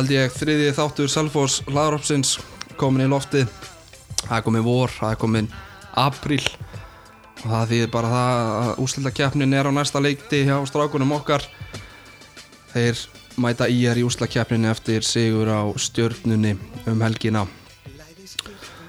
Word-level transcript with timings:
held 0.00 0.12
ég 0.14 0.32
þriði 0.32 0.68
þáttur 0.72 1.10
Selfors 1.12 1.58
hlaðaröpsins 1.68 2.38
komin 2.80 3.04
í 3.04 3.08
loftið. 3.10 3.50
Það 4.22 4.36
er 4.38 4.44
komin 4.46 4.62
vor, 4.64 4.92
það 4.94 5.10
er 5.12 5.18
komin 5.20 5.48
april 6.00 6.40
og 7.42 7.50
það 7.50 7.72
þýðir 7.72 7.90
bara 7.92 8.12
það 8.14 8.40
að 8.60 8.70
úrslutakeppnin 8.84 9.56
er 9.58 9.68
á 9.68 9.72
næsta 9.76 10.00
leikti 10.00 10.40
hjá 10.48 10.54
strákunum 10.70 11.12
okkar. 11.18 11.44
Þeir 12.72 13.02
mæta 13.44 13.68
í 13.68 13.82
er 13.90 14.00
í 14.00 14.06
úrslutakeppnin 14.08 14.70
eftir 14.70 15.04
sigur 15.04 15.52
á 15.52 15.68
stjörnunni 15.76 16.54
um 16.88 17.04
helgina. 17.04 17.44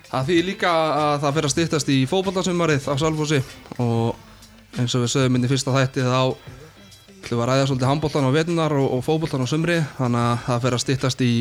Það 0.08 0.32
þýðir 0.32 0.50
líka 0.54 0.72
að 0.72 1.18
það 1.26 1.36
fyrir 1.36 1.50
að 1.50 1.56
stýttast 1.58 1.92
í 1.92 2.00
fókbaltarsumarið 2.08 2.88
á 2.88 2.96
Salfossi 3.04 3.44
og 3.84 4.80
eins 4.80 4.96
og 4.96 5.04
við 5.04 5.14
sögum 5.18 5.40
inn 5.40 5.50
í 5.50 5.52
fyrsta 5.52 5.76
þætti 5.76 6.08
þá 6.08 6.61
ætlum 7.22 7.38
við 7.38 7.44
að 7.46 7.50
ræða 7.52 7.68
svolítið 7.70 7.90
handbóltan 7.90 8.26
á 8.28 8.32
vetunar 8.34 8.74
og, 8.76 8.88
og 8.98 9.04
fókbóltan 9.06 9.46
á 9.46 9.48
sumri 9.48 9.78
þannig 9.98 10.22
að 10.26 10.40
það 10.48 10.64
fyrir 10.66 10.78
að 10.78 10.84
stýttast 10.84 11.22
í 11.24 11.34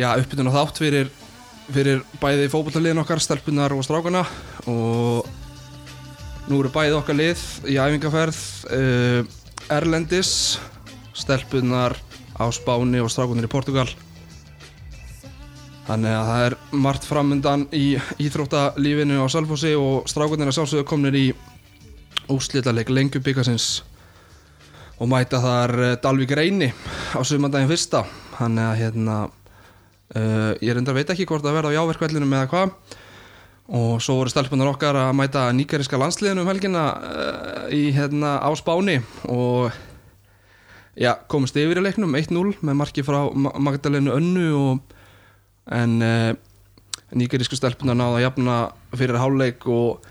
uppbytun 0.00 0.50
og 0.50 0.56
þátt 0.56 0.80
fyrir, 0.80 1.10
fyrir 1.72 2.02
bæði 2.20 2.50
fókbóltarliðin 2.52 3.02
okkar, 3.02 3.22
stelpunar 3.24 3.74
og 3.74 3.84
strákana. 3.86 4.24
Og 4.70 5.26
nú 6.50 6.60
eru 6.60 6.72
bæði 6.74 6.98
okkar 6.98 7.18
lið 7.18 7.42
í 7.70 7.80
æfingaferð 7.80 8.38
uh, 8.76 9.24
Erlendis 9.70 10.60
stelpunar 11.16 11.96
á 12.36 12.44
Spáni 12.52 13.02
og 13.02 13.10
strákunar 13.12 13.48
í 13.48 13.52
Portugal. 13.52 13.88
Þannig 15.88 16.14
að 16.14 16.26
það 16.30 16.46
er 16.46 16.56
margt 16.84 17.06
framöndan 17.08 17.68
í 17.74 17.86
íþróttalífinu 18.22 19.24
á 19.24 19.26
Salfossi 19.32 19.72
og 19.74 20.06
strákunar 20.10 20.50
er 20.50 20.54
sjálfsögðu 20.54 20.86
komnir 20.86 21.16
í 21.18 21.28
úslítaleg 22.30 22.92
lengjubíkasins 22.94 23.80
og 25.00 25.08
mæta 25.08 25.40
þar 25.40 25.72
eh, 25.80 25.98
Dalvík 26.02 26.32
Reyni 26.36 26.70
á 27.16 27.20
sumandaginn 27.24 27.70
fyrsta. 27.70 28.04
Þannig 28.36 28.66
að 28.66 28.80
hérna 28.80 29.14
uh, 29.28 30.52
ég 30.64 30.72
reyndar 30.76 30.96
veit 30.96 31.10
ekki 31.12 31.26
hvort 31.28 31.44
það 31.44 31.56
verða 31.58 31.72
á 31.72 31.76
jáverkvellinum 31.76 32.34
eða 32.36 32.50
hvað. 32.52 32.74
Og 33.80 34.00
svo 34.02 34.16
voru 34.18 34.32
stelpunar 34.32 34.70
okkar 34.72 34.96
að 34.98 35.12
mæta 35.18 35.44
nýgeriska 35.54 36.00
landsliðinu 36.00 36.42
um 36.44 36.48
helgina 36.50 36.84
uh, 36.96 37.66
í 37.72 37.90
hérna 37.96 38.38
á 38.40 38.48
Spáni. 38.58 38.98
Og 39.28 39.68
já, 40.96 41.12
komist 41.30 41.56
yfir 41.60 41.80
í 41.80 41.84
leiknum 41.84 42.16
1-0 42.18 42.56
með 42.64 42.80
marki 42.80 43.04
frá 43.06 43.22
Ma- 43.32 43.56
Magdalenu 43.60 44.16
Önnu 44.16 44.48
og 44.58 44.96
en 45.70 46.00
uh, 46.02 46.32
nýgerisku 47.14 47.58
stelpunar 47.58 47.98
náða 47.98 48.18
að 48.20 48.24
jafna 48.24 48.56
fyrir 48.96 49.20
háleik 49.20 49.68
og 49.70 50.09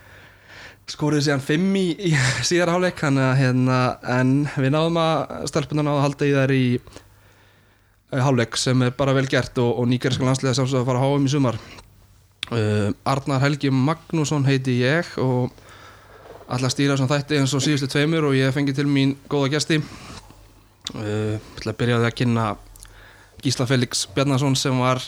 skoruði 0.90 1.28
síðan 1.28 1.44
5 1.46 1.78
í, 1.78 1.86
í 2.10 2.14
síðar 2.48 2.74
háleik 2.74 3.02
hérna 3.04 3.78
en 4.10 4.34
við 4.58 4.74
náðum 4.74 4.98
að 5.02 5.46
stelpunar 5.52 5.86
náða 5.86 6.00
að 6.00 6.06
halda 6.08 6.28
í 6.30 6.34
þær 6.38 6.56
í 6.56 6.66
háleik 8.26 8.58
sem 8.58 8.82
er 8.86 8.96
bara 8.98 9.14
vel 9.14 9.28
gert 9.30 9.58
og, 9.62 9.70
og 9.82 9.90
nýgeriska 9.90 10.26
landsliða 10.26 10.56
sjálfsög 10.58 10.82
að 10.82 10.90
fara 10.90 11.02
að 11.02 11.06
háum 11.06 11.28
í 11.28 11.34
sumar. 11.34 11.60
Uh, 12.50 12.90
Arnar 13.06 13.44
Helgi 13.44 13.70
Magnússon 13.70 14.48
heiti 14.48 14.80
ég 14.82 15.12
og 15.22 15.54
allar 16.50 16.74
stýra 16.74 16.98
sem 16.98 17.10
þætti 17.10 17.38
eins 17.38 17.54
og 17.54 17.62
síðustu 17.62 17.92
tveimur 17.92 18.32
og 18.32 18.38
ég 18.38 18.54
fengi 18.56 18.74
til 18.74 18.88
mín 18.90 19.14
góða 19.30 19.54
gesti. 19.54 19.78
Uh, 20.96 21.38
ætla 21.60 21.76
að 21.76 21.80
byrja 21.84 22.02
að 22.02 22.16
kynna 22.18 22.52
Gísla 23.44 23.70
Felix 23.70 24.08
Bjarnason 24.16 24.58
sem 24.58 24.82
var 24.82 25.04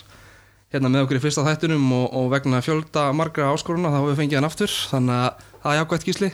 hérna 0.71 0.91
með 0.91 1.07
okkur 1.07 1.17
í 1.17 1.23
fyrsta 1.25 1.43
þættunum 1.47 1.89
og, 1.97 2.05
og 2.15 2.29
vegna 2.31 2.61
fjölda 2.63 3.09
margra 3.17 3.49
áskoruna 3.51 3.89
þá 3.91 3.97
hefur 3.97 4.13
við 4.13 4.21
fengið 4.21 4.39
hann 4.39 4.47
aftur 4.47 4.75
þannig 4.91 5.23
að 5.25 5.47
það 5.61 5.71
er 5.73 5.79
jákvæmt 5.81 6.07
Gísli. 6.09 6.31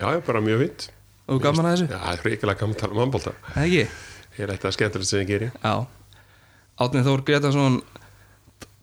Já, 0.00 0.06
já, 0.14 0.20
bara 0.26 0.40
mjög 0.44 0.64
fint 0.64 0.86
og 1.30 1.42
gaman 1.44 1.68
að 1.68 1.74
þessu, 1.76 1.86
Já, 1.90 1.98
það 2.00 2.12
er 2.12 2.24
ríkilega 2.26 2.60
gaman 2.60 2.74
að 2.74 2.80
tala 2.80 2.96
um 2.96 3.02
handbólta 3.04 3.32
eða 3.52 3.64
ekki? 3.66 3.82
Ég 4.38 4.44
er 4.46 4.52
eitthvað 4.54 4.74
skemmtilegt 4.76 5.10
sem 5.10 5.20
ég 5.20 5.28
geri. 5.28 5.50
Já. 5.60 5.74
Átnið 6.80 7.06
Þór 7.10 7.22
Gretarsson 7.28 7.76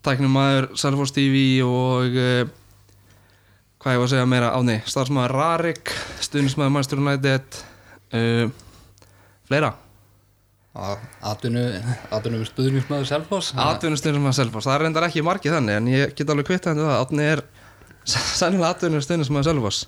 tæknumæður 0.05 0.69
Salfors 0.79 1.11
TV 1.15 1.41
og 1.65 2.15
uh, 2.21 2.51
hvað 3.81 3.97
ég 3.97 4.03
var 4.03 4.07
að 4.07 4.13
segja 4.13 4.29
meira 4.29 4.53
Átni, 4.55 4.77
starfsmæður 4.87 5.35
Rarik 5.35 5.91
stuðnismæður 6.23 6.73
Manchester 6.75 7.03
United 7.03 7.59
uh, 8.13 8.47
fleira? 9.49 9.73
Atvinnu, 10.77 11.63
atvinnu 12.13 12.43
við 12.43 12.51
stuðnismæður 12.51 13.07
Selfoss. 13.09 13.55
Atvinnustuðnismæður 13.57 14.37
Salfors, 14.37 14.67
það 14.69 14.75
er 14.75 14.83
reyndar 14.85 15.07
ekki 15.07 15.23
margið 15.25 15.57
þannig 15.57 15.79
en 15.79 15.87
ég 15.89 16.13
get 16.13 16.29
alveg 16.29 16.51
kvitt 16.51 16.69
henni 16.69 16.85
það. 16.85 16.99
Átni 17.01 17.25
er 17.25 17.41
sennilega 18.07 18.73
atvinnustuðnismæður 18.75 19.49
Salfors 19.49 19.85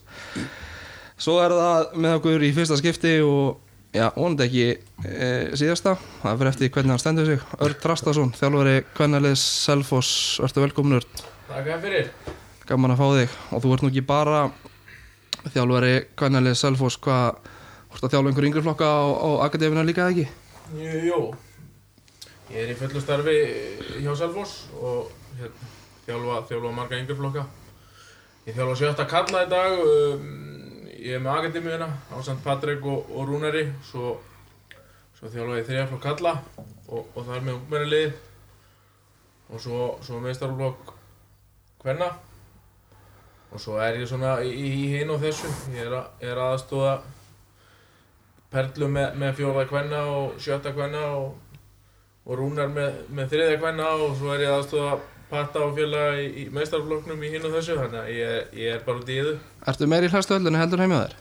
Svo 1.20 1.36
er 1.44 1.52
það 1.52 1.98
með 2.00 2.14
okkur 2.22 2.44
í 2.48 2.50
fyrsta 2.56 2.78
skipti 2.80 3.18
og 3.28 3.58
já, 3.92 4.06
vonandi 4.16 4.46
ekki 4.46 4.68
e, 4.70 5.28
síðasta, 5.60 5.98
það 6.22 6.38
fyrir 6.40 6.52
eftir 6.54 6.72
hvernig 6.72 6.94
hann 6.94 7.02
stendur 7.04 7.28
sig. 7.28 7.44
Örn 7.60 7.82
Trastason, 7.84 8.32
þjálfari 8.40 8.76
kvennaliðs 8.96 9.44
Selfoss, 9.66 10.14
ertu 10.46 10.64
velkomnur 10.64 11.04
Takk 11.50 11.70
fyrir. 11.84 12.08
Gaman 12.70 12.96
að 12.96 13.02
fá 13.02 13.06
þig. 13.18 13.38
Og 13.52 13.66
þú 13.66 13.76
ert 13.76 13.84
nú 13.84 13.92
ekki 13.92 14.06
bara 14.08 14.42
þjálfari 15.52 15.94
kvennaliðs 16.22 16.64
Selfoss. 16.64 17.02
Hvað, 17.04 17.44
hvort 17.92 18.08
að 18.08 18.16
þjálfa 18.16 18.32
einhver 18.32 18.50
yngri 18.54 18.68
flokka 18.70 18.88
á, 18.88 19.04
á 19.12 19.30
akademina 19.50 19.84
líka 19.84 20.08
eða 20.08 20.16
ekki? 20.16 20.28
Jú, 20.80 21.00
jú. 21.10 21.22
Ég 22.54 22.64
er 22.64 22.72
í 22.72 22.80
fullu 22.80 23.04
starfi 23.04 23.40
hjá 24.06 24.14
Selfoss 24.24 24.70
og 24.80 25.12
hérna, 25.42 25.74
þjálfa, 26.08 26.44
þjálfa 26.48 26.78
marga 26.80 27.04
yngjurflokka 27.04 27.50
Ég 28.50 28.56
þjálfa 28.58 28.76
sjötta 28.80 29.04
kalla 29.06 29.44
í 29.46 29.50
dag 29.50 29.76
um, 29.78 30.22
Ég 30.90 31.20
er 31.20 31.20
með 31.22 31.36
akademíuna 31.36 31.86
á 32.10 32.18
St. 32.18 32.40
Patrik 32.42 32.82
og, 32.82 33.12
og 33.14 33.28
Rúnari 33.30 33.62
svo, 33.86 34.16
svo 35.14 35.30
þjálfa 35.30 35.60
ég 35.60 35.68
þriðaflokk 35.68 36.02
kalla 36.02 36.32
og, 36.88 37.04
og 37.14 37.20
það 37.20 37.36
er 37.36 37.44
með 37.46 37.60
ungmennilið 37.60 38.16
og 39.54 39.62
svo, 39.62 39.84
svo 40.02 40.22
meistarflokk 40.24 40.96
hvenna 41.84 42.08
og 43.54 43.62
svo 43.62 43.78
er 43.86 44.02
ég 44.02 44.10
svona 44.10 44.40
í, 44.42 44.50
í 44.50 44.82
hinn 44.96 45.14
og 45.14 45.22
þessu 45.22 45.54
ég 45.76 45.86
er, 45.86 46.00
að, 46.00 46.26
er 46.32 46.44
aðstóða 46.48 46.98
Perlu 48.50 48.90
með, 48.90 49.14
með 49.22 49.38
fjóða 49.44 49.68
kvenna 49.70 50.02
og 50.10 50.42
sjötta 50.42 50.74
kvenna 50.74 51.06
og, 51.20 51.62
og 52.26 52.42
Rúnar 52.42 52.74
með, 52.74 53.04
með 53.14 53.30
þriðja 53.36 53.62
kvenna 53.62 53.94
og 53.94 54.18
svo 54.18 54.34
er 54.34 54.48
ég 54.48 54.58
aðstofa 54.58 54.98
Patta 55.30 55.62
og 55.62 55.76
félaga 55.78 56.18
í, 56.22 56.28
í 56.42 56.44
meistarflokknum 56.54 57.22
í 57.22 57.34
hinn 57.36 57.46
og 57.46 57.54
þessu 57.54 57.78
þannig 57.78 58.00
að 58.02 58.14
ég, 58.16 58.54
ég 58.64 58.78
er 58.78 58.86
bara 58.86 59.02
út 59.02 59.10
í 59.10 59.18
yðu 59.22 59.36
Ertu 59.70 59.90
meir 59.92 60.08
í 60.08 60.10
hlæstu 60.10 60.34
öllunni 60.38 60.62
heldur 60.62 60.82
heimja 60.82 61.04
þér? 61.04 61.18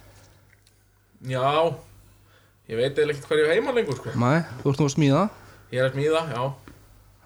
Já, 1.27 1.75
ég 2.71 2.79
veit 2.79 2.99
eða 2.99 3.13
ekkert 3.13 3.29
hvað 3.29 3.43
ég 3.43 3.53
heima 3.57 3.75
lengur 3.75 3.99
sko. 3.99 4.15
Nei, 4.23 4.39
þú 4.63 4.71
ert 4.71 4.81
nú 4.81 4.87
að 4.87 4.95
smíða. 4.95 5.23
Ég 5.75 5.81
er 5.83 5.89
að 5.89 5.97
smíða, 5.97 6.21
já. 6.31 6.43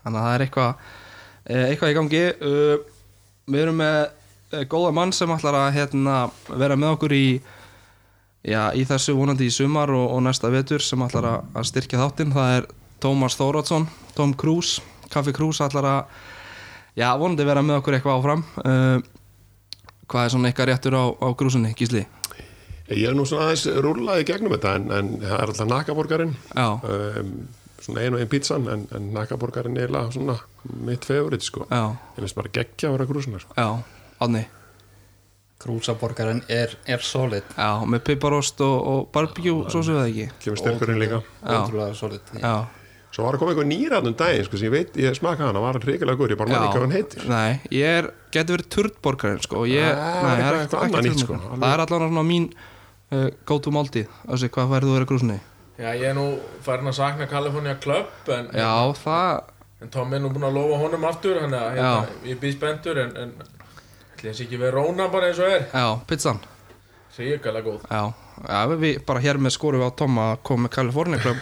Þannig 0.03 0.19
að 0.19 0.27
það 0.27 0.35
er 0.35 0.45
eitthvað 0.47 0.71
eh, 1.45 1.65
eitthvað 1.67 1.93
í 1.93 1.97
gangi. 1.99 2.23
Uh, 2.41 2.93
við 3.53 3.65
erum 3.67 3.81
með 3.83 3.99
eh, 4.01 4.65
góða 4.73 4.95
mann 4.97 5.13
sem 5.13 5.35
ætlar 5.35 5.59
að 5.61 5.75
hérna, 5.77 6.17
vera 6.49 6.79
með 6.81 6.97
okkur 6.97 7.17
í 7.17 7.27
já, 8.43 8.63
í 8.73 8.87
þessu 8.89 9.15
vonandi 9.19 9.51
í 9.51 9.55
sumar 9.55 9.93
og, 9.93 10.07
og 10.17 10.25
næsta 10.25 10.51
vetur 10.53 10.83
sem 10.83 11.05
ætlar 11.05 11.29
að, 11.35 11.67
styrkja 11.69 12.01
þáttinn. 12.01 12.35
Það 12.35 12.57
er 12.57 12.69
Tómas 13.03 13.37
Þóratsson 13.39 13.89
Tom 14.17 14.33
Cruise, 14.39 14.83
Kaffi 15.13 15.35
Cruise 15.37 15.63
ætlar 15.65 15.89
að 15.91 16.21
já, 16.99 17.09
vonandi 17.21 17.47
vera 17.49 17.63
með 17.65 17.81
okkur 17.81 17.97
eitthvað 17.99 18.19
áfram. 18.21 18.45
Uh, 18.63 18.99
hvað 20.13 20.27
er 20.27 20.35
svona 20.35 20.51
eitthvað 20.51 20.71
réttur 20.73 20.97
á, 20.99 21.05
á 21.09 21.29
grúsunni, 21.39 21.73
Gísli? 21.79 22.05
Ég 22.93 23.09
er 23.09 23.17
nú 23.17 23.25
svona 23.25 23.49
aðeins 23.49 23.67
rúlaði 23.81 24.25
gegnum 24.29 24.53
þetta 24.57 24.73
en, 24.77 24.89
en 24.93 25.13
það 25.23 25.37
er 25.39 25.51
alltaf 25.53 25.69
nakaborgarinn 25.71 26.33
um, 26.61 27.31
svona 27.81 28.03
ein 28.03 28.17
og 28.19 28.21
ein 28.21 28.29
pizzan 28.29 28.67
en, 28.69 28.83
en 28.93 29.07
nakaborgarinn 29.15 29.79
er 29.79 29.87
eiginlega 29.87 30.13
svona 30.13 30.35
mitt 30.85 31.07
favorit 31.09 31.47
sko. 31.47 31.65
Já, 31.71 31.95
Ég 32.19 32.21
finnst 32.27 32.37
bara 32.37 32.53
geggja 32.53 32.91
að 32.91 32.99
vera 32.99 33.07
grúsunar 33.09 33.47
sko. 33.47 33.57
já, 33.57 33.71
ádni 34.27 34.43
Krúsaborgarinn 35.63 36.41
er, 36.51 36.73
er 36.91 37.03
solid. 37.07 37.47
Já, 37.55 37.69
með 37.87 38.01
piparost 38.09 38.59
og, 38.67 38.77
og 38.93 39.03
barbecue 39.15 39.71
svo 39.71 39.83
séu 39.87 39.95
það 39.95 40.09
ekki? 40.11 40.25
Kemur 40.43 40.59
styrkurinn 40.59 40.99
líka. 40.99 41.21
Ótrúlega 41.47 41.95
solid. 41.95 42.33
Já, 42.43 42.55
Svo 43.13 43.27
var 43.27 43.37
að 43.37 43.43
koma 43.43 43.53
einhver 43.53 43.67
nýræðnum 43.69 44.15
daginn 44.17 44.47
sko 44.47 44.57
sem 44.57 44.67
ég 44.71 44.73
veit, 44.73 44.95
ég 44.97 45.17
smaka 45.19 45.45
hana, 45.45 45.61
var 45.61 45.77
reyngilega 45.83 46.17
góður, 46.17 46.33
ég 46.33 46.39
bara 46.41 46.49
maður 46.49 46.63
ekki 46.65 46.79
hvað 46.79 46.85
hann 46.87 46.95
heitir. 46.97 47.25
Nei, 47.29 47.61
ég 47.77 47.97
er, 47.99 48.07
getur 48.33 48.57
verið 48.57 48.69
turtborgarinn 48.73 49.43
sko 49.45 49.59
og 49.61 49.67
ég, 49.69 49.85
Ah, 49.93 50.23
nei, 50.25 50.31
það 50.41 50.47
er 50.49 50.59
eitthvað 50.63 50.87
annað 50.87 51.05
nýtt, 51.09 51.25
sko. 51.27 51.37
Það 51.53 51.67
er 51.75 51.83
allan 51.85 52.05
svona 52.09 52.23
mín 52.31 52.47
uh, 52.57 53.27
go 53.51 53.59
to 53.67 53.73
máltíð. 53.77 54.15
Þessi, 54.31 54.49
hvað 54.57 54.73
færðu 54.73 54.89
þú 54.89 54.95
að 54.95 54.97
vera 54.97 55.11
grúsni? 55.13 55.37
Já, 55.77 55.89
ég 55.99 56.07
er 56.09 56.17
nú 56.17 56.25
farin 56.65 56.89
að 56.89 56.97
sakna 57.03 57.27
California 57.29 57.77
Club 57.85 58.33
en, 58.33 58.49
Já, 58.57 58.73
það, 59.03 59.43
en 59.85 59.93
Tom 59.93 60.13
er 60.17 60.23
nú 60.25 60.31
búinn 60.33 60.49
að 60.49 60.57
lofa 60.57 60.81
honum 60.87 61.05
aftur 61.09 61.41
þannig 61.43 61.59
að 61.61 61.77
hérna, 61.77 62.19
ég 62.33 62.41
býð 62.41 62.57
spendur 62.57 63.01
en, 63.03 63.13
en 63.27 63.33
ætli 64.15 64.31
þessi 64.31 64.47
ekki 64.47 64.61
verið 64.61 64.79
róna 64.79 65.09
bara 65.13 65.29
eins 65.29 65.41
og 65.43 65.53
er. 65.53 65.69
Já, 65.73 65.87
pizzan. 66.09 66.41
Ríkala 67.19 67.61
góð. 67.65 67.83
Já, 67.93 68.03
já 68.49 68.61
við, 68.73 68.79
við 68.87 69.01
bara 69.09 69.21
hér 69.21 69.37
með 69.43 69.53
skorum 69.59 69.83
við 69.85 69.91
á 69.93 69.99
Tom 70.01 70.17
að 70.23 70.33
koma 70.49 70.65
með 70.67 70.73
California 70.79 71.21
Club 71.21 71.37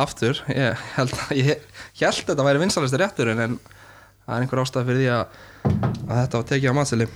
aftur 0.00 0.40
Ég 0.52 0.80
held 0.96 1.14
að, 1.16 1.32
ég 1.38 1.62
held 2.00 2.22
að 2.22 2.32
þetta 2.32 2.46
væri 2.46 2.62
vinsalistur 2.62 3.02
rétturinn 3.02 3.42
en 3.44 3.58
það 3.62 4.34
er 4.34 4.44
einhver 4.44 4.62
ástæð 4.62 4.88
fyrir 4.88 5.00
því 5.02 5.08
að, 5.12 5.38
að 6.08 6.18
þetta 6.20 6.40
var 6.40 6.48
tekið 6.50 6.74
á 6.74 6.78
matseli. 6.78 7.06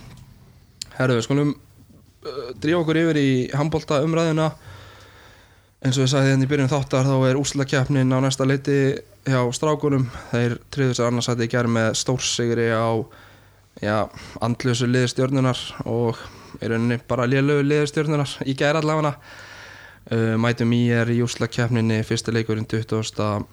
Herru, 0.97 1.19
við 1.19 1.27
skulum 1.27 1.53
uh, 1.53 2.49
drífa 2.63 2.81
okkur 2.83 3.01
yfir 3.03 3.21
í 3.21 3.29
handbólta 3.57 4.01
umræðuna. 4.05 4.49
Eins 5.85 5.99
og 5.99 6.07
við 6.07 6.13
sagði 6.15 6.33
hérna 6.33 6.47
í 6.47 6.51
byrjun 6.51 6.73
þáttar 6.73 7.07
þá 7.07 7.17
er 7.29 7.39
úslakjapnin 7.39 8.17
á 8.17 8.19
næsta 8.25 8.47
leiti 8.49 8.79
hjá 9.29 9.41
strákunum. 9.55 10.09
Þeir 10.33 10.57
triður 10.75 10.99
sér 10.99 11.11
annars 11.11 11.31
að 11.31 11.45
þið 11.45 11.53
gerum 11.53 11.77
með 11.77 11.91
stórsigri 12.01 12.71
á 12.73 12.89
já, 13.85 13.99
andlösu 14.43 14.89
liðstjörnunar 14.89 15.61
og 15.85 16.21
í 16.63 16.71
rauninni 16.71 16.99
bara 17.09 17.29
liðlögu 17.29 17.67
liðstjörnunar 17.69 18.39
í 18.49 18.57
gæra 18.57 18.81
allavega 18.81 19.17
uh, 20.13 20.35
mætum 20.41 20.73
í 20.77 20.87
er 20.95 21.11
í 21.13 21.21
úslakefninni 21.25 22.01
fyrsti 22.07 22.35
leikurinn 22.35 22.69
20. 22.69 23.47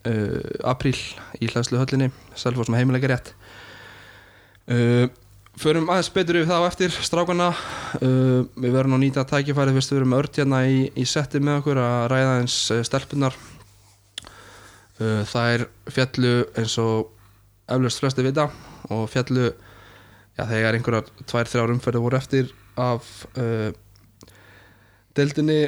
Uh, 0.00 0.36
apríl 0.64 0.96
í 1.44 1.48
hlæðslu 1.50 1.76
höllinni 1.76 2.06
Selfoss 2.38 2.70
með 2.72 2.80
heimilega 2.80 3.10
rétt 3.10 3.34
uh, 4.72 5.10
förum 5.60 5.90
aðeins 5.92 6.08
betur 6.14 6.38
yfir 6.40 6.48
það 6.48 6.62
á 6.64 6.68
eftir 6.70 6.94
strákana. 7.04 7.48
Við 8.00 8.70
verðum 8.72 8.94
að 8.96 9.02
nýta 9.02 9.26
tækifæri 9.28 9.74
fyrst. 9.74 9.90
Við 9.92 9.98
verum 9.98 10.14
ört 10.16 10.38
hérna 10.40 10.60
í, 10.64 10.78
í 10.96 11.04
setti 11.04 11.40
með 11.42 11.58
okkur 11.58 11.80
að 11.82 12.04
ræða 12.14 12.36
eins 12.38 12.54
stelpunar 12.88 13.36
það 15.00 15.50
er 15.50 15.64
fjallu 15.90 16.32
eins 16.60 16.78
og 16.80 17.10
eflaust 17.68 18.00
flesti 18.00 18.24
vita 18.24 18.46
og 18.88 19.04
fjallu 19.12 19.50
já, 19.50 20.46
þegar 20.46 20.78
einhverjar 20.78 21.12
tvær, 21.26 21.52
þrjár 21.52 21.74
umferði 21.74 22.02
voru 22.06 22.20
eftir 22.22 22.54
af 22.80 23.10
deildinni 25.18 25.60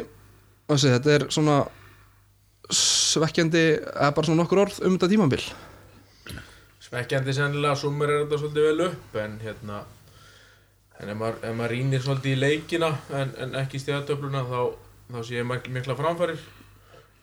þessi, 0.74 0.92
þetta 0.96 1.14
er 1.16 1.26
svona 1.32 1.56
svekkjandi 2.72 3.64
eða 3.76 4.12
bara 4.16 4.28
svona 4.28 4.42
nokkur 4.42 4.62
orð 4.64 4.78
um 4.86 4.96
þetta 4.96 5.10
tímabil? 5.12 5.42
Svekkjandi 6.82 7.34
sennilega, 7.36 7.76
sumur 7.78 8.10
er 8.10 8.24
þetta 8.24 8.40
svolítið 8.40 8.68
vel 8.68 8.86
upp 8.88 9.18
en 9.22 9.36
hérna 9.42 9.82
en 11.02 11.10
ef 11.10 11.18
maður, 11.18 11.38
ef 11.42 11.54
maður 11.58 11.74
rýnir 11.74 12.04
svolítið 12.04 12.34
í 12.34 12.40
leikina 12.40 12.90
en, 13.18 13.34
en 13.42 13.54
ekki 13.62 13.80
stíðatöfluna 13.82 14.44
þá, 14.48 14.58
þá 15.10 15.20
sé 15.26 15.38
ég 15.38 15.48
mikla, 15.48 15.96
framfærir 15.98 16.40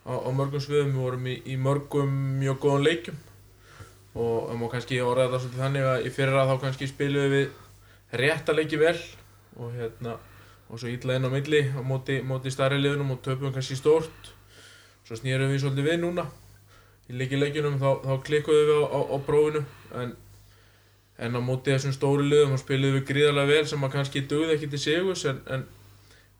á, 0.04 0.12
á 0.12 0.28
mörgum 0.34 0.62
sviðum, 0.62 0.94
við 0.94 1.04
vorum 1.04 1.28
í, 1.30 1.36
í 1.46 1.58
mörgum 1.60 2.16
mjög 2.40 2.60
góðum 2.64 2.86
leikjum 2.88 3.20
og 4.20 4.50
má 4.58 4.66
kannski 4.72 4.98
orða 5.04 5.28
þetta 5.28 5.42
svolítið 5.44 5.64
þannig 5.64 5.88
að 5.92 6.06
í 6.06 6.12
fyrra 6.14 6.46
þá 6.48 6.54
kannski 6.64 6.90
spiluðum 6.90 7.36
við 7.36 8.18
rétt 8.20 8.50
að 8.50 8.58
leiki 8.58 8.80
vel 8.80 8.96
og 9.60 9.76
hérna 9.76 10.16
og 10.70 10.78
svo 10.78 10.90
illa 10.90 11.16
inn 11.18 11.26
á 11.26 11.30
milli 11.30 11.62
á 11.66 11.82
móti, 11.82 12.20
móti 12.22 12.50
starri 12.52 12.78
liðunum 12.78 13.16
og 13.16 13.22
töpum 13.24 13.52
kannski 13.54 13.76
stórt. 13.78 14.30
Svo 15.06 15.18
snýrum 15.18 15.50
við 15.50 15.64
svolítið 15.64 15.88
við 15.88 15.98
núna. 16.04 16.26
Í 17.10 17.16
leikileikjunum 17.18 17.80
þá, 17.80 17.88
þá 18.04 18.12
klikkuðum 18.28 18.68
við 18.68 18.78
á, 18.78 18.82
á, 18.86 19.00
á 19.10 19.16
prófinu. 19.26 19.64
En, 19.98 20.14
en 21.18 21.38
á 21.38 21.40
móti 21.42 21.74
þessum 21.74 21.96
stóru 21.96 22.26
liðum 22.26 22.54
þá 22.54 22.62
spiliðum 22.62 23.00
við 23.00 23.08
gríðarlega 23.10 23.50
vel 23.50 23.66
sem 23.72 23.88
að 23.88 23.94
kannski 23.96 24.24
dögði 24.30 24.56
ekki 24.56 24.70
til 24.70 24.82
sigus 24.84 25.26
en, 25.32 25.42
en, 25.50 25.66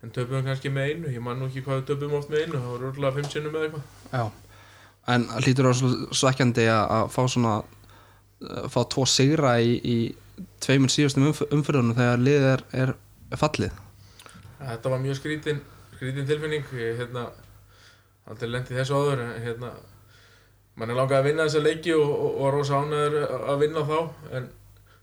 en 0.05 0.15
töpum 0.15 0.47
kannski 0.47 0.71
með 0.71 0.95
einu. 0.95 1.17
Ég 1.17 1.27
man 1.27 1.43
nú 1.43 1.51
ekki 1.51 1.67
hvað 1.67 1.83
við 1.83 1.91
töpum 1.91 2.17
oft 2.21 2.31
með 2.31 2.47
einu 2.47 2.61
það 2.61 2.71
var 2.71 2.89
örgulega 2.93 3.19
fimm 3.19 3.35
sinnum 3.35 3.59
eða 3.59 3.67
eitthvað. 3.67 3.91
Já, 4.15 4.25
en 5.17 5.29
hlýtur 5.43 5.71
á 5.71 5.73
svekkjandi 6.23 6.71
að, 6.71 7.11
fá 7.11 7.23
svona 7.27 7.59
að 8.41 8.71
fá 8.73 8.81
tvo 8.95 9.11
sigra 9.11 9.59
í, 9.61 9.75
í 9.83 9.99
tveimur 10.63 10.93
síðustum 10.93 11.33
umf 11.33 11.43
umfyrðunum 11.51 11.99
þegar 11.99 12.53
er, 12.55 12.69
er, 12.85 12.99
er 13.29 13.41
fallið 13.41 13.75
þetta 14.61 14.93
var 14.93 15.03
mjög 15.03 15.21
skrítin, 15.21 15.63
skrítin 15.97 16.29
tilfinning 16.29 16.67
ég 16.79 17.01
hérna 17.01 17.29
aldrei 18.31 18.51
lendi 18.51 18.77
þessu 18.77 18.99
áður 18.99 19.25
hérna 19.41 19.73
mann 20.79 20.93
er 20.93 20.99
langað 20.99 21.21
að 21.21 21.29
vinna 21.29 21.47
þessa 21.49 21.65
leiki 21.65 21.95
og, 21.97 22.09
og, 22.09 22.41
og 22.41 22.55
rosa 22.55 22.81
ánæður 22.81 23.21
að 23.53 23.63
vinna 23.65 23.85
þá 23.89 23.97
en 24.39 24.49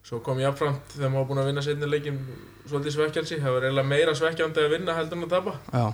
svo 0.08 0.20
kom 0.24 0.40
ég 0.42 0.50
afframt 0.50 0.94
þegar 0.96 1.14
maður 1.14 1.30
búin 1.32 1.42
að 1.44 1.50
vinna 1.52 1.64
setni 1.66 1.90
leikin 1.92 2.20
svolítið 2.68 2.96
svekkjalsi. 2.96 3.40
Það 3.44 3.56
var 3.56 3.68
eiginlega 3.68 3.92
meira 3.92 4.14
svekkjandi 4.16 4.64
að 4.64 4.76
vinna 4.78 4.96
heldur 4.96 5.20
en 5.20 5.28
að 5.28 5.34
tapa. 5.36 5.56
Já. 5.74 5.88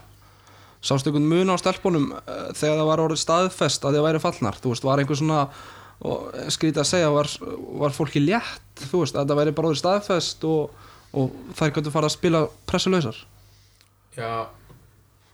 Sástu 0.84 1.10
einhvern 1.10 1.30
mun 1.32 1.54
á 1.54 1.58
stelpunum 1.58 2.10
eh, 2.20 2.44
þegar 2.60 2.78
það 2.82 2.90
var 2.92 3.04
orðið 3.08 3.22
staðfest 3.24 3.88
að 3.88 3.98
þið 3.98 4.06
væri 4.08 4.22
fallnar? 4.24 4.60
Þú 4.62 4.74
veist, 4.74 4.88
var 4.88 5.02
einhver 5.02 5.20
svona 5.20 5.42
skrítið 6.52 6.82
að 6.82 6.90
segja, 6.90 7.12
var, 7.14 7.30
var 7.80 7.94
fólki 7.96 8.20
létt? 8.20 8.82
Þú 8.92 9.06
veist, 9.06 9.16
að 9.16 9.30
það 9.30 9.40
væri 9.40 9.54
bara 9.56 9.70
orðið 9.72 9.80
staðfest 9.80 10.48
og, 10.50 10.90
og 11.16 11.38
þær 11.56 11.76
gætu 11.78 11.94
fara 11.94 12.10
að 12.10 12.18
spila 12.18 12.42
pressulöysar 12.68 13.22
Já, 14.14 14.50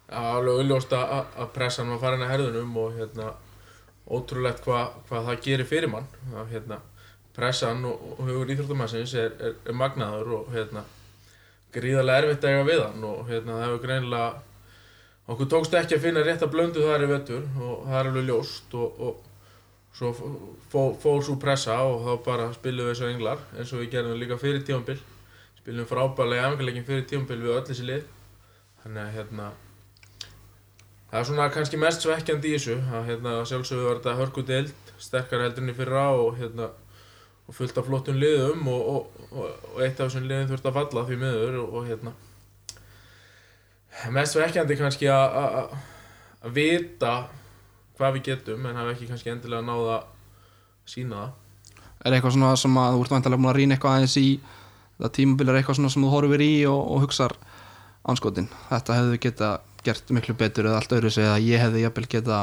já 0.09 0.19
alveg 0.19 0.61
auðljóst 0.61 0.93
að, 0.95 1.49
pressan 1.55 1.91
var 1.93 2.01
farin 2.03 2.23
að 2.25 2.33
herðunum 2.33 2.77
og 2.79 2.95
hérna 2.95 3.33
ótrúlegt 4.09 4.63
hvað 4.65 4.95
hva 5.09 5.25
það 5.27 5.43
gerir 5.45 5.69
fyrir 5.69 5.91
mann. 5.91 6.07
Að 6.33 6.53
hérna 6.55 6.79
pressan 7.35 7.83
og, 7.87 7.99
og 8.17 8.23
hugur 8.27 8.53
íþróttumassins 8.53 9.15
er, 9.19 9.35
er, 9.39 9.57
er 9.67 9.77
magnaður 9.77 10.35
og 10.39 10.53
hérna 10.53 10.85
gríðarlega 11.75 12.23
erfitt 12.23 12.45
að 12.45 12.55
eiga 12.55 12.67
við 12.67 12.83
hann 12.83 13.03
og 13.05 13.25
hérna 13.29 13.57
það 13.57 13.65
hefur 13.67 13.81
greinilega 13.83 14.29
okkur 15.29 15.49
tókst 15.53 15.75
ekki 15.77 15.97
að 15.97 16.05
finna 16.07 16.23
rétt 16.25 16.45
að 16.45 16.53
blöndu 16.55 16.85
þar 16.85 17.05
í 17.05 17.09
vettur 17.11 17.43
og 17.61 17.83
það 17.85 17.97
er 17.99 18.09
alveg 18.09 18.29
ljóst 18.29 18.77
og, 18.79 19.03
og 19.05 19.25
svo 19.99 20.13
fór, 20.17 20.95
fór 21.01 21.21
svo 21.25 21.35
pressa 21.41 21.77
og 21.85 22.07
þá 22.07 22.11
bara 22.25 22.47
spilum 22.55 22.87
við 22.87 22.95
þessu 22.95 23.09
englar 23.11 23.43
eins 23.55 23.73
og 23.73 23.83
við 23.83 23.91
gerðum 23.95 24.21
líka 24.21 24.39
fyrir 24.41 24.65
tífambil 24.65 24.97
spilum 25.59 25.89
frábælega 25.89 26.47
efengarleikin 26.49 26.87
fyrir 26.87 27.05
tífambil 27.09 27.39
við 27.43 27.55
öll 27.57 27.67
þessi 27.69 27.87
lið 27.91 28.07
þannig 28.83 29.01
að 29.03 29.15
hérna 29.17 29.47
það 31.09 31.19
er 31.19 31.27
svona 31.29 31.49
kannski 31.53 31.79
mest 31.81 32.05
svekkjandi 32.05 32.51
í 32.51 32.57
þessu 32.57 32.77
að 32.99 33.07
hérna 33.09 33.33
sjálfsögðu 33.49 33.87
var 33.89 33.99
þetta 34.01 34.17
hörku 34.21 34.45
deild 34.45 34.93
sterkar 34.99 35.45
í 35.49 35.75
fyrra 35.77 36.05
og 36.15 36.37
hérna 36.39 36.69
og 37.49 37.55
fullt 37.57 37.77
af 37.81 37.87
flottum 37.87 38.19
liðum 38.21 38.67
og, 38.69 38.81
og, 38.93 39.21
og, 39.31 39.45
og 39.73 39.79
eitt 39.81 39.97
af 39.99 40.09
þessum 40.11 40.27
liðum 40.29 40.51
þurft 40.51 40.67
að 40.69 40.75
falla 40.77 41.05
því 41.07 41.17
miður 41.23 41.57
og 41.65 41.87
hérna 41.89 42.13
mest 44.13 44.35
svekkjandi 44.37 44.77
kannski 44.79 45.09
að- 45.09 45.73
vita 46.55 47.13
hvað 47.97 48.13
við 48.15 48.23
getum 48.29 48.65
en 48.69 48.77
hafa 48.79 48.93
ekki 48.93 49.09
kannski 49.09 49.31
endilega 49.33 49.65
náða 49.65 49.95
að 49.97 50.03
sína 50.87 51.15
það. 51.17 51.31
Er 52.05 52.13
eitthvað 52.15 52.35
svona 52.37 52.51
sem 52.55 52.77
að 52.79 52.93
þú 52.95 53.01
ert 53.03 53.11
vantilega 53.15 53.41
búin 53.41 53.49
að 53.51 53.57
rýna 53.59 53.75
eitthvað 53.75 53.95
aðeins 53.97 54.15
í 54.21 54.27
það 54.99 55.11
tímabil 55.17 55.49
er 55.49 55.57
eitthvað 55.59 55.75
svona 55.79 55.91
sem 55.91 56.05
þú 56.05 56.11
horfir 56.13 56.43
í 56.45 56.53
og, 56.69 56.79
og 56.93 57.01
hugsar 57.03 57.35
anskotin, 58.03 58.47
þetta 58.69 58.99
hefðu 58.99 59.19
geta 59.25 59.49
gert 59.83 60.13
miklu 60.15 60.35
betur 60.35 60.69
eða 60.69 60.79
allt 60.81 60.95
öðru 60.95 61.11
sig 61.11 61.25
eða 61.25 61.41
ég 61.43 61.63
hefði 61.63 61.83
jafnvel 61.85 62.07
geta 62.11 62.39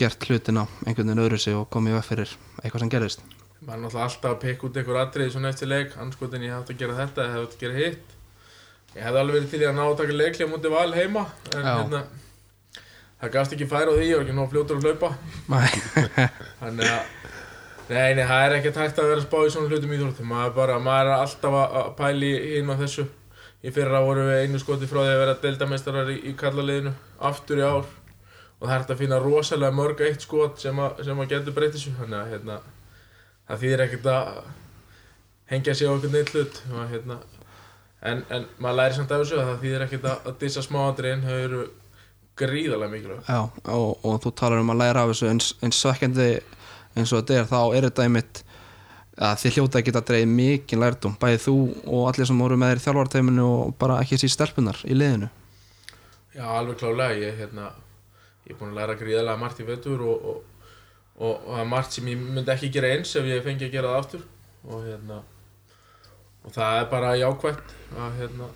gert 0.00 0.28
hlutina 0.28 0.66
einhvern 0.84 1.08
veginn 1.08 1.24
öðru 1.26 1.40
sig 1.40 1.56
og 1.56 1.68
komið 1.72 1.98
upp 2.00 2.08
fyrir 2.08 2.36
eitthvað 2.62 2.84
sem 2.84 2.92
gerist 2.92 3.24
maður 3.64 3.78
er 3.78 3.82
náttúrulega 3.84 4.04
alltaf 4.08 4.30
að 4.30 4.42
peka 4.42 4.66
út 4.66 4.76
einhver 4.76 4.98
atriði 5.00 5.30
svona 5.32 5.50
eftir 5.52 5.68
leik, 5.70 5.94
anskotin 6.00 6.44
ég 6.44 6.52
hefði 6.52 6.74
að 6.74 6.80
gera 6.82 6.98
þetta, 6.98 7.24
ég 7.24 7.32
hefði 7.34 7.46
að 7.46 7.62
gera 7.62 7.74
hitt. 7.78 8.06
Ég 8.94 9.00
hefði 9.06 9.20
alveg 9.20 9.34
verið 9.38 9.50
til 9.50 9.62
að 9.64 9.74
ná 9.78 9.84
að 9.84 9.98
taka 10.00 10.18
leiklega 10.18 10.50
mútið 10.52 10.74
val 10.74 10.92
heima 10.94 11.22
en 11.54 11.64
hérna 11.64 12.00
það 13.20 13.34
gafst 13.36 13.54
ekki 13.56 13.70
færa 13.70 13.90
á 13.90 13.96
því, 13.96 14.04
ég 14.10 14.16
var 14.18 14.24
ekki 14.26 14.36
nóg 14.36 14.50
fljótur 14.52 14.76
að 14.78 14.84
hlaupa. 14.84 15.10
Þannig 16.60 16.86
að 16.92 17.02
nei, 17.88 18.10
nei, 18.18 18.24
það 18.28 18.40
er 18.44 18.56
ekki 18.58 18.74
tægt 18.76 19.00
að 19.00 19.10
vera 19.10 19.20
að 19.22 19.26
spá 19.26 19.38
í 19.40 19.52
svona 19.54 19.68
hlutum 19.72 19.94
í 19.94 20.00
Í 23.64 23.72
fyrra 23.72 24.02
vorum 24.04 24.28
við 24.28 24.42
einu 24.44 24.60
skoti 24.60 24.88
frá 24.88 25.00
því 25.00 25.12
að 25.12 25.20
vera 25.22 25.36
deildameistarar 25.40 26.10
í, 26.12 26.18
í 26.28 26.32
kallaliðinu 26.36 26.92
aftur 27.30 27.62
í 27.62 27.64
ár. 27.64 27.86
Og 28.58 28.66
það 28.66 28.74
hægt 28.74 28.90
að 28.92 29.00
finna 29.00 29.20
rosalega 29.22 29.76
mörg 29.76 30.02
eitt 30.04 30.24
skot 30.24 30.60
sem 30.60 30.80
að, 30.80 31.00
að 31.00 31.22
getur 31.30 31.56
breytið 31.56 31.78
þessu. 31.78 31.94
Þannig 32.00 32.18
að 32.18 32.34
hérna, 32.34 32.58
það 33.48 33.64
þýðir 33.64 33.84
ekkert 33.86 34.10
að 34.12 34.28
hengja 35.54 35.76
sig 35.78 35.88
á 35.88 35.92
einhvern 35.94 36.14
neitt 36.18 36.34
hlut. 36.34 36.60
Og, 36.74 36.84
hérna, 36.92 37.18
en, 38.12 38.22
en 38.36 38.46
maður 38.58 38.80
læri 38.82 38.98
samt 38.98 39.16
af 39.16 39.24
þessu 39.24 39.40
að 39.40 39.50
það 39.50 39.64
þýðir 39.64 39.86
ekkert 39.86 40.10
að, 40.12 40.28
að 40.28 40.38
dissa 40.44 40.66
smáadriðin 40.68 41.24
þau 41.24 41.34
eru 41.38 41.64
gríðarlega 42.40 42.92
mikilvæg. 42.92 43.24
Já, 43.30 43.40
og, 43.78 43.90
og 44.04 44.20
þú 44.24 44.34
talar 44.36 44.60
um 44.60 44.74
að 44.74 44.80
læra 44.82 45.06
af 45.06 45.14
þessu. 45.14 45.30
Eins, 45.32 45.50
eins 45.64 45.80
svekkjandi 45.80 46.28
eins 46.94 47.12
og 47.12 47.22
þetta 47.22 47.40
er, 47.40 47.48
þá 47.48 47.60
er 47.64 47.88
þetta 47.88 48.06
einmitt 48.06 48.43
að 49.14 49.40
þið 49.44 49.56
hljóta 49.56 49.78
að 49.78 49.86
geta 49.86 50.02
dreigð 50.08 50.30
mikið 50.34 50.80
lærdum, 50.82 51.14
bæðið 51.20 51.42
þú 51.44 51.56
og 51.86 52.08
allir 52.10 52.28
sem 52.28 52.40
voru 52.42 52.56
með 52.58 52.72
þér 52.72 52.80
í 52.80 52.84
þjálfarteiminu 52.84 53.44
og 53.46 53.74
bara 53.78 54.00
ekki 54.02 54.18
síst 54.18 54.38
stelpunar 54.38 54.80
í 54.88 54.96
liðinu 54.96 55.28
Já, 56.34 56.48
alveg 56.50 56.80
klálega, 56.80 57.14
ég, 57.14 57.36
hérna, 57.38 57.68
ég 58.42 58.56
er 58.56 58.58
búinn 58.58 58.72
að 58.72 58.80
læra 58.80 58.96
gríðarlega 58.98 59.38
margt 59.38 59.60
í 59.62 59.66
vetur 59.68 60.00
og, 60.02 60.24
og, 60.32 60.40
og, 61.14 61.28
og 61.30 61.52
það 61.52 61.60
er 61.62 61.68
margt 61.70 61.94
sem 61.94 62.08
ég 62.10 62.24
myndi 62.24 62.52
ekki 62.56 62.72
gera 62.74 62.90
eins 62.90 63.14
ef 63.14 63.28
ég 63.30 63.44
fengi 63.44 63.68
að 63.68 63.76
gera 63.76 63.92
það 63.92 64.00
aftur 64.00 64.24
og, 64.64 64.80
hérna, 64.88 65.20
og 66.42 66.56
það 66.56 66.80
er 66.80 66.90
bara 66.90 67.14
jákvæmt 67.20 67.76
að, 67.94 68.18
hérna, 68.18 68.50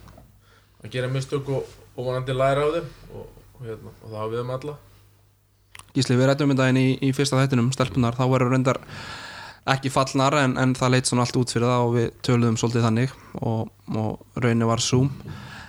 að 0.82 0.90
gera 0.96 1.12
mistök 1.14 1.52
og, 1.54 1.70
og 1.94 2.10
vonandi 2.10 2.34
læra 2.34 2.66
á 2.66 2.68
þeim 2.74 2.90
og, 3.12 3.30
og, 3.54 3.62
hérna, 3.62 3.94
og 3.94 4.10
það 4.10 4.18
á 4.18 4.30
við 4.34 4.42
um 4.42 4.52
alla. 4.58 4.76
Gísli, 5.94 6.18
við 6.18 6.30
rættum 6.32 6.50
um 6.50 6.58
daginn 6.58 6.82
í, 6.82 6.88
í 6.98 7.14
fyrsta 7.14 7.38
þættinum 7.38 7.70
stelpunar, 7.74 8.18
þá 8.18 8.26
verður 8.26 8.56
reyndar 8.56 8.82
ekki 9.74 9.92
fallnar 9.92 10.36
en, 10.40 10.56
en 10.60 10.74
það 10.78 10.94
leit 10.94 11.10
svona 11.10 11.26
allt 11.26 11.36
út 11.40 11.52
fyrir 11.52 11.68
það 11.68 11.84
og 11.84 11.94
við 11.96 12.08
töluðum 12.26 12.58
svolítið 12.60 12.86
þannig 12.88 13.14
og, 13.40 13.68
og 13.94 14.42
raunin 14.42 14.68
var 14.68 14.82
Zoom 14.84 15.10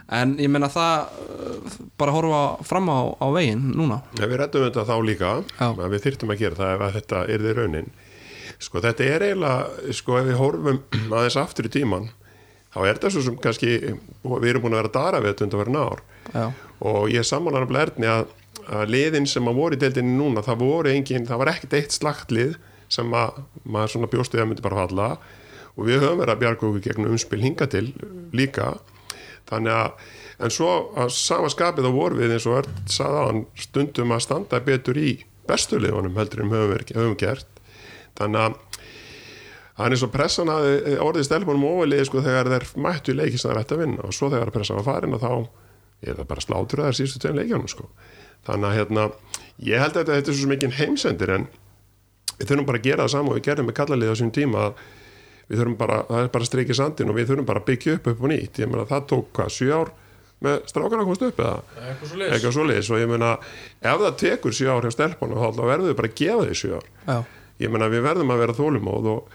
en 0.10 0.36
ég 0.42 0.50
meina 0.52 0.70
það 0.74 1.10
uh, 1.22 1.74
bara 2.00 2.14
horfa 2.16 2.44
fram 2.66 2.90
á, 2.90 3.00
á 3.22 3.28
veginn 3.36 3.68
núna. 3.78 4.02
Ja, 4.18 4.30
við 4.30 4.40
rættum 4.42 4.66
þetta 4.66 4.86
þá 4.90 4.96
líka 5.06 5.34
við 5.86 6.06
þyrftum 6.06 6.34
að 6.34 6.42
gera 6.44 6.60
það 6.60 6.86
ef 6.88 6.96
þetta 6.98 7.26
er 7.26 7.44
þið 7.46 7.60
raunin. 7.60 7.92
Sko 8.60 8.82
þetta 8.84 9.06
er 9.06 9.28
eiginlega 9.28 9.94
sko 10.00 10.18
ef 10.20 10.30
við 10.30 10.40
horfum 10.40 10.82
aðeins 11.20 11.40
aftur 11.40 11.70
í 11.70 11.74
tíman 11.74 12.10
þá 12.74 12.80
er 12.84 12.98
þetta 12.98 13.14
svo 13.14 13.26
sem 13.26 13.38
kannski 13.42 13.76
við 13.80 14.50
erum 14.52 14.66
búin 14.66 14.76
að 14.76 14.84
vera 14.84 14.92
að 14.92 14.98
dara 14.98 15.22
við 15.24 15.34
þetta 15.34 15.48
undan 15.48 15.64
verið 15.64 15.80
ár. 15.84 16.04
Já, 16.34 16.46
og 16.90 17.00
ég 17.10 17.24
er 17.24 17.28
sammálan 17.28 17.66
að 17.66 17.72
blærni 17.72 18.10
að, 18.10 18.34
að 18.70 18.92
liðin 18.94 19.30
sem 19.30 19.48
að 19.50 19.62
voru 19.62 19.78
í 19.78 19.82
deildinni 19.82 20.18
núna 20.18 20.44
það 20.46 20.62
voru 20.64 20.92
engin, 20.94 21.26
það 21.30 21.42
var 21.42 21.52
ekkert 21.54 21.78
eitt 21.80 21.96
slagt 21.96 22.34
lið 22.34 22.58
sem 22.92 23.14
að 23.16 23.42
maður 23.64 23.94
svona 23.94 24.12
bjóstu 24.12 24.40
að 24.40 24.50
myndi 24.50 24.66
bara 24.66 24.84
falla. 24.84 25.10
Og 25.78 25.88
við 25.88 26.02
höfum 26.04 26.22
verið 26.22 26.34
að 26.34 26.42
bjarga 26.44 26.68
okkur 26.68 26.86
gegn 26.88 27.10
umspil 27.10 27.44
hinga 27.44 27.70
til 27.72 27.86
líka. 28.36 28.74
Þannig 29.50 29.76
að 29.76 30.10
en 30.40 30.54
svo 30.54 30.72
að 31.00 31.14
sama 31.16 31.50
skapið 31.52 31.88
þá 31.88 31.94
voru 31.96 32.20
við 32.20 32.36
eins 32.36 32.48
og 32.48 32.62
Örd 32.62 32.92
sagði 32.92 33.24
hann 33.28 33.46
stundum 33.60 34.14
að 34.16 34.26
standa 34.26 34.60
betur 34.64 35.00
í 35.00 35.14
bestu 35.50 35.80
liðunum 35.82 36.18
heldur 36.20 36.44
en 36.46 36.54
höfum, 36.54 36.84
höfum 36.96 37.18
gert. 37.20 37.48
Þannig 38.20 38.46
að 38.46 38.58
það 39.80 39.86
er 39.86 39.96
eins 39.96 40.06
og 40.06 40.14
pressan 40.14 40.52
að 40.54 40.70
orðið 41.06 41.28
stelpunum 41.30 41.68
óvalið 41.70 42.06
sko 42.10 42.24
þegar 42.26 42.52
þeir 42.54 42.68
mættu 42.86 43.14
í 43.14 43.20
leiki 43.20 43.40
sem 43.40 43.52
þeir 43.52 43.62
ætti 43.64 43.78
að 43.78 43.84
vinna. 43.86 44.06
Og 44.06 44.16
svo 44.16 44.32
þegar 44.32 44.54
pressan 44.56 44.80
var 44.80 44.88
farin 44.88 45.18
og 45.18 45.24
þá 45.24 45.32
er 46.00 46.16
það 46.20 46.30
bara 46.32 46.46
slátur 46.46 46.84
að 46.84 46.90
þeir 46.90 47.00
síðustu 47.00 47.24
tveim 47.24 47.40
leikjanum 47.40 47.72
sko. 47.72 47.90
Þannig 48.48 48.70
að 48.70 48.78
hérna 48.78 49.08
ég 49.68 49.84
held 49.84 49.98
að 50.00 50.14
þetta 50.14 50.32
er 50.32 50.40
svo 50.40 50.52
mikið 50.54 50.78
heimsendir 50.80 51.34
en 51.36 51.50
við 52.40 52.50
þurfum 52.50 52.68
bara 52.70 52.80
að 52.80 52.88
gera 52.88 53.06
það 53.06 53.14
saman 53.14 53.34
og 53.34 53.38
við 53.38 53.46
gerðum 53.50 53.70
með 53.70 53.78
kallalið 53.80 54.12
á 54.12 54.16
sín 54.20 54.36
tíma 54.36 54.66
að 54.70 54.84
við 55.50 55.62
þurfum 55.62 55.80
bara, 55.80 55.98
það 56.10 56.24
er 56.24 56.32
bara 56.36 56.46
að 56.46 56.52
streikja 56.52 56.78
sandin 56.80 57.12
og 57.12 57.18
við 57.18 57.32
þurfum 57.32 57.50
bara 57.50 57.64
að 57.64 57.68
byggja 57.70 57.98
upp 57.98 58.08
upp 58.12 58.24
og 58.24 58.32
nýtt. 58.32 58.62
Ég 58.62 58.70
meina 58.70 58.86
það 58.90 59.08
tók 59.10 59.30
hvað, 59.36 59.52
sjö 59.56 59.70
ár 59.74 59.92
með 60.40 60.60
strákana 60.72 61.04
að 61.04 61.10
komast 61.10 61.26
upp 61.28 61.42
eða? 61.44 61.56
Eitthvað 61.90 62.54
svo 62.56 62.66
leiðis 62.70 62.92
og 62.94 63.02
ég 63.02 63.10
meina 63.12 63.32
ef 63.82 64.04
það 64.06 64.18
tekur 64.22 64.56
sjö 64.56 64.70
ár 64.72 64.88
hjá 64.88 64.94
stelpunum 64.96 65.42
þá 65.42 65.64
verðum 65.68 65.90
við 65.90 65.98
bara 66.00 66.12
að 66.12 66.20
gefa 66.22 66.46
því 66.46 66.60
sjö 66.62 66.80
ár. 66.80 66.86
Já, 67.10 67.18
ég 67.66 67.74
meina 67.74 67.90
við 67.92 68.06
verðum 68.06 68.32
að 68.36 68.44
vera 68.46 68.56
þólumóð 68.60 69.10
og 69.16 69.34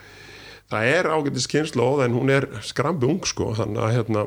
það 0.72 0.92
er 0.94 1.10
ágættis 1.12 1.50
kynnslóð 1.52 2.04
en 2.06 2.16
hún 2.16 2.32
er 2.32 2.48
skrambi 2.64 3.10
ung 3.10 3.26
sko 3.28 3.50
þannig 3.58 3.84
að 3.84 3.96
hérna 3.98 4.24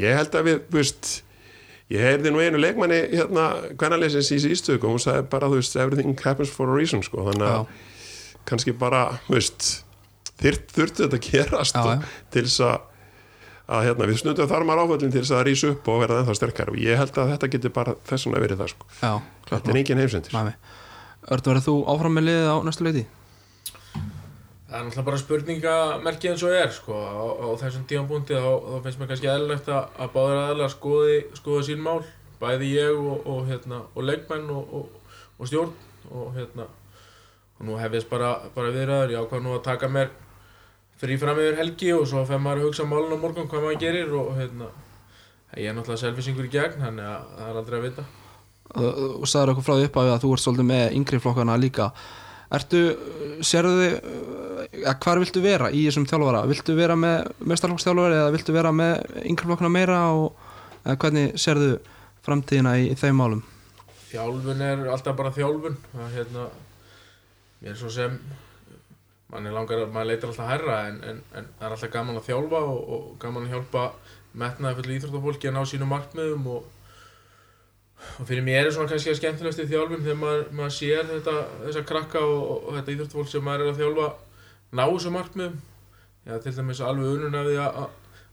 ég 0.00 0.16
held 0.16 0.38
að 0.38 0.48
við, 0.48 0.62
veist 0.72 1.10
ég 1.90 2.04
heyrði 2.06 2.32
nú 2.34 2.42
einu 2.42 2.60
leikmanni 2.62 3.00
hérna 3.12 3.46
hvernalegsins 3.74 4.30
í 4.36 4.40
sístöku 4.44 4.86
og 4.86 4.96
hún 4.96 5.02
sagði 5.02 5.26
bara 5.32 5.48
þú 5.50 5.58
veist 5.60 5.78
everything 5.80 6.14
happens 6.24 6.52
for 6.54 6.70
a 6.70 6.76
reason 6.76 7.02
sko 7.06 7.24
þannig 7.30 7.48
að 7.48 7.66
kannski 8.48 8.72
bara, 8.78 9.18
veist 9.30 9.82
þyrt, 10.40 10.70
þurfti 10.74 11.04
þetta 11.06 11.20
gerast 11.26 11.76
Já, 11.76 11.82
já. 11.98 12.14
til 12.32 12.46
þess 12.46 12.62
að 12.68 12.78
að 13.70 13.84
hérna, 13.86 14.06
við 14.10 14.16
snundum 14.18 14.48
þar 14.50 14.64
maður 14.66 14.80
áföllin 14.82 15.12
til 15.14 15.20
þess 15.22 15.34
að 15.36 15.44
rýsa 15.46 15.68
upp 15.70 15.88
og 15.92 16.00
verða 16.02 16.22
ennþá 16.24 16.34
sterkar 16.34 16.72
og 16.72 16.78
ég 16.82 16.98
held 16.98 17.18
að 17.22 17.28
þetta 17.36 17.50
getur 17.52 17.72
bara 17.76 17.92
þess 18.08 18.26
vegna 18.26 18.40
verið 18.42 18.62
það 18.64 18.72
sko. 18.72 18.88
já, 18.98 19.12
þetta 19.46 19.70
er 19.70 19.78
engin 19.78 20.00
heimsendir. 20.02 20.38
Örd, 21.30 21.44
verður 21.46 21.66
þú 21.68 21.74
áfram 21.92 22.16
með 22.18 22.26
liðið 22.26 22.48
á 22.50 22.56
næstu 22.66 22.86
leiti? 22.88 23.04
Það 24.70 24.78
er 24.78 24.84
náttúrulega 24.86 25.06
bara 25.08 25.18
spurningamerki 25.18 26.28
eins 26.30 26.42
og 26.46 26.52
er 26.54 26.70
sko. 26.70 26.94
á, 26.94 27.26
á 27.42 27.48
þessum 27.58 27.86
tímanbúndi 27.90 28.38
þá, 28.38 28.50
þá 28.70 28.76
finnst 28.84 29.00
mér 29.00 29.08
kannski 29.10 29.30
eðlilegt 29.32 29.70
að, 29.74 29.88
að 29.98 30.12
báður 30.14 30.38
aðalega 30.44 30.74
skoði, 30.76 31.16
skoði 31.40 31.64
sín 31.66 31.82
mál 31.82 32.04
bæði 32.40 32.68
ég 32.76 32.96
og, 32.96 33.26
og, 33.26 33.40
hérna, 33.48 33.82
og 33.94 34.06
leikmenn 34.06 34.46
og, 34.54 34.74
og, 34.78 35.16
og 35.40 35.50
stjórn 35.50 35.74
og, 36.10 36.30
hérna, 36.36 36.68
og 37.58 37.66
nú 37.68 37.76
hefðist 37.80 38.08
bara, 38.12 38.36
bara 38.54 38.70
viðræður, 38.72 39.14
ég 39.16 39.24
ákvað 39.24 39.44
nú 39.44 39.56
að 39.56 39.66
taka 39.66 39.90
mér 39.90 40.14
frí 41.00 41.18
fram 41.20 41.40
yfir 41.40 41.58
helgi 41.60 41.92
og 41.96 42.06
svo 42.08 42.22
fer 42.28 42.40
maður 42.40 42.62
að 42.62 42.70
hugsa 42.70 42.88
málun 42.88 43.16
á 43.16 43.18
morgun 43.20 43.50
hvað 43.50 43.66
maður 43.66 43.82
gerir 43.82 44.16
og 44.16 44.32
hérna, 44.38 44.70
ég 45.58 45.68
er 45.68 45.76
náttúrulega 45.76 46.04
selfisingur 46.06 46.48
í 46.48 46.54
gegn 46.54 46.80
þannig 46.80 47.10
að 47.10 47.30
það 47.36 47.50
er 47.50 47.60
aldrei 47.62 47.78
að 47.78 47.86
vita. 47.88 48.08
Og 48.70 49.26
sagður 49.26 49.56
okkur 49.56 49.66
frá 49.66 49.74
því 49.74 49.86
upp 49.88 49.96
að 50.00 50.12
þú 50.22 50.34
ert 50.34 50.44
svolítið 50.44 50.68
með 50.68 50.84
yngri 51.00 51.18
flokkana 51.24 51.56
líka. 51.58 51.88
Ertu, 52.54 52.82
sérðu 53.46 53.72
þið 53.80 53.96
hvar 54.70 55.18
viltu 55.18 55.42
vera 55.42 55.70
í 55.74 55.84
þessum 55.88 56.06
þjálfara? 56.10 56.44
Viltu 56.50 56.76
vera 56.78 56.96
með 56.98 57.32
mestarflokksþjálfari 57.50 58.18
eða 58.20 58.34
viltu 58.34 58.54
vera 58.54 58.72
með 58.74 59.22
yngri 59.24 59.48
flokkana 59.48 59.72
meira 59.74 60.02
og 60.14 60.36
hvernig 60.84 61.34
sérðu 61.40 61.72
framtíðina 62.26 62.76
í, 62.78 62.90
í 62.92 62.98
þeim 62.98 63.18
málum? 63.18 63.42
Þjálfun 64.10 64.62
er 64.66 64.86
alltaf 64.90 65.18
bara 65.18 65.34
þjálfun 65.34 65.76
það, 65.90 66.14
hérna, 66.14 66.46
er 67.66 67.76
svo 67.78 67.90
sem 67.92 68.16
mann 69.30 69.46
er 69.46 69.54
langar 69.54 69.84
að 69.84 69.92
maður 69.94 70.10
leitar 70.10 70.30
alltaf 70.30 70.50
hærra 70.50 70.78
en, 70.88 70.98
en, 71.06 71.20
en 71.38 71.52
það 71.58 71.66
er 71.66 71.76
alltaf 71.76 71.92
gaman 71.94 72.18
að 72.18 72.26
þjálfa 72.30 72.62
og, 72.70 72.80
og 72.94 73.04
gaman 73.22 73.46
að 73.46 73.54
hjálpa 73.56 73.84
metnaði 74.40 74.80
fyrir 74.80 74.96
íþróttafólki 74.96 75.50
að 75.50 75.56
ná 75.56 75.62
sínum 75.66 75.90
markmiðum 75.90 76.48
og, 76.50 76.64
og 78.18 78.26
fyrir 78.26 78.46
mér 78.46 78.66
er 78.68 78.74
svona 78.74 78.90
kannski 78.90 79.12
að 79.12 79.20
skemmtilegast 79.20 79.62
í 79.62 79.68
þjálfun 79.70 80.02
þegar 80.06 80.18
maður, 80.22 80.44
maður 80.58 80.74
sér 80.78 81.06
þetta, 81.10 81.36
þessa 81.66 81.86
krakka 81.90 82.24
og, 82.26 82.50
og 82.58 82.76
þetta 82.78 82.94
íþróttafólk 82.96 83.30
sem 83.30 83.46
maður 83.46 83.66
er 83.66 83.72
að 83.72 83.80
þjálfa 83.82 84.10
ná 84.72 84.84
þessum 84.86 85.16
markmiðum. 85.18 85.60
Já, 86.28 86.34
til 86.44 86.54
dæmis 86.56 86.82
alveg 86.84 87.14
unun 87.16 87.38
af 87.38 87.46
því 87.48 87.60
að, 87.64 87.78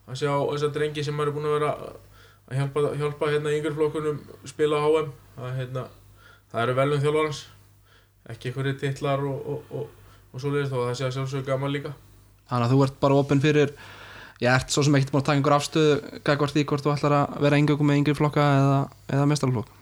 að, 0.07 0.17
sjá 0.19 0.31
þessa 0.31 0.71
drengi 0.75 1.05
sem 1.05 1.15
maður 1.15 1.31
er 1.31 1.37
búin 1.37 1.47
að 1.49 1.55
vera 1.57 1.69
að 2.47 2.57
hjálpa, 2.59 2.83
hjálpa 3.01 3.29
hérna 3.31 3.53
yngjörflokkunum 3.57 4.17
spila 4.47 4.81
á 4.81 4.87
HM 4.87 5.13
að, 5.37 5.53
hérna, 5.61 5.85
það 6.51 6.65
eru 6.65 6.79
velum 6.81 7.05
þjálfarans. 7.05 7.43
Ekki 8.27 8.51
einhverju 8.51 8.79
titlar 8.81 9.23
og, 9.23 9.53
og, 9.53 9.71
og, 9.71 10.17
og 10.33 10.43
svo 10.43 10.51
leiðist 10.51 10.75
að 10.75 10.89
það 10.89 10.97
sé 10.99 11.07
að 11.07 11.15
sjálfsög 11.15 11.47
gaman 11.47 11.73
líka. 11.73 11.93
Þannig 12.47 12.67
að 12.67 12.73
þú 12.75 12.83
ert 12.87 12.99
bara 13.03 13.21
opinn 13.21 13.43
fyrir 13.43 13.71
ég 14.41 14.51
ert 14.51 14.71
svo 14.71 14.83
sem 14.85 14.95
ekkert 14.97 15.13
búin 15.13 15.23
að 15.23 15.29
taka 15.29 15.39
einhver 15.39 15.55
afstöðu 15.55 16.21
gækvart 16.25 16.53
því 16.53 16.63
hvort 16.69 16.85
þú 16.85 16.93
ætlar 16.93 17.15
að 17.17 17.37
vera 17.45 17.57
engöku 17.57 17.87
með 17.87 18.01
yngri 18.01 18.15
flokka 18.17 18.45
eða, 18.57 18.77
eða 19.09 19.29
mestarflokk 19.31 19.73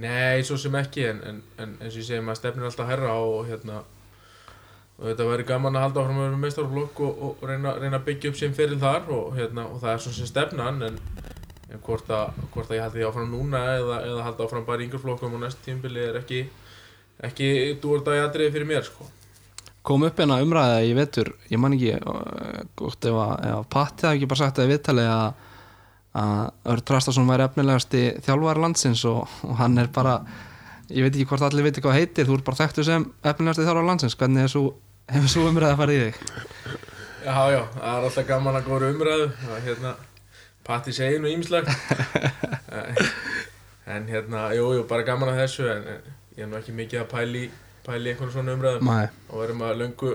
Nei, 0.00 0.42
svo 0.46 0.58
sem 0.60 0.76
ekki 0.78 1.06
en, 1.08 1.22
en, 1.26 1.40
en 1.58 1.72
eins 1.80 1.94
og 1.94 2.02
ég 2.02 2.06
segi, 2.06 2.20
maður 2.22 2.40
stefnir 2.42 2.68
alltaf 2.68 2.90
herra 2.90 3.14
og 3.24 3.48
hérna 3.48 3.80
og 5.00 5.06
þetta 5.08 5.26
væri 5.30 5.46
gaman 5.48 5.76
að 5.78 5.84
halda 5.86 6.02
áfram 6.02 6.18
að 6.20 6.26
með 6.28 6.40
meistarflokk 6.44 6.98
og, 7.06 7.20
og 7.26 7.44
reyna, 7.48 7.74
reyna 7.80 7.96
að 7.96 8.08
byggja 8.10 8.32
upp 8.32 8.40
sem 8.40 8.56
fyrir 8.56 8.80
þar 8.80 9.06
og, 9.16 9.30
hérna, 9.38 9.64
og 9.72 9.80
það 9.80 9.94
er 9.94 10.02
svo 10.04 10.12
sem 10.16 10.28
stefnan 10.28 10.82
en, 10.90 10.98
en 11.70 11.84
hvort, 11.86 12.10
að, 12.12 12.42
hvort 12.52 12.68
að 12.68 12.76
ég 12.76 12.84
haldi 12.84 13.00
því 13.00 13.06
áfram 13.08 13.30
núna 13.32 13.62
eða, 13.78 14.02
eða 14.10 14.26
haldi 14.26 14.44
áfram 14.44 14.66
bara 14.68 14.84
í 14.84 14.88
yngjörflokkum 14.88 15.38
og 15.38 15.44
næst 15.46 15.62
tímbili 15.64 16.04
er 16.04 16.20
ekki 16.20 16.44
ekki 17.24 17.48
dúardagi 17.80 18.22
atriði 18.24 18.52
fyrir 18.54 18.68
mér 18.68 18.84
sko. 18.88 19.08
kom 19.84 20.04
upp 20.04 20.20
eina 20.20 20.40
umræða 20.44 20.82
í 20.84 20.92
vetur 20.96 21.32
ég 21.48 21.60
man 21.60 21.76
ekki 21.76 21.96
uh, 21.96 22.60
gott 22.76 23.08
ef 23.08 23.16
að, 23.24 23.32
að 23.54 23.64
Patti 23.72 24.08
hafi 24.08 24.20
ekki 24.20 24.28
bara 24.28 24.42
sagt 24.42 24.60
það 24.60 24.68
í 24.68 24.74
viðtali 24.74 25.08
að 25.08 25.46
að 26.10 26.72
Örd 26.72 26.86
Trastason 26.88 27.28
væri 27.28 27.44
efnilegasti 27.46 28.00
þjálfari 28.26 28.62
landsins 28.64 29.04
og, 29.06 29.28
og 29.46 29.52
hann 29.60 29.78
er 29.78 29.90
bara 29.94 30.16
ég 30.90 31.04
veit 31.04 31.14
ekki 31.14 31.28
hvort 31.30 31.44
allir 31.46 31.68
veit 31.68 31.78
hvað 31.78 31.98
heitir 32.00 32.26
þú 32.26 32.38
ert 32.38 32.46
bara 32.48 32.58
þekktu 32.64 32.84
sem 32.86 33.04
efnilegasti 33.22 33.66
þjálfari 33.66 33.86
landsins 33.86 34.16
hvernig 34.18 34.48
er 34.48 34.50
svo, 34.50 34.64
hefur 35.14 35.32
svo 35.32 35.48
umræða 35.50 35.78
farið 35.80 35.98
í 35.98 36.04
þig? 36.06 36.20
Já, 37.20 37.36
já, 37.52 37.60
það 37.74 37.90
er 37.90 38.06
alltaf 38.08 38.28
gaman 38.28 38.58
að 38.58 38.68
góra 38.70 38.92
umræðu 38.94 39.26
að 39.50 39.66
hérna, 39.66 39.94
Patti 40.64 40.92
segir 40.94 41.22
nú 41.22 41.30
ímislegt 41.30 41.68
en 43.90 44.06
hérna, 44.08 44.50
jú, 44.54 44.68
jú, 44.76 44.84
bara 44.88 45.06
gaman 45.06 45.32
að 45.32 45.42
þessu 45.42 45.66
en, 45.72 45.88
ég 46.36 46.44
er 46.44 46.50
nú 46.50 46.58
ekki 46.60 46.76
mikið 46.76 47.02
að 47.02 47.10
pæli 47.10 47.44
pæli 47.86 48.12
einhvern 48.12 48.32
svona 48.34 48.54
umræðum 48.54 48.86
Nei, 48.86 49.08
og 49.30 49.42
verðum 49.42 49.64
að 49.66 49.78
löngu 49.80 50.14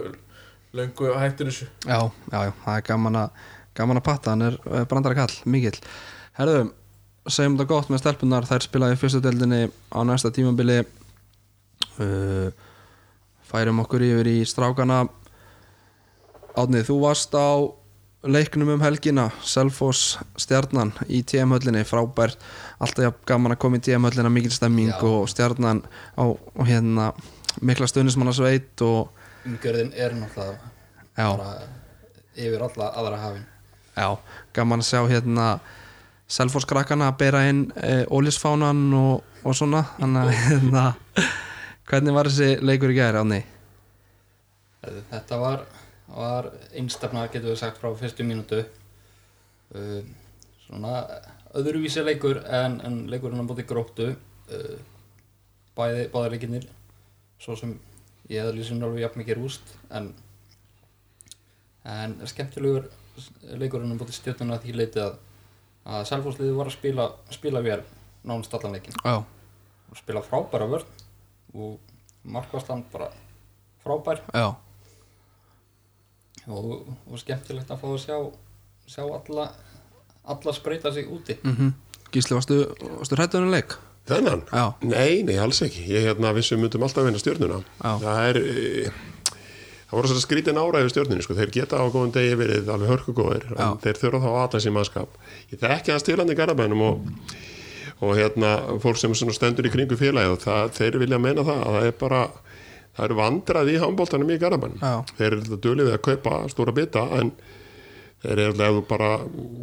löngu 0.76 1.12
hættur 1.20 1.50
þessu. 1.50 1.68
Já, 1.88 2.00
já, 2.32 2.40
já, 2.48 2.52
það 2.64 2.80
er 2.80 2.88
gaman 2.90 3.20
að 3.24 3.46
gaman 3.76 4.00
að 4.00 4.06
Patta, 4.08 4.34
hann 4.34 4.46
er 4.46 4.58
uh, 4.70 4.84
brandara 4.90 5.18
kall 5.18 5.36
mikill, 5.52 5.78
herðu 6.40 6.70
segjum 7.26 7.58
þetta 7.58 7.70
gott 7.72 7.90
með 7.92 8.04
stelpunar, 8.04 8.48
þær 8.48 8.68
spilaði 8.68 8.96
í 8.96 9.02
fyrstu 9.02 9.22
deildinni 9.24 9.62
á 9.92 10.00
næsta 10.08 10.32
tímabili. 10.36 10.84
Uh, 11.98 12.52
færum 13.56 13.80
okkur 13.86 14.04
yfir 14.04 14.30
í 14.30 14.38
strákana. 14.48 15.06
Átnið, 16.56 16.88
þú 16.90 17.00
varst 17.06 17.36
á 17.36 17.64
leiknum 18.26 18.74
um 18.76 18.82
helgina 18.82 19.30
Selfoss 19.46 20.18
stjarnan 20.40 20.94
í 21.08 21.22
TM-höllinni 21.28 21.86
frábært, 21.88 22.42
alltaf 22.82 23.20
gaman 23.28 23.54
að 23.54 23.62
koma 23.62 23.80
í 23.80 23.84
TM-höllina, 23.86 24.32
mikil 24.34 24.54
stemming 24.54 24.92
Já. 24.92 25.00
og 25.06 25.30
stjarnan 25.30 25.84
á 26.18 26.26
og 26.26 26.66
hérna 26.66 27.12
mikla 27.62 27.88
stuðnismannasveit 27.88 28.82
og 28.84 29.14
umgjörðin 29.46 29.94
er 29.94 30.16
náttúrulega 30.18 30.72
bara 31.16 31.52
yfir 32.36 32.66
alla 32.66 32.92
aðra 33.00 33.22
hafin. 33.22 33.46
Já, 33.96 34.10
gaman 34.58 34.84
að 34.84 34.90
sjá 34.90 35.02
hérna 35.08 35.50
Selfoss 36.28 36.66
krakkana 36.66 37.12
að 37.12 37.20
bera 37.22 37.44
inn 37.46 37.68
e, 37.78 38.02
ólisfánan 38.10 38.88
og, 38.98 39.22
og 39.46 39.54
svona 39.56 39.86
þannig 40.00 40.24
að 40.24 40.40
hérna 40.50 40.86
hvernig 41.90 42.16
var 42.16 42.30
þessi 42.30 42.66
leikur 42.66 42.94
í 42.94 42.98
gæri 42.98 43.22
ánni? 43.22 43.42
þetta 44.86 45.38
var, 45.42 45.64
var 46.14 46.52
einstafna 46.78 47.26
getur 47.34 47.54
við 47.54 47.62
sagt 47.62 47.80
frá 47.82 47.90
fyrstu 47.98 48.26
mínútu. 48.28 48.62
Uh, 49.74 50.02
svona 50.68 51.00
öðruvísi 51.58 52.04
leikur 52.06 52.42
en, 52.46 52.78
en 52.86 53.00
leikurinn 53.10 53.42
á 53.42 53.50
bóti 53.50 53.66
gróttu. 53.68 54.12
Uh, 54.50 54.76
bæði, 55.76 56.08
báðar 56.14 56.36
leikinnir 56.36 56.68
svo 57.42 57.58
sem 57.60 57.74
ég 58.30 58.42
hefði 58.42 58.60
lýsum 58.60 58.84
alveg 58.86 59.04
jafn 59.04 59.22
mikið 59.22 59.40
rúst 59.40 59.74
en 59.94 60.14
en 61.86 62.16
skemmtilegur 62.30 62.88
leikurinn 63.60 63.94
á 63.94 64.00
bóti 64.00 64.16
stjórnuna 64.16 64.62
því 64.62 64.78
leiti 64.80 65.02
að 65.02 65.18
að 65.86 66.08
Selfossliði 66.10 66.54
var 66.58 66.70
að 66.70 66.78
spila, 66.80 67.04
spila 67.30 67.62
vel 67.62 67.82
nánast 68.26 68.54
allan 68.58 68.74
leikin 68.74 68.96
Já, 69.04 69.20
og 69.22 70.00
spila 70.00 70.24
frábæra 70.26 70.66
vörn 70.72 71.05
og 71.56 71.80
markvastand 72.24 72.86
bara 72.92 73.10
frábær 73.86 74.22
já, 74.34 74.48
og, 76.48 76.68
og 77.08 77.22
skemmtilegt 77.22 77.72
að 77.72 77.82
fá 77.82 77.88
að 77.94 78.04
sjá 78.06 78.18
sjá 78.86 79.04
alla 79.08 79.50
alla 80.26 80.54
spreita 80.54 80.92
sig 80.94 81.10
úti 81.10 81.40
mhm 81.44 81.74
Gísli, 82.16 82.36
varstu, 82.38 82.62
varstu 83.00 83.18
hrættuðinu 83.18 83.52
leik? 83.52 83.76
Þennan? 84.08 84.46
Já. 84.54 84.66
Nei, 84.86 85.24
nei, 85.28 85.36
alls 85.42 85.60
ekki. 85.66 85.82
Ég 85.90 86.06
hérna 86.08 86.32
vissum 86.38 86.62
myndum 86.62 86.86
alltaf 86.86 87.04
að 87.04 87.10
vinna 87.10 87.22
stjórnuna. 87.22 87.58
Já. 87.82 87.92
Það 88.04 88.28
er, 88.30 88.40
e, 88.40 89.34
það 89.90 89.98
voru 89.98 90.12
svona 90.12 90.24
skrítin 90.24 90.62
áræði 90.62 90.94
stjórnunni, 90.94 91.26
sko. 91.26 91.36
Þeir 91.40 91.54
geta 91.58 91.82
á 91.82 91.86
góðum 91.90 92.14
degi 92.16 92.38
verið 92.40 92.72
alveg 92.72 92.94
hörkugóðir, 92.94 93.50
þeir 93.84 94.02
þurfa 94.04 94.22
þá 94.24 94.30
alla 94.44 94.62
sem 94.64 94.78
mannskap. 94.78 95.20
Ég 95.52 95.64
þekki 95.64 95.96
hans 95.96 96.08
tilandi 96.08 96.38
í 96.38 96.40
Garabænum 96.40 96.86
og, 96.86 97.10
og 98.04 98.16
hérna 98.18 98.52
fólk 98.84 99.00
sem 99.00 99.14
stendur 99.16 99.68
í 99.68 99.74
kringu 99.74 99.98
félagi 100.00 100.34
og 100.34 100.42
það, 100.44 100.72
þeir 100.78 100.98
vilja 101.04 101.20
meina 101.22 101.46
það 101.48 101.62
að 101.62 101.78
það 101.78 101.90
er 101.90 101.98
bara, 102.02 102.22
það 102.96 103.06
eru 103.08 103.20
vandrað 103.20 103.72
í 103.72 103.78
handbóltanum 103.84 104.34
í 104.34 104.40
Garabænum. 104.42 104.82
Já. 104.82 104.96
Þeir 105.20 105.30
eru 105.30 105.44
þetta 105.46 105.62
dölið 105.68 105.94
að 105.94 106.02
kaupa 106.10 106.42
stóra 106.52 106.76
bita, 106.76 107.06
en 107.20 107.32
þeir 108.26 108.42
eru 108.46 108.52
alltaf, 108.52 108.82
bara, 108.90 109.12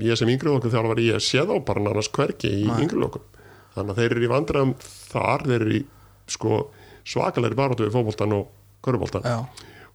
ég 0.07 0.21
sem 0.21 0.33
yngri 0.33 0.55
okkur 0.55 0.73
þjálfar, 0.73 1.05
ég 1.05 1.25
sé 1.25 1.45
þá 1.45 1.55
bara 1.67 1.85
nánast 1.85 2.15
hvergi 2.17 2.55
í 2.63 2.65
yngri 2.79 3.05
okkur. 3.09 3.29
Þannig 3.77 3.93
að 3.95 4.01
þeir 4.01 4.17
eru 4.17 4.25
í 4.25 4.33
vandræðum 4.33 4.75
þar, 5.13 5.47
þeir 5.49 5.61
eru 5.61 5.77
í 5.77 5.85
sko, 6.33 6.65
svakalegri 7.09 7.59
baróttu 7.59 7.87
við 7.87 7.97
fótboltan 7.97 8.37
og 8.37 8.51
köruboltan 8.85 9.27
Já. 9.27 9.39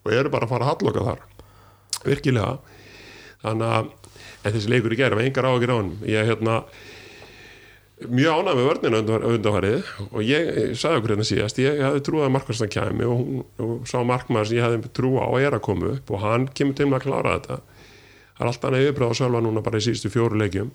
og 0.03 0.11
eru 0.13 0.31
bara 0.31 0.47
að 0.47 0.53
fara 0.53 0.67
að 0.67 0.73
halloka 0.73 1.05
þar 1.07 1.23
virkilega 2.07 2.51
þannig 3.43 3.73
að 3.77 3.89
þessi 4.47 4.71
leikur 4.71 4.95
í 4.95 4.99
gerð, 4.99 5.23
engar 5.23 5.49
áhugir 5.49 5.73
á 5.73 5.77
hann 5.77 5.91
ég 6.07 6.29
hérna 6.31 6.61
mjög 7.97 8.35
ánægð 8.37 8.57
með 8.59 8.67
vörnina 8.67 8.99
undan- 9.01 9.23
undanfarið 9.25 9.87
og 10.11 10.19
ég, 10.21 10.49
ég 10.53 10.73
sagði 10.77 10.99
okkur 10.99 11.13
hérna 11.15 11.25
síðast 11.25 11.61
ég 11.63 11.79
hafði 11.81 12.03
trúið 12.05 12.25
að 12.27 12.33
markværstan 12.35 12.69
kæmi 12.75 13.07
og, 13.09 13.17
hún, 13.23 13.39
og 13.65 13.87
sá 13.89 13.97
markmaður 14.05 14.49
sem 14.51 14.59
ég 14.59 14.65
hafði 14.67 14.91
trú 14.99 15.15
á 15.17 15.27
er 15.41 15.57
að 15.57 15.63
koma 15.65 15.89
upp 15.95 16.11
og 16.13 16.21
hann 16.21 16.45
kemur 16.53 16.77
til 16.77 16.85
með 16.91 16.99
að 16.99 17.05
klára 17.07 17.33
þetta. 17.39 17.57
Það 18.37 18.43
er 18.45 18.51
alltaf 18.51 18.69
annað 18.69 18.85
yfirbráð 18.85 19.09
að 19.15 19.17
sjálfa 19.21 19.41
núna 19.47 19.63
bara 19.65 19.81
í 19.81 19.85
síðustu 19.87 20.11
fjóru 20.13 20.37
leikjum. 20.37 20.69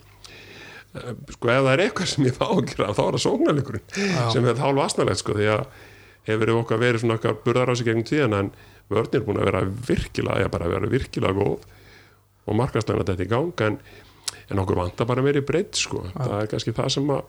Eh, 0.93 1.13
sko 1.37 1.49
ef 1.55 1.63
það 1.63 1.71
er 1.77 1.83
eitthvað 1.87 2.11
sem 2.11 2.27
ég 2.27 2.35
fá 2.41 2.47
að 2.51 2.65
gera 2.73 2.89
þá 2.93 3.03
er 3.07 3.15
það 3.15 3.23
sóknarleikurinn 3.25 3.87
sem 4.35 4.49
er 4.51 4.59
hálf 4.65 4.83
asnalegt 4.89 5.23
sko 5.23 5.37
því 5.39 5.47
að 5.55 5.63
hefur 6.27 6.53
okkar 6.59 6.83
verið 6.83 7.05
svona 7.05 7.17
okkar 7.21 7.39
burðar 7.47 7.71
á 7.71 7.75
sig 7.79 7.87
gegnum 7.87 8.05
tíðan 8.11 8.35
en 8.41 8.51
vörn 8.93 9.15
er 9.17 9.23
búin 9.25 9.39
að 9.41 9.49
vera 9.49 9.63
virkilega, 9.89 10.51
já 14.33 14.51
að 14.51 14.57
en, 14.57 14.63
okkur 14.65 14.79
vantar 14.83 15.09
bara 15.09 15.23
meiri 15.25 15.43
breytt 15.47 15.79
sko, 15.81 16.03
það 16.17 16.35
er 16.43 16.51
kannski 16.53 16.75
það 16.77 16.89
sem 16.97 17.11
að 17.15 17.23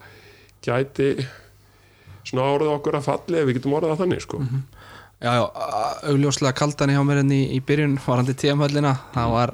gæti 0.64 1.08
svona 2.24 2.50
árið 2.54 2.72
okkur 2.78 2.98
að 3.00 3.08
falli 3.10 3.40
ef 3.42 3.48
við 3.50 3.58
getum 3.60 3.74
orðað 3.78 3.94
það 3.96 4.02
þannig 4.04 4.22
sko. 4.24 4.42
Já, 5.24 5.32
já, 5.40 5.44
a- 5.44 5.96
augljóslega 6.12 6.56
kaldan 6.60 6.92
í 6.92 6.96
hjá 6.98 7.04
mér 7.08 7.22
enn 7.24 7.32
í, 7.36 7.42
í 7.56 7.60
byrjun 7.64 7.98
varandi 8.06 8.34
tíamhöllina 8.40 8.94
það 9.14 9.34
var 9.36 9.54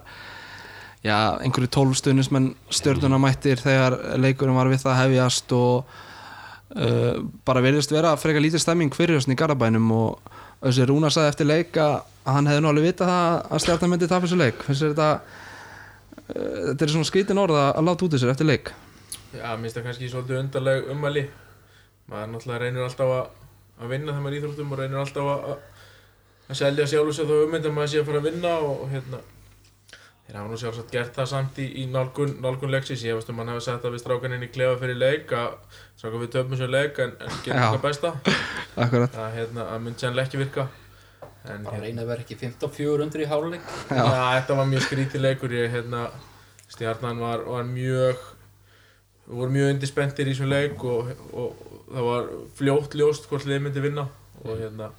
já, 1.05 1.17
einhverju 1.45 1.69
tólfstunismenn 1.75 2.51
stjörnuna 2.73 3.19
mættir 3.21 3.61
þegar 3.61 3.97
leikurinn 4.21 4.57
var 4.57 4.69
við 4.71 4.81
það 4.85 4.93
að 4.95 5.01
hefjast 5.03 5.53
og 5.57 5.91
uh, 6.75 7.19
bara 7.45 7.61
verðist 7.65 7.93
vera 7.93 8.15
frekar 8.17 8.41
lítið 8.45 8.63
stemming 8.65 8.93
fyrir 8.97 9.17
þessum 9.19 9.35
í 9.35 9.39
Garabænum 9.39 9.91
og 9.97 10.33
þessi 10.65 10.87
Rúna 10.89 11.09
sagði 11.13 11.33
eftir 11.35 11.49
leik 11.49 11.77
að 11.81 11.99
að 12.29 12.35
hann 12.35 12.49
hefði 12.51 12.61
nú 12.61 12.69
alveg 12.69 12.83
vitað 12.91 13.09
það 13.09 13.37
að 13.55 13.61
stjarnan 13.63 13.89
myndi 13.93 14.07
tapa 14.11 14.27
þessu 14.27 14.37
leik. 14.37 14.59
Finnst 14.67 14.83
þetta 14.85 15.05
þetta 16.29 16.85
er 16.85 16.93
svona 16.93 17.09
skrítin 17.09 17.41
orð 17.41 17.57
að 17.59 17.69
að 17.71 17.87
láta 17.87 18.05
út 18.05 18.15
þessu 18.15 18.31
eftir 18.31 18.49
leik. 18.49 18.71
Já, 19.33 19.49
minnst 19.57 19.77
það 19.77 19.89
kannski 19.89 20.11
svolítið 20.11 20.41
undarleg 20.43 20.93
ummæli. 20.93 21.25
Maður 22.09 22.31
náttúrulega 22.33 22.61
reynir 22.63 22.85
alltaf 22.85 23.11
að, 23.15 23.25
að 23.79 23.91
vinna 23.93 24.13
þegar 24.13 24.23
maður 24.25 24.35
er 24.35 24.39
íþróttum 24.39 24.71
og 24.73 24.79
reynir 24.81 25.01
alltaf 25.03 25.33
að, 25.33 25.49
að, 25.49 25.83
að 26.49 26.61
selja 26.61 26.87
sjálfur 26.93 27.17
sér 27.17 27.29
þá 27.29 27.35
ummynd 27.43 27.69
að 27.69 27.75
maður 27.75 27.91
sé 27.91 28.01
að 28.01 28.09
fara 28.09 28.23
að 28.23 28.29
vinna 28.31 28.55
og, 28.65 28.73
og 28.85 28.95
hérna 28.95 29.21
þeir 30.29 30.37
hafa 30.37 30.49
nú 30.49 30.57
sjálfsagt 30.61 30.91
gert 30.93 31.15
það 31.17 31.29
samt 31.31 31.55
í, 31.61 31.67
í 31.81 31.85
nálgun, 31.89 32.35
nálgun 32.43 32.73
leiksins, 32.73 33.05
ég 33.05 33.17
veist 33.17 33.29
um 33.33 33.39
hann 33.41 33.49
hafi 33.49 33.63
sett 33.65 33.81
það 33.81 33.95
við 33.95 34.03
strákan 34.03 34.35
inn 34.35 34.45
í 34.45 34.51
klefa 34.53 34.75
fyrir 34.81 34.99
leik 35.01 35.33
að 35.33 35.55
strákan 35.97 36.21
við 36.21 36.33
töfum 36.35 36.59
sér 36.59 36.73
leik 36.73 37.01
en, 37.01 37.15
en 37.17 37.39
gerum 37.45 37.65
það 37.65 37.81
besta. 37.87 38.11
Að 38.79 39.33
hérna, 39.33 39.65
að 39.65 39.81
myndi 39.85 40.05
sannlega 40.05 40.29
ekki 40.29 40.41
virka 40.43 40.67
en 41.49 41.63
Bara 41.65 41.75
hérna, 41.75 41.85
reyna 41.85 42.03
að 42.05 42.11
vera 42.13 42.25
ekki 42.25 42.39
15-4 42.39 43.05
undir 43.05 43.23
í 43.25 43.29
háluleik 43.29 43.69
Já. 43.89 44.03
þetta 44.39 44.59
var 44.59 44.69
mjög 44.69 45.53
ég, 45.55 45.71
hérna, 45.73 46.03
stjarnan 46.69 47.23
var, 47.23 47.45
var 47.47 47.65
mjög 47.65 48.27
við 49.29 49.37
vorum 49.37 49.53
mjög 49.53 49.73
undispendir 49.75 50.29
í 50.29 50.33
þessum 50.33 50.49
leik 50.49 50.83
og, 50.89 51.11
og, 51.37 51.65
það 51.89 52.07
var 52.07 52.29
fljótt 52.57 52.95
ljóst 52.97 53.27
hvort 53.29 53.45
liðið 53.49 53.65
myndi 53.65 53.83
vinna. 53.83 54.05
Og 54.45 54.55
hérna 54.57 54.91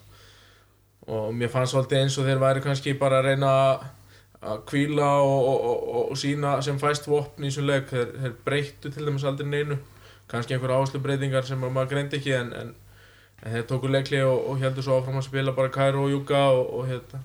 og 1.11 1.33
mér 1.35 1.51
fannst 1.51 1.75
svolítið 1.75 2.05
eins 2.05 2.19
og 2.21 2.27
þeir 2.29 2.43
væri 2.43 2.63
kannski 2.63 2.93
bara 2.99 3.19
að 3.19 3.31
reyna 3.31 3.53
að 4.41 4.61
kvíla 4.69 5.09
og, 5.25 5.47
og, 5.49 5.65
og, 5.65 6.03
og 6.13 6.19
sína 6.21 6.53
sem 6.63 6.79
fæst 6.79 7.09
vopn 7.11 7.43
í 7.43 7.49
þessum 7.51 7.67
leik. 7.67 7.89
Þeir, 7.91 8.13
þeir 8.21 8.37
breyttu 8.47 8.93
til 8.93 9.09
dæmis 9.09 9.27
aldrei 9.27 9.49
neinu. 9.49 9.79
Kannski 10.31 10.55
einhver 10.55 10.77
áherslu 10.77 11.01
breytingar 11.03 11.49
sem 11.49 11.65
að 11.67 11.75
maður 11.75 11.91
greindi 11.95 12.21
ekki 12.21 12.37
en, 12.37 12.53
en, 12.55 12.71
en 13.41 13.55
þeir 13.55 13.67
tóku 13.71 13.91
leikli 13.91 14.21
og, 14.27 14.37
og 14.51 14.61
heldur 14.61 14.87
svo 14.87 15.01
áfram 15.01 15.19
að 15.21 15.27
spila 15.31 15.57
bara 15.57 15.73
Kairo 15.73 16.05
og 16.07 16.15
Júka 16.15 16.45
og, 16.53 16.63
og 16.79 16.87
hérna. 16.91 17.23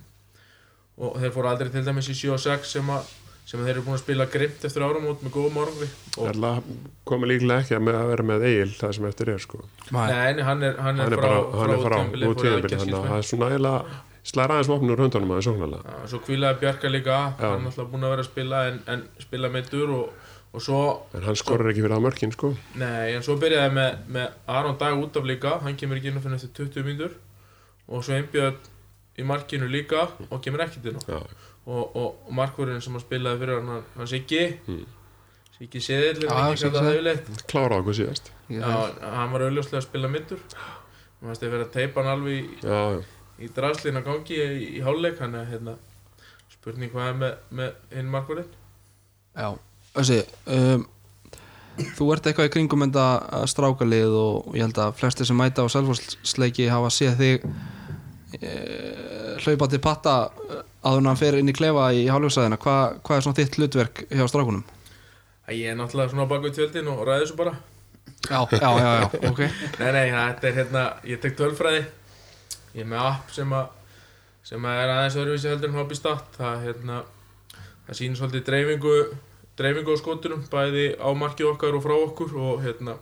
Og 0.96 1.20
þeir 1.20 1.36
fóru 1.36 1.52
aldrei 1.52 1.70
til 1.74 1.84
dæmis 1.84 2.08
í 2.12 2.16
7 2.16 2.34
og 2.38 2.40
6 2.40 2.74
sem, 2.78 2.90
að, 2.96 3.12
sem 3.44 3.60
að 3.60 3.68
þeir 3.68 3.74
eru 3.76 3.86
búin 3.88 3.98
að 3.98 4.04
spila 4.06 4.28
grimt 4.32 4.64
eftir 4.70 4.86
áramót 4.88 5.26
með 5.26 5.34
góðum 5.36 5.62
og 5.66 5.74
Það 6.16 6.70
komið 7.04 7.32
líklega 7.34 7.66
ekki 7.66 7.76
að, 7.76 7.86
með 7.90 8.00
að 8.00 8.12
vera 8.14 8.28
með 8.32 8.46
Egil 8.50 8.72
það 8.80 8.94
sem 8.98 9.08
eftir 9.12 9.32
er 9.36 9.44
sko. 9.44 9.60
Nei. 9.92 10.06
Nei, 10.08 10.44
hann 10.48 10.64
er, 10.64 10.80
hann 10.80 11.04
er 11.04 11.04
hann 11.04 11.04
er 11.04 11.20
frá, 11.20 11.34
frá 11.52 11.98
tímabili, 12.00 12.30
út 12.32 12.44
tíðanbili 12.44 12.80
þannig 12.80 13.00
að 13.02 13.10
það 13.12 13.18
er 13.20 13.28
svona 13.32 13.50
eiginlega 13.52 13.98
slæra 14.26 14.56
aðeins 14.56 14.72
vopnur 14.72 15.04
höndunum 15.04 15.34
aðeins 15.36 15.50
sóknarlega 15.50 15.92
Já, 15.92 16.08
Svo 16.14 16.22
kvílaði 16.26 16.62
Bjarka 16.64 16.90
líka, 16.90 17.18
Já. 17.36 17.44
hann 17.44 17.60
er 17.60 17.74
alltaf 17.74 17.92
búin 17.92 18.08
að 18.08 18.16
vera 18.16 18.24
að 18.26 18.30
spila 18.32 18.62
en, 18.72 18.80
en 18.90 19.04
spila 19.22 19.52
meittur 19.54 19.92
og, 20.00 20.25
og 20.56 20.64
svo, 20.64 20.82
en 21.16 21.26
hann 21.28 21.38
skorur 21.40 21.70
ekki 21.72 21.84
fyrir 21.84 21.98
að 21.98 22.06
mörkin 22.06 22.34
sko. 22.34 22.54
Nei, 22.80 23.14
en 23.16 23.26
svo 23.26 23.36
byrjaði 23.42 23.74
með, 23.76 23.98
með 24.16 24.38
Aron 24.56 24.78
Dag 24.82 25.00
út 25.00 25.20
af 25.20 25.28
líka, 25.28 25.58
hann 25.66 25.78
kemur 25.80 26.00
ekki 26.00 26.12
inn 26.12 26.22
fyrir 26.24 26.38
eftir 26.40 26.54
20 26.64 26.88
mínútur. 26.88 27.18
Og 27.86 28.06
svo 28.06 28.16
einbjöð 28.18 28.70
í 29.20 29.26
markinu 29.28 29.68
líka 29.72 30.08
og 30.30 30.40
kemur 30.44 30.66
ekkert 30.66 30.90
inn 30.92 31.00
á. 31.00 31.04
Já. 31.12 31.20
og, 31.66 31.96
og, 31.98 32.10
og 32.28 32.32
markvörðin 32.38 32.82
sem 32.84 32.96
hann 32.96 33.04
spilaði 33.04 33.42
fyrir 33.42 33.62
hann, 33.62 33.84
hann 33.98 34.10
Siggi. 34.10 34.46
Mm. 34.68 34.86
Siggi 35.56 35.82
Seðil, 35.82 36.26
klára 37.48 37.78
okkur 37.80 37.96
síðast. 37.96 38.34
Já, 38.52 38.66
hann 38.66 39.32
var 39.32 39.46
auðljóslega 39.46 39.80
að 39.80 39.88
spila 39.88 40.10
middur 40.12 40.42
hann 41.26 41.32
varst 41.32 41.46
að 41.46 41.54
vera 41.56 41.66
að 41.66 41.74
teipa 41.74 42.04
hann 42.04 42.12
alveg 42.12 42.36
í, 42.38 42.58
já, 42.62 42.82
já. 42.94 43.00
í 43.42 43.52
drafslina 43.56 44.04
gangi 44.06 44.36
í, 44.38 44.66
í 44.78 44.82
hálfleik. 44.86 45.18
Hann 45.24 45.38
er 45.40 45.48
hérna 45.50 45.78
spurning 46.54 46.92
hvað 46.94 47.10
er 47.12 47.18
með, 47.22 47.40
með 47.60 47.98
hinn 47.98 48.12
markvörðin 48.14 48.52
Já, 49.36 49.50
þessi 49.96 50.22
um, 50.52 50.86
Þú 51.76 52.06
ert 52.14 52.28
eitthvað 52.30 52.48
í 52.48 52.52
kringum 52.54 52.86
enda 52.86 53.06
strákalið 53.52 54.14
og 54.16 54.54
ég 54.56 54.64
held 54.64 54.78
að 54.80 54.94
flestir 54.96 55.28
sem 55.28 55.36
mæta 55.36 55.66
á 55.66 55.68
selfhúsleiki 55.68 56.70
hafa 56.72 56.88
séð 56.94 57.18
þig 57.20 57.48
e, 58.40 58.54
hlaupa 59.44 59.68
til 59.68 59.82
patta 59.84 60.14
að 60.88 61.02
hann 61.02 61.20
fer 61.20 61.36
inn 61.42 61.52
í 61.52 61.56
klefa 61.58 61.90
í 61.92 62.06
hálfjóðsæðina 62.08 62.62
Hva, 62.64 62.78
hvað 63.04 63.18
er 63.18 63.26
svona 63.26 63.40
þitt 63.42 63.60
hlutverk 63.60 64.06
hjá 64.08 64.24
strákunum? 64.32 64.64
ég 65.52 65.74
er 65.74 65.76
náttúrulega 65.76 66.14
svona 66.14 66.30
bak 66.32 66.48
við 66.48 66.56
tjöldin 66.62 66.88
og 66.90 67.04
ræði 67.06 67.26
þessu 67.26 67.38
bara. 67.44 67.58
Já, 68.26 68.40
já, 68.56 68.70
já, 68.80 68.92
já, 69.02 69.30
ok. 69.30 69.42
Nei 69.82 69.92
nei, 69.94 70.06
þetta 70.16 70.48
er 70.48 70.56
hérna, 70.56 70.86
ég 71.12 71.22
tek 71.22 71.36
tölfræði. 71.38 71.84
Ég 72.72 72.86
er 72.86 72.90
með 72.90 73.04
app 73.12 73.36
sem 73.36 73.52
að 73.54 73.68
sem 74.46 74.66
að 74.70 74.80
er 74.80 74.92
aðeins 74.94 75.16
öðruvísi 75.18 75.50
heldur 75.50 75.72
en 75.72 75.80
hobby 75.80 75.96
stat 75.98 76.36
það 76.38 76.66
hérna 76.68 76.98
það 77.86 77.98
sýnir 78.00 78.20
svolítið 78.20 78.44
dreifingu 78.50 78.98
dreifingu 79.60 79.96
á 79.96 79.98
skotunum, 80.00 80.46
bæði 80.52 80.86
á 81.00 81.10
markið 81.16 81.52
okkar 81.54 81.78
og 81.78 81.84
frá 81.86 81.96
okkur 81.96 82.36
og 82.36 82.64
hérna 82.66 82.98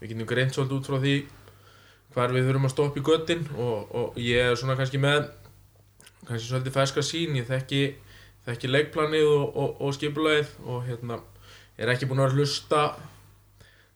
við 0.00 0.12
getum 0.12 0.28
greint 0.30 0.54
svolítið 0.54 0.78
út 0.78 0.90
frá 0.90 0.98
því 1.02 1.16
hvar 2.12 2.34
við 2.34 2.48
þurfum 2.48 2.68
að 2.68 2.74
stoppa 2.74 3.00
í 3.00 3.06
göttin 3.06 3.44
og, 3.56 3.92
og 3.96 4.18
ég 4.20 4.50
er 4.52 4.58
svona 4.58 4.76
kannski 4.78 5.00
með 5.02 5.28
kannski 6.26 6.48
svolítið 6.48 6.76
ferska 6.76 7.04
sín, 7.06 7.38
ég 7.38 7.48
þekki 7.48 7.82
þekki 8.46 8.70
leikplanið 8.70 9.28
og, 9.28 9.44
og, 9.56 9.80
og 9.82 9.94
skipulagið 9.96 10.52
og 10.66 10.82
hérna 10.86 11.18
ég 11.78 11.84
er 11.86 11.94
ekki 11.94 12.08
búinn 12.10 12.22
að 12.24 12.32
að 12.32 12.40
hlusta 12.40 12.82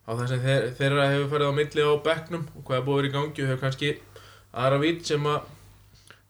á 0.06 0.10
það 0.14 0.28
sem 0.30 0.44
þeir, 0.44 0.68
þeirra 0.78 1.08
hefur 1.10 1.30
farið 1.32 1.50
á 1.50 1.58
milli 1.58 1.86
á 1.86 1.92
bekknum 2.06 2.46
og 2.54 2.66
hvað 2.68 2.78
er 2.78 2.86
búið 2.86 2.96
að 2.96 3.00
vera 3.02 3.10
í 3.10 3.14
gangi 3.16 3.42
og 3.42 3.50
hefur 3.50 3.62
kannski 3.64 3.92
aðra 4.56 4.80
vít 4.82 5.02
sem 5.10 5.26
að 5.26 5.50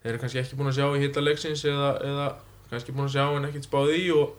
þeir 0.01 0.11
eru 0.12 0.23
kannski 0.23 0.40
ekki 0.42 0.59
búin 0.59 0.73
að 0.73 0.79
sjá 0.79 0.87
í 0.88 1.03
hitta 1.05 1.25
leiksins 1.25 1.64
eða, 1.69 1.90
eða 2.09 2.27
kannski 2.71 2.97
búin 2.97 3.07
að 3.07 3.14
sjá 3.19 3.25
en 3.37 3.49
ekkert 3.51 3.69
spáð 3.69 3.92
í 3.99 4.03
og, 4.16 4.33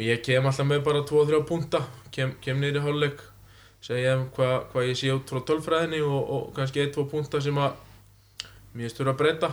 og 0.00 0.06
ég 0.06 0.22
kem 0.24 0.46
alltaf 0.48 0.64
með 0.64 0.80
bara 0.86 1.04
2-3 1.04 1.42
punta 1.44 1.82
kem, 2.14 2.32
kem 2.40 2.56
niður 2.56 2.80
í 2.80 2.84
hálfleik 2.86 3.18
segja 3.84 4.14
þeim 4.14 4.22
hvað, 4.36 4.54
hvað 4.72 4.86
ég 4.88 4.98
sé 5.00 5.10
út 5.12 5.32
frá 5.32 5.40
tölfræðinni 5.50 6.00
og, 6.04 6.20
og 6.20 6.46
kannski 6.56 6.86
1-2 6.86 7.04
punta 7.10 7.40
sem 7.44 7.60
að 7.60 7.76
mér 8.76 8.92
styrir 8.92 9.12
að 9.12 9.20
breyta. 9.20 9.50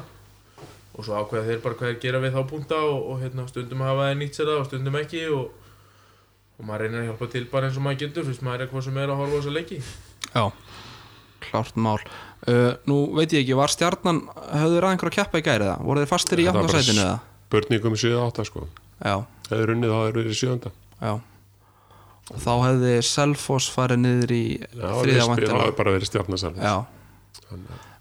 Og 0.97 1.05
svo 1.05 1.19
ákveða 1.19 1.51
þeir 1.51 1.61
bara 1.63 1.77
hvað 1.77 1.91
þeir 1.91 1.99
gera 2.01 2.21
við 2.23 2.35
þá 2.37 2.41
punta 2.49 2.79
og, 2.87 2.97
og 3.11 3.19
hérna, 3.21 3.45
stundum 3.51 3.83
hafa 3.85 4.07
þeir 4.09 4.19
nýtt 4.21 4.39
sér 4.39 4.49
það 4.49 4.61
og 4.61 4.69
stundum 4.69 4.97
ekki 4.99 5.23
og, 5.35 5.67
og 6.57 6.67
maður 6.67 6.83
reynir 6.85 7.03
að 7.03 7.09
hjálpa 7.11 7.29
til 7.35 7.43
bara 7.51 7.69
eins 7.69 7.77
og 7.77 7.85
maður 7.85 8.01
getur 8.05 8.27
fyrst 8.27 8.45
maður 8.47 8.63
er 8.63 8.65
eitthvað 8.67 8.87
sem 8.87 8.99
er 9.03 9.13
að 9.13 9.21
horfa 9.21 9.35
á 9.35 9.37
þessa 9.37 9.55
leiki. 9.59 9.79
Já, 10.31 10.45
klárt 11.47 11.79
mál. 11.87 11.97
Uh, 12.47 12.71
Nú 12.89 12.99
veit 13.17 13.35
ég 13.35 13.43
ekki, 13.43 13.57
var 13.57 13.73
stjarnan 13.73 14.23
höfðu 14.33 14.81
ræð 14.81 14.95
einhver 14.95 15.11
að 15.11 15.17
keppa 15.19 15.41
í 15.41 15.45
gæri 15.45 15.69
það? 15.69 15.85
Voru 15.87 16.03
þeir 16.03 16.11
fastir 16.15 16.41
í 16.41 16.49
áttasætinu 16.49 17.03
eða? 17.03 17.17
börningum 17.47 17.95
7-8 17.95 18.43
sko. 18.49 18.65
Já, 18.99 19.21
eða 19.51 19.65
runnið 19.71 19.93
þá 19.95 19.99
eru 20.11 20.23
þeir 20.23 20.31
í 20.33 20.39
7. 20.43 20.71
já. 21.01 21.13
Þá 22.27 22.51
hefði 22.65 22.93
Selfoss 23.07 23.69
farið 23.71 24.01
niður 24.03 24.31
í 24.35 24.43
Já, 24.59 24.87
þriðja 24.99 25.19
það 25.21 25.29
vantilega 25.31 25.59
hafi 25.61 25.75
bara 25.77 25.91
verið 25.95 26.09
stjarnasalf 26.09 26.57
Já. 26.59 26.73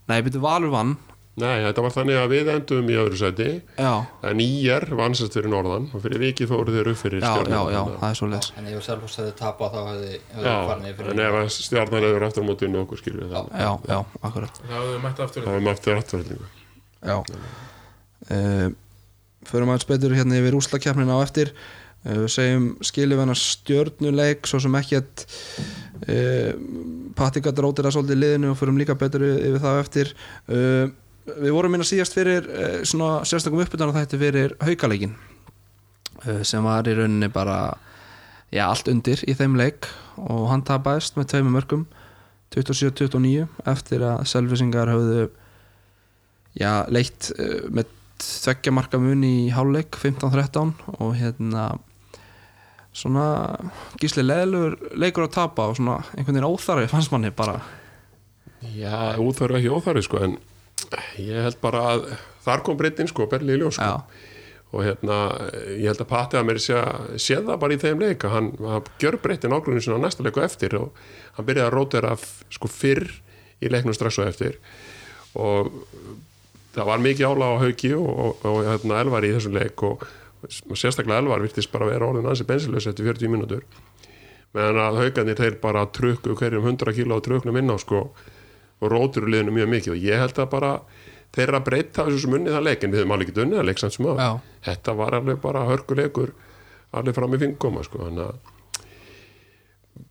Nei, 0.07 0.17
byrju 0.25 0.41
Valur 0.43 0.73
vann. 0.73 0.97
Nei, 1.37 1.61
þetta 1.67 1.83
var 1.85 1.93
þannig 1.93 2.17
að 2.17 2.31
við 2.33 2.47
endum 2.49 2.87
í 2.89 2.95
öðru 2.97 3.17
sæti. 3.19 3.47
Já, 3.77 3.91
en 4.25 4.39
IR 4.41 4.85
vansast 4.97 5.35
fyrir 5.37 5.51
norðan 5.53 5.85
og 5.93 6.01
fyrir 6.01 6.17
vikið 6.23 6.49
fóru 6.49 6.73
þeir 6.73 6.89
upp 6.91 6.97
fyrir 6.97 7.21
já, 7.21 7.27
já, 7.29 7.33
stjarnan. 7.45 7.75
já, 7.75 7.81
það 8.01 8.07
er 8.09 8.17
svo 8.17 8.29
leis 8.31 8.47
En 8.57 8.67
ef 8.71 8.81
Selfoss 8.87 9.19
hefði 9.21 9.33
tapað 9.37 9.75
þá 9.77 9.79
hefði, 9.91 10.15
hefði 10.33 10.47
Já, 10.49 10.55
farið 10.71 10.83
niður 10.87 11.11
en 11.13 11.21
ef 11.27 11.53
stjarnan 11.59 12.07
hefur 12.07 12.25
aftur 12.27 12.41
á 12.43 12.47
móti 12.49 12.71
nokkuð 12.73 13.01
skilur 13.03 13.29
það. 13.35 13.53
Já, 13.53 13.71
já, 13.93 13.99
akkurat. 14.31 14.59
Það 14.65 14.75
hafðu 14.79 14.97
mætt 15.05 15.23
aftur. 15.27 15.45
Það 15.45 15.53
var 15.59 15.63
með 15.67 15.73
aftur 15.77 16.01
afturhaldingu 16.01 16.47
Já 17.07 17.17
Förum 19.47 19.71
aðeins 19.71 19.87
betur 19.87 20.15
hérna 20.15 20.39
yfir 20.41 20.57
úslakefnina 20.57 21.15
á 21.15 21.23
eftir. 21.23 21.53
Uh, 22.05 22.23
Við 22.23 22.29
segjum 22.35 22.67
skilum 22.85 23.21
hennar 23.23 23.39
stjörnuleik 23.39 24.47
Svo 24.47 24.59
sem 24.63 24.75
ekki 24.79 24.99
að 24.99 25.23
uh, 26.13 26.51
Patti 27.17 27.41
gæti 27.43 27.63
rótir 27.65 27.87
að 27.89 27.97
svolítið 27.97 28.21
liðinu 28.21 28.51
Og 28.53 28.59
förum 28.59 28.77
líka 28.79 28.97
betur 28.99 29.25
yfir 29.25 29.59
það 29.63 29.79
á 29.79 29.83
eftir. 29.83 30.13
Uh, 30.45 30.85
Við 31.27 31.55
vorum 31.55 31.73
minna 31.75 31.87
síðast 31.87 32.15
fyrir 32.15 32.47
uh, 32.47 32.77
Svona 32.87 33.25
sérstakum 33.27 33.63
uppbytana 33.63 33.95
þetta 33.97 34.21
fyrir 34.21 34.55
haukaleikin 34.63 35.17
Sem 36.47 36.65
var 36.65 36.87
í 36.89 36.95
rauninni 36.97 37.29
bara 37.33 37.59
Já, 38.51 38.65
allt 38.69 38.87
undir 38.89 39.21
í 39.27 39.35
þeim 39.37 39.57
leik 39.59 39.89
Og 40.21 40.47
hann 40.51 40.65
tapaðist 40.65 41.17
með 41.17 41.31
tveimur 41.33 41.57
mörgum 41.59 41.83
27-29 42.55 43.43
eftir 43.67 44.05
að 44.07 44.21
selvisingar 44.31 44.87
höfðu 44.87 45.25
já, 46.55 46.87
leitt 46.87 47.27
með 47.75 47.91
tveggja 48.21 48.73
marka 48.75 48.99
mun 49.01 49.23
í 49.25 49.49
háluleik 49.53 49.97
15-13 49.99 50.73
og 50.97 51.15
hérna 51.17 51.69
svona 52.97 53.25
gísli 54.01 54.25
leðilegur 54.25 54.77
leikur 54.97 55.27
að 55.27 55.35
tapa 55.37 55.67
og 55.69 55.77
svona 55.77 55.99
einhvern 56.15 56.39
veginn 56.39 56.49
óþarfi 56.49 56.89
fannst 56.91 57.13
manni 57.13 57.31
bara. 57.35 57.59
Já, 58.73 59.17
úþarfi 59.21 59.59
ekki 59.59 59.73
óþarfi 59.73 60.05
sko 60.07 60.23
en 60.25 60.39
ég 61.21 61.45
held 61.45 61.59
bara 61.61 61.83
að 61.93 62.07
þar 62.45 62.65
kom 62.65 62.79
breytin 62.79 63.09
sko, 63.09 63.27
berli 63.29 63.55
í 63.55 63.61
ljós 63.61 63.77
sko. 63.77 63.85
já, 63.85 64.33
og 64.73 64.83
hérna, 64.83 65.17
ég 65.77 65.87
held 65.91 66.01
að 66.03 66.09
Patti 66.11 66.39
að 66.39 66.49
mér 66.49 66.61
sé, 66.63 66.79
sé 67.21 67.37
það 67.39 67.61
bara 67.61 67.77
í 67.77 67.81
þeim 67.81 68.01
leik 68.03 68.25
að 68.27 68.35
hann, 68.35 68.49
hann 68.65 68.89
gjör 69.01 69.19
breytin 69.23 69.55
ágrunni 69.55 69.83
sinna 69.83 70.01
á 70.01 70.05
næsta 70.05 70.25
leiku 70.25 70.43
eftir 70.43 70.75
og 70.79 70.97
hann 71.37 71.47
byrjaði 71.47 71.67
að 71.69 71.75
rótera 71.75 72.15
sko 72.17 72.71
fyrr 72.71 73.07
í 73.61 73.71
leiknum 73.71 73.95
strax 73.95 74.19
og 74.21 74.31
eftir. 74.31 74.57
Og 75.37 75.69
það 76.77 76.87
var 76.91 77.03
mikið 77.03 77.27
ála 77.31 77.49
á 77.49 77.53
hauki 77.63 77.91
og, 77.97 78.07
og, 78.07 78.47
og 78.47 78.63
hérna, 78.67 79.01
Elvar 79.01 79.25
í 79.25 79.33
þessum 79.33 79.57
leik 79.57 79.83
og, 79.87 80.05
og 80.45 80.79
sérstaklega 80.79 81.23
Elvar 81.23 81.43
virtist 81.43 81.71
bara 81.73 81.89
vera 81.89 82.09
orðin 82.09 82.29
ansi 82.29 82.47
bensinlaus 82.47 82.87
eftir 82.89 83.09
40 83.09 83.33
mínútur. 83.33 83.63
Meðan 84.55 84.81
að 84.85 84.99
haugarnir 85.01 85.39
þeir 85.39 85.59
bara 85.61 85.85
trukku 85.93 86.35
hverjum 86.37 86.65
100 86.69 86.95
kíló 86.97 87.17
á 87.17 87.25
truknum 87.25 87.59
inn 87.59 87.73
á 87.73 87.77
sko 87.81 88.03
og 88.77 88.91
rótur 88.93 89.25
liðinu 89.27 89.55
mjög 89.57 89.71
mikið. 89.73 89.95
Og 89.95 90.05
ég 90.05 90.21
held 90.21 90.41
að 90.41 90.51
bara 90.53 90.73
þeir 91.35 91.47
eru 91.47 91.59
að 91.59 91.65
breyta 91.67 92.05
þessu 92.05 92.23
sem 92.23 92.37
unnið 92.37 92.57
það 92.57 92.67
leik 92.69 92.85
en 92.85 92.93
við 92.93 93.01
höfum 93.01 93.15
alveg 93.15 93.31
ekki 93.31 93.43
unnið 93.43 93.59
það 93.61 93.67
leik 93.71 93.81
samt 93.81 93.97
sem 93.97 94.11
að 94.11 94.21
þetta 94.67 94.95
var 95.01 95.17
alveg 95.17 95.41
bara 95.43 95.65
hörkuleikur 95.67 96.35
alveg 96.97 97.17
fram 97.17 97.35
í 97.35 97.41
fingoma 97.41 97.83
sko 97.85 98.07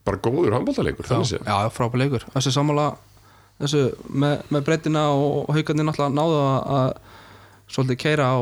bara 0.07 0.21
góður 0.23 0.57
handbóltaleikur 0.57 1.07
já, 1.07 1.11
þannig 1.13 1.31
séð. 1.31 1.47
Já, 1.47 1.71
frábæð 1.75 2.03
leikur. 2.05 2.27
Þessi 2.35 2.53
sammála 2.55 2.87
þessu 3.61 3.83
með, 4.09 4.43
með 4.53 4.65
breytina 4.69 5.05
og 5.15 5.51
haugarnir 5.55 5.89
náttúrulega 5.89 6.17
náðu 6.17 6.41
að, 6.77 6.89
svolítið 7.73 8.01
keira 8.03 8.31
á 8.33 8.39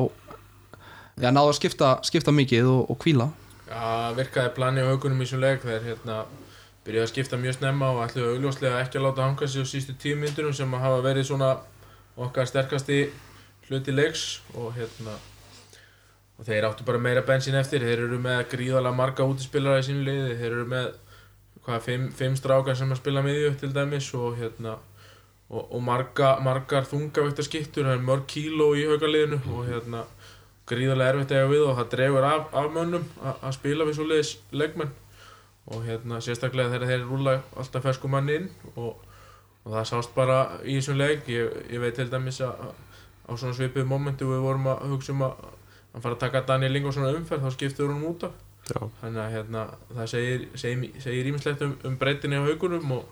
já, 1.21 1.29
náðu 1.31 1.53
að 1.53 1.59
skipta, 1.61 1.91
skipta 2.07 2.35
mikið 2.35 2.71
og, 2.71 2.81
og 2.91 3.01
kvíla 3.05 3.29
Já, 3.65 4.13
virkaði 4.17 4.55
plani 4.57 4.83
á 4.85 4.91
haugunum 4.91 5.23
í 5.23 5.27
þessum 5.27 5.45
leik 5.45 5.63
þeir 5.65 5.87
hérna 5.89 6.25
byrjaði 6.85 7.07
að 7.07 7.13
skipta 7.13 7.39
mjög 7.41 7.59
snemma 7.59 7.93
og 7.95 8.03
ætluðu 8.05 8.35
augljóslega 8.35 8.83
ekki 8.85 9.01
að 9.01 9.07
láta 9.07 9.25
hanga 9.25 9.49
sig 9.49 9.65
á 9.65 9.67
sístu 9.71 9.95
tíu 9.97 10.19
myndurum 10.21 10.53
sem 10.57 10.75
hafa 10.79 10.99
verið 11.07 11.31
svona 11.31 11.55
okkar 12.21 12.51
sterkasti 12.51 13.07
hluti 13.69 13.95
leiks 13.95 14.43
og 14.55 14.75
hérna 14.77 15.17
og 16.39 16.47
þeir 16.49 16.67
áttu 16.69 16.85
bara 16.87 17.01
meira 17.01 17.23
bensin 17.27 17.57
eftir. 17.59 17.85
Þeir 17.85 18.07
eru 18.09 18.19
með 18.23 18.41
gríðalega 18.53 18.97
marga 18.97 19.27
útispilara 19.29 19.83
í 19.83 19.87
sínu 19.87 20.03
liði. 20.07 20.37
Þeir 20.41 20.51
eru 20.51 20.65
með 20.71 20.89
hvað, 21.65 21.85
fimm, 21.87 22.09
fimm 22.15 22.35
strákar 22.39 22.77
sem 22.79 22.91
að 22.91 23.01
spila 23.01 23.23
miðju 23.25 23.55
til 23.61 23.71
dæmis 23.75 24.11
og 24.19 24.35
hérna 24.41 24.77
og, 25.51 25.63
og 25.63 25.81
marga, 25.85 26.35
margar 26.45 26.87
þungavægtar 26.89 27.47
skiptur 27.47 27.89
það 27.89 27.99
er 27.99 28.07
mörg 28.09 28.27
kíló 28.31 28.71
í 28.79 28.87
haugaliðinu 28.89 29.41
og 29.55 29.67
hérna 29.69 30.05
gríðarlega 30.69 31.13
erfitt 31.13 31.33
að 31.33 31.41
eiga 31.41 31.51
við 31.53 31.65
og 31.67 31.75
það 31.79 31.91
dregur 31.95 32.27
af, 32.29 32.47
af 32.57 32.69
mönnum 32.73 33.09
að 33.35 33.57
spila 33.57 33.89
við 33.89 33.99
svoleiðis 33.99 34.37
leikmenn. 34.53 34.95
Og 35.75 35.85
hérna 35.85 36.21
sérstaklega 36.25 36.73
þegar 36.75 36.91
þeir 36.91 37.05
rúla 37.09 37.35
alltaf 37.57 37.85
fersku 37.85 38.09
manni 38.13 38.39
inn 38.41 38.49
og, 38.75 38.99
og 39.65 39.77
það 39.77 39.87
sást 39.89 40.15
bara 40.17 40.39
í 40.65 40.77
þessum 40.79 40.99
leik. 41.01 41.29
Ég, 41.33 41.53
ég 41.73 41.81
veit 41.81 41.97
til 41.97 42.11
dæmis 42.13 42.41
að 42.45 42.67
á 43.25 43.33
svona 43.33 43.57
svipuðu 43.57 43.89
momentu 43.89 44.29
við 44.29 44.43
vorum 44.45 44.69
að 44.73 44.89
hugsa 44.93 45.15
um 45.15 45.25
að, 45.25 45.45
að 45.95 46.05
fara 46.05 46.19
að 46.19 46.25
taka 46.27 46.45
Daniel 46.49 46.81
Ingo 46.81 46.93
svona 46.93 47.15
umferð 47.17 47.47
þá 47.47 47.57
skiptur 47.57 47.93
hún 47.93 48.05
út 48.11 48.27
af. 48.29 48.41
Þannig 49.01 49.21
að 49.21 49.35
hérna, 49.35 49.63
það 49.93 50.13
segir 50.61 51.29
ímislegt 51.29 51.65
um, 51.65 51.75
um 51.85 51.97
breytinni 52.01 52.41
á 52.41 52.45
haugunum 52.45 52.95
og, 52.99 53.09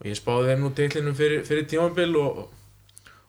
og 0.00 0.10
ég 0.10 0.18
spáði 0.18 0.52
þeim 0.52 0.66
nú 0.66 0.74
titlinum 0.74 1.16
fyrir, 1.16 1.42
fyrir 1.46 1.66
tímabil 1.70 2.16
og, 2.20 2.38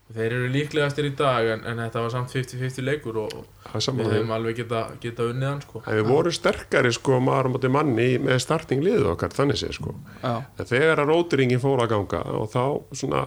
og 0.05 0.15
þeir 0.15 0.33
eru 0.37 0.49
líklegastir 0.53 1.07
í 1.09 1.11
dag 1.17 1.47
en, 1.53 1.63
en 1.69 1.79
þetta 1.83 2.03
var 2.03 2.13
samt 2.13 2.33
50-50 2.33 2.85
leikur 2.85 3.19
og, 3.23 3.35
og 3.37 3.69
það 3.71 3.99
við 3.99 4.11
höfum 4.13 4.33
alveg 4.35 4.59
geta, 4.61 4.81
geta 5.01 5.27
unnið 5.29 5.49
hann 5.49 5.61
sko. 5.63 5.81
En 5.85 5.99
við 5.99 6.09
vorum 6.09 6.35
sterkari 6.35 6.91
sko 6.95 7.21
maður 7.23 7.49
á 7.49 7.53
móti 7.55 7.71
manni 7.73 8.07
með 8.21 8.41
starting 8.43 8.85
liðið 8.85 9.09
okkar 9.13 9.33
þannig 9.37 9.61
séð 9.61 9.73
sko. 9.79 9.95
Já, 10.21 10.35
en 10.41 10.69
þegar 10.71 11.03
að 11.03 11.11
rótiringin 11.13 11.63
fór 11.63 11.85
að 11.85 11.95
ganga 11.95 12.21
og 12.41 12.51
þá 12.53 12.61
svona, 13.01 13.25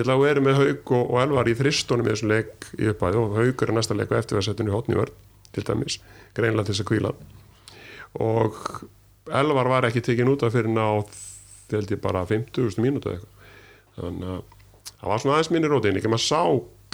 að 0.00 0.22
vera 0.26 0.46
með 0.46 0.60
Haug 0.60 0.94
og, 0.98 1.02
og 1.02 1.24
Elvar 1.24 1.50
í 1.50 1.58
þristunum 1.58 2.06
í 2.06 2.14
þessum 2.14 2.34
leik 2.34 2.70
í 2.78 2.92
uppæði 2.94 3.22
og 3.22 3.36
Haugur 3.38 3.72
er 3.72 3.78
næsta 3.78 3.98
leik 3.98 4.14
og 4.14 4.22
eftir 4.22 4.40
að 4.40 4.48
setja 4.48 4.64
henni 4.64 4.76
hotni 4.76 4.98
vörn 4.98 5.18
til 5.50 5.66
dæmis, 5.66 5.98
greinlega 6.36 6.68
til 6.68 6.76
þess 6.76 6.84
að 6.84 6.90
kvíla. 6.92 7.14
Og 8.22 8.62
Elvar 9.40 9.68
var 9.70 9.86
ekki 9.86 10.02
tekin 10.02 10.30
út 10.30 10.42
af 10.46 10.54
fyrir 10.54 10.70
ná 10.70 10.86
þið 11.70 11.78
held 11.80 11.92
ég 11.96 12.00
bara 12.04 12.24
50.000 12.28 12.84
mínútu 12.84 13.12
eitthvað. 13.14 13.52
Þannig 14.00 14.32
að 14.34 14.40
það 15.00 15.12
var 15.12 15.22
svona 15.24 15.36
aðeins 15.38 15.50
minni 15.54 15.70
rótin. 15.72 15.98
Ekki 16.00 16.12
maður 16.12 16.26
sá 16.26 16.42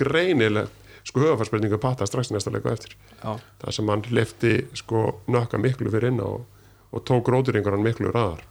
greinilegt 0.02 0.82
sko 1.06 1.22
höfafarsbreytingu 1.22 1.78
patta 1.78 2.06
strax 2.08 2.32
í 2.32 2.34
næsta 2.34 2.50
leik 2.50 2.64
og 2.66 2.72
eftir. 2.74 2.96
Já, 3.22 3.36
það 3.62 3.76
sem 3.76 3.90
hann 3.92 4.02
lefti 4.10 4.52
sko 4.80 5.02
nökka 5.30 5.60
miklu 5.62 5.92
fyrir 5.94 6.10
inn 6.10 6.18
á 6.22 6.26
og, 6.26 6.42
og 6.90 7.04
tók 7.06 7.28
rótiringur 7.30 7.76
hann 7.76 7.84
miklu 7.86 8.10
ræðar 8.10 8.42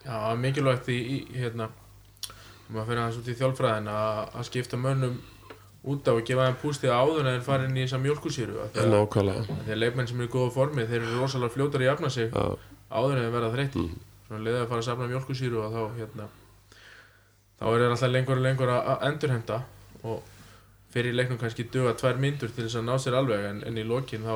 Já, 0.00 0.32
mikilvægt 0.40 0.88
í, 0.88 0.96
í 0.96 1.18
hérna 1.36 1.66
maður 2.70 2.86
fyrir 2.88 3.02
aðeins 3.02 3.18
út 3.20 3.28
í 3.28 3.34
þjálfræðin 3.36 3.90
að, 3.92 4.20
að 4.40 4.46
skipta 4.48 4.78
mönnum 4.80 5.18
út 5.92 6.08
af 6.08 6.20
og 6.22 6.24
gefa 6.28 6.46
þeim 6.48 6.58
pústið 6.62 6.92
áður 6.96 7.28
en 7.34 7.44
fara 7.44 7.66
inn 7.68 7.76
í 7.76 7.84
þessa 7.84 8.00
mjölkusýru 8.00 8.62
að 8.64 8.80
þeir 9.68 9.80
leikmenn 9.80 10.08
sem 10.08 10.20
eru 10.24 10.28
í 10.30 10.32
góða 10.32 10.54
formi 10.56 10.86
þeir 10.88 11.02
eru 11.02 11.20
rosalega 11.20 11.54
fljótar 11.56 11.84
að 11.84 11.90
jafna 11.90 12.10
sig 12.16 12.32
Já, 12.32 12.46
áður 12.96 13.16
en 13.18 13.24
þeir 13.26 13.34
verða 13.36 13.52
þreytti 13.58 13.84
Mhm. 13.84 14.06
Leiðið 14.38 14.60
að 14.60 14.68
fara 14.70 14.82
að 14.82 14.86
safna 14.86 15.08
mjölkusýru 15.10 15.60
og 15.64 15.74
þá 15.74 15.82
hérna 15.98 16.28
þá 17.60 17.64
er 17.70 17.82
þeir 17.82 17.90
alltaf 17.90 18.12
lengur 18.14 18.38
og 18.38 18.44
lengur 18.46 18.72
að 18.72 18.90
að 18.92 19.06
endurhemta 19.10 19.60
og 20.06 20.22
fyrir 20.94 21.14
leiknum 21.14 21.38
kannski 21.40 21.66
duga 21.72 21.94
tvær 21.98 22.18
myndur 22.22 22.50
til 22.54 22.64
þess 22.66 22.80
að 22.80 22.86
ná 22.88 22.96
sér 22.98 23.18
alveg 23.18 23.46
en, 23.50 23.62
en 23.66 23.78
í 23.78 23.86
lokin 23.86 24.26
þá 24.26 24.34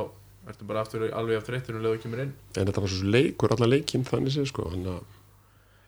ertu 0.51 0.67
bara 0.69 0.85
aftur 0.85 1.07
alveg 1.09 1.41
af 1.41 1.47
þreyttur 1.47 1.79
og 1.79 1.87
leiðu 1.87 2.03
kemur 2.03 2.25
inn. 2.27 2.35
En 2.59 2.69
þetta 2.69 2.83
var 2.85 2.93
svo 2.93 3.13
leikur 3.15 3.55
allan 3.55 3.73
leikinn 3.73 4.05
þannig 4.09 4.35
séð 4.35 4.51
sko 4.51 4.69
hann 4.73 4.89
að 4.93 5.05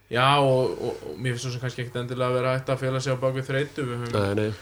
Já 0.06 0.38
og, 0.38 0.70
og, 0.78 0.98
og 1.02 1.14
mér 1.18 1.34
finnst 1.34 1.48
svo 1.48 1.50
sem 1.50 1.62
kannski 1.64 1.82
ekkert 1.82 2.04
endilega 2.04 2.30
að 2.30 2.36
vera 2.38 2.50
hægt 2.54 2.68
að 2.70 2.82
fela 2.84 3.00
sig 3.02 3.10
á 3.10 3.18
bakvið 3.18 3.48
þreytu 3.48 3.86
við 3.88 4.04
höfum 4.04 4.52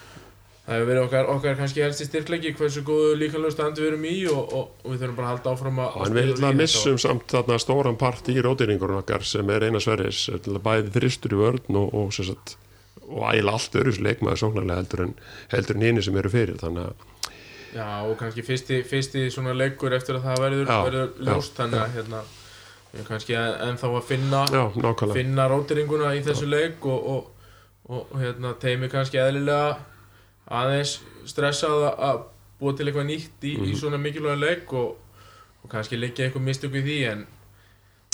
Það 0.64 0.78
hefur 0.78 0.88
verið 0.88 1.02
okkar, 1.04 1.26
okkar 1.28 1.56
kannski 1.58 1.82
helsti 1.84 2.06
styrkleiki 2.08 2.54
hversu 2.56 2.80
góðu 2.86 3.16
líkanlega 3.20 3.52
standi 3.52 3.82
við 3.82 3.88
erum 3.90 4.04
í 4.08 4.12
og, 4.32 4.52
og, 4.56 4.68
og 4.80 4.94
við 4.94 5.02
þurfum 5.02 5.18
bara 5.18 5.26
að 5.26 5.32
halda 5.34 5.52
áfram 5.52 5.80
að 5.84 5.98
en 6.06 6.16
við 6.16 6.30
ætla 6.32 6.52
að 6.54 6.60
missum 6.62 7.00
samt 7.04 7.34
þarna 7.34 7.58
stóran 7.60 7.98
part 8.00 8.30
í 8.32 8.36
rótiringurinn 8.46 9.02
okkar 9.02 9.26
sem 9.28 9.52
er 9.52 9.66
eina 9.68 9.82
sveris 9.84 10.22
bæði 10.64 10.94
þristur 10.94 11.36
í 11.36 11.42
vörn 11.42 11.80
og, 11.82 11.92
og, 12.00 12.16
sagt, 12.16 12.56
og 13.04 13.28
æla 13.28 13.58
allt 13.58 13.76
öðru 13.76 13.92
leikmaður 14.08 14.40
sóknarlega 14.46 14.80
heldur 14.80 15.04
en, 15.04 15.14
heldur 15.52 15.76
en 15.76 15.86
hini 15.90 16.06
sem 16.08 16.16
eru 16.22 16.32
fyrir. 16.32 16.56
Þannig 16.64 17.10
Já 17.74 17.86
og 18.06 18.16
kannski 18.16 18.42
fyrsti, 18.46 18.80
fyrsti 18.86 19.28
svona 19.34 19.52
leikur 19.52 19.92
eftir 19.96 20.16
að 20.16 20.28
það 20.28 20.42
verður, 20.46 20.68
Já, 20.70 20.76
verður 20.86 21.24
ljóst 21.26 21.56
þannig 21.58 21.80
að 21.82 21.96
hérna, 21.98 22.20
kannski 23.08 23.34
en- 23.36 23.56
ennþá 23.68 23.90
að 23.98 24.04
finna, 24.08 24.44
já, 24.54 24.62
finna 25.12 25.48
rótiringuna 25.50 26.12
í 26.14 26.20
þessu 26.22 26.46
leik 26.46 26.86
og, 26.86 27.08
og, 27.14 27.50
og, 27.90 28.06
og 28.14 28.22
hérna, 28.22 28.54
teimi 28.62 28.88
kannski 28.92 29.18
eðlilega 29.18 29.74
aðeins 30.50 30.98
stressað 31.26 31.86
að- 31.88 32.00
að 32.08 32.22
búa 32.60 32.76
til 32.76 32.86
eitthvað 32.86 33.06
nýtt 33.08 33.42
í, 33.42 33.56
Mhm. 33.58 33.64
í 33.70 33.76
svona 33.76 33.98
mikilvæga 33.98 34.38
leik 34.40 34.72
og, 34.72 34.96
og 35.64 35.70
kannski 35.70 35.96
liggja 35.98 36.26
eitthvað 36.28 36.44
mistök 36.48 36.74
í 36.74 36.82
því 36.84 36.98
en 37.12 37.26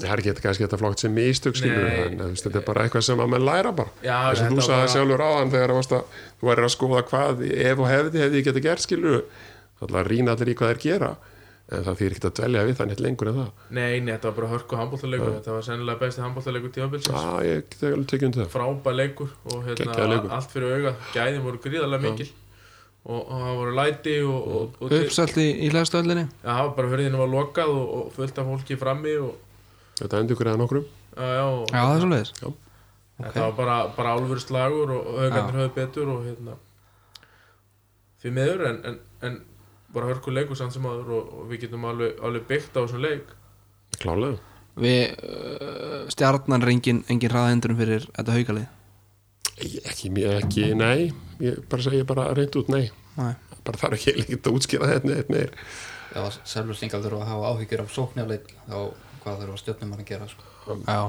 það 0.00 0.12
er 0.12 0.18
ekki 0.22 0.40
kannski 0.42 0.64
þetta 0.66 0.78
flokkt 0.80 0.98
sem 1.00 1.14
mistök 1.14 1.56
skilur 1.56 1.86
en 1.90 2.18
þetta 2.18 2.56
er 2.56 2.64
bara 2.64 2.84
eitthvað 2.88 3.02
sem 3.04 3.18
að 3.20 3.28
menn 3.28 3.44
læra 3.44 3.72
bara. 3.76 3.90
Já, 4.02 4.32
þess 4.32 4.40
að 4.40 4.54
þú 4.56 4.62
sagði 4.64 4.88
sjálfur 4.94 5.20
áðan 5.26 5.50
þegar 5.52 5.70
að, 5.76 6.04
þú 6.40 6.48
væri 6.48 6.64
að 6.64 6.74
skoða 6.76 7.02
hvað 7.10 7.42
ef 7.52 7.78
og 7.78 7.88
hefði 7.90 8.18
hefði 8.22 8.38
ég 8.40 8.44
geta 8.44 8.60
gert 8.64 8.80
skilu 8.86 9.24
alltaf 9.82 10.06
rýna 10.08 10.32
allir 10.32 10.48
í 10.48 10.54
hvað 10.56 10.72
þeir 10.74 10.82
gera 10.86 11.16
en 11.70 11.86
það 11.86 11.98
þýr 12.00 12.14
ekkert 12.14 12.28
að 12.28 12.36
dvelja 12.40 12.62
við 12.66 12.76
það 12.78 12.90
neitt 12.90 13.02
lengur 13.04 13.30
en 13.30 13.38
það. 13.38 13.64
Nei, 13.78 14.00
nei, 14.00 14.12
þetta 14.12 14.28
var 14.30 14.36
bara 14.38 14.50
hörku 14.50 14.78
handbóltaleikur 14.80 15.32
Þetta 15.36 15.56
var 15.56 15.66
sennilega 15.66 16.00
besti 16.02 16.24
handbóltaleikur 16.24 16.72
tímabilsins. 16.76 17.24
Já, 17.24 17.46
ég 17.46 17.66
get 17.70 17.84
alveg 17.90 18.06
tekið 18.12 18.28
um 18.28 18.36
það. 18.36 18.48
Frábær 18.54 18.96
leikur 18.98 19.34
og 19.50 19.66
hérna, 19.68 19.98
leikur. 20.14 20.30
allt 20.38 20.54
fyrir 20.54 20.76
auga 20.76 20.94
Gæðin 21.14 21.44
voru 21.46 21.60
gríðarlega 21.66 22.04
mikil 22.06 22.30
og, 23.00 23.20
og 23.20 23.36
það 23.44 23.60
voru 23.60 23.76
læti 23.78 24.16
og, 24.22 24.40
og, 24.40 24.80
og 24.80 24.90
til, 24.92 25.04
uppselt 25.06 25.38
í, 25.40 25.46
í 25.64 25.70
hlæðstöðlinni 25.72 26.26
Já, 26.26 26.50
það 26.50 26.64
var 26.64 26.74
bara 26.80 26.90
hörðinu 26.94 27.22
var 27.22 27.30
lokað 27.32 27.76
og, 27.76 27.94
og 28.00 28.10
fullt 28.16 28.40
af 28.42 28.50
fólki 28.50 28.80
frammi 28.80 29.14
og, 29.24 29.38
Þetta 30.00 30.20
endur 30.20 30.36
ykkur 30.36 30.48
eða 30.48 30.60
nokkrum. 30.62 30.84
Já, 31.14 31.26
já, 31.36 31.44
og 31.44 31.72
já 31.72 31.80
það 31.80 31.94
er 31.94 32.02
svo 32.02 32.10
leiðis 32.10 32.58
þetta 33.20 33.44
var 33.44 33.54
bara, 33.56 33.76
bara 33.96 34.16
álfur 34.16 34.40
slagur 34.42 34.92
og 34.94 35.08
augarnir 35.20 35.58
höfðu 35.58 35.72
betur 35.76 36.12
og 36.14 36.26
hérna 36.26 36.56
því 38.20 38.32
miður 38.36 38.66
en, 38.68 38.78
en, 38.88 38.98
en 39.26 39.38
bara 39.94 40.12
hörku 40.12 40.34
leikur 40.34 40.58
samt 40.58 40.76
sem 40.76 40.86
aður 40.86 41.16
og, 41.16 41.34
og 41.40 41.50
við 41.50 41.66
getum 41.66 41.88
alveg, 41.90 42.16
alveg 42.22 42.46
byggt 42.50 42.78
á 42.78 42.80
þessum 42.82 43.04
leik. 43.04 43.34
Klálega 44.00 44.38
við 44.80 45.14
uh, 45.26 46.08
stjarnan 46.12 46.64
er 46.64 46.72
engin, 46.72 47.02
hraðendurum 47.08 47.78
fyrir 47.80 48.06
þetta 48.16 48.36
haukalið? 48.36 48.68
Ekki, 49.60 50.10
ekki, 50.38 50.66
nei. 50.78 51.10
Ég 51.42 51.62
bara 51.68 51.84
segja 51.84 52.06
bara 52.08 52.30
reynd 52.36 52.56
út, 52.60 52.70
nei. 52.72 52.86
Nei. 53.18 53.32
Bara 53.66 53.80
þarf 53.80 53.98
ekki 53.98 54.14
líka 54.22 54.48
að 54.48 54.56
útskýra 54.56 54.88
þetta 54.94 55.10
neitt 55.10 55.32
meir. 55.32 55.56
Ef 56.16 56.38
Selvur 56.48 56.78
Stingal 56.78 57.02
þurfa 57.04 57.26
að 57.26 57.32
hafa 57.34 57.50
áhyggjur 57.52 57.82
af 57.84 57.90
sóknarleik 57.94 58.54
þá 58.66 58.78
hvað 59.20 59.42
þurfa 59.42 59.58
stjórnum 59.60 59.92
að 59.98 60.06
gera 60.08 60.30
sko. 60.30 60.78
já. 60.86 61.02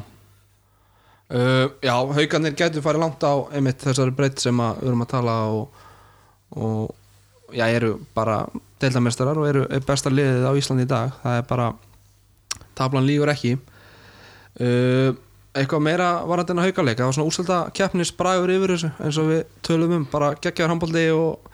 Uh, 1.32 1.68
já, 1.80 1.96
haukarnir 1.96 2.58
gætu 2.60 2.84
farið 2.84 3.06
langt 3.06 3.24
á 3.24 3.34
einmitt 3.56 3.80
þessari 3.80 4.12
breytt 4.12 4.42
sem 4.44 4.58
að 4.60 4.82
við 4.82 4.90
erum 4.92 5.04
að 5.06 5.12
tala 5.14 5.36
og, 5.48 5.84
og 6.60 6.90
já, 7.54 7.66
eru 7.70 7.96
bara 8.16 8.46
deildamestarar 8.82 9.40
og 9.40 9.48
eru 9.50 9.66
er 9.70 9.84
besta 9.86 10.12
liðið 10.12 10.48
á 10.48 10.52
Íslandi 10.58 10.86
í 10.88 10.90
dag. 10.90 11.14
Það 11.24 11.38
er 11.40 11.46
bara 11.50 11.68
tablan 12.78 13.08
lígur 13.08 13.32
ekki. 13.32 13.58
Uh, 14.60 15.12
eitthvað 15.56 15.84
meira 15.84 16.10
varandi 16.28 16.56
en 16.56 16.62
að 16.62 16.70
haukaleik? 16.70 17.00
Það 17.00 17.10
var 17.10 17.18
svona 17.18 17.32
úrselda 17.32 17.60
keppnis 17.78 18.14
bragur 18.16 18.52
yfir 18.54 18.76
þessu 18.76 18.92
eins 19.04 19.20
og 19.22 19.32
við 19.32 19.42
tölum 19.68 19.96
um, 19.98 20.08
bara 20.12 20.34
geggjaður 20.40 20.74
handbóldi 20.74 21.06
og 21.16 21.52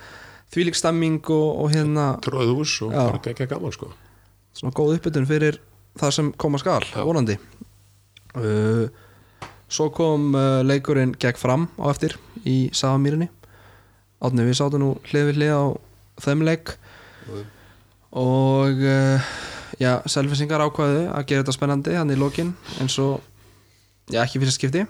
þvílík 0.53 0.77
stemming 0.77 1.21
og, 1.33 1.47
og 1.63 1.71
hérna 1.73 2.09
Tróðið 2.25 2.53
hús 2.57 2.75
og 2.85 2.93
Já. 2.93 3.01
bara 3.01 3.33
ekki 3.33 3.49
gaman 3.49 3.75
sko. 3.75 3.91
Svona 4.57 4.77
góð 4.77 4.97
uppbytun 4.97 5.29
fyrir 5.29 5.59
það 5.97 6.13
sem 6.13 6.31
koma 6.37 6.61
skal, 6.61 6.85
vonandi. 6.95 7.37
Uh, 8.37 8.85
svo 9.69 9.89
kom 9.93 10.29
uh, 10.37 10.61
leikurinn 10.65 11.15
gegn 11.19 11.41
fram 11.41 11.67
á 11.81 11.89
eftir 11.89 12.15
í 12.45 12.67
Safamýrinni 12.75 13.31
átni 14.23 14.45
við 14.47 14.57
sátum 14.57 14.81
nú 14.81 14.89
hlið 15.09 15.29
við 15.29 15.39
hlið 15.39 15.53
á 15.53 15.63
þeim 16.23 16.45
leik 16.47 16.75
Og 18.17 18.79
uh, 18.87 19.31
já, 19.81 19.99
selfisingar 20.07 20.63
ákvaðu 20.63 21.07
að 21.11 21.27
gera 21.27 21.43
þetta 21.43 21.55
spennandi 21.55 21.97
hann 21.97 22.13
í 22.13 22.19
lokin 22.19 22.53
eins 22.81 22.95
og 23.03 23.19
já, 24.07 24.21
ekki 24.23 24.39
fyrir 24.41 24.55
skipti. 24.55 24.85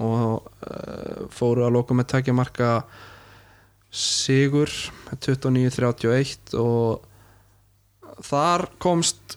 Og 0.00 0.38
uh, 0.38 1.26
fóru 1.34 1.66
að 1.66 1.74
loka 1.74 1.96
með 1.96 2.12
tækja 2.14 2.36
marka 2.36 2.70
Sigur 3.90 4.70
29-31 5.10 6.54
og 6.62 7.02
þar 8.22 8.68
komst 8.78 9.36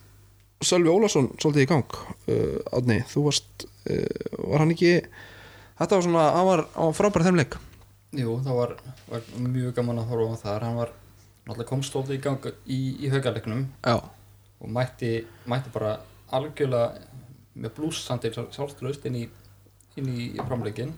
Sölvi 0.64 0.92
Ólafsson 0.92 1.32
svolítið 1.42 1.64
í 1.64 1.70
gang 1.72 1.96
uh, 2.30 2.60
Átni, 2.70 3.00
þú 3.10 3.26
varst 3.26 3.66
var 3.84 4.62
hann 4.62 4.70
ekki 4.72 4.94
þetta 5.02 5.96
var 5.98 6.04
svona, 6.06 6.28
hann 6.38 6.46
var, 6.48 6.62
var 6.72 6.94
frábæra 6.96 7.26
þeim 7.26 7.40
leik 7.42 7.58
Jú, 8.14 8.36
það 8.44 8.58
var, 8.60 8.74
var 9.10 9.24
mjög 9.42 9.74
gaman 9.78 10.02
að 10.02 10.10
horfa 10.12 10.36
á 10.38 10.42
þar 10.44 10.66
hann 10.68 10.78
var 10.78 10.92
náttúrulega 11.44 11.70
komst 11.70 11.92
stóðið 11.92 12.16
í 12.16 12.22
gang 12.24 12.46
í, 12.64 12.78
í 13.04 13.10
haugaleiknum 13.12 13.64
já, 13.84 13.96
og 13.98 14.70
mætti, 14.72 15.12
mætti 15.50 15.72
bara 15.74 15.96
algjörlega 16.34 17.08
með 17.54 17.74
blúsandi 17.76 18.32
sjálfströst 18.34 19.06
inn 19.10 19.20
í, 19.20 19.24
í 19.98 20.40
framleikin 20.40 20.94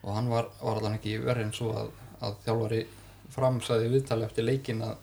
og 0.00 0.14
hann 0.16 0.30
var, 0.32 0.48
var 0.62 0.80
allan 0.80 0.96
ekki 0.96 1.18
verið 1.20 1.48
en 1.48 1.54
svo 1.56 1.74
að, 1.76 1.92
að 2.24 2.38
þjálfari 2.46 2.80
framsæði 3.34 3.92
viðtali 3.94 4.26
eftir 4.26 4.48
leikin 4.48 4.84
að 4.86 4.98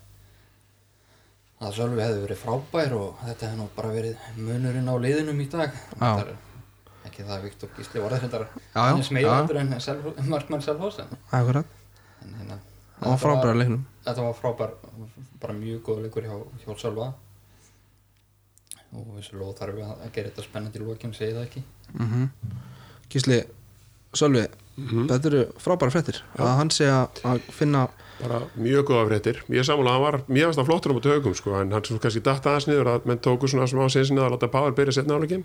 að 1.58 1.72
Sölvi 1.74 2.02
hefði 2.04 2.20
verið 2.22 2.38
frábær 2.38 2.92
og 2.94 3.22
þetta 3.24 3.48
hefði 3.48 3.58
nú 3.58 3.64
bara 3.74 3.88
verið 3.90 4.26
munurinn 4.36 4.90
á 4.90 4.94
liðinum 5.02 5.40
í 5.42 5.46
dag. 5.50 5.72
Já. 5.74 5.98
Það 5.98 6.20
er 6.22 6.28
ekki 7.18 7.26
það 7.26 7.36
að 7.36 7.46
Viktor 7.48 7.70
Gísli 7.76 8.02
var 8.02 8.14
já, 8.54 8.78
hann 8.78 9.00
er 9.00 9.06
smegjandur 9.06 9.58
en 9.58 10.28
markmann 10.30 10.62
hérna 12.38 12.58
hann 13.00 13.10
var 13.10 13.18
frábæra 13.22 13.54
leiknum. 13.58 13.86
þetta 14.04 14.22
var 14.22 14.36
frábær 14.38 14.74
bara 15.42 15.54
mjög 15.54 15.82
góð 15.86 16.02
leikur 16.04 16.22
hjá, 16.26 16.36
hjá 16.64 16.78
Sölva. 16.78 17.12
Og 18.94 19.10
þessu 19.18 19.36
lóð 19.36 19.56
þarf 19.58 19.76
við 19.76 19.84
að 19.90 20.12
gera 20.14 20.30
þetta 20.30 20.46
spennandi 20.46 20.80
lókinn 20.80 21.14
segi 21.14 21.34
það 21.34 21.46
ekki? 21.48 21.62
Mm 21.98 22.28
Gísli, 23.08 23.42
Sölvi 24.14 24.46
þetta 24.78 25.28
eru 25.28 25.42
frábæra 25.58 25.90
fréttir. 25.90 26.22
Að 26.38 26.56
hann 26.58 26.70
sé 26.70 26.86
að 26.86 27.42
finna 27.50 27.88
bara 28.18 28.40
mjög 28.58 28.88
góða 28.88 29.06
fréttir. 29.08 29.40
Ég 29.54 29.66
sammála, 29.66 29.94
hann 29.94 30.02
var 30.02 30.16
mjög 30.26 30.56
hann 30.58 30.66
flottur 30.68 30.92
á 30.92 30.96
móti 30.96 31.12
haugum 31.12 31.34
sko, 31.38 31.54
en 31.60 31.74
hann 31.74 31.84
svo 31.86 31.98
kannski 32.02 32.22
datt 32.24 32.46
aðeins 32.46 32.68
niður 32.68 32.90
að 32.94 33.06
menn 33.10 33.20
tóku 33.22 33.50
svona 33.50 33.68
smá 33.70 33.84
sinni 33.92 34.22
að 34.22 34.34
láta 34.34 34.50
Páður 34.52 34.76
byrja 34.78 34.98
setna 34.98 35.18
áleikin 35.18 35.44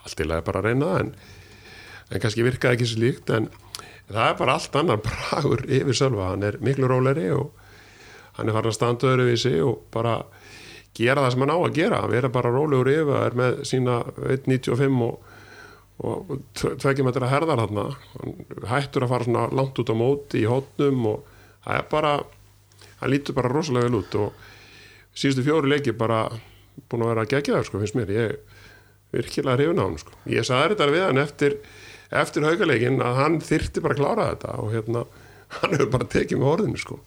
allt 0.00 0.20
í 0.20 0.28
lagi 0.28 0.46
bara 0.46 0.62
að 0.62 0.70
reyna 0.70 0.92
en, 1.00 1.12
en 2.10 2.24
kannski 2.24 2.46
virkaði 2.46 2.78
ekki 2.78 2.88
svo 2.88 3.02
líkt 3.04 3.34
en 3.34 3.50
það 4.08 4.30
er 4.30 4.40
bara 4.40 4.56
allt 4.56 4.80
annar 4.80 5.04
bragur 5.04 5.66
yfir 5.68 6.00
Sölva, 6.00 6.30
hann 6.32 6.46
er 6.48 6.58
miklu 6.64 6.88
róleri 6.88 7.28
og 7.36 7.52
hann 8.38 8.48
er 8.48 8.56
farin 8.56 8.72
að 8.72 8.78
standa 8.78 9.12
öðruvísi 9.12 9.54
og 9.66 9.84
bara 9.94 10.18
gera 10.96 11.26
það 11.26 11.36
sem 11.36 11.44
hann 11.44 11.54
á 11.54 11.58
að 11.60 11.76
gera, 11.76 12.02
vera 12.08 12.32
bara 12.32 12.54
rólegur 12.54 12.92
yfir 12.94 13.20
er 13.20 13.38
með 13.38 13.62
sína 13.68 14.00
1.95 14.32 15.08
og 15.10 15.32
og 16.02 16.40
tvekjum 16.58 17.06
þetta 17.06 17.20
að 17.22 17.30
herðar 17.30 17.60
þarna. 17.62 17.84
Hann 18.18 18.32
hættur 18.66 19.04
að 19.06 19.12
fara 19.12 19.26
svona 19.28 19.44
langt 19.54 19.78
út 19.78 19.92
á 19.92 19.96
móti 19.98 20.40
í 20.42 20.48
hótnum 20.50 21.04
og 21.12 21.33
það 21.64 21.78
er 21.78 21.88
bara 21.90 22.12
hann 23.00 23.12
lítur 23.12 23.36
bara 23.36 23.52
rosalega 23.52 23.88
vel 23.88 24.00
út 24.02 24.18
og 24.20 24.44
síðustu 25.14 25.46
fjóri 25.46 25.72
leiki 25.74 25.96
bara 25.96 26.26
búin 26.90 27.04
að 27.04 27.12
vera 27.12 27.24
að 27.26 27.32
gegja 27.34 27.58
það 27.58 27.66
sko 27.68 27.82
finnst 27.82 27.98
mér 27.98 28.14
ég 28.14 28.38
virkilega 29.14 29.58
hrifin 29.58 29.82
á 29.82 29.84
hann 29.86 30.00
sko 30.00 30.16
ég 30.30 30.46
sagði 30.46 30.74
þetta 30.74 30.90
við 30.94 31.04
hann 31.08 31.22
eftir 31.22 31.58
eftir 32.14 32.46
haugaleikin 32.46 33.02
að 33.02 33.20
hann 33.20 33.36
þyrti 33.42 33.82
bara 33.84 33.96
að 33.96 34.02
klára 34.02 34.30
þetta 34.32 34.56
og 34.62 34.72
hérna 34.74 35.04
hann 35.60 35.76
hefur 35.76 35.92
bara 35.98 36.10
tekið 36.16 36.42
með 36.42 36.52
orðinu 36.54 36.82
sko 36.82 36.98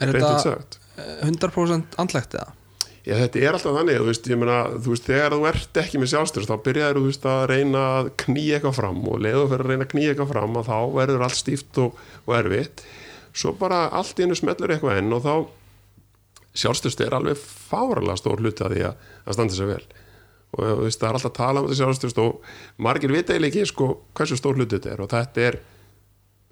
er 0.00 0.16
þetta 0.16 0.38
sagt. 0.44 0.80
eh, 0.96 1.28
100% 1.28 2.00
andlegt 2.00 2.36
eða? 2.38 2.56
Já, 3.00 3.14
þetta 3.16 3.40
er 3.40 3.56
alltaf 3.56 3.76
þannig, 3.78 3.96
þú 3.96 4.06
veist, 4.10 4.26
ég 4.28 4.38
meina, 4.38 4.56
þú 4.76 4.92
veist, 4.92 5.06
þegar 5.08 5.32
þú 5.32 5.44
ert 5.48 5.78
ekki 5.80 6.00
með 6.02 6.10
sjálfstyrst, 6.12 6.50
þá 6.50 6.64
byrjaður 6.66 6.98
þú 6.98 7.04
veist 7.06 7.22
að 7.30 7.44
reyna 7.48 7.84
að 7.96 8.10
knýja 8.20 8.58
eitthvað 8.58 8.74
fram 8.76 8.98
og 9.08 9.22
leiðu 9.24 9.44
fyrir 9.48 9.64
að 9.64 9.70
reyna 9.72 9.86
að 9.86 9.92
knýja 9.94 10.10
eitthvað 10.12 10.32
fram 10.34 10.58
og 10.60 10.66
þá 10.66 10.76
verður 10.98 11.24
allt 11.24 11.38
stíft 11.38 11.80
og, 11.80 12.02
og 12.26 12.34
erfitt. 12.36 12.84
Svo 13.32 13.54
bara 13.58 13.86
allt 13.94 14.18
einu 14.20 14.36
smellur 14.38 14.74
eitthvað 14.74 15.00
enn 15.00 15.12
og 15.14 15.24
þá 15.24 15.34
sjálfstyrst 16.60 17.02
er 17.04 17.14
alveg 17.14 17.38
fáralega 17.38 18.18
stór 18.18 18.40
hluti 18.42 18.64
að 18.66 18.74
því 18.74 18.86
að, 18.88 19.10
standa 19.36 19.54
sér 19.54 19.68
vel. 19.70 19.82
Og 20.50 20.64
þú 20.66 20.86
veist, 20.86 20.98
það 20.98 21.08
er 21.08 21.18
alltaf 21.18 21.30
að 21.30 21.36
tala 21.36 21.60
um 21.60 21.68
þetta 21.68 21.78
sjálfstyrst 21.78 22.22
og 22.24 22.48
margir 22.82 23.12
vita 23.14 23.34
eiginlega 23.36 23.52
ekki, 23.52 23.70
sko, 23.70 23.90
hversu 24.18 24.38
stór 24.40 24.58
hluti 24.58 24.78
þetta 24.78 24.94
er 24.94 25.04
og 25.04 25.12
þetta 25.12 25.44
er 25.46 25.60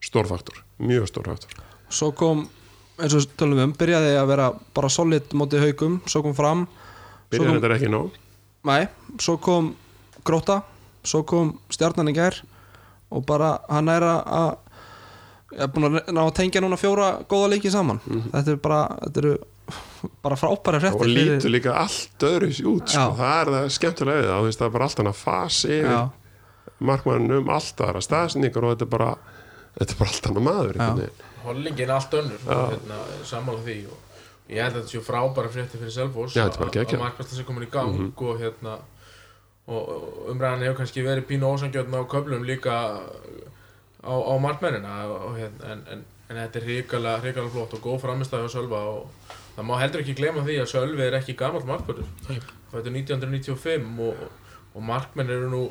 stór 0.04 0.28
faktor, 0.30 0.62
mjög 0.78 1.08
stór 1.10 1.26
faktor. 1.32 1.64
svo 1.90 2.12
kom, 2.12 2.44
eins 3.00 3.14
og 3.16 3.26
tölum 3.38 3.58
við 3.58 3.66
um 3.66 3.74
byrjaði 3.78 4.14
að 4.20 4.30
vera 4.30 4.48
bara 4.76 4.90
solid 4.92 5.34
mótið 5.34 5.64
haugum 5.66 5.98
svo 6.06 6.22
kom 6.22 6.36
fram 6.36 6.66
kom, 7.32 7.48
þetta 7.48 7.74
ekki 7.74 7.90
nóg. 7.90 8.14
nei, 8.68 8.86
svo 9.18 9.38
kom 9.42 9.72
gróta, 10.24 10.62
svo 11.02 11.24
kom 11.26 11.56
stjarnan 11.72 12.12
í 12.12 12.14
gær 12.14 12.38
og 13.10 13.24
bara 13.26 13.56
hann 13.68 13.88
er 13.90 14.06
að 14.06 14.58
ég 15.52 15.62
er 15.64 15.70
búin 15.72 15.88
að 15.88 16.10
ná 16.12 16.20
að 16.26 16.34
tengja 16.36 16.60
núna 16.64 16.76
fjóra 16.80 17.08
góða 17.28 17.50
leiki 17.54 17.70
saman. 17.72 18.00
Þetta 18.32 18.48
er 18.52 18.56
bara 18.56 18.80
þetta 19.06 19.22
eru 19.22 19.36
bara 20.22 20.36
frábæri 20.36 20.78
Mhm. 20.78 20.78
og 20.78 20.82
fréttir 20.82 21.08
fyrir- 21.08 21.38
lítur 21.38 21.50
líka 21.54 21.72
allt 21.76 22.18
öðru 22.28 22.50
út 22.72 22.88
sko. 22.88 23.06
Það 23.18 23.40
er 23.40 23.46
það 23.54 23.70
skemmtilega 23.78 24.22
við 24.22 24.28
það, 24.28 24.56
það 24.58 24.66
er 24.66 24.70
bara 24.76 24.84
allt 24.84 24.96
hann 24.98 25.06
að 25.12 25.22
fasi 25.22 25.78
markmannum 26.80 27.48
allt 27.50 27.80
aðra 27.82 28.02
staðsningar 28.04 28.64
og 28.64 28.74
þetta 28.76 28.86
er 28.86 28.92
bara 28.92 29.08
þetta 29.78 29.90
er 29.94 29.98
bara 29.98 30.10
allt 30.12 30.26
hann 30.28 30.36
að 30.36 30.46
maður. 30.48 31.10
Hollingin 31.44 31.88
er 31.88 31.94
allt 31.96 32.14
önnur 32.18 32.44
og 32.46 32.70
hérna, 32.74 32.98
sammála 33.24 33.62
því 33.64 33.76
og 33.88 33.98
ég 34.48 34.62
held 34.62 34.74
að 34.76 34.82
þetta 34.82 34.92
séu 34.94 35.02
frábæra 35.06 35.50
frétti 35.54 35.78
fyrir 35.80 35.94
er 36.44 36.58
bara 36.58 36.70
að 36.70 37.02
markværsla 37.02 37.38
sé 37.38 37.44
komin 37.48 37.66
í 37.66 37.70
gang 37.70 38.12
og 38.16 38.38
hérna 38.40 38.78
og 39.68 39.88
og 39.88 40.30
umræðan 40.32 40.62
hefur 40.64 40.78
kannski 40.80 41.02
verið 41.04 41.26
pínu 41.28 41.44
ósangjötn 41.50 41.92
á 41.92 42.02
köflum 42.08 42.44
líka 42.46 43.00
á, 44.04 44.14
á 44.14 44.34
markmennina 44.42 44.94
og 45.10 45.36
hérna 45.38 45.72
en, 45.72 45.84
en, 45.92 46.04
en 46.28 46.40
þetta 46.42 46.60
er 46.60 46.66
hrikalega, 46.68 47.22
hrikalega 47.24 47.54
flott 47.54 47.76
og 47.78 47.84
góð 47.84 48.00
framistæði 48.04 48.48
á 48.48 48.54
Sölva 48.54 48.82
og 48.92 49.34
það 49.56 49.68
má 49.70 49.74
heldur 49.82 50.04
ekki 50.04 50.16
glema 50.18 50.44
því 50.46 50.60
að 50.62 50.72
Sölvi 50.72 51.06
er 51.06 51.18
ekki 51.18 51.36
gamall 51.38 51.66
markvörður. 51.68 52.08
Þetta 52.28 52.84
er 52.84 52.96
1995 52.98 54.02
og, 54.08 54.24
og 54.74 54.88
markmenn 54.88 55.34
eru 55.34 55.52
nú 55.52 55.62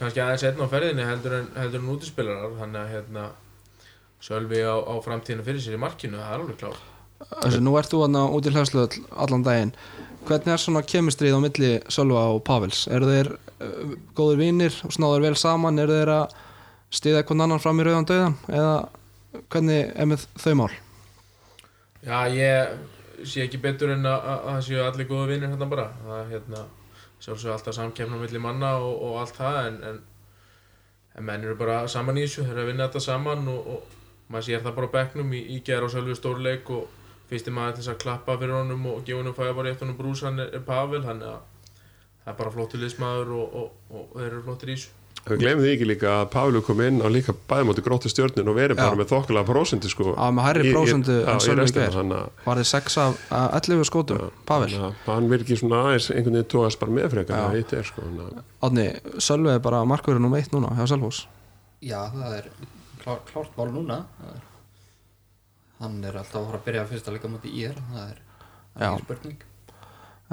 kannski 0.00 0.22
aðeins 0.22 0.44
einn 0.46 0.60
á 0.62 0.72
ferðinni 0.72 1.08
heldur 1.08 1.40
en, 1.40 1.48
heldur 1.56 1.82
en 1.82 1.94
útispilarar 1.94 2.58
þannig 2.60 2.82
að 2.82 2.92
hérna 2.94 3.30
Sölvi 4.26 4.60
á, 4.64 4.76
á 4.76 4.94
framtíðinu 5.04 5.44
fyrir 5.46 5.64
sér 5.64 5.76
í 5.76 5.80
markinu, 5.80 6.20
það 6.20 6.36
er 6.36 6.44
alveg 6.44 6.60
klár 6.60 6.84
þessi, 7.20 7.62
nú 7.64 7.76
ert 7.80 7.92
þú 7.92 8.02
aðna 8.06 8.26
út 8.34 8.46
í 8.46 8.52
hlæðsluðall 8.52 9.04
allan 9.24 9.44
daginn. 9.46 9.72
Hvernig 10.26 10.52
er 10.52 10.62
svona 10.62 10.82
kemistrið 10.86 11.36
á 11.38 11.40
milli 11.42 11.70
Sölva 11.92 12.26
og 12.34 12.42
Pavels? 12.46 12.86
Eru 12.92 13.08
þeir 13.08 13.30
uh, 13.36 13.94
góður 14.16 14.42
vinir 14.42 14.80
og 14.86 14.94
snáður 14.94 15.28
vel 15.28 15.36
saman? 15.38 15.78
Eru 15.82 16.00
þeir 16.00 16.12
að 16.16 16.36
stiða 16.94 17.22
hvern 17.26 17.46
annan 17.46 17.62
fram 17.62 17.80
í 17.80 17.86
rauðan 17.86 18.10
döðan 18.10 18.36
eða 18.48 18.74
hvernig 19.52 19.94
er 19.94 20.10
með 20.10 20.28
þau 20.38 20.52
mál 20.62 20.74
Já, 22.06 22.28
ég 22.30 23.24
sé 23.26 23.42
ekki 23.42 23.58
betur 23.62 23.90
en 23.96 24.06
að, 24.06 24.26
að 24.30 24.42
það 24.46 24.60
séu 24.66 24.82
allir 24.84 25.08
góðu 25.08 25.30
vinnir 25.32 25.50
hérna 25.50 25.66
bara. 25.70 25.86
Það 26.04 26.18
er 26.20 26.28
hérna, 26.34 26.60
sjálfsög 27.24 27.54
alltaf 27.54 27.74
samkefna 27.74 28.20
milli 28.20 28.42
manna 28.42 28.76
og, 28.78 29.00
og 29.08 29.16
allt 29.22 29.40
það, 29.40 29.58
en, 29.70 29.78
en, 29.90 29.96
en 31.16 31.26
menn 31.26 31.46
eru 31.46 31.56
bara 31.58 31.80
saman 31.90 32.20
í 32.20 32.26
þessu, 32.26 32.44
þeir 32.44 32.54
eru 32.54 32.64
að 32.64 32.70
vinna 32.70 32.86
þetta 32.86 33.02
saman 33.08 33.50
og, 33.50 33.72
og 33.74 34.30
maður 34.30 34.48
sér 34.48 34.62
það 34.66 34.76
bara 34.78 34.90
á 34.92 34.96
bekknum 34.98 35.34
í, 35.34 35.42
í 35.56 35.58
gera 35.66 35.88
og 35.88 35.94
sjálfu 35.94 36.18
stórleik 36.18 36.70
og 36.76 37.02
fyrsti 37.30 37.54
maður 37.54 37.74
til 37.74 37.82
þess 37.82 37.94
að 37.94 38.00
klappa 38.04 38.38
fyrir 38.38 38.58
honum 38.60 38.86
og 38.92 39.02
gefa 39.06 39.22
honum 39.22 39.36
fæða 39.38 39.56
bara 39.58 39.72
rétt 39.72 39.82
honum 39.82 39.98
brúsan 39.98 40.42
er, 40.44 40.52
er 40.54 40.64
Pavel, 40.66 41.02
þannig 41.06 41.32
að 41.32 41.74
það 42.22 42.32
er 42.34 42.38
bara 42.42 42.54
flottur 42.54 42.82
liðsmaður 42.84 43.34
og, 43.40 43.58
og 43.90 44.14
þeir 44.14 44.28
eru 44.28 44.44
flottir 44.46 44.70
í 44.70 44.78
þessu. 44.78 44.95
Við 45.26 45.40
glemum 45.42 45.64
því 45.64 45.70
ekki 45.74 45.86
líka 45.90 46.10
að 46.20 46.28
Pavlu 46.30 46.60
kom 46.62 46.80
inn 46.86 47.00
á 47.02 47.08
líka 47.10 47.32
bæðmóti 47.50 47.82
grótti 47.82 48.10
stjörnin 48.12 48.46
og 48.46 48.54
verið 48.54 48.78
bara 48.78 48.94
með 49.00 49.08
þokkulega 49.10 49.48
prósentu 49.48 49.90
sko. 49.90 50.12
Já, 50.14 50.26
með 50.36 50.44
hærri 50.46 50.70
já, 50.70 50.76
en 50.94 51.40
Sölvi 51.42 51.66
Geir. 51.74 51.96
að- 51.96 52.30
var 52.44 52.56
þið 52.60 52.68
6 52.70 52.96
af 53.02 53.16
af 53.32 53.56
11 53.58 53.84
skótum 53.90 54.30
Pavel, 54.46 54.68
þannig 54.70 54.94
að 55.06 55.14
hann 55.16 55.28
virkir 55.32 55.58
svona 55.58 55.80
aðeins 55.82 56.10
einhvern 56.14 56.38
veginn 56.38 56.50
tóðast 56.54 56.78
bara 56.78 56.92
með 56.92 57.10
frekar 57.10 57.36
Já. 57.36 57.42
það 57.48 57.56
hitt 57.58 57.72
er 57.72 57.82
sko 57.90 58.02
að- 58.06 58.42
Átni, 58.62 58.86
Sölvi 59.18 59.50
er 59.54 59.58
bara 59.58 59.82
markverður 59.84 60.20
nummer 60.20 60.38
1 60.38 60.50
núna 60.54 60.70
hjá 60.78 60.86
Selvós 60.94 61.26
Já, 61.82 62.00
það 62.14 62.38
er 62.38 62.50
klár, 63.02 63.18
klárt 63.32 63.50
mál 63.58 63.72
núna. 63.74 64.04
Það 64.22 64.34
er, 64.36 64.42
hann 65.80 66.04
er 66.04 66.12
alltaf 66.22 66.40
að 66.40 66.46
fara 66.46 66.58
að 66.58 66.64
byrja 66.70 66.86
fyrsta 66.88 67.12
leika 67.12 67.28
múti 67.28 67.50
í 67.52 67.64
er 67.68 67.74
það 67.74 68.10
er, 68.10 68.18
það 68.76 68.82
er 68.86 68.92
ekki 68.94 69.04
spurning. 69.04 69.36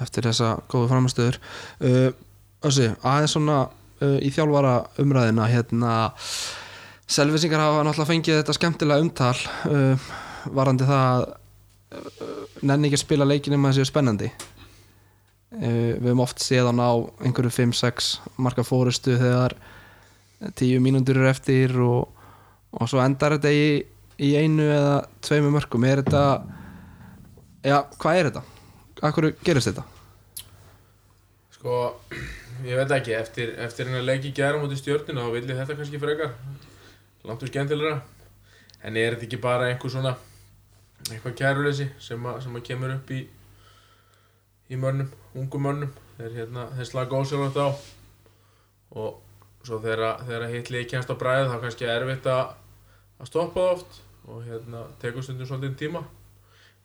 Eftir 0.03 0.23
þessa 0.29 0.61
góðu 0.71 0.87
framistöður 0.89 1.37
uh, 1.81 2.11
Össi, 2.63 2.87
aðeins 3.03 3.33
svona 3.35 3.57
uh, 4.03 4.17
í 4.19 4.31
þjálfara 4.33 4.75
umræðina 5.01 5.47
hérna 5.51 5.93
Selvisingar 7.13 7.61
hafa 7.61 7.83
náttúrulega 7.83 8.09
fengið 8.09 8.39
þetta 8.39 8.55
skemmtilega 8.57 9.03
umtal 9.03 9.35
uh, 9.69 10.09
varandi 10.55 10.87
það 10.87 11.03
að 11.03 11.25
uh, 11.99 12.41
nenni 12.63 12.89
ekki 12.89 12.99
að 12.99 13.05
spila 13.05 13.27
leikin 13.29 13.57
að 13.57 13.67
það 13.67 13.77
séu 13.79 13.89
spennandi 13.89 14.31
uh, 14.31 15.61
við 15.61 16.09
höfum 16.09 16.25
oft 16.25 16.43
séðan 16.43 16.81
á 16.83 16.91
einhverju 17.25 17.53
5-6 17.59 18.11
marka 18.41 18.65
fórustu 18.67 19.17
þegar 19.19 19.57
10 20.51 20.83
mínútur 20.83 21.21
eru 21.21 21.29
eftir 21.31 21.75
og, 21.79 22.09
og 22.75 22.89
svo 22.91 22.99
endar 23.03 23.37
þetta 23.37 23.53
í, 23.53 23.67
í 24.19 24.33
einu 24.39 24.65
eða 24.67 24.97
tveimu 25.23 25.53
mörgum 25.53 25.87
er 25.87 26.03
þetta 26.03 26.23
já, 27.63 27.77
hvað 27.99 28.19
er 28.19 28.29
þetta? 28.31 28.43
Akkur 29.03 29.29
gerist 29.43 29.69
þetta? 29.69 29.83
Sko, 31.55 31.77
ég 32.67 32.77
veit 32.79 32.91
ekki, 32.95 33.13
eftir, 33.17 33.53
eftir 33.63 33.87
hennar 33.89 34.03
leiki 34.05 34.31
gera 34.35 34.59
mútið 34.61 34.79
stjörnina 34.81 35.23
þá 35.25 35.31
vil 35.35 35.43
ég 35.49 35.57
þetta 35.59 35.75
kannski 35.79 35.99
frekar. 36.01 36.33
Langt 37.27 37.43
og 37.43 37.49
skemmtilegra. 37.51 37.97
En 38.83 38.97
er 38.99 39.15
þetta 39.15 39.27
ekki 39.29 39.39
bara 39.43 39.69
einhver 39.71 39.91
svona 39.93 40.15
eitthvað 41.09 41.35
kæruleysi 41.39 41.89
sem, 41.99 42.23
að- 42.29 42.41
sem 42.43 42.55
að 42.55 42.63
kemur 42.69 42.93
upp 42.95 43.11
í 43.11 43.21
í 44.71 44.77
mönnum, 44.79 45.09
ungum 45.35 45.61
mönnum? 45.67 45.91
Þeir, 46.17 46.31
hérna, 46.39 46.67
þeir 46.77 46.87
slaga 46.89 47.19
ósjálfvægt 47.19 47.59
á. 47.59 47.67
Og 48.95 49.21
svo 49.65 49.79
þegar, 49.83 50.19
hitt 50.51 50.69
leik 50.71 50.89
kemst 50.91 51.09
á 51.11 51.15
bræði 51.19 51.49
þá 51.51 51.57
kannski 51.63 51.85
er 51.87 52.01
erfitt 52.03 52.27
að, 52.31 52.53
að 53.19 53.29
stoppa 53.29 53.59
það 53.59 53.71
oft 53.77 54.01
og 54.27 54.43
hérna, 54.47 54.83
tekur 55.01 55.23
stundum 55.25 55.47
svolítið 55.49 55.77
tíma. 55.83 56.03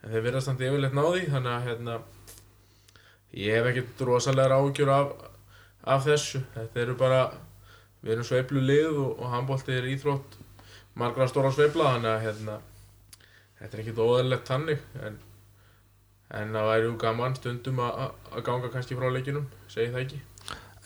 En 0.02 0.10
þeir 0.12 0.24
verðast 0.26 0.50
þannig 0.50 0.68
yfirleitt 0.70 0.96
náði 0.98 1.26
þannig 1.30 1.52
að 1.54 1.66
hérna, 1.68 1.98
Ég 3.38 3.52
hef 3.58 3.66
ekkert 3.68 4.00
rosalega 4.08 4.56
áhugjur 4.56 4.88
af, 4.88 5.10
af 5.84 6.04
þessu. 6.06 6.40
Þetta 6.54 6.80
eru 6.82 6.94
bara, 6.98 7.20
við 8.02 8.12
erum 8.16 8.24
sveiflu 8.28 8.60
lið 8.64 8.90
og, 9.04 9.12
og 9.22 9.30
handbólti 9.34 9.76
er 9.78 9.86
íþrótt 9.94 10.38
margra 10.98 11.28
stóra 11.30 11.52
sveifla, 11.54 11.92
þannig 11.94 12.10
að 12.10 12.24
hérna, 12.26 12.56
þetta 13.60 13.76
er 13.76 13.82
ekkert 13.84 14.00
óðurlegt 14.02 14.46
tannig, 14.48 14.80
en, 15.06 15.18
en 16.34 16.50
það 16.56 16.66
væri 16.72 16.88
jú 16.88 16.96
gaman 17.04 17.36
stundum 17.38 17.78
að- 17.84 18.42
ganga 18.46 18.70
kannski 18.72 18.98
frá 18.98 19.06
leikinum, 19.14 19.46
segi 19.70 19.92
það 19.94 20.02
ekki. 20.06 20.20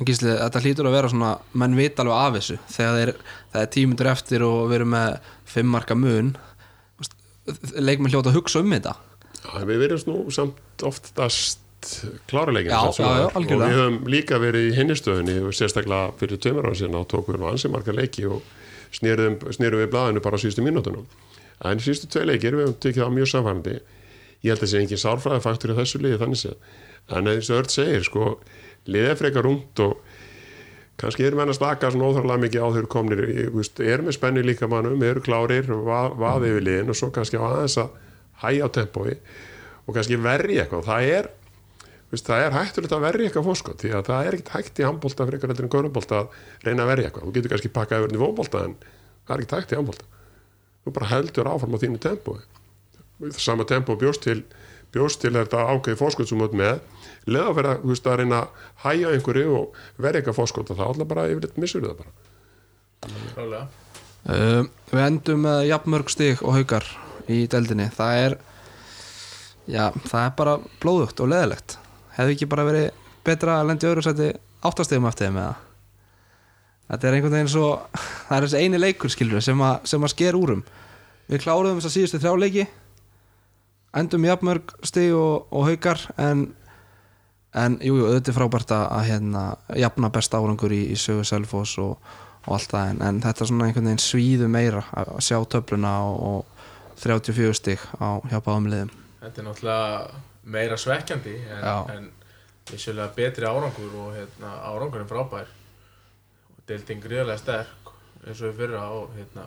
En 0.00 0.08
Gísli, 0.08 0.30
þetta 0.36 0.60
hlýtur 0.64 0.88
að 0.88 0.94
vera 0.98 1.08
svona 1.12 1.30
menn 1.60 1.76
vita 1.76 2.02
alveg 2.02 2.16
af 2.18 2.36
þessu 2.36 2.58
þegar 2.74 2.98
þeir, 2.98 3.10
það 3.52 3.62
er 3.64 3.72
tímundur 3.76 4.08
eftir 4.12 4.44
og 4.46 4.60
við 4.70 4.76
erum 4.80 4.92
með 4.96 5.18
fimm 5.52 5.68
marka 5.72 5.96
mun 5.96 6.30
leikmenn 7.76 8.12
hljóta 8.12 8.30
að 8.32 8.38
hugsa 8.38 8.62
um 8.62 8.72
þetta 8.72 8.94
Já, 9.42 9.64
við 9.68 9.80
verðum 9.82 10.12
nú 10.12 10.32
samt 10.34 10.84
oftast 10.86 11.61
já, 12.70 12.78
já, 13.18 13.26
og 13.56 13.60
við 13.62 13.78
höfum 13.78 13.98
líka 14.14 14.38
verið 14.42 14.68
í 14.70 14.74
hinnistöðunni 14.78 15.36
og 15.48 15.56
sérstaklega 15.58 16.12
fyrir 16.20 16.38
tveimur 16.44 16.68
ára 16.70 16.78
sinna 16.78 17.00
og 17.02 17.08
tókum 17.10 17.34
við 17.36 17.42
nú 17.42 17.48
ansi 17.50 17.70
marga 17.72 17.92
leiki 17.96 18.26
og 18.30 18.42
snerum 18.92 19.38
við 19.82 19.90
blaðinu 19.92 20.22
bara 20.22 20.36
á 20.38 20.42
síðustu 20.42 20.62
mínútunum. 20.66 21.06
En 21.64 21.78
síðustu 21.82 22.08
tvei 22.12 22.26
leikir 22.28 22.56
við 22.58 22.66
höfum 22.68 22.78
tekið 22.82 23.02
það 23.04 23.14
mjög 23.18 23.30
samfærandi. 23.32 23.76
Ég 24.42 24.50
held 24.56 24.62
að 24.66 24.70
sé 24.72 24.80
engin 24.82 24.98
sárfræði 25.02 25.42
faktur 25.44 25.72
í 25.72 25.76
þessu 25.78 26.00
liði 26.02 26.18
þannig 26.22 26.40
séð. 26.42 26.56
En 27.18 27.28
eins 27.30 27.50
og 27.50 27.60
öll 27.62 27.70
segir 27.70 28.02
sko, 28.06 28.24
liðið 28.90 29.10
er 29.12 29.20
frekar 29.20 29.46
rúmt 29.46 29.82
og 29.84 30.00
kannski 31.02 31.24
erum 31.26 31.40
við 31.42 31.52
að 31.52 31.58
slaka 31.58 31.90
svona 31.90 32.08
óþarlega 32.10 32.42
mikið 32.44 32.62
á 32.62 32.68
þeir 32.76 32.88
komnir 32.92 33.22
í- 33.26 33.46
erum 33.86 34.06
við 34.10 34.16
spenni 34.18 34.42
líka 34.46 34.68
mannum, 34.70 35.02
eru 35.02 35.20
klárir 35.24 35.66
va- 35.86 36.12
vaði 36.14 36.50
yfir 36.52 36.66
liðin 36.66 36.90
og 36.92 36.98
svo 36.98 37.10
kannski 37.14 37.38
á 37.38 37.46
aðeins 37.48 37.78
að 37.80 37.88
hæja 38.42 38.66
á 38.66 38.74
tempói 38.74 39.14
og 39.86 39.94
kannski 39.96 40.18
verja 40.22 40.62
eitthvað. 40.66 40.84
Það 40.86 41.08
er, 41.16 41.30
veist, 42.12 42.28
það 42.28 42.46
er 42.46 42.56
hættulegt 42.58 42.96
að 42.96 43.04
verja 43.06 43.28
eitthvað 43.28 43.46
fórskot 43.50 43.82
því 43.82 43.92
að 43.98 44.08
það 44.08 44.26
er 44.28 44.38
ekkert 44.38 44.54
hægt 44.56 44.80
í 44.82 44.86
handbólta 44.88 45.28
fyrir 45.28 45.46
en 45.48 45.72
görnbólta 45.72 46.22
að 46.22 46.40
reyna 46.66 46.84
að 46.84 46.90
verja 46.92 47.10
eitthvað. 47.10 47.28
Þú 47.28 47.36
getur 47.36 47.54
kannski 47.54 47.72
pakkað 47.72 48.02
yfir 48.02 48.16
nýfóbólta 48.16 48.64
en 48.66 48.74
það 48.82 49.34
er 49.34 49.44
ekkert 49.44 49.56
hægt 49.58 49.72
í 49.72 49.78
handbólta 49.80 50.10
þú 50.82 50.92
bara 50.96 51.12
heldur 51.12 51.50
áfram 51.52 51.78
á 51.78 51.82
þínu 51.82 52.02
tempói 52.02 52.40
sama 53.38 53.64
tempó 53.64 53.94
bjóst 53.96 54.24
til 54.26 54.42
bjóst 54.92 55.22
til 55.22 55.32
þetta 55.32 55.62
ákveði 55.72 55.96
fórskot 55.96 56.28
sem 56.28 56.42
ert 56.44 56.56
með. 56.56 56.80
Leða 57.24 57.48
að 57.48 57.58
vera, 57.60 57.74
þú 57.80 57.92
veist, 57.92 58.08
að 58.08 58.18
reyna 58.20 58.40
að 58.42 58.64
hæja 58.82 59.12
einhverju 59.14 59.52
og 59.56 59.78
verja 59.96 60.20
eitthvað 60.20 60.38
fórskot 60.40 60.72
það 60.72 60.82
alltaf 60.88 61.08
bara 61.12 61.28
yfirleitt 61.30 61.60
missur 61.62 61.86
það 61.86 62.02
bara. 62.02 63.62
Uh, 64.22 64.66
Við 64.92 65.04
endum 65.06 65.46
með 65.46 65.62
jafnmörg 65.70 66.12
stig 66.12 66.42
og 66.44 66.58
haukar 66.58 66.88
í 67.30 67.44
deldinni 67.50 67.88
það 67.94 68.18
er 68.26 68.36
já, 69.70 69.86
það 70.04 70.26
er 70.26 70.36
bara 70.42 70.58
blóðugt 70.82 71.22
og 71.24 71.32
leðilegt 71.32 71.78
hefði 72.16 72.36
ekki 72.36 72.48
bara 72.52 72.66
verið 72.68 72.88
betra 73.26 73.60
að 73.60 73.68
lendi 73.70 73.88
öðru 73.90 74.04
sæti 74.06 74.30
áttastegum 74.66 75.06
eftir 75.10 75.28
þeim 75.30 75.40
eða? 75.42 75.54
Þetta 76.92 77.08
er 77.08 77.16
einhvern 77.16 77.36
veginn 77.38 77.52
svo 77.52 77.66
það 78.28 78.36
er 78.38 78.46
þessi 78.46 78.62
eini 78.64 78.80
leikur 78.82 79.12
skilur 79.14 79.44
sem, 79.44 79.60
að- 79.64 79.84
sem 79.88 80.02
að 80.04 80.12
sker 80.14 80.38
úrum 80.38 80.64
við 81.30 81.44
kláruðum 81.44 81.78
þess 81.80 81.90
að 81.90 81.94
síðustu 81.96 82.20
þrjá 82.22 82.34
leiki 82.42 82.64
endum 83.96 84.24
jafnmörg 84.26 84.72
stig 84.88 85.12
og, 85.16 85.46
og 85.52 85.66
haukar 85.70 86.00
en 86.20 86.46
en 87.52 87.74
jú, 87.84 87.98
jú, 88.00 88.06
auðvitað 88.08 88.36
frábært 88.38 88.70
að, 88.72 88.84
hérna, 89.10 89.40
jafna 89.76 90.08
besta 90.14 90.38
árangur 90.40 90.72
í, 90.72 90.78
í 90.88 90.96
sögu 90.96 91.20
Selfoss 91.28 91.74
og, 91.82 91.98
og 92.46 92.54
allt 92.56 92.70
það 92.72 92.92
en, 92.94 93.02
en 93.04 93.18
þetta 93.20 93.44
er 93.44 93.50
svona 93.50 93.66
einhvern 93.68 93.90
veginn 93.90 94.00
svíðu 94.00 94.48
meira 94.48 94.80
að 94.96 95.10
sjá 95.26 95.36
töfluna 95.52 95.90
og, 96.08 96.22
og 96.30 96.96
34 97.02 97.52
stig 97.58 97.84
á 98.00 98.24
hjá 98.30 98.38
báðum 98.40 98.70
liðum. 98.72 98.94
Þetta 99.20 99.42
er 99.42 99.46
náttúrulega 99.50 100.22
meira 100.42 100.76
svekkjandi 100.76 101.34
en, 101.56 101.66
en 101.96 102.08
vissulega 102.70 103.12
betri 103.16 103.46
árangur 103.46 103.94
og 104.04 104.16
hérna, 104.16 104.54
árangurinn 104.70 105.10
frábær. 105.10 105.50
Og 106.52 106.64
deildin 106.68 107.02
gríðarlega 107.02 107.42
sterk 107.42 107.92
eins 108.22 108.40
og 108.40 108.50
við 108.50 108.58
fyrra 108.62 108.82
og, 108.94 109.14
hérna, 109.16 109.46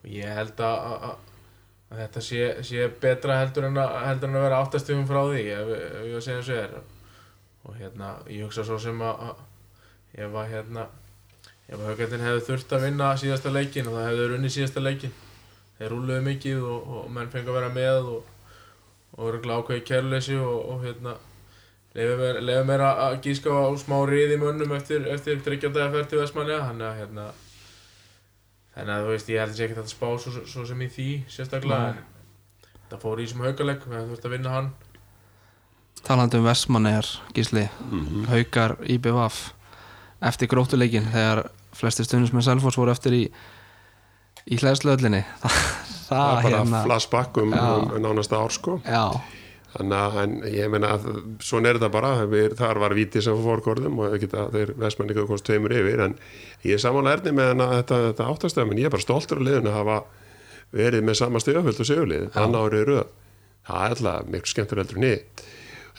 og 0.00 0.08
ég 0.10 0.32
held 0.34 0.62
að, 0.66 0.86
að, 0.94 1.12
að 1.90 2.00
þetta 2.04 2.24
sé, 2.26 2.40
sé 2.66 2.88
betra 3.02 3.38
heldur 3.42 3.68
en 3.68 3.78
að, 3.78 3.98
heldur 4.08 4.32
en 4.32 4.40
að 4.40 4.46
vera 4.48 4.62
áttastöfum 4.64 5.06
frá 5.10 5.20
því 5.28 5.44
ef, 5.54 5.70
ef 5.76 6.08
ég 6.08 6.16
að 6.18 6.26
segja 6.26 6.40
eins 6.40 6.50
og 6.50 6.64
er. 6.64 6.80
Og 7.60 7.76
hérna, 7.76 8.14
ég 8.32 8.48
hugsa 8.48 8.64
svo 8.66 8.80
sem 8.80 9.04
að, 9.04 9.44
ef 10.18 10.34
að 10.42 10.52
hérna 10.54 10.88
ef 11.70 11.78
að 11.78 11.86
haugandinn 11.86 12.24
hefði 12.24 12.46
þurft 12.48 12.72
að 12.74 12.84
vinna 12.88 13.10
síðasta 13.20 13.52
leikin 13.54 13.86
og 13.86 13.94
það 13.94 14.08
hefði 14.08 14.28
runni 14.32 14.50
síðasta 14.50 14.82
leikin 14.82 15.12
þeir 15.78 15.92
rúluðu 15.94 16.22
mikið 16.26 16.64
og, 16.66 16.88
og 16.96 17.12
menn 17.14 17.30
fengi 17.30 17.52
að 17.52 17.58
vera 17.60 17.68
með 17.74 18.08
og, 18.14 18.29
og 19.16 19.28
eru 19.28 19.40
ákveði 19.58 19.84
kærleysi 19.88 20.38
og, 20.38 20.56
og 20.74 20.84
hérna 20.84 21.16
leifir 21.94 22.66
mér, 22.68 22.84
að 22.86 23.16
gíska 23.24 23.50
á 23.50 23.66
smá 23.80 23.96
riði 24.06 24.38
mönnum 24.38 24.76
eftir, 24.76 25.06
eftir 25.10 25.40
þryggjandæða 25.42 25.90
ferð 25.94 26.10
til 26.10 26.20
Vestmanniða 26.20 26.66
þannig 26.68 26.86
að 26.86 27.00
hérna 27.00 27.24
þannig 28.76 28.94
að 28.94 29.06
þú 29.06 29.14
veist 29.14 29.32
ég 29.32 29.42
held 29.42 29.52
að 29.52 29.58
sé 29.58 29.66
ekki 29.66 29.80
að 29.82 29.90
spá 29.90 30.06
svo, 30.22 30.44
svo 30.46 30.66
sem 30.68 30.84
í 30.86 30.90
því 30.94 31.08
sérstaklega 31.34 31.90
Nei. 31.96 32.04
en 32.70 32.90
það 32.92 33.02
fór 33.04 33.18
í 33.18 33.26
þessum 33.26 33.46
haukaleg 33.48 33.86
við 33.86 33.98
hefum 33.98 34.12
þurft 34.14 34.28
að 34.28 34.36
vinna 34.36 34.54
hann. 34.54 34.70
Talandi 36.06 36.38
um 36.38 36.46
Vestmannegar 36.46 37.08
Gísli, 37.36 37.66
haukar 38.30 38.76
IBVF 38.86 39.40
eftir 40.30 40.50
gróttuleikin 40.52 41.10
þegar 41.10 41.48
flestir 41.76 42.06
stundins 42.06 42.32
með 42.36 42.46
Selfoss 42.46 42.78
voru 42.78 42.94
eftir 42.94 43.16
í 43.18 43.24
í 44.50 44.56
hlæðslöðlinni 44.60 45.24
það 46.10 46.30
er 46.30 46.40
bara 46.46 46.56
hérna 46.56 46.80
flashback 46.86 47.42
um, 47.42 47.54
um 47.54 47.94
nánasta 48.04 48.40
ár 48.40 48.54
sko. 48.54 48.80
Já, 48.86 49.20
Þannig 49.70 50.16
að 50.18 50.32
ég 50.50 50.70
meina 50.72 50.88
að 50.96 51.04
svona 51.46 51.70
er 51.70 51.76
þetta 51.78 51.92
bara, 51.94 52.08
við, 52.26 52.56
þar 52.58 52.80
var 52.82 52.94
víti 52.98 53.20
sem 53.22 53.36
fór 53.38 53.60
korðum 53.62 54.00
og 54.02 54.16
geta, 54.18 54.48
þeir 54.50 54.72
vestmenni 54.80 55.14
ekki 55.14 55.28
komst 55.28 55.46
tveimur 55.46 55.74
yfir 55.78 56.02
en 56.08 56.16
ég 56.66 56.74
er 56.74 56.82
samanlega 56.82 57.20
erni 57.20 57.36
með 57.38 57.62
þetta, 57.76 58.00
þetta 58.08 58.26
áttastöðum 58.32 58.80
ég 58.80 58.88
er 58.90 58.94
bara 58.96 59.04
stoltur 59.04 59.38
á 59.38 59.46
liðinu 59.46 59.70
að 59.70 59.78
hafa 59.78 60.00
verið 60.74 61.06
með 61.06 61.20
sama 61.20 61.42
stöðaföld 61.44 61.84
og 61.84 61.86
segulið, 61.86 62.26
annar 62.34 62.66
árið 62.66 62.84
röð. 62.90 63.14
Það 63.70 63.86
er 63.86 63.94
alltaf 63.94 64.34
miklu 64.34 64.50
skemmtur 64.50 64.82
heldur 64.82 65.02
nýtt 65.04 65.46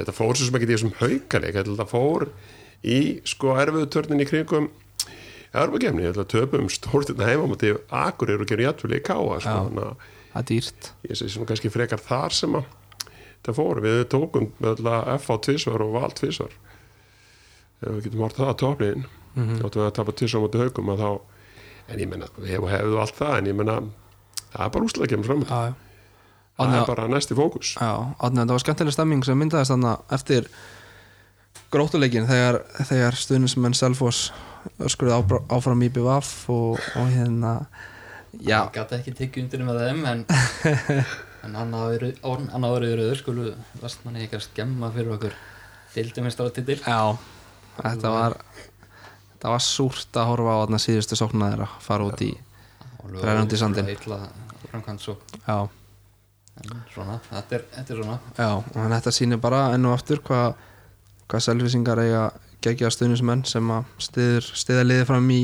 þetta 0.02 0.16
fór 0.16 0.36
svo 0.36 0.48
sem 0.48 0.58
ekki 0.58 0.68
í 0.68 0.74
þessum 0.74 0.94
haukaleik 1.00 1.58
þetta 1.60 1.88
fór 1.90 2.28
í 2.82 3.00
sko 3.28 3.56
erfiðu 3.62 3.90
törnin 3.94 4.24
í 4.24 4.28
kringum 4.30 4.70
Erbjörgefni, 5.52 6.06
ég 6.06 6.14
ætla 6.14 6.24
að 6.24 6.32
töpum 6.32 6.70
stórtirna 6.72 7.28
heima 7.28 7.44
á 7.44 7.52
móti 7.52 7.72
Akureyri 7.92 8.46
og 8.46 8.52
gera 8.52 8.70
jættfjöli 8.70 9.00
í 9.02 9.04
káa 9.04 9.40
sko, 9.44 9.56
að 9.68 9.80
það 10.32 10.38
er 10.40 10.46
dýrt. 10.48 10.92
ég 11.10 11.20
sé 11.20 11.28
svona 11.28 11.50
kannski 11.50 11.72
frekar 11.74 12.00
þar 12.00 12.36
sem 12.36 12.56
að 12.56 12.70
það 13.44 13.58
fór, 13.58 13.82
við 13.84 14.04
tókum 14.14 14.48
F 15.18 15.28
á 15.28 15.36
tvísvar 15.44 15.84
og 15.84 15.96
val 15.98 16.12
tvísvar 16.16 16.56
við 17.82 18.04
getum 18.06 18.24
hort 18.24 18.38
það 18.38 18.52
að 18.54 18.60
topniðin 18.62 19.04
mm 19.04 19.44
-hmm. 19.44 19.66
áttum 19.66 19.82
við 19.82 19.88
að 19.90 19.96
tapa 20.00 20.12
tvísvar 20.12 20.42
móti 20.46 20.62
haugum 20.62 20.94
að 20.94 21.04
þá, 21.04 21.12
en 21.90 22.00
ég 22.00 22.10
menna 22.10 22.28
við 22.38 22.50
hefum 22.56 22.70
hefðu 22.70 23.00
allt 23.00 23.16
það, 23.16 23.38
en 23.38 23.48
ég 23.48 23.56
menna 23.56 23.76
það 24.54 24.66
er 24.66 24.70
bara 24.70 24.86
úslega 24.86 25.10
kemur 25.10 25.26
fram. 25.26 25.46
Það 25.46 25.74
Árni, 26.60 26.78
er 26.78 26.86
bara 26.86 27.08
næsti 27.08 27.36
fókus. 27.36 27.76
Já, 27.80 28.14
Árni, 28.20 28.40
þetta 28.40 28.54
var 28.54 28.60
skemmtileg 28.60 28.94
stemming 28.94 29.26
sem 29.26 29.38
myndaðist 29.38 30.12
eftir 30.12 30.48
grótuleikin 31.72 32.28
þegar, 32.28 32.62
þegar 32.86 33.16
stuðnismenn 33.16 33.74
Selfoss 33.74 34.32
öskuruð 34.88 35.16
ábra- 35.18 35.42
áfram 35.58 35.84
í 35.86 35.90
BVF 35.94 36.50
og, 36.54 36.80
og 37.00 37.10
hérna 37.14 37.54
já, 38.40 38.62
Ég 38.66 38.74
gæti 38.78 39.00
ekki 39.00 39.16
tekið 39.20 39.44
undir 39.46 39.66
með 39.68 39.82
þeim 39.86 40.04
en, 40.12 40.26
en 41.46 41.58
annar 41.64 41.96
árið 42.78 42.96
rauður 43.00 43.22
skulu 43.22 43.48
vestmanni 43.82 44.26
ekki 44.28 44.40
að 44.40 44.46
skemma 44.48 44.92
fyrir 44.96 45.16
okkur 45.18 45.36
deildumistara 45.96 46.54
titil 46.56 46.80
já 46.80 47.02
þetta 47.82 48.14
var 48.14 48.38
þetta 49.34 49.56
var 49.56 49.66
súrt 49.66 50.22
að 50.22 50.32
horfa 50.32 50.56
á 50.56 50.60
þarna 50.64 50.82
síðustu 50.86 51.20
sókna 51.20 51.52
þeirra 51.52 51.70
fara 51.82 52.08
út 52.08 52.24
í 52.26 52.32
framkvæmt 54.72 55.04
svo. 55.04 55.18
Já, 55.48 55.68
svona, 56.94 57.18
þetta 57.30 57.58
er, 57.58 57.66
þetta 57.76 57.94
er 57.94 58.02
svona. 58.02 58.18
Já, 58.38 58.50
og 58.62 58.92
þetta 58.94 59.14
sýnir 59.16 59.42
bara 59.42 59.62
enn 59.76 59.88
og 59.90 59.96
aftur 59.98 60.22
hvað 60.26 60.54
hvað 61.32 61.46
selvisingar 61.48 62.02
eiga 62.04 62.24
gegja 62.64 62.92
stuðnismenn 62.94 63.46
sem 63.50 63.72
að 63.74 63.90
stiða 64.00 64.86
liði 64.88 65.08
fram 65.10 65.30
í 65.34 65.42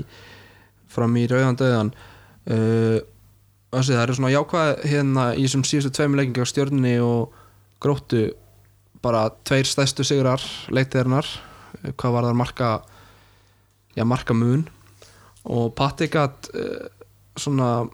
fram 0.91 1.17
í 1.19 1.27
rauðan 1.29 1.59
döðan 1.59 1.93
uh, 2.53 2.99
Össi, 3.77 3.91
það 3.91 4.03
eru 4.05 4.13
svona 4.15 4.31
jákvæð 4.31 4.69
hérna 4.87 5.23
í 5.35 5.41
þessum 5.43 5.63
síðustu 5.67 5.89
tveim 5.97 6.13
leikingi 6.15 6.39
á 6.39 6.47
stjörnni 6.47 6.93
og 7.03 7.33
gróttu 7.83 8.29
bara 9.03 9.25
tveir 9.45 9.67
stæstu 9.67 10.05
sigrar 10.07 10.39
leiktiðarnar 10.71 11.27
hvað 11.99 12.15
var 12.15 12.27
það 12.29 12.39
marka 12.39 12.69
já, 13.97 14.05
marka 14.05 14.33
mun. 14.33 14.67
Og 15.47 15.71
Patti 15.75 16.09
gat 16.11 16.49
uh, 16.55 16.87
svona, 17.39 17.87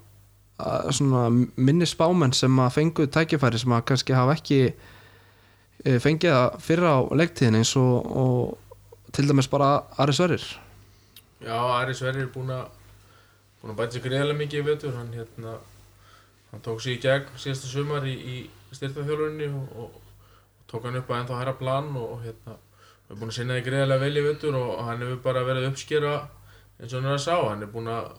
uh, 0.60 0.90
svona 0.92 1.28
minni 1.32 1.88
spámenn 1.90 2.34
sem 2.36 2.60
að 2.60 2.76
fengu 2.78 3.08
tækifæri 3.08 3.62
sem 3.62 3.76
að 3.76 3.86
kannski 3.92 4.18
hafa 4.18 4.38
ekki 4.38 4.60
uh, 4.72 6.00
fengið 6.02 6.34
það 6.34 6.60
fyrra 6.66 6.96
á 6.98 7.00
leiktíðin 7.22 7.60
eins 7.62 7.76
og, 7.80 8.10
og 8.10 8.63
til 9.14 9.30
dæmis 9.30 9.48
bara 9.48 9.84
Ari 9.98 10.14
Sverrir. 10.14 10.44
Já, 11.42 11.58
Ari 11.80 11.94
Sverrir 11.94 12.26
er 12.26 12.32
búinn 12.34 12.50
að 12.54 12.66
búinn 13.62 13.74
að 13.74 13.80
bæta 13.80 13.96
sig 13.96 14.04
greiðlega 14.04 14.40
mikið 14.40 14.60
í 14.60 14.68
vetur. 14.68 14.96
Hann 14.98 15.14
hérna 15.14 15.58
hann 16.52 16.62
tók 16.66 16.82
sig 16.82 16.98
í 16.98 17.02
gegn 17.04 17.30
síðasta 17.38 17.70
sumar 17.70 18.06
í, 18.10 18.14
í 18.14 18.36
styrtaþjálfurinni 18.74 19.50
og, 19.54 19.78
og, 19.78 19.98
og 20.58 20.66
tók 20.70 20.88
hann 20.88 20.98
upp 21.00 21.12
að 21.12 21.22
ennþá 21.22 21.40
hæra 21.42 21.56
plan 21.60 21.92
og, 21.94 22.16
og 22.16 22.26
hérna 22.26 22.58
við 22.58 23.14
erum 23.14 23.22
búin 23.22 23.34
að 23.34 23.38
sinna 23.38 23.58
því 23.58 23.66
greiðlega 23.68 24.04
vel 24.04 24.18
í 24.18 24.26
vetur 24.28 24.58
og, 24.60 24.74
hann 24.88 25.06
hefur 25.06 25.22
bara 25.28 25.46
verið 25.48 25.70
uppskera 25.70 26.14
eins 26.80 26.94
og 26.94 27.00
hann 27.00 27.12
er 27.12 27.18
að 27.20 27.26
sá. 27.28 27.36
Hann 27.38 27.66
er 27.66 27.74
búinn 27.74 27.94
að 27.94 28.12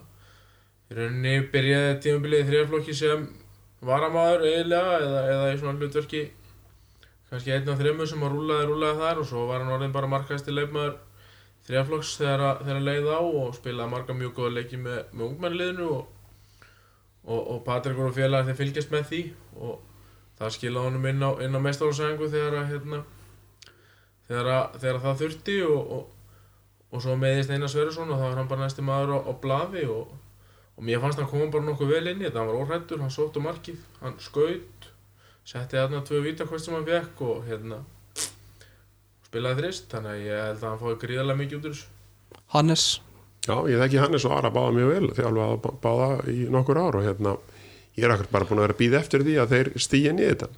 í 0.90 0.98
rauninni 1.00 1.34
byrjaði 1.50 1.98
tímabilið 2.06 2.44
í 2.44 2.48
þriðaflokki 2.52 2.96
sem 3.02 3.28
varamaður 3.84 4.46
eiginlega 4.48 4.98
eða, 5.02 5.22
eða 5.34 5.52
í 5.52 5.60
svona 5.60 5.78
hlutverki 5.80 6.24
kannski 7.30 7.52
einn 7.54 7.68
af 7.72 7.78
þremur 7.80 8.08
sem 8.10 8.22
að 8.26 8.34
rúlaði 8.36 8.66
rúlaði 8.70 9.00
þar 9.00 9.20
og 9.22 9.28
svo 9.30 9.46
var 9.48 9.62
hann 9.64 9.72
orðin 9.76 9.94
bara 9.96 10.10
markaðist 10.12 10.48
í 10.50 10.54
leifmaður 10.54 10.96
þriðaflokks 11.66 12.12
þegar, 12.20 12.42
að- 12.50 12.60
þegar 12.66 12.80
að 12.80 12.88
leið 12.90 13.08
á 13.08 13.20
og 13.24 13.54
spilaði 13.56 13.90
marga 13.94 14.16
mjög 14.18 14.34
góða 14.36 14.54
leiki 14.58 14.80
með, 14.84 14.98
með 15.12 15.26
ungmennliðinu 15.30 15.86
og, 15.88 16.06
og, 17.24 17.40
og 17.54 17.62
Patrik 17.64 17.98
og 18.04 18.12
félagar 18.16 18.48
þeir 18.50 18.58
fylgjast 18.60 18.92
með 18.92 19.06
því 19.10 19.20
og 19.68 19.78
það 20.38 20.52
skilaði 20.58 20.90
honum 20.90 21.06
inn 21.12 21.24
á, 21.24 21.30
á 21.56 21.60
mestarálsæðingu 21.68 22.28
þegar 22.34 22.58
hérna, 22.68 23.00
þegar, 24.28 24.50
þegar 24.82 24.98
að 24.98 25.06
það 25.06 25.20
þurfti 25.22 25.56
og, 25.68 25.94
og, 25.96 26.10
svo 27.04 27.16
meðist 27.20 27.52
Einar 27.54 27.70
Sverjesson 27.72 28.10
og 28.12 28.18
það 28.20 28.28
var 28.28 28.38
hann 28.42 28.50
bara 28.52 28.64
næsti 28.66 28.84
maður 28.86 29.14
á, 29.16 29.18
á 29.30 29.32
blaði 29.42 29.84
og, 29.94 30.12
mér 30.84 31.00
fannst 31.02 31.20
hann 31.22 31.30
koma 31.30 31.48
bara 31.54 31.66
nokkuð 31.70 31.92
vel 31.94 32.06
inn 32.12 32.20
í 32.22 32.26
þetta, 32.28 32.42
hann 32.42 32.50
var 32.52 32.60
óhrættur, 32.64 33.00
hann 33.04 33.14
sótt 33.14 33.38
á 33.38 33.46
markið, 33.46 33.80
hann 34.02 34.16
skaut 34.22 34.73
setti 35.44 35.78
þarna 35.78 36.02
tvö 36.06 36.22
vítakvist 36.24 36.68
sem 36.68 36.76
hann 36.76 36.86
fekk 36.88 37.24
og 37.26 37.42
hérna 37.48 37.80
spilaði 39.26 39.60
þrist, 39.62 39.88
þannig 39.90 40.12
að 40.12 40.22
ég 40.24 40.44
held 40.44 40.62
að 40.62 40.68
hann 40.70 40.80
fái 40.82 41.00
gríðarlega 41.02 41.40
mikið 41.40 41.58
út 41.58 41.66
úr 41.68 41.74
þessu. 41.74 41.90
Hannes. 42.54 42.84
Já, 43.44 43.56
ég 43.68 43.82
þekki 43.82 44.00
Hannes 44.00 44.24
og 44.24 44.36
Ara 44.38 44.52
báða 44.54 44.76
mjög 44.78 44.92
vel 44.92 45.10
þjálfa 45.18 45.72
báða 45.82 46.08
í 46.32 46.36
nokkur 46.54 46.80
ár 46.80 46.98
og 47.00 47.04
hérna 47.04 47.34
ég 47.98 48.06
er 48.06 48.14
akkur 48.14 48.30
bara 48.32 48.48
búin 48.48 48.62
að 48.62 48.68
vera 48.68 48.76
að 48.76 48.80
býða 48.80 49.00
eftir 49.02 49.24
því 49.26 49.34
að 49.42 49.54
þeir 49.54 49.72
stýja 49.84 50.14
inn 50.14 50.22
í 50.22 50.28
þetta. 50.30 50.48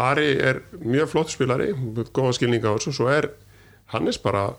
Ari 0.00 0.28
er 0.38 0.62
mjög 0.78 1.10
flott 1.10 1.32
spilari 1.32 1.72
góða 2.14 2.36
skilninga 2.36 2.70
á 2.70 2.76
þessu, 2.76 2.94
svo 2.94 3.10
er 3.10 3.32
Hannes 3.90 4.20
bara 4.22 4.52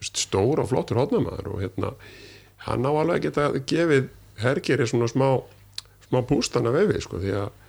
stór 0.00 0.62
og 0.62 0.70
flottur 0.70 1.02
hótnamaður 1.02 1.52
og 1.52 1.64
hérna 1.66 1.92
hann 2.64 2.86
á 2.88 2.90
alveg 2.92 3.18
að 3.18 3.24
geta 3.26 3.64
gefið 3.68 4.08
hergeri 4.40 4.86
svona 4.88 5.08
smá 5.10 5.26
smá 6.06 6.22
pústana 6.26 6.72
vefi 6.72 7.02
sko 7.04 7.20
því 7.20 7.34
að 7.42 7.59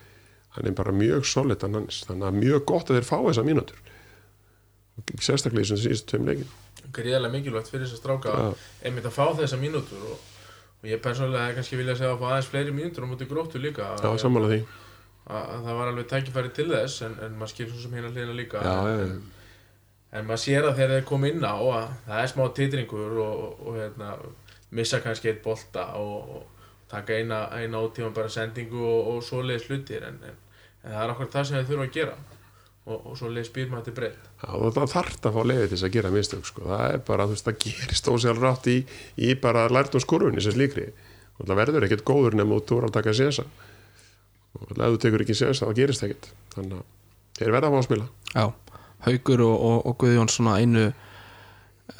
hann 0.55 0.67
er 0.67 0.75
bara 0.75 0.95
mjög 0.95 1.27
solid 1.29 1.63
hann 1.63 1.79
Hannes, 1.79 2.01
þannig 2.07 2.27
að 2.27 2.41
mjög 2.41 2.65
gott 2.73 2.91
að 2.91 2.99
þeir 2.99 3.07
fá 3.07 3.17
þessa 3.29 3.47
mínútur. 3.47 3.87
Sérstaklega 5.17 5.63
í 5.63 5.65
þessum 5.65 5.79
síðustu 5.81 6.11
tveim 6.11 6.27
leikin 6.27 6.51
gríðarlega 6.95 7.35
mikilvægt 7.35 7.71
fyrir 7.71 7.85
þess 7.85 7.97
að 7.97 8.01
stráka 8.01 8.35
Já. 8.35 8.67
einmitt 8.87 9.07
að 9.07 9.15
fá 9.15 9.25
þessa 9.39 9.59
mínútur 9.61 10.05
og, 10.11 10.23
og 10.81 10.87
ég 10.89 11.01
persónulega 11.03 11.57
kannski 11.57 11.79
vilja 11.79 11.97
segja 11.99 12.13
að 12.15 12.23
fá 12.23 12.27
aðeins 12.29 12.49
fleiri 12.51 12.75
mínútur 12.75 13.05
á 13.05 13.11
móti 13.11 13.27
gróttu 13.29 13.61
líka. 13.61 13.91
Já, 14.01 14.09
sammála 14.21 14.51
því. 14.51 14.61
að, 15.27 15.43
að 15.43 15.67
það 15.67 15.79
var 15.79 15.91
alveg 15.91 16.09
tækifæri 16.11 16.53
til 16.57 16.67
þess 16.71 17.05
en, 17.07 17.19
en 17.25 17.37
maður 17.39 17.53
skilur 17.53 17.75
svo 17.75 17.83
sem 17.85 17.97
hérna 17.97 18.13
hlýna 18.15 18.37
líka. 18.37 18.63
Já, 18.65 18.73
já, 18.89 19.03
en, 19.05 19.19
en 20.11 20.29
maður 20.29 20.43
sér 20.45 20.69
að 20.69 20.79
þegar 20.79 20.95
þeir 20.97 21.09
kom 21.11 21.27
inn 21.29 21.45
á 21.45 21.55
að 21.55 21.91
það 22.07 22.23
er 22.23 22.33
smá 22.33 22.43
titringur 22.59 23.19
og, 23.25 23.45
og, 23.45 23.61
og 23.67 23.77
hérna, 23.79 24.15
missa 24.71 25.01
kannski 25.03 25.31
eitt 25.31 25.45
bolta 25.45 25.91
og, 25.99 26.35
og 26.39 26.60
taka 26.91 27.17
eina, 27.17 27.45
eina 27.55 27.81
ótíma 27.81 28.11
bara 28.15 28.31
sendingu 28.31 28.81
og, 28.83 29.09
og 29.13 29.23
svoleiðis 29.25 29.69
hlutir 29.69 30.05
en, 30.07 30.19
en, 30.27 30.37
en 30.83 30.93
það 30.93 31.03
er 31.05 31.15
okkur 31.15 31.31
það 31.33 31.47
sem 31.47 31.57
þeir 31.57 31.69
þurfa 31.71 31.87
að 31.87 31.97
gera. 31.97 32.19
Og, 32.81 32.95
og 32.97 33.17
svoleiðis 33.19 33.51
býr 33.53 33.67
maður 33.69 33.83
til 33.87 33.93
breytt 33.99 34.21
Já, 34.41 34.47
og 34.57 34.71
það 34.73 34.87
þarf 34.95 35.17
að 35.29 35.35
fá 35.35 35.43
leiði 35.45 35.65
til 35.67 35.75
þess 35.75 35.85
að 35.85 35.91
gera 35.95 36.11
mistök 36.15 36.47
sko. 36.49 36.63
það 36.65 36.85
er 36.87 37.03
bara, 37.05 37.27
þú 37.29 37.35
veist, 37.35 37.45
það 37.45 37.59
gerist 37.61 38.09
ósjálf 38.09 38.41
rátt 38.41 38.69
í, 38.71 38.77
í 39.21 39.35
bara 39.43 39.67
lært 39.69 39.97
um 39.97 40.01
skurfunni 40.01 40.41
sem 40.41 40.55
slíkri. 40.55 40.87
Og 41.37 41.45
það 41.45 41.59
verður 41.61 41.85
ekkert 41.85 42.07
góður 42.09 42.39
nema 42.39 42.57
þú 42.57 42.65
tóra 42.71 42.89
að 42.89 42.97
taka 42.97 43.13
sénsa 43.17 43.45
og 44.57 44.73
ef 44.73 44.81
þú 44.81 44.97
tekur 45.05 45.23
ekki 45.23 45.37
sénsa 45.37 45.69
þá 45.69 45.77
gerist 45.77 46.07
ekkert. 46.07 46.31
Þannig 46.55 46.81
að 46.81 46.89
þeir 47.37 47.53
verða 47.55 47.69
að 47.69 47.75
fá 47.75 47.79
að 47.79 47.87
spila. 47.87 48.09
Já, 48.33 48.45
Haugur 49.05 49.45
og, 49.45 49.55
og, 49.69 49.77
og 49.89 49.97
Guðjón 50.01 50.29
svona 50.33 50.57
einu 50.61 50.87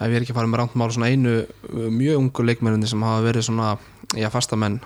ef 0.02 0.10
ég 0.10 0.18
er 0.18 0.26
ekki 0.26 0.34
að 0.34 0.40
fara 0.42 0.50
með 0.52 0.62
rámt 0.62 0.78
mál 0.80 0.90
svona 0.94 1.12
einu 1.12 1.36
uh, 1.42 1.88
mjög 1.94 2.20
ungu 2.20 2.46
leikmenninni 2.48 2.90
sem 2.90 3.04
hafa 3.06 3.24
verið 3.26 3.48
svona 3.48 3.72
já, 4.18 4.30
fastamenn 4.34 4.80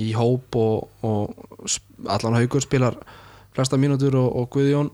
í 0.00 0.10
hóp 0.18 0.56
og, 0.58 0.88
og 1.06 1.68
allan 2.10 2.38
Haugur 2.40 2.64
spilar 2.64 2.98
flesta 3.54 3.78
mínútur 3.78 4.16
og, 4.18 4.30
og 4.34 4.48
Guðjón 4.54 4.90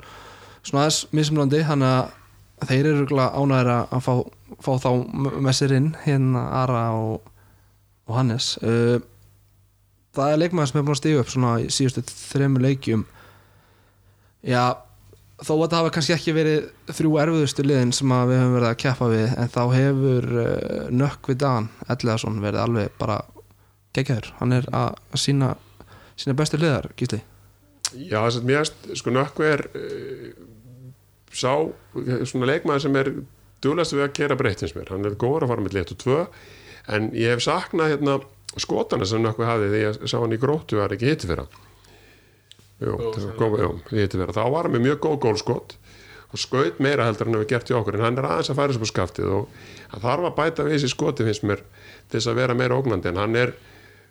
svona 0.60 0.84
aðeins 0.84 1.06
mismunandi 1.16 1.62
þannig 1.64 1.94
að 1.94 2.18
þeir 2.68 2.90
eru 2.90 3.20
ánæður 3.24 3.70
að 3.72 4.02
fá, 4.04 4.12
fá 4.60 4.72
þá 4.82 4.90
með 5.16 5.54
sér 5.56 5.76
inn 5.78 5.88
hérna 6.04 6.42
Ara 6.60 6.82
og, 6.98 7.30
og 8.04 8.18
Hannes. 8.18 8.52
Uh, 8.60 9.00
það 10.16 10.34
er 10.34 10.42
leikmaður 10.42 10.70
sem 10.70 10.80
er 10.80 10.84
búin 10.84 10.96
að 10.98 11.00
stíga 11.00 11.22
upp 11.24 11.32
svona 11.32 11.54
í 11.62 11.70
síðustu 11.72 12.04
þremur 12.10 12.66
leikjum. 12.66 13.06
Já 14.44 14.76
þó 15.40 15.52
að 15.54 15.64
það 15.64 15.76
hafa 15.78 15.92
kannski 15.96 16.14
ekki 16.16 16.34
verið 16.36 16.68
þrjú 16.90 17.16
erfiðustu 17.24 17.64
liðin 17.66 17.94
sem 17.96 18.12
að 18.14 18.30
við 18.32 18.40
höfum 18.40 18.54
verið 18.58 18.68
að 18.70 18.78
keppa 18.84 19.10
við 19.10 19.34
en 19.40 19.52
þá 19.54 19.60
hefur 19.74 20.28
uh, 20.42 20.86
Nökk 21.00 21.32
við 21.32 21.40
Dan 21.42 21.68
Elliðarsson 21.86 22.40
verið 22.44 22.64
alveg 22.64 22.94
bara 23.00 23.18
geggjaður, 23.96 24.30
hann 24.38 24.54
er 24.54 24.68
að 24.76 25.18
sína 25.18 25.54
sína 26.20 26.36
bestu 26.36 26.60
liðar, 26.60 26.90
Gísli. 26.98 27.22
Já, 27.90 28.20
þess 28.20 28.38
að 28.38 28.48
mér 28.50 28.72
sko 29.00 29.14
nökku 29.14 29.46
er 29.48 29.64
uh, 29.74 30.26
sá 31.32 31.52
svona 32.28 32.50
leikmaður 32.50 32.84
sem 32.84 32.98
er 33.00 33.12
duglegast 33.62 33.96
við 33.96 34.04
að 34.06 34.14
kera 34.18 34.38
breytt 34.38 34.64
eins 34.64 34.76
mér, 34.76 34.92
hann 34.92 35.08
er 35.08 35.18
góður 35.20 35.46
að 35.46 35.54
fara 35.54 35.64
með 35.64 35.78
létt 35.78 35.94
og 35.94 36.02
tvö 36.04 36.20
en 36.90 37.10
ég 37.16 37.34
hef 37.34 37.44
saknað 37.44 37.94
hérna 37.94 38.20
skotana 38.60 39.06
sem 39.06 39.22
nokkuð 39.22 39.46
hafði 39.46 39.72
því 39.72 39.82
ég 39.84 39.98
sá 40.10 40.16
hann 40.18 40.34
í 40.34 40.40
gróttu 40.40 40.80
var 40.80 40.94
ekki 40.94 41.10
hitti 41.10 41.30
fyrir 41.30 41.44
Jú, 42.80 42.94
Góð, 42.96 43.16
það 43.36 43.60
jú, 43.60 44.28
þá 44.32 44.42
var 44.54 44.62
hann 44.66 44.72
með 44.76 44.84
mjög 44.86 44.98
góð 45.04 45.16
gólskot 45.26 45.74
og 46.30 46.38
skaut 46.38 46.78
meira 46.80 47.04
heldur 47.08 47.26
en 47.28 47.34
hefur 47.36 47.48
gert 47.50 47.70
í 47.70 47.74
okkur 47.76 47.96
en 47.98 48.04
hann 48.06 48.18
er 48.20 48.28
aðeins 48.28 48.50
að 48.52 48.60
færa 48.60 48.72
sem 48.76 48.84
á 48.86 48.88
skaftið 48.92 49.32
og 49.34 49.48
hann 49.90 50.04
þarf 50.04 50.28
að 50.30 50.36
bæta 50.38 50.64
við 50.64 50.76
þessi 50.78 50.90
skoti 50.92 51.26
finnst 51.26 51.44
mér 51.50 51.60
til 52.08 52.16
þess 52.20 52.30
að 52.30 52.38
vera 52.40 52.54
meira 52.56 52.78
ógnandi 52.78 53.10
en 53.10 53.18
hann 53.20 53.36
er 53.36 53.52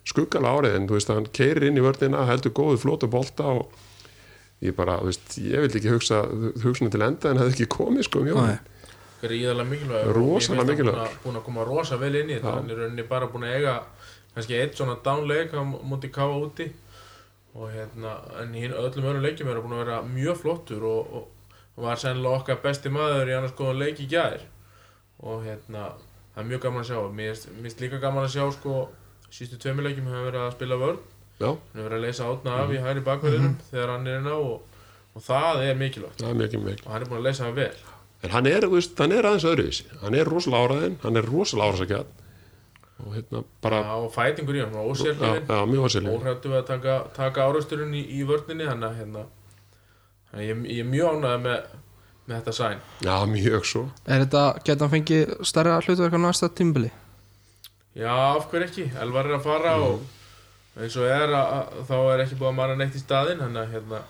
skuggala 0.09 0.51
árið 0.59 0.75
en 0.79 0.87
þú 0.89 0.97
veist 0.97 1.11
hann 1.13 1.29
keirir 1.39 1.65
inn 1.69 1.79
í 1.79 1.85
vörnina, 1.85 2.25
heldur 2.27 2.51
góðu 2.59 2.81
flótu 2.83 3.07
bolta 3.11 3.47
og 3.55 3.71
ég 4.61 4.75
bara, 4.75 4.97
þú 4.99 5.07
veist, 5.09 5.37
ég 5.39 5.63
vildi 5.63 5.79
ekki 5.79 5.93
hugsa 5.95 6.19
hugsunni 6.65 6.91
til 6.91 7.01
enda 7.07 7.31
en 7.31 7.39
hefði 7.39 7.55
ekki 7.55 7.69
komið 7.77 8.05
sko 8.09 8.25
mjög 8.27 8.41
Nei. 8.43 8.59
gríðarlega 9.23 9.69
mikilvæg 9.71 10.11
Rosalega 10.19 10.67
mikilvægur. 10.73 10.99
búin, 10.99 11.07
að- 11.07 11.23
búin 11.23 11.39
að 11.39 11.45
koma 11.47 11.65
rosa 11.67 11.97
vel 11.97 12.15
inn 12.19 12.29
í 12.29 12.37
þetta 12.37 12.53
hann 12.59 12.99
er 12.99 13.07
bara 13.07 13.27
búin 13.31 13.47
að 13.47 13.55
eiga 13.57 13.77
kannski 14.35 14.59
eitt 14.59 14.75
svona 14.75 14.97
downleik 15.03 15.55
á 15.55 15.63
móti 15.63 16.11
káa 16.11 16.35
úti 16.35 16.67
og 17.55 17.71
hérna 17.73 18.13
en 18.41 18.53
í 18.55 18.61
hin- 18.65 18.75
öllum 18.77 19.07
öðrum 19.09 19.23
leikjum 19.25 19.49
er 19.51 19.61
búin 19.63 19.73
að 19.77 19.83
vera 19.85 20.01
mjög 20.05 20.37
flottur 20.43 20.83
og, 20.85 21.13
og 21.75 21.83
var 21.83 21.95
sennilega 21.97 22.39
okkar 22.41 22.59
besti 22.63 22.89
maður 22.93 23.31
í 23.31 23.35
annars 23.37 23.55
góðan 23.57 23.79
leik 23.81 23.99
í 24.03 24.07
gær. 24.11 24.41
Og 25.23 25.43
hérna 25.47 25.87
það 26.35 26.41
er 26.43 26.49
mjög 26.51 26.61
gaman 26.65 26.83
að 26.83 26.89
sjá. 26.91 26.99
Mér 27.19 27.35
finnst- 27.63 27.81
líka 27.83 27.99
gaman 28.03 28.25
að 28.27 28.35
sjá 28.35 28.45
sko 28.57 28.89
sístu 29.31 29.57
tveimur 29.59 29.83
leikjum 29.87 30.07
hefur 30.11 30.29
verið 30.31 30.45
að 30.47 30.55
spila 30.57 30.77
vörn. 30.83 30.99
Hann 31.39 31.79
hefur 31.81 31.89
verið 31.89 31.99
að 31.99 32.05
leysa 32.07 32.29
átna 32.29 32.55
af 32.63 32.69
í 32.75 32.79
hæri 32.83 33.03
bakverðinum 33.05 33.55
þegar 33.71 33.93
hann 33.95 34.07
er 34.07 34.17
inn 34.19 34.27
á 34.27 34.35
og, 34.35 34.61
og 35.15 35.21
það 35.23 35.63
er 35.69 35.75
mikilvægt. 35.79 36.19
Það 36.19 36.29
er 36.29 36.35
og 36.85 36.91
hann 36.93 37.01
er 37.01 37.09
búin 37.09 37.19
að 37.21 37.27
leysa 37.29 37.45
það 37.49 37.59
vel. 37.63 37.75
En 38.23 38.29
hann 38.35 38.47
er, 38.51 38.65
veist, 38.67 38.97
hann 38.99 39.13
er 39.15 39.23
aðeins 39.29 39.45
öðruvísi. 39.47 39.85
Hann 40.01 40.15
er 40.19 40.27
rosalega 40.27 40.65
áraðinn, 40.67 40.97
hann 41.05 41.15
er 41.15 41.23
rosalega 41.31 41.71
árasakjart 41.71 42.25
og 43.05 43.15
hérna 43.15 43.43
bara 43.63 43.81
Já, 43.83 43.93
og 43.95 44.11
fætingur 44.13 44.57
í 44.57 44.63
hann, 44.63 44.75
ósili 44.75 45.15
óhrættu 46.11 46.51
við 46.51 46.57
að 46.59 46.67
taka, 46.67 46.95
taka 47.15 47.45
árasturinn 47.47 47.95
í, 47.95 48.03
í 48.19 48.25
vörninni 48.27 48.67
þannig 48.67 48.89
að 48.89 48.99
hérna, 48.99 49.25
ég, 50.43 50.63
ég 50.67 50.83
er 50.83 50.89
mjög 50.89 51.15
ánægð 51.15 51.43
með, 51.45 51.73
með 52.27 52.35
þetta 52.35 52.55
sæn. 52.59 52.83
Já, 53.05 53.15
mjög 53.31 53.67
svo. 53.71 53.85
Er 54.05 54.25
þetta, 54.25 54.43
geta 54.67 54.85
hann 54.85 54.93
fengið 54.97 55.33
stærra 55.47 55.79
hlutverk 55.85 56.19
á 56.19 56.21
næsta 56.25 56.51
tímbili? 56.59 56.91
Já, 57.97 58.13
af 58.13 58.47
hverju 58.51 58.67
ekki, 58.69 58.87
Elvar 59.01 59.27
er 59.27 59.39
að 59.39 59.47
fara 59.47 59.75
og 59.87 60.05
eins 60.79 60.95
og 60.99 61.09
er 61.09 61.35
að, 61.39 61.75
þá 61.89 61.97
er 62.03 62.23
ekki 62.25 62.39
búið 62.39 62.51
að 62.51 62.57
manna 62.61 62.79
neitt 62.79 62.95
í 62.95 63.03
staðinn 63.03 63.43
þannig 63.43 63.63
að 63.63 63.75
hérna, 63.75 64.05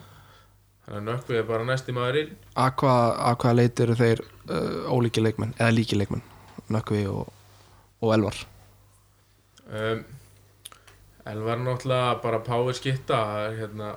nökkvið 1.05 1.41
er 1.41 1.49
bara 1.49 1.65
næsti 1.69 1.95
maðurinn. 1.95 2.37
Að 2.57 2.75
hvað, 2.81 3.09
að 3.29 3.41
hvað 3.43 3.59
leit 3.61 3.83
eru 3.85 3.97
þeir 4.01 4.23
uh, 4.25 4.93
ólíki 4.93 5.23
leikmenn, 5.23 5.57
eða 5.61 5.73
líki 5.77 5.97
leikmenn? 5.97 6.25
Nökkvi 6.69 7.05
og, 7.09 7.29
og 8.01 8.13
Elvar 8.17 8.37
um, 9.70 10.03
Elvar 11.30 11.59
náttúrulega 11.61 12.22
bara 12.24 12.39
power 12.39 12.74
skitta 12.74 13.20
hérna, 13.53 13.91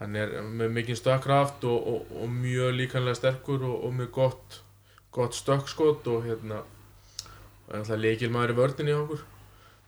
hann 0.00 0.16
er 0.18 0.34
með 0.42 0.74
mikinn 0.74 0.98
stökkraft 0.98 1.64
og, 1.64 1.86
og, 1.92 2.10
og 2.22 2.32
mjög 2.32 2.74
líkanlega 2.76 3.16
sterkur 3.16 3.64
og, 3.64 3.84
og 3.86 3.94
mjög 3.96 4.10
gott, 4.12 4.58
gott 5.14 5.38
stökkskot 5.38 6.06
og 6.12 6.26
hérna 6.26 6.64
leikil 7.96 8.32
maður 8.34 8.54
í 8.54 8.58
vördin 8.58 8.90
í 8.90 8.96
okkur. 8.96 9.24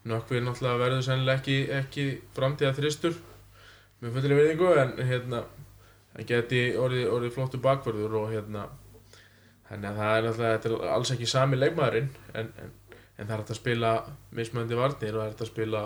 Nökkvið 0.09 0.45
náttúrulega 0.47 0.81
verður 0.81 1.05
sennilega 1.05 1.41
ekki, 1.41 1.57
ekki 1.77 2.05
framtíða 2.33 2.73
þristur 2.79 3.19
með 4.01 4.15
fullri 4.17 4.37
veitingu 4.39 4.71
en 4.81 4.95
hérna 5.05 5.43
hann 6.15 6.27
geti 6.27 6.61
orðið, 6.79 7.07
orðið 7.13 7.35
flottu 7.35 7.61
bakvörður 7.61 8.17
og 8.23 8.31
hérna 8.33 8.65
þannig 9.69 9.89
að 9.91 9.99
það 9.99 10.15
er 10.15 10.27
náttúrulega 10.27 10.95
alls 10.95 11.13
ekki 11.13 11.29
sami 11.29 11.59
leikmaðurinn 11.59 12.09
en, 12.33 12.49
en 12.63 12.73
en 13.17 13.25
það 13.27 13.33
er 13.35 13.41
hægt 13.43 13.53
að 13.55 13.59
spila 13.61 13.91
mismöndi 14.37 14.77
varnir 14.79 15.15
og 15.15 15.19
það 15.21 15.25
er 15.25 15.33
hægt 15.33 15.43
að 15.45 15.51
spila 15.51 15.81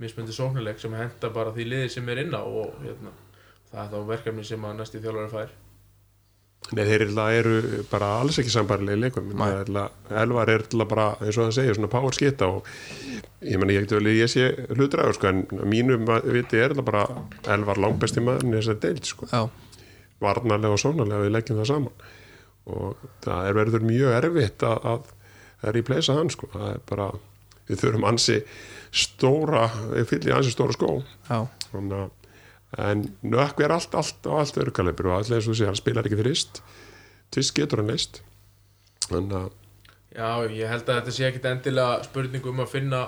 mismöndi 0.00 0.34
sóknuleik 0.36 0.78
sem 0.82 0.92
henda 0.94 1.30
bara 1.34 1.50
því 1.56 1.64
liði 1.72 1.88
sem 1.96 2.08
er 2.12 2.20
inn 2.24 2.34
á 2.36 2.42
og 2.42 2.76
hérna, 2.84 3.14
það 3.72 3.80
er 3.84 3.90
þá 3.94 4.06
verkefni 4.12 4.44
sem 4.46 4.64
að 4.68 4.76
næsti 4.78 5.00
þjálfari 5.02 5.32
fær. 5.32 5.56
Nei, 6.74 6.82
þeir 6.84 7.02
eru- 7.04 7.24
eru 7.38 7.82
bara 7.90 8.06
alls 8.20 8.38
ekki 8.42 8.50
sambarlega 8.50 8.96
í 8.98 9.00
leikum 9.00 9.28
Elvar 10.10 10.50
er 10.50 10.64
bara, 10.90 11.04
eins 11.22 11.38
og 11.38 11.46
það 11.48 11.52
segir, 11.54 11.74
svona 11.78 11.88
power 11.88 12.12
skitta 12.12 12.46
og 12.50 12.66
ég 13.42 13.58
menn 13.58 13.70
ég 13.70 13.82
ekkert 13.84 14.02
vel 14.02 14.10
ég 14.12 14.28
sé 14.28 14.48
hlutræður 14.74 15.14
sko, 15.14 15.28
en 15.28 15.46
mínu 15.70 15.98
ma- 16.04 16.20
viti 16.20 16.58
er 16.58 16.74
bara 16.82 17.06
Elvar 17.46 17.78
langbesti 17.78 18.20
maður 18.20 18.44
í 18.50 18.56
þessari 18.58 18.80
deild 18.80 19.04
sko, 19.06 19.26
Já, 19.32 19.48
varnarlega 20.20 20.74
og 20.74 20.82
sónarlega 20.82 21.24
við 21.24 21.32
leggjum 21.36 21.60
það 21.62 21.70
saman. 21.72 21.92
Og 22.66 22.96
það 23.24 23.46
er 23.48 23.54
verður 23.54 23.86
mjög 23.88 24.16
erfitt 24.18 24.62
að, 24.68 25.04
að, 25.62 25.72
replacea 25.76 26.18
hann 26.18 26.30
sko, 26.32 26.50
það 26.54 26.70
er 26.74 26.84
bara 26.88 27.08
við 27.68 27.82
þurfum 27.82 28.06
ansi 28.08 28.38
stóra 28.88 29.66
við 29.90 30.06
fyllir 30.12 30.38
ansi 30.38 30.54
stóra 30.54 30.76
skó. 30.76 30.92
Þannig 31.68 31.98
að 32.04 32.14
en 32.76 33.06
nökk 33.24 33.62
er 33.64 33.72
allt, 33.72 33.94
allt 33.96 34.26
á 34.28 34.32
allt 34.42 34.58
öðru 34.60 34.74
kalibri 34.76 35.08
og 35.08 35.16
allir 35.16 35.38
eins 35.38 35.48
og 35.48 35.56
segir, 35.56 35.70
hann 35.70 35.78
spilar 35.78 36.08
ekki 36.08 36.20
þrist 36.20 36.60
tvist 37.32 37.54
getur 37.56 37.82
hann 37.82 37.92
leist 37.92 38.20
þannig 39.08 39.38
að 39.40 39.56
Já, 40.18 40.28
ég 40.50 40.66
held 40.66 40.88
að 40.88 40.98
þetta 40.98 41.12
sé 41.14 41.26
ekkit 41.28 41.46
endilega 41.46 42.04
spurning 42.06 42.46
um 42.48 42.60
að 42.64 42.70
finna 42.72 43.00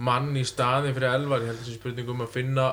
mann 0.00 0.30
í 0.38 0.44
staðin 0.46 0.94
fyrir 0.96 1.10
elvar, 1.10 1.42
ég 1.42 1.50
held 1.50 1.58
að 1.58 1.62
þetta 1.62 1.70
sé 1.70 1.78
spurning 1.78 2.10
um 2.10 2.24
að 2.24 2.34
finna 2.34 2.66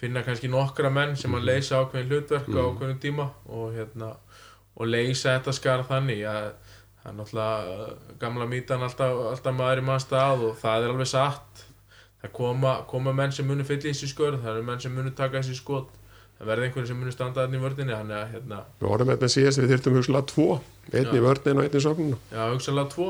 finna 0.00 0.22
kannski 0.24 0.48
nokkra 0.50 0.90
menn 0.94 1.16
sem 1.20 1.34
að 1.36 1.48
leysa 1.50 1.82
ákveðin 1.82 2.08
hlutverk 2.08 2.48
á 2.54 2.60
ákveðin 2.64 3.02
tíma 3.02 3.26
og 3.50 3.74
hérna 3.76 4.14
og 4.74 4.88
leysa 4.88 5.36
þetta 5.36 5.54
skar 5.54 5.84
þannig 5.90 6.22
að 6.30 6.46
það 7.00 7.10
er 7.12 7.16
náttúrulega 7.18 8.16
gamla 8.20 8.48
mítan 8.50 8.84
alltaf, 8.86 9.22
alltaf 9.32 9.56
maður 9.56 9.82
í 9.82 9.86
mann 9.88 10.02
stað 10.02 10.44
og 10.48 10.58
það 10.60 10.84
er 10.84 10.94
alveg 10.94 11.10
satt. 11.10 11.64
Það 12.20 12.34
koma, 12.36 12.74
koma 12.88 13.14
menn 13.16 13.32
sem 13.32 13.46
munu 13.48 13.64
fylla 13.64 13.88
í 13.88 13.94
þessi 13.94 14.10
skörð 14.10 14.42
það 14.42 14.52
eru 14.52 14.66
menn 14.66 14.82
sem 14.82 14.92
munu 14.92 15.12
taka 15.16 15.40
þessi 15.40 15.56
skot. 15.56 15.88
Það 16.40 16.48
verði 16.48 16.66
einhverjum 16.66 16.88
sem 16.88 17.00
munu 17.00 17.12
standa 17.12 17.42
þarna 17.42 17.58
í 17.58 17.60
vördinni 17.60 17.92
þannig 17.92 18.16
að 18.16 18.30
hérna, 18.34 18.58
við 18.80 18.88
vorum 18.88 19.10
með 19.10 19.32
síðast 19.34 19.60
við 19.60 19.72
þyrftum 19.74 19.96
hugsalega 19.98 20.28
tvo 20.30 20.46
einn 20.90 21.10
í 21.10 21.18
Já. 21.18 21.24
vörnin 21.26 21.60
og 21.60 21.66
einn 21.66 21.76
í 21.76 21.82
sóknuna 21.84 22.20
já, 22.30 22.40
hugsanlega 22.54 22.92
tvo. 22.94 23.08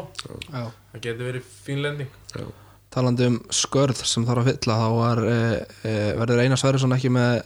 Já. 0.49 0.65
Það 0.91 1.05
getur 1.05 1.29
verið 1.29 1.53
fín 1.67 1.83
lending. 1.85 2.17
Talandi 2.91 3.29
um 3.31 3.37
skörð 3.55 4.03
sem 4.03 4.27
þarf 4.27 4.43
að 4.43 4.51
fylla 4.51 4.79
þá 4.81 4.89
var, 4.97 5.23
e, 5.23 5.39
e, 5.87 5.95
verður 6.19 6.43
Einar 6.43 6.59
Sverrisson 6.59 6.97
ekki 6.97 7.13
með 7.15 7.45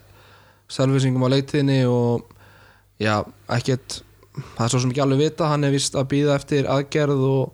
selvvísingum 0.72 1.26
á 1.28 1.32
leiktíðinni 1.34 1.78
og 1.90 2.24
já, 3.00 3.18
ekkert 3.52 4.00
það 4.34 4.64
er 4.66 4.72
svo 4.72 4.80
sem 4.82 4.92
ekki 4.94 5.04
alveg 5.04 5.22
vita, 5.24 5.50
hann 5.52 5.66
er 5.66 5.74
vist 5.74 5.94
að 5.98 6.08
býða 6.14 6.38
eftir 6.40 6.68
aðgerð 6.70 7.22
og 7.28 7.44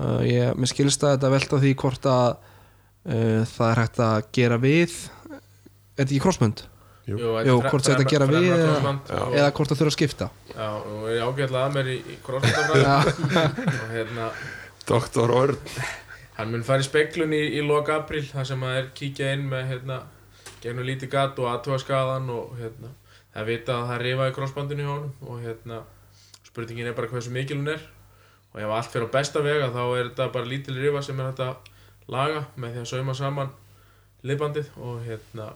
uh, 0.00 0.20
ég, 0.26 0.56
mér 0.58 0.72
skilst 0.72 1.04
að 1.06 1.16
þetta 1.16 1.32
velta 1.36 1.60
því 1.62 1.72
hvort 1.84 2.10
að 2.10 2.28
uh, 2.34 3.40
það 3.54 3.70
er 3.70 3.82
hægt 3.84 4.02
að 4.06 4.18
gera 4.40 4.60
við 4.62 4.98
er 5.30 5.40
þetta 6.02 6.08
ekki 6.10 6.22
krossmund? 6.26 6.66
Jú. 7.10 7.16
Jú, 7.18 7.56
hvort 7.64 7.86
þetta 7.86 8.06
gera 8.06 8.26
við 8.30 8.50
eða- 8.54 9.50
hvort 9.56 9.72
það 9.72 9.80
þurfa 9.80 9.90
að 9.90 9.96
skipta. 9.96 10.28
Já, 10.52 10.68
og 10.78 11.08
er 11.10 11.24
ágætlega 11.26 11.64
að 11.64 11.74
mér 11.78 11.90
í, 11.90 11.96
í 12.06 12.18
Já, 12.84 12.96
og 13.00 13.90
hérna, 13.94 14.30
Doktor 14.86 15.34
Örn 15.34 15.58
hann 16.40 16.54
mun 16.54 16.64
fara 16.64 16.80
í 16.80 16.86
speklun 16.86 17.34
í, 17.36 17.42
í 17.58 17.62
lok 17.64 17.90
april 17.92 18.22
þar 18.30 18.48
sem 18.48 18.62
að 18.64 18.78
er 18.80 18.88
kíkja 18.96 19.34
inn 19.36 19.46
með 19.50 19.66
hérna, 19.74 20.00
gegnum 20.62 20.86
lítið 20.88 21.12
gatt 21.12 21.40
og 21.42 21.50
aðtúa 21.52 21.78
skadan 21.82 22.30
og 22.32 22.54
hérna, 22.60 22.92
það 23.34 23.50
vita 23.52 23.76
að 23.76 23.88
það 23.90 24.02
rifa 24.06 24.28
í 24.30 24.36
crossbandinu 24.38 24.86
hjá 24.86 24.92
honum 24.92 25.28
og 25.28 25.42
hérna, 25.44 25.80
spurningin 26.50 26.90
er 26.90 26.98
bara 26.98 27.10
hversu 27.10 27.32
mikil 27.34 27.60
hún 27.62 27.72
er. 27.72 27.82
Og 28.50 28.60
ef 28.60 28.74
allt 28.74 28.92
fyrir 28.92 29.06
á 29.06 29.14
besta 29.14 29.42
vega 29.44 29.70
þá 29.70 29.82
er 29.86 30.08
þetta 30.10 30.30
bara 30.34 30.50
lítil 30.50 30.78
rifa 30.78 31.02
sem 31.06 31.20
er 31.20 31.30
hægt 31.30 31.42
að 31.44 31.74
laga 32.10 32.46
með 32.56 32.72
því 32.74 32.80
að 32.82 32.88
sauma 32.90 33.14
saman 33.14 33.52
liðbandið 34.26 34.70
og 34.82 35.04
hérna 35.06 35.52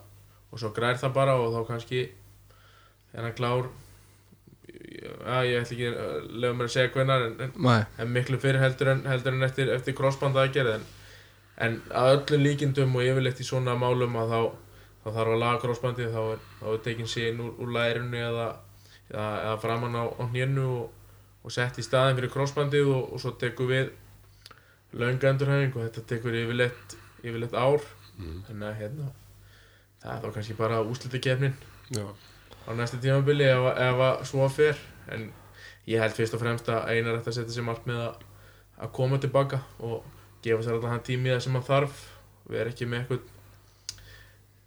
og 0.54 0.60
svo 0.62 0.70
grær 0.74 1.00
það 1.00 1.16
bara 1.16 1.34
og 1.40 1.50
þá 1.56 1.64
kannski 1.72 2.04
er 3.14 3.26
hann 3.26 3.34
klár. 3.38 3.70
Já, 4.64 5.42
ég 5.46 5.60
ætla 5.60 5.74
ekki 5.74 5.88
að 5.90 6.28
lefa 6.40 6.56
mér 6.56 6.68
að 6.68 6.74
segja 6.74 6.92
hvenar 6.94 7.24
en, 7.26 7.34
en 7.44 7.56
en 7.98 8.12
miklu 8.14 8.38
fyrir 8.40 8.62
heldur 8.62 8.92
en, 8.94 9.02
heldur 9.10 9.34
en 9.34 9.46
eftir, 9.46 9.70
eftir 9.74 9.96
crossband 9.98 10.38
aðgerð 10.38 10.76
en, 10.76 10.86
en 11.66 11.76
að 11.90 12.12
öllum 12.14 12.44
líkindum 12.46 12.94
og 12.96 13.04
yfirleitt 13.04 13.42
í 13.42 13.46
svona 13.46 13.74
málum 13.78 14.16
að 14.22 14.32
þá, 14.32 14.40
þá 15.02 15.08
þarf 15.10 15.34
að 15.34 15.42
laga 15.42 15.60
crossbandið 15.64 16.14
þá 16.14 16.20
er, 16.22 16.46
er 16.70 16.80
tekin 16.86 17.10
sín 17.10 17.42
úr, 17.44 17.52
úr 17.58 17.74
lærinu 17.74 18.22
eða, 18.22 18.48
eða, 19.10 19.56
framann 19.62 19.98
á, 19.98 20.04
hnénu 20.30 20.64
og, 20.64 20.92
og 21.44 21.54
sett 21.54 21.78
í 21.80 21.84
staðin 21.84 22.18
fyrir 22.18 22.32
crossbandið 22.32 22.92
og, 22.94 23.12
og 23.14 23.22
svo 23.22 23.34
tekur 23.40 23.70
við 23.70 23.92
lönga 24.94 25.32
endurhæfing 25.32 25.74
og 25.74 25.86
þetta 25.88 26.06
tekur 26.14 26.38
yfirleitt, 26.38 26.96
yfirleitt 27.24 27.56
ár. 27.58 27.84
Þannig 28.14 28.68
að 28.68 28.80
hérna 28.80 29.10
það 30.04 30.12
er 30.12 30.22
þá 30.22 30.34
kannski 30.36 30.56
bara 30.58 30.82
úslita 30.84 31.20
kefnin 31.22 31.54
á 32.64 32.70
næsta 32.76 33.00
tímabili 33.00 33.46
ef, 33.48 33.66
ef 33.74 34.02
að 34.06 34.24
svo 34.28 34.48
fer. 34.52 34.78
En 35.12 35.28
ég 35.88 36.00
held 36.00 36.16
fyrst 36.16 36.36
og 36.36 36.42
fremst 36.42 36.68
að 36.72 36.90
einar 36.92 37.18
ætti 37.18 37.32
að 37.32 37.38
setja 37.40 37.56
sér 37.56 37.66
margt 37.66 37.88
með 37.88 38.02
að, 38.06 38.26
að 38.84 38.92
koma 38.96 39.20
tilbaka 39.20 39.60
og 39.84 40.04
gefa 40.44 40.64
sér 40.64 40.76
alltaf 40.76 40.92
hann 40.94 41.06
tími 41.08 41.30
í 41.30 41.34
það 41.34 41.42
sem 41.46 41.58
hann 41.58 41.66
þarf. 41.68 42.02
Erum 42.52 42.72
ekki 42.72 42.88
með 42.88 43.02
eitthvað 43.02 43.33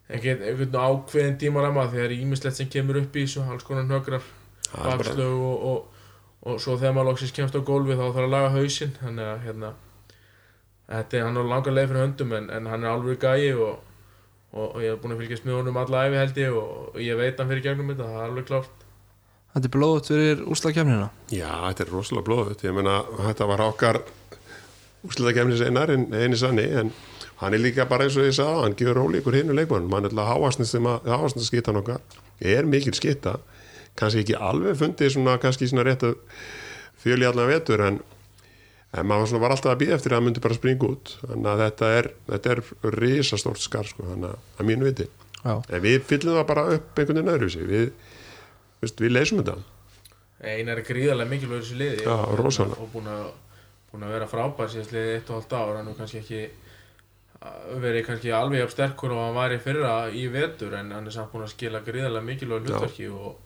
einhvern, 0.08 0.44
einhvern 0.44 0.78
ákveðin 0.78 1.38
tímarama 1.42 1.88
þegar 1.92 2.16
ímislegt 2.16 2.60
sem 2.60 2.70
kemur 2.72 3.02
upp 3.02 3.16
í 3.16 3.26
þessu 3.26 3.44
alls 3.44 3.66
konar 3.68 3.88
hnökrar, 3.88 4.24
það 4.70 4.78
er 4.78 4.86
bara 4.86 5.04
bakslög 5.04 5.44
og, 5.50 5.68
og, 5.72 6.08
og 6.48 6.62
svo 6.64 6.78
þegar 6.78 6.96
maður 6.96 7.12
loksins 7.12 7.36
kemst 7.36 7.60
á 7.60 7.62
gólfi 7.68 7.98
þá 7.98 8.06
þarf 8.06 8.24
að 8.24 8.34
laga 8.36 8.54
hausinn. 8.56 8.96
Þannig 9.02 9.30
að 9.34 9.44
hérna 9.48 9.74
þetta 10.88 11.20
er 11.20 11.28
hann 11.28 11.40
á 11.40 11.44
langar 11.44 11.76
leið 11.76 11.92
fyrir 11.92 12.04
höndum 12.06 12.34
en, 12.38 12.50
en 12.54 12.72
hann 12.72 12.86
er 12.86 12.94
alveg 12.94 13.24
gæi 13.24 13.54
og, 13.54 13.80
og, 14.56 14.68
og 14.68 14.84
ég 14.84 14.94
hef 14.94 15.02
búin 15.04 15.16
að 15.16 15.24
fylgjast 15.24 15.48
með 15.48 15.60
honum 15.60 15.80
alla 15.84 16.04
æfi 16.08 16.22
held 16.22 16.44
ég 16.44 16.60
og, 16.62 16.76
og 16.94 17.02
ég 17.04 17.20
veit 17.20 17.42
hann 17.42 17.52
fyrir 17.52 17.66
gegnum 17.66 17.92
þetta, 17.92 18.12
það 18.14 18.22
er 18.22 18.30
alveg 18.30 18.48
klárt. 18.52 18.86
Þetta 19.58 19.68
er 19.68 19.74
blóðut 19.74 20.12
fyrir 20.12 20.42
úslagkefnina 20.54 21.10
Já, 21.34 21.52
þetta 21.66 21.84
er 21.84 21.92
rosalega 21.92 22.28
blóðut 22.28 22.64
ég 22.64 22.76
meina, 22.78 22.98
þetta 23.26 23.48
var 23.50 23.64
okkar 23.66 24.02
úslita 25.08 25.34
kemnis 25.36 25.64
einar 25.66 25.92
en 25.94 26.08
eini 26.14 26.38
sanni 26.40 26.66
en 26.82 26.92
hann 27.42 27.54
er 27.54 27.62
líka 27.62 27.86
bara 27.90 28.08
eins 28.08 28.18
og 28.18 28.28
ég 28.28 28.36
sagði 28.38 28.64
hann 28.64 28.78
gefur 28.80 29.04
ólíkur 29.06 29.38
hinu 29.38 29.56
leikmann 29.58 29.92
hann 29.92 30.10
er 30.10 30.16
alltaf 30.16 31.06
háastnast 31.06 31.50
skittan 31.52 31.82
okkar 31.82 32.02
er 32.42 32.66
mikil 32.66 32.96
skitta 32.98 33.38
kannski 33.98 34.24
ekki 34.24 34.38
alveg 34.38 34.78
fundið 34.78 35.14
svona 35.16 35.38
kannski 35.42 35.70
svona 35.70 35.86
rétt 35.88 36.06
að 36.06 36.18
fjöli 37.02 37.28
allan 37.28 37.50
vetur 37.50 37.84
en, 37.88 38.02
en 38.94 39.08
maður 39.08 39.32
svona 39.32 39.46
var 39.46 39.56
alltaf 39.56 39.74
að 39.74 39.82
býða 39.84 39.98
eftir 39.98 40.14
að 40.14 40.20
það 40.20 40.28
myndi 40.28 40.44
bara 40.44 40.58
springa 40.58 40.92
út. 40.92 41.16
Þannig 41.24 41.50
að 41.54 41.64
þetta 41.64 41.90
er, 42.00 42.12
þetta 42.28 42.54
er 42.54 42.62
risastórt 42.98 43.64
skar 43.64 43.90
sko, 43.90 44.06
þannig 44.12 44.30
að, 44.34 44.46
að 44.58 44.70
mínu 44.72 44.90
viti. 44.90 45.10
Já, 45.38 45.54
en 45.56 45.84
við 45.84 45.98
fyllum 46.10 46.38
það 46.40 46.48
bara 46.52 46.68
upp 46.76 47.02
einhvern 47.02 47.20
veginn 47.22 47.34
öðru 47.36 47.66
við, 47.72 47.90
veist, 48.84 49.04
við 49.04 49.14
leysum 49.14 49.42
þetta. 49.42 49.58
Einar 50.38 50.80
er 50.82 50.86
gríðarlega 50.86 51.34
mikilvægur 51.34 51.64
þessu 51.64 51.78
liði. 51.80 52.06
Já, 52.06 52.16
og, 52.68 52.88
búin 52.94 53.10
að, 53.10 53.28
búin 53.92 54.06
að 54.06 54.16
vera 54.18 54.30
frábær 54.30 54.74
síðast 54.74 54.94
liðið 54.94 55.14
eitt 55.16 55.32
og 55.32 55.40
halvt 55.40 55.56
ár 55.58 55.80
hann 55.80 55.92
er 55.92 55.98
kannski 55.98 56.22
ekki 56.22 56.42
verið 57.82 58.06
kannski 58.08 58.32
alveg 58.34 58.60
jafn 58.64 58.74
sterkur 58.74 59.12
og 59.14 59.20
hann 59.22 59.36
var 59.38 59.54
í 59.54 59.60
fyrra 59.62 59.92
í 60.10 60.24
vetur 60.34 60.74
en 60.80 60.92
hann 60.96 61.06
er 61.06 61.14
samt 61.14 61.32
búin 61.32 61.46
að 61.46 61.52
skila 61.54 61.82
gríðarlega 61.86 62.26
mikilvægur 62.26 62.66
hlutverki 62.72 63.08
og, 63.14 63.38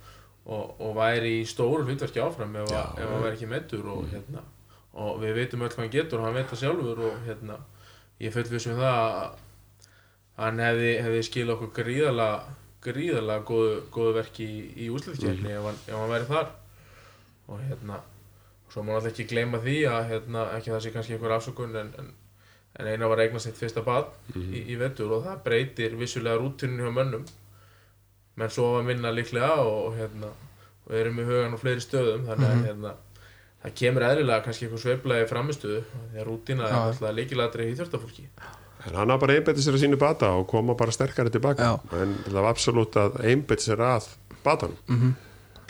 og, 0.45 0.69
og 0.79 0.95
væri 0.95 1.33
í 1.41 1.45
stóru 1.49 1.83
hlutverki 1.87 2.21
áfram 2.23 2.55
ef, 2.61 2.71
Já, 2.71 2.81
ef 2.95 3.09
hann 3.11 3.23
væri 3.25 3.35
ekki 3.35 3.49
metur 3.51 3.89
og, 3.91 4.05
hérna, 4.13 4.43
og 4.93 5.19
við 5.23 5.35
veitum 5.41 5.65
öll 5.67 5.73
hvað 5.73 5.83
hann 5.83 5.93
getur 5.97 6.21
og 6.21 6.25
hann 6.29 6.37
veit 6.39 6.47
það 6.53 6.61
sjálfur 6.63 7.03
og 7.09 7.19
hérna, 7.27 7.57
ég 8.23 8.33
fullvissum 8.35 8.79
það 8.79 9.01
að 9.01 9.35
hann 10.41 10.63
hefði, 10.63 10.93
hefði 11.05 11.21
skilað 11.27 11.55
okkur 11.57 11.73
gríðarlega 11.83 12.57
gríðarlega 12.81 13.43
góðu, 13.45 13.73
góðu 13.93 14.13
verki 14.15 14.45
í, 14.47 14.61
í 14.85 14.87
úsliðkjörni 14.89 15.51
ef, 15.53 15.67
hann- 15.67 15.83
ef 15.85 15.97
hann 15.99 16.09
væri 16.15 16.25
þar. 16.31 16.47
Og 17.51 17.59
hérna 17.67 17.99
svo 18.71 18.81
má 18.87 18.95
alltaf 18.95 19.11
ekki 19.11 19.25
gleyma 19.29 19.59
því 19.61 19.75
að 19.91 20.07
hérna, 20.09 20.45
ekki 20.55 20.71
það 20.71 20.81
sé 20.87 20.91
kannski 20.95 21.13
einhver 21.17 21.33
afsökun 21.35 21.75
en, 21.77 21.91
en, 21.99 22.07
en 22.79 22.87
eina 22.87 23.09
var 23.11 23.19
að 23.19 23.27
eigna 23.27 23.41
sitt 23.43 23.59
fyrsta 23.59 23.83
bad 23.85 24.11
í, 24.35 24.63
í 24.71 24.77
vetur 24.79 25.11
og 25.17 25.25
það 25.25 25.43
breytir 25.45 25.97
vissulega 25.99 26.39
rútinu 26.39 26.85
hjá 26.85 26.93
mönnum 26.95 27.25
menn 28.39 28.53
svo 28.53 28.77
að 28.79 28.91
vinna 28.93 29.11
líklega 29.13 29.57
og, 29.65 29.91
hérna, 29.97 30.31
og 30.87 30.95
erum 30.97 31.19
í 31.19 31.27
hugan 31.27 31.57
á 31.57 31.59
fleiri 31.59 31.83
stöðum 31.83 32.25
þannig 32.29 32.47
að 32.47 32.65
hérna, 32.69 32.93
það 33.65 33.75
kemur 33.81 34.07
eðlilega 34.07 34.45
kannski 34.47 34.67
einhver 34.67 34.83
sveiflaði 34.85 35.27
framistöðu 35.29 35.83
því 35.83 36.23
að 36.23 36.27
rútina 36.29 36.69
er 36.69 36.77
alltaf 36.79 37.15
líkilatri 37.17 37.69
í 37.71 37.77
þjórtafólki 37.79 38.27
En 38.81 38.95
hann 38.97 39.11
hafa 39.13 39.21
bara 39.21 39.33
einbætti 39.37 39.61
sér 39.61 39.75
að 39.77 39.83
sínu 39.83 39.97
bata 40.01 40.31
og 40.39 40.47
koma 40.49 40.73
bara 40.73 40.93
sterkari 40.95 41.29
tilbaka. 41.29 41.67
Já. 41.67 41.99
En 42.01 42.15
það 42.25 42.37
var 42.39 42.47
absolutt 42.49 42.95
að 42.97 43.19
einbætti 43.29 43.67
sér 43.67 43.83
að 43.85 44.07
batanum. 44.41 44.79
Mhm. 44.87 45.11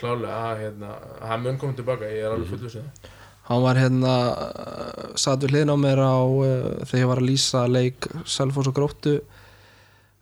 klálega 0.01 0.37
að 0.49 0.61
hérna, 0.63 0.91
hann 1.29 1.43
mun 1.43 1.57
koma 1.61 1.73
tilbaka, 1.77 2.07
ég 2.09 2.23
er 2.25 2.31
alveg 2.33 2.47
fullur 2.49 2.71
sem 2.73 2.81
það 2.81 3.09
Hann 3.51 3.65
var 3.65 3.79
hérna 3.79 4.15
uh, 4.31 5.11
satt 5.19 5.43
við 5.43 5.55
hliðin 5.55 5.73
á 5.75 5.77
mér 5.83 5.99
á 5.99 6.15
uh, 6.23 6.43
þegar 6.87 7.01
ég 7.01 7.09
var 7.11 7.21
að 7.21 7.29
lýsa 7.29 7.63
leik 7.67 8.07
Selfoss 8.23 8.71
og 8.71 8.77
Gróttu 8.77 9.17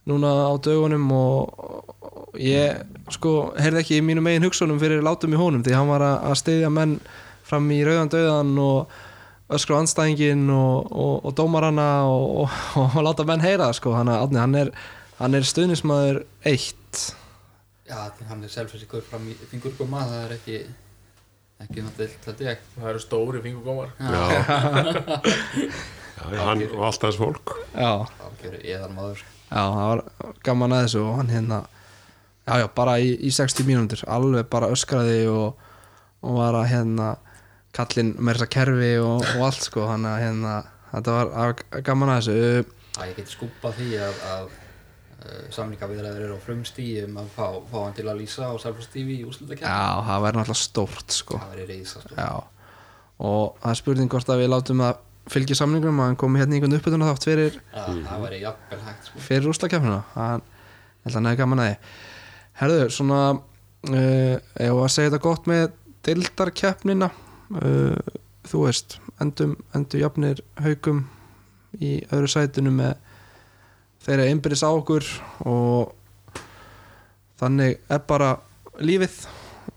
núna 0.10 0.32
á 0.50 0.54
dögunum 0.58 1.12
og, 1.14 1.84
ég 2.40 2.82
sko 3.14 3.52
heyrði 3.60 3.84
ekki 3.84 4.00
í 4.00 4.06
mínu 4.06 4.24
megin 4.26 4.46
hugsunum 4.46 4.80
fyrir 4.82 5.04
látum 5.06 5.34
í 5.34 5.40
honum 5.40 5.64
því 5.66 5.76
hann 5.76 5.92
var 5.92 6.06
að, 6.06 6.34
steyðja 6.40 6.72
menn 6.74 6.98
fram 7.46 7.70
í 7.74 7.80
rauðan 7.86 8.12
döðan 8.14 8.52
og 8.64 8.98
öskru 9.50 9.80
anstæðingin 9.80 10.46
og, 10.54 10.92
og, 10.94 11.14
og 11.26 11.36
dómarana 11.38 11.88
og, 12.10 12.50
og, 12.78 13.00
láta 13.06 13.26
menn 13.26 13.42
heyra 13.42 13.72
sko. 13.74 13.96
Hann, 13.98 14.12
hann 14.14 14.58
er, 14.58 14.70
er 15.26 15.48
stuðnismæður 15.50 16.22
eitt. 16.50 17.02
Já, 17.90 17.98
hann 18.30 18.46
er 18.46 18.54
selfisíkur 18.54 19.02
fram 19.10 19.26
í 19.30 19.34
fingurgóma, 19.50 20.06
það 20.06 20.26
er 20.28 20.36
ekki 20.38 20.60
ekki 21.64 21.84
náttúrulega 21.86 22.22
þetta 22.26 22.46
ég. 22.50 22.62
Það 22.76 22.92
eru 22.94 23.02
stóri 23.04 23.42
fingugómar 23.46 23.90
Já. 24.00 24.24
Já, 26.20 26.26
já, 26.36 26.40
hann 26.44 26.64
og 26.76 26.82
allt 26.84 27.04
hans 27.08 27.16
fólk. 27.16 27.54
Já. 27.72 27.92
Algjöru 28.26 28.58
eðalmaður 28.60 29.22
Já, 29.24 29.62
það 29.64 29.86
var 29.90 30.02
gaman 30.44 30.74
að 30.76 30.82
þessu 30.84 31.04
og 31.06 31.14
hann 31.16 31.32
hérna 31.32 31.60
já, 32.44 32.54
já, 32.60 32.66
bara 32.76 32.98
í, 33.00 33.14
í 33.24 33.32
60 33.34 33.68
mínútur 33.70 34.04
alveg 34.12 34.50
bara 34.52 34.70
öskraði 34.74 35.22
og, 35.32 35.62
og 36.26 36.36
var 36.42 36.58
að 36.60 36.68
hérna 36.74 37.08
kallinn 37.76 38.12
með 38.18 38.40
þessa 38.40 38.50
kerfi 38.58 38.92
og, 39.04 39.24
og 39.24 39.46
allt 39.48 39.64
sko 39.70 39.88
hann 39.90 40.08
að 40.10 40.20
hérna, 40.26 40.56
þetta 40.92 41.16
var 41.16 41.32
að, 41.46 41.64
gaman 41.88 42.14
að 42.14 42.20
þessu. 42.20 42.76
Að 43.00 43.12
ég 43.12 43.20
geti 43.22 43.36
skúpað 43.38 43.80
því 43.80 43.90
að, 44.04 44.22
að 44.34 44.52
samlingaviðræður 45.56 46.26
eru 46.28 46.38
á 46.38 46.46
frumstíi 46.46 47.04
um 47.06 47.18
að 47.20 47.34
fá, 47.36 47.46
fá 47.72 47.78
hann 47.82 47.98
til 47.98 48.08
að 48.08 48.22
lýsa 48.22 48.48
á 48.48 48.56
TV 48.94 49.18
í 49.18 49.26
úrslutakefni 49.28 49.68
Já, 49.68 50.00
það 50.08 50.24
væri 50.26 50.40
náttúrulega 50.40 50.64
stórt 50.64 51.16
sko. 51.16 51.40
Það 51.42 51.54
væri 51.56 51.68
reysa 51.74 52.04
stór 52.04 52.22
Já, 52.22 52.30
og 53.30 53.58
það 53.60 53.74
er 53.74 53.80
spurning 53.82 54.14
hvort 54.14 54.32
að 54.32 54.44
við 54.44 54.52
látum 54.54 54.86
að 54.86 55.04
fylgja 55.30 55.60
samningum 55.60 56.00
að 56.00 56.10
hann 56.10 56.20
komi 56.20 56.40
hérna 56.42 56.56
í 56.56 56.60
einhvern 56.60 56.78
uppbytun 56.80 57.06
þátt 57.06 57.28
fyrir, 57.28 57.60
að 57.76 58.00
það 58.08 58.24
væri 58.26 58.40
jafnvel 58.46 58.80
hægt 58.88 59.12
sko. 59.12 59.26
fyrir 59.28 59.52
ég 61.00 61.06
held 61.06 61.14
að 61.14 61.20
hann 61.20 61.30
hefði 61.30 61.40
gaman 61.40 61.62
að 61.64 61.70
því. 61.70 61.76
Herðu, 62.60 62.80
svona 62.92 63.20
uh, 63.36 64.36
ef 64.60 64.80
að 64.84 64.90
segja 64.94 65.12
þetta 65.12 65.22
gott 65.24 65.50
með 65.50 65.68
deildarkeppnina? 66.08 67.12
Uh, 67.56 68.18
þú 68.50 68.66
veist, 68.66 68.98
endum, 69.22 69.56
endum 69.78 70.04
jafnir 70.04 70.42
haugum 70.60 71.06
í 71.80 72.00
öðru 72.10 72.32
sætinu 72.32 72.74
með 72.74 72.98
þeirra 74.04 74.30
einbyrðis 74.30 74.64
á 74.66 74.70
okkur 74.70 75.08
og 75.50 75.96
þannig 77.40 77.80
er 77.92 78.06
bara 78.08 78.32
lífið 78.80 79.18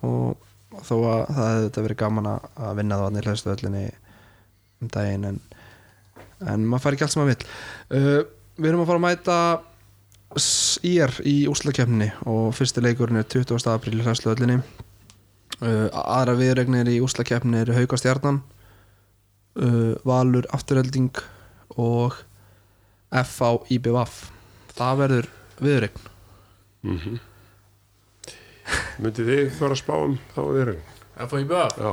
og 0.06 0.38
þó 0.82 0.94
að 0.96 1.24
það 1.28 1.48
hefði 1.48 1.64
þetta 1.66 1.84
verið 1.86 2.00
gaman 2.02 2.30
að 2.32 2.78
vinna 2.78 2.98
þá 2.98 3.04
annir 3.06 3.28
hlæstu 3.28 3.52
öllinni 3.52 3.82
um 4.82 4.92
daginn 4.92 5.26
en, 5.28 5.42
en 6.48 6.64
maður 6.66 6.84
fær 6.86 6.96
ekki 6.96 7.06
allt 7.06 7.14
sem 7.14 7.22
maður 7.22 7.34
vill 7.34 7.50
uh, 7.98 8.22
við 8.56 8.70
erum 8.70 8.84
að 8.84 8.90
fara 8.90 9.02
að 9.02 9.06
mæta 9.08 9.38
ír 10.88 11.18
í 11.28 11.36
úslakefninni 11.52 12.08
og 12.30 12.54
fyrsti 12.56 12.82
leikurinn 12.84 13.20
er 13.20 13.28
20. 13.28 13.68
apríl 13.74 14.00
hlæstu 14.00 14.32
öllinni 14.32 14.58
uh, 14.62 15.88
aðra 15.92 16.38
viðregnir 16.40 16.90
í 16.90 17.00
úslakefninni 17.04 17.62
eru 17.66 17.76
Haukastjarnan 17.76 18.40
uh, 19.60 19.94
Valur 20.08 20.48
Afturhelding 20.56 21.12
og 21.76 22.16
FA 23.12 23.50
IBVF 23.76 24.16
það 24.76 25.04
verður 25.04 25.30
viðregn 25.60 26.08
Mm 26.82 27.20
Myndið 29.02 29.28
þið 29.28 29.48
þóra 29.58 29.74
að 29.74 29.80
spá 29.80 29.94
um 29.98 30.12
þá 30.34 30.40
við 30.46 30.60
erum? 30.62 30.82
FIBA, 31.32 31.62
Já, 31.76 31.92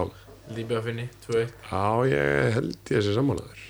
Líbja 0.56 0.82
finni, 0.86 1.06
2-1 1.26 1.52
já, 1.70 1.82
ég 2.10 2.54
held 2.56 2.70
ég 2.74 2.88
þessi 2.90 3.14
samanlæður. 3.14 3.64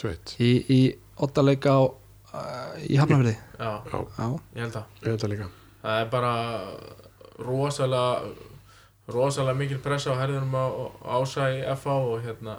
Tveit, 0.00 0.32
í, 0.42 0.50
í 0.72 0.80
ottaleika 1.24 1.72
á 1.72 1.82
uh, 1.86 2.72
í 2.84 2.98
Hafnafjörði 3.00 3.34
Já, 3.36 3.70
já, 3.88 4.00
já, 4.18 4.26
ég 4.56 4.64
held 4.64 4.74
það. 4.76 4.96
Ég 4.98 5.08
held 5.08 5.22
það 5.24 5.32
líka. 5.32 5.48
Það 5.82 6.00
er 6.02 6.10
bara 6.12 6.32
rosalega 7.46 8.32
rosalega 9.12 9.58
mikil 9.62 9.80
pressa 9.84 10.12
á 10.12 10.20
herðunum 10.20 10.56
á, 10.56 10.64
á 11.06 11.16
ása 11.20 11.48
í 11.54 11.62
FA 11.78 11.96
og 12.00 12.20
hérna 12.26 12.58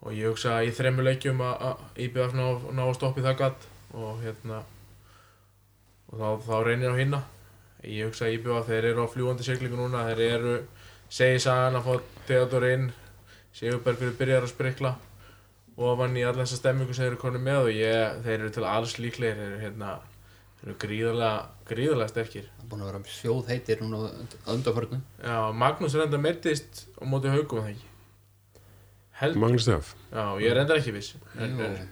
og 0.00 0.14
ég 0.16 0.30
hugsa 0.30 0.60
í 0.64 0.70
þremmu 0.74 1.04
leikjum 1.04 1.42
að 1.44 1.82
IBF 2.06 2.36
ná, 2.36 2.46
ná 2.72 2.86
að 2.86 2.96
stoppi 2.96 3.24
það 3.24 3.36
gatt 3.42 3.68
og 3.92 4.22
hérna 4.24 4.62
og 6.10 6.16
þá, 6.16 6.28
þá 6.46 6.56
reynir 6.66 6.94
á 6.94 7.00
hinna 7.00 7.20
ég 7.86 8.08
hugsa 8.10 8.26
að 8.28 8.36
IBF 8.38 8.68
þeir 8.68 8.88
eru 8.92 9.04
á 9.06 9.12
fljúandi 9.12 9.46
siglingu 9.46 9.78
núna. 9.78 10.06
Þeir 10.10 10.22
eru 10.26 10.56
segi 11.12 11.40
sagan 11.42 11.78
að 11.78 11.86
fá 11.86 12.16
Theodor 12.28 12.66
inn. 12.68 12.90
Sigurbergur 13.56 14.14
byrjar 14.18 14.46
að 14.46 14.52
sprikla 14.52 14.94
ofan 15.80 16.16
í 16.18 16.22
allan 16.26 16.44
þessa 16.44 16.60
stemmingu 16.60 16.94
sem 16.94 17.06
þeir 17.06 17.12
eru 17.14 17.20
konið 17.24 17.44
með. 17.46 17.60
Og 17.64 17.74
ég, 17.74 18.22
þeir 18.26 18.38
eru 18.38 18.54
til 18.54 18.66
alls 18.68 18.96
líklegir. 19.00 19.38
Þeir 19.40 19.52
eru 19.52 19.62
hérna 19.64 19.94
eru 20.60 20.76
gríðarlega, 20.80 21.44
gríðarlega 21.70 22.12
sterkir. 22.12 22.50
Það 22.56 22.64
er 22.64 22.72
búin 22.72 22.82
að 22.84 22.90
vera 22.92 23.14
sjóð 23.16 23.54
heitir 23.54 23.80
núna 23.80 24.02
að 24.10 24.50
undarförnu 24.54 25.00
Já, 25.24 25.38
Magnús 25.56 25.96
reynda 25.96 26.20
meittist 26.20 26.84
á 27.00 27.02
móti 27.08 27.32
haugum 27.32 27.64
það 27.64 27.89
ekki 29.20 29.26
Held, 29.26 29.36
Magnús 29.42 29.62
Stef. 29.66 29.94
já, 30.10 30.24
ég 30.40 30.50
er 30.50 30.56
reynda 30.56 30.76
ekki 30.80 30.92
viss 30.96 31.14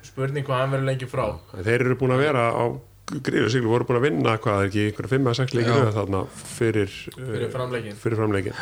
spurning 0.08 0.46
hvað 0.46 0.62
hann 0.62 0.70
verður 0.72 0.88
lengi 0.88 1.08
frá 1.10 1.26
Þeir 1.60 1.84
eru 1.84 1.96
búin 2.00 2.14
að 2.16 2.22
vera 2.24 2.44
á 2.56 2.64
gríðu 3.08 3.48
siglu, 3.52 3.70
voru 3.72 3.86
búin 3.88 4.00
að 4.00 4.06
vinna 4.08 4.36
hvað 4.40 4.62
er 4.62 4.68
ekki, 4.70 4.84
einhverja 4.90 5.12
5-6 5.16 5.54
leikir 5.56 5.72
Já. 5.72 5.80
röð 5.84 5.94
þarna 5.96 6.22
fyrir, 6.56 6.94
fyrir 7.16 7.46
uh, 7.46 7.52
framleikin 7.52 7.98
fyrir 8.00 8.18
framleikin. 8.20 8.58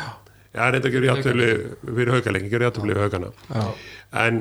Já, 0.57 0.67
reynda 0.71 0.87
að 0.87 0.95
gera 0.95 1.09
játtöfli 1.11 1.47
fyrir 1.83 2.11
haukaleikin, 2.15 2.51
gera 2.53 2.69
játtöfli 2.69 2.95
við 2.95 3.03
haugana. 3.03 3.31
já, 3.51 3.65
En 4.27 4.39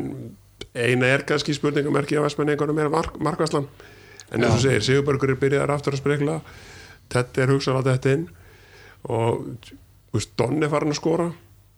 eina 0.75 1.11
er 1.11 1.25
kannski 1.27 1.55
spurningamerki 1.57 2.17
á 2.19 2.23
Vestmenni 2.23 2.55
einhvern 2.55 2.79
er 2.79 2.89
mark, 2.93 3.19
markvæslan. 3.19 3.67
En 4.31 4.43
eins 4.43 4.55
og 4.55 4.63
Já. 4.63 4.69
segir, 4.71 4.83
Sigurbergur 4.87 5.31
er 5.35 5.41
byrjaðar 5.43 5.75
aftur 5.75 5.95
að 5.95 6.03
spekla, 6.03 6.41
Teddy 7.13 7.43
er 7.43 7.53
hugsanlega 7.55 7.97
þetta 7.97 8.15
inn 8.17 8.25
og 9.07 9.45
þú 9.67 10.17
veist, 10.19 10.33
Don 10.39 10.63
er 10.63 10.71
farin 10.73 10.95
að 10.95 10.99
skora 10.99 11.29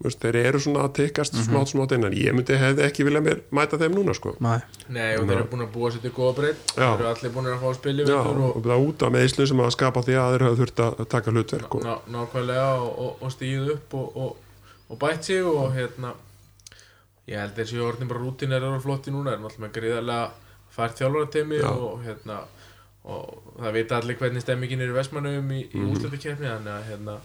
veist, 0.04 0.20
þeir 0.22 0.36
eru 0.44 0.60
svona 0.62 0.84
að 0.86 0.92
tikkast 1.00 1.38
smátt 1.42 1.72
smátt 1.72 1.94
innan 1.96 2.14
ég 2.14 2.34
myndi 2.36 2.58
hefði 2.58 2.84
ekki 2.86 3.06
vilja 3.08 3.22
mér 3.24 3.40
mæta 3.54 3.80
þeim 3.80 3.96
núna 3.96 4.14
sko. 4.14 4.34
Nei, 4.44 4.60
Nei, 4.86 5.16
og 5.18 5.26
þeir 5.26 5.34
eru 5.40 5.48
búin 5.50 5.64
að 5.64 5.72
búa 5.74 5.90
sér 5.94 6.04
til 6.04 6.12
góða 6.14 6.34
breytt. 6.38 6.74
Þeir 6.74 6.86
eru 6.92 7.08
allir 7.10 7.34
búin 7.34 7.50
að 7.50 7.64
fá 7.64 7.90
í 7.90 7.96
Já, 7.98 8.18
og 8.20 8.44
og 8.48 8.62
það 8.68 8.86
út 8.86 9.06
af 9.06 9.14
meðislu 9.16 9.48
sem 9.50 9.62
að 9.64 9.72
skapa 9.74 10.04
því 10.06 10.18
að 10.20 10.34
þeir 10.34 10.46
hafa 10.46 10.60
þurft 10.62 10.82
að 10.84 11.02
taka 11.14 11.34
hlutverk 11.34 11.78
og, 11.78 11.86
ná, 11.86 11.94
nákvæmlega 12.14 12.68
og, 12.82 12.92
og, 13.06 13.22
og 13.22 13.34
stíð 13.34 13.72
upp 13.74 13.96
og, 13.98 14.20
og, 14.24 14.60
og 14.88 15.00
bætt 15.02 15.30
sig 15.30 15.46
og 15.46 15.72
hérna 15.74 16.14
ég 17.28 17.42
held 17.42 17.56
þessi 17.58 17.80
orðin 17.84 18.10
bara 18.10 18.22
rútin 18.22 18.54
er 18.54 18.64
að 18.64 18.78
flotti 18.84 19.12
núna 19.12 19.34
er 19.34 19.42
náttúrulega 19.42 19.74
gríðarlega 19.76 20.30
fært 20.72 21.02
þjálfaratemi 21.02 21.58
Já. 21.60 21.70
og 21.72 22.04
hérna 22.06 22.38
og 23.08 23.52
það 23.58 23.74
vita 23.78 23.98
allir 23.98 24.18
hvernig 24.20 24.44
stemmingin 24.44 24.84
er 24.84 24.92
í 24.92 24.96
Vestmannum 24.96 25.52
í, 25.54 25.62
í 25.72 25.80
mm. 25.80 26.08
hérna 26.88 27.18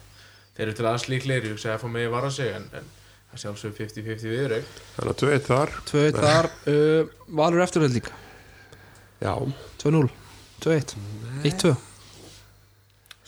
þeir 0.58 0.66
eru 0.68 0.76
til 0.78 0.86
aðeins 0.90 1.08
líklegir, 1.12 1.48
ég 1.50 1.56
hugsa 1.56 1.74
að 1.76 1.82
fá 1.84 1.88
mig 1.94 2.08
að 2.08 2.14
vara 2.18 2.30
sig 2.34 2.52
en, 2.54 2.68
en 2.78 2.92
það 3.32 3.42
sjálfsög 3.44 3.74
50-50 3.80 4.34
viður 4.34 4.54
þannig 4.98 5.14
að 5.14 5.18
tveit 5.24 5.48
þar. 5.48 5.74
2-1 5.90 6.20
þar 6.20 6.50
uh, 6.74 7.16
Valur 7.40 7.64
eftirveld 7.66 7.98
líka 7.98 8.14
já, 9.24 9.34
2-0, 9.82 10.06
2-1 10.68 10.96
1-2 11.50 11.74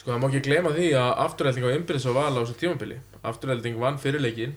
Sko 0.05 0.13
það 0.13 0.19
má 0.21 0.27
ekki 0.29 0.43
glema 0.45 0.71
því 0.75 0.87
að 1.01 1.11
afturhelding 1.25 1.65
á 1.65 1.69
innbyrðis 1.73 2.03
og 2.11 2.17
val 2.19 2.29
á 2.29 2.39
þessu 2.43 2.55
tímabili. 2.61 2.97
Afturhelding 3.25 3.77
vann 3.81 3.95
fyrirleikin 3.97 4.51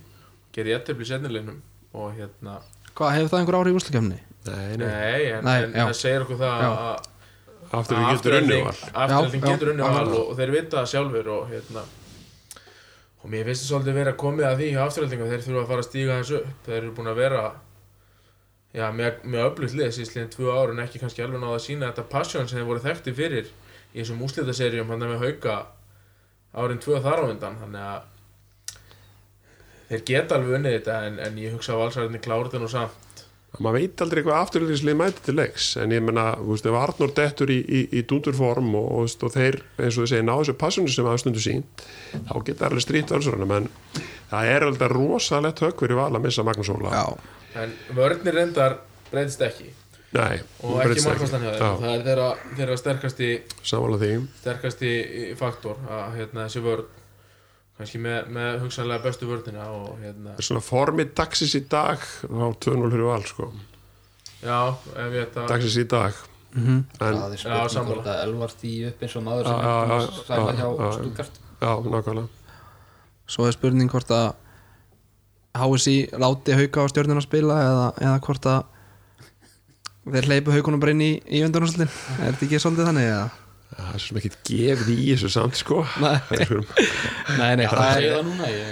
gerði 0.53 0.75
jættefli 0.75 1.07
í 1.07 1.09
setnilegnum 1.09 1.63
og 1.97 2.11
hérna 2.19 2.59
Hvað, 2.99 3.15
hefur 3.17 3.31
það 3.33 3.39
einhver 3.41 3.57
ári 3.63 3.73
í 3.73 3.77
úrslikefni? 3.79 4.19
nei, 4.49 4.77
nei, 4.77 4.85
Nei, 4.85 5.23
en, 5.39 5.47
Nei, 5.47 5.57
en 5.71 5.79
það 5.89 5.95
segir 5.97 6.27
okkur 6.27 6.39
það 6.43 6.67
að 6.67 7.09
aftur 7.79 7.99
við 8.03 8.11
getur 8.13 8.37
unni 8.43 8.59
var 8.67 8.79
Afturhelding 8.93 9.43
Já, 9.45 9.49
getur 9.55 9.73
unni 9.73 9.89
val 9.89 10.13
og 10.19 10.31
þeir 10.39 10.53
vita 10.59 10.77
það 10.83 10.91
sjálfur 10.93 11.33
og 11.39 11.49
hérna 11.55 11.87
og 13.19 13.31
mér 13.33 13.49
finnst 13.49 13.65
það 13.65 13.71
svolítið 13.73 14.11
að 14.13 14.19
komið 14.23 14.47
að 14.49 14.61
því 14.61 14.69
hjá 14.75 14.83
afturhelding 14.85 15.23
og 15.25 15.33
þeir 15.33 15.43
þurfa 15.47 15.63
að 15.63 15.71
fara 15.73 15.83
að 15.83 15.89
stíga 15.89 16.19
þessu 16.21 16.37
upp. 16.39 16.53
Þeir 16.67 16.77
eru 16.79 16.93
búin 16.99 17.11
að 17.11 17.19
vera 17.19 17.41
já, 18.75 18.85
með, 18.95 19.25
með 19.25 19.47
öflugt 19.49 19.79
lið 19.79 19.91
síðan 19.97 20.31
tvö 20.35 20.53
ár 20.55 20.75
en 20.75 20.85
ekki 20.85 21.03
kannski 21.03 21.25
alveg 21.25 21.43
náða 21.43 21.57
að 21.57 21.65
sína 21.65 21.89
þetta 21.91 22.07
passion 22.13 22.47
sem 22.49 22.61
þeir 22.61 22.69
voru 22.69 22.85
þekkti 22.85 23.17
fyrir 23.19 23.49
í 23.49 23.99
þessum 23.99 24.23
úslitaserjum 24.29 24.93
hann 24.93 25.05
með 25.05 25.25
hauka 25.25 25.57
árin 26.55 26.81
tvö 26.85 27.03
þar 27.03 27.25
á 27.25 27.31
undan. 27.33 27.59
Þannig 27.65 27.83
að 27.89 28.01
þeir 29.89 30.07
geta 30.13 30.39
alveg 30.39 30.59
unnið 30.61 30.79
þetta 30.79 31.03
en, 31.09 31.21
en 31.27 31.43
ég 31.43 31.55
hugsa 31.57 31.75
að 31.75 31.83
valsarðinni 31.85 32.23
klára 32.23 32.47
þetta 32.47 32.63
nú 32.63 32.73
samt 33.49 33.65
maður 33.65 33.81
veit 33.81 34.03
aldrei 34.05 34.23
hvað 34.27 34.43
afturlýslið 34.43 34.99
mæti 34.99 35.25
til 35.25 35.37
leiks. 35.39 35.71
En 35.81 35.95
ég 35.95 36.05
menna, 36.05 36.35
þú 36.39 36.53
veist, 36.53 36.69
ef 36.69 36.77
Arnór 36.79 37.15
dettur 37.17 37.53
í, 37.53 37.59
í, 37.65 37.81
í 37.99 38.05
dundurform 38.09 38.75
og, 38.79 38.91
og, 39.01 39.17
og 39.25 39.35
þeir 39.35 39.61
eins 39.79 39.97
og 39.97 40.05
þið 40.05 40.13
segir, 40.13 40.27
ná 40.29 40.35
þessu 40.37 40.57
passinu 40.61 40.93
sem 40.93 41.09
aða 41.09 41.23
stundu 41.25 41.43
sín 41.43 41.65
þá 42.29 42.37
geta 42.47 42.69
alveg 42.69 42.85
strýtt 42.85 43.15
völsurinn 43.15 43.57
en 43.57 43.71
það 44.31 44.53
er 44.53 44.69
alveg 44.69 44.95
rosalegt 44.95 45.65
högg 45.65 45.83
fyrir 45.83 45.99
val 45.99 46.13
að 46.13 46.25
missa 46.29 46.47
Magnús 46.47 46.71
Óla. 46.75 46.93
Já, 46.95 47.65
en 47.65 47.75
vörnir 47.97 48.37
reyndar 48.37 48.79
breytist 49.11 49.45
ekki. 49.49 49.73
Nei, 50.17 50.39
og 50.65 50.79
ekki 50.81 51.03
markværslan 51.05 51.43
hjá 51.45 51.51
þeim. 51.53 51.83
Það 51.83 51.91
er 51.91 52.05
þeirra, 52.07 52.29
þeirra 52.57 52.77
sterkasti, 52.81 53.33
sterkasti 54.41 54.93
faktor 55.37 55.83
að 55.85 56.15
hérna, 56.17 56.47
þessi 56.47 56.63
vörn 56.65 56.87
kannski 57.79 57.99
með, 58.03 58.29
með 58.35 58.57
hugsanlega 58.65 59.03
bestu 59.05 59.27
vörnina 59.31 59.67
og 59.71 59.99
hérna, 60.03 60.33
Það 60.35 60.43
er 60.43 60.47
svona 60.49 60.65
formið 60.67 61.13
dagsins 61.21 61.55
í 61.55 61.61
dag 61.71 61.99
á 62.27 62.47
2-0 62.59 62.91
fyrir 62.91 63.07
val 63.09 63.23
sko. 63.29 63.53
já, 64.43 64.59
ef 64.97 65.13
ég 65.15 65.29
þetta 65.29 65.47
dagsins 65.53 65.79
í 65.79 65.87
dag 65.89 66.25
Mhm. 66.49 66.77
en, 66.79 66.85
Það 66.99 67.33
er 67.33 67.37
Já, 67.37 67.69
spurning 67.69 67.89
hvort 67.93 68.07
að 68.09 68.23
Elvar 68.25 68.49
því 68.57 68.71
upp 68.89 69.03
eins 69.05 69.17
og 69.17 69.23
maður 69.27 69.45
sem 69.45 69.59
Já, 69.59 69.69
er 69.69 69.69
búinn 69.69 69.91
já, 69.91 69.99
að 69.99 70.27
sæla 70.27 70.53
já, 70.53 70.57
hjá 70.59 70.69
já, 70.69 70.85
já. 70.85 70.93
Stuttgart 70.97 71.35
já, 71.61 71.73
nákvæmlega 71.93 72.29
svo 73.29 73.47
er 73.47 73.53
spurning 73.53 73.91
hvort 73.93 74.11
að 74.17 74.29
HSI 75.59 75.97
láti 76.17 76.55
hauka 76.57 76.81
á 76.81 76.87
stjórnuna 76.89 77.21
að 77.21 77.27
spila 77.29 77.55
eða, 77.69 77.87
eða 78.01 78.21
hvort 78.25 78.47
að 78.49 78.65
þeir 80.09 80.29
hleypu 80.31 80.55
haukunum 80.57 80.81
bara 80.81 80.95
inn 80.97 81.05
í, 81.05 81.11
í 81.29 81.43
undanúslutin 81.45 81.91
er 82.25 82.33
þetta 82.33 82.47
ekki 82.49 82.61
svolítið 82.65 82.89
þannig 82.89 83.09
eða? 83.13 83.29
Það 83.79 83.95
er 83.95 84.03
svo 84.05 84.17
mikið 84.19 84.35
gefið 84.49 84.89
í 84.95 85.05
þessu 85.13 85.29
samt 85.33 85.59
sko 85.61 85.77
Nei, 86.03 86.17
Það 86.29 86.41
er 86.43 86.49
svona- 86.49 86.87
nei, 87.39 87.53
nei, 87.61 87.67
Það 87.69 87.79
það 87.79 87.99
er 87.99 88.15
það 88.15 88.25
núna 88.29 88.49
ég, 88.53 88.65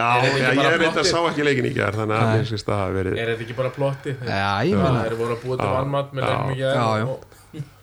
Já, 0.00 0.08
þetta 0.20 0.38
já, 0.40 0.50
ég 0.50 0.60
bara 0.60 0.78
veit 0.82 0.98
að 1.02 1.08
sá 1.10 1.18
ekki 1.30 1.44
leikin 1.46 1.68
í 1.68 1.72
gerð 1.76 2.00
þannig 2.00 2.16
að 2.20 2.30
mér 2.30 2.46
finnst 2.50 2.66
það 2.70 2.80
hafa 2.80 2.94
verið 2.96 3.18
er 3.20 3.32
þetta 3.34 3.44
ekki 3.46 3.56
bara 3.60 3.72
plotti 3.76 4.14
Já, 4.16 4.48
ég 4.64 4.74
það 4.74 4.86
meina 4.86 5.04
er 5.10 5.16
voru 5.20 5.36
að 5.36 5.44
búa 5.44 5.58
til 5.60 5.68
Já. 5.68 5.74
valmat 5.76 6.14
með 6.16 6.24
Já. 6.24 6.30
leiknum 6.30 6.50
í 6.50 6.58
Já, 6.60 6.70
já. 6.70 6.80
gerð 6.80 7.10
og 7.10 7.20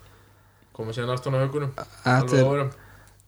koma 0.78 0.98
síðan 0.98 1.14
aftan 1.16 1.38
á 1.38 1.40
haugunum 1.46 1.72
Þetta 1.78 2.42
alveg 2.42 2.74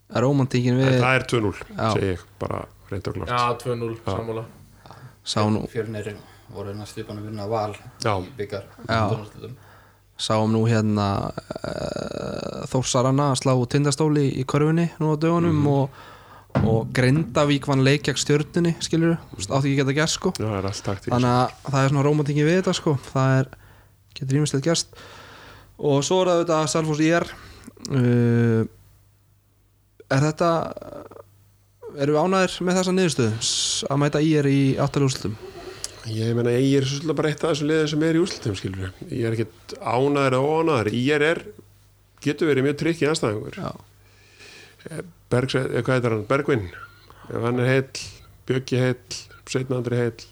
er 0.10 0.26
romantíkin 0.26 0.80
við 0.82 0.92
það 1.00 1.16
er 1.20 1.26
2-0, 1.30 1.54
Já. 1.78 1.88
segi 1.94 2.12
ég, 2.16 2.26
bara 2.42 2.64
reynd 2.90 3.08
og 3.12 3.18
já, 3.20 3.26
klart 3.30 3.66
2-0 3.70 3.94
Já. 3.94 4.10
sammála 4.10 4.46
sá 5.30 5.40
nú, 5.46 5.66
Fjörnir 5.70 6.14
voru 6.50 6.74
næstu 6.74 7.04
upp 7.06 7.12
að 7.14 7.26
vinna 7.30 7.46
val 7.46 7.76
Já, 8.02 8.16
í 8.18 8.32
byggar 8.40 8.66
Já. 8.90 9.04
Sáum 10.20 10.52
nú 10.52 10.66
hérna 10.68 11.08
uh, 11.32 12.64
Þórsaranna 12.70 13.32
að 13.32 13.42
slá 13.42 13.54
tindastóli 13.72 14.28
í 14.40 14.46
körfunni 14.48 14.90
nú 15.00 15.14
á 15.14 15.22
dögunum 15.22 15.62
og, 15.72 16.02
og 16.60 16.90
Grindavík 16.96 17.70
vann 17.70 17.86
leik 17.88 18.04
gegn 18.10 18.20
stjörnunni 18.20 18.76
skilur, 18.84 19.16
átti 19.38 19.54
ekki 19.56 19.76
að 19.76 19.80
geta 19.82 19.98
gert 20.02 20.16
sko. 20.16 20.34
Já, 20.36 20.50
er 20.60 20.68
í 20.68 21.14
þannig 21.14 21.32
að 21.32 21.56
það 21.70 21.80
er 21.82 21.94
svona 21.94 22.06
romantíkin 22.10 22.50
við 22.50 22.60
þetta 22.60 22.76
sko. 22.78 22.98
Það 23.14 23.38
er, 23.38 23.54
getur 24.20 24.42
ímestlega 24.42 24.68
gerst. 24.68 25.00
Og 25.80 26.04
svo 26.04 26.20
er 26.22 26.32
það 26.32 26.42
auðvitað 26.42 26.70
Salfors 26.74 27.04
IR 27.08 27.30
uh, 27.96 28.64
er 30.10 30.26
þetta 30.28 30.52
erum 32.00 32.16
við 32.16 32.24
ánæðir 32.26 32.58
með 32.66 32.80
þessa 32.80 32.96
niðurstöðu 32.98 33.54
að 33.90 34.02
mæta 34.04 34.22
IR 34.26 34.50
í 34.50 34.60
áttalúslutum 34.82 35.38
Ég 36.10 36.34
meina, 36.34 36.52
ég 36.58 36.80
er 36.80 36.88
svolítið 36.88 37.18
bara 37.20 37.30
eitt 37.30 37.44
af 37.44 37.52
þessum 37.54 37.70
liðin 37.70 37.90
sem 37.92 38.04
er 38.08 38.18
í 38.18 38.22
úrslutum, 38.24 38.56
skilur 38.58 38.94
Ég 39.12 39.26
er 39.28 39.36
ekkert 39.36 39.74
ánæður 39.78 40.36
eða 40.38 40.54
óánæður 40.54 40.90
Ég 40.98 41.26
er, 41.28 41.42
getur 42.24 42.50
verið 42.50 42.66
mjög 42.66 42.78
trikk 42.82 43.04
í 43.04 43.10
anstæðingur 43.10 43.60
Já. 43.60 43.70
Bergs, 45.30 45.58
eh, 45.60 45.68
hvað 45.84 45.94
heitir 45.96 46.16
hann? 46.16 46.26
Bergvinn 46.30 46.66
Ef 47.30 47.46
hann 47.46 47.62
er 47.62 47.70
heill, 47.70 48.04
Bjöggi 48.50 48.82
heill 48.82 49.20
Sveitn 49.50 49.78
Andri 49.78 50.00
heill 50.00 50.26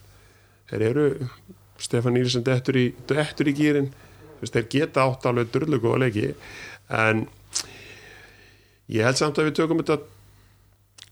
Þeir 0.71 0.85
eru 0.89 1.07
Stefán 1.83 2.17
Nýrisen 2.17 2.45
dettur 2.47 2.79
í, 2.79 2.87
dettur 3.09 3.51
í 3.51 3.55
gýrin 3.57 3.91
Þeir 4.41 4.69
geta 4.71 5.05
átt 5.05 5.27
alveg 5.29 5.51
drullu 5.53 5.81
góða 5.83 6.07
leiki 6.07 6.31
En 6.89 7.27
Ég 8.87 9.03
held 9.03 9.19
samt 9.19 9.37
að 9.37 9.51
við 9.51 9.59
tökum 9.61 9.83
þetta 9.83 10.01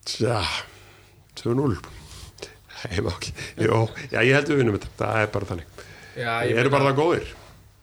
Tja 0.05 0.41
2-0 1.43 2.05
Nei, 2.86 3.01
ekki 3.11 3.33
Jó, 3.65 3.79
já, 4.11 4.19
ég 4.21 4.33
held 4.38 4.51
við 4.51 4.61
vinnum 4.61 4.77
þetta. 4.77 4.91
Það 5.01 5.21
er 5.23 5.31
bara 5.33 5.49
þannig. 5.51 5.81
Já, 6.15 6.31
Ég 6.47 6.59
eru 6.61 6.71
bara 6.73 6.89
það 6.91 6.99
góðir. 7.01 7.33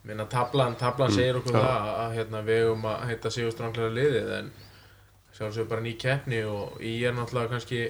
Minna 0.03 0.25
tablan, 0.27 0.73
tablan 0.79 1.13
segir 1.15 1.37
okkur 1.39 1.53
Mm, 1.53 1.61
það 1.63 1.91
að, 2.03 2.15
hérna, 2.17 2.41
við 2.47 2.71
um 2.73 2.87
að 2.91 3.03
heita 3.11 3.31
sigur 3.31 3.53
stranglega 3.53 3.93
liðið 3.95 4.31
en 4.39 4.49
sjálfsögur 5.37 5.69
bara 5.69 5.81
ný 5.85 5.93
keppni 6.01 6.41
og 6.43 6.81
í 6.83 6.97
er 7.07 7.13
náttúrulega 7.15 7.53
kannski 7.53 7.83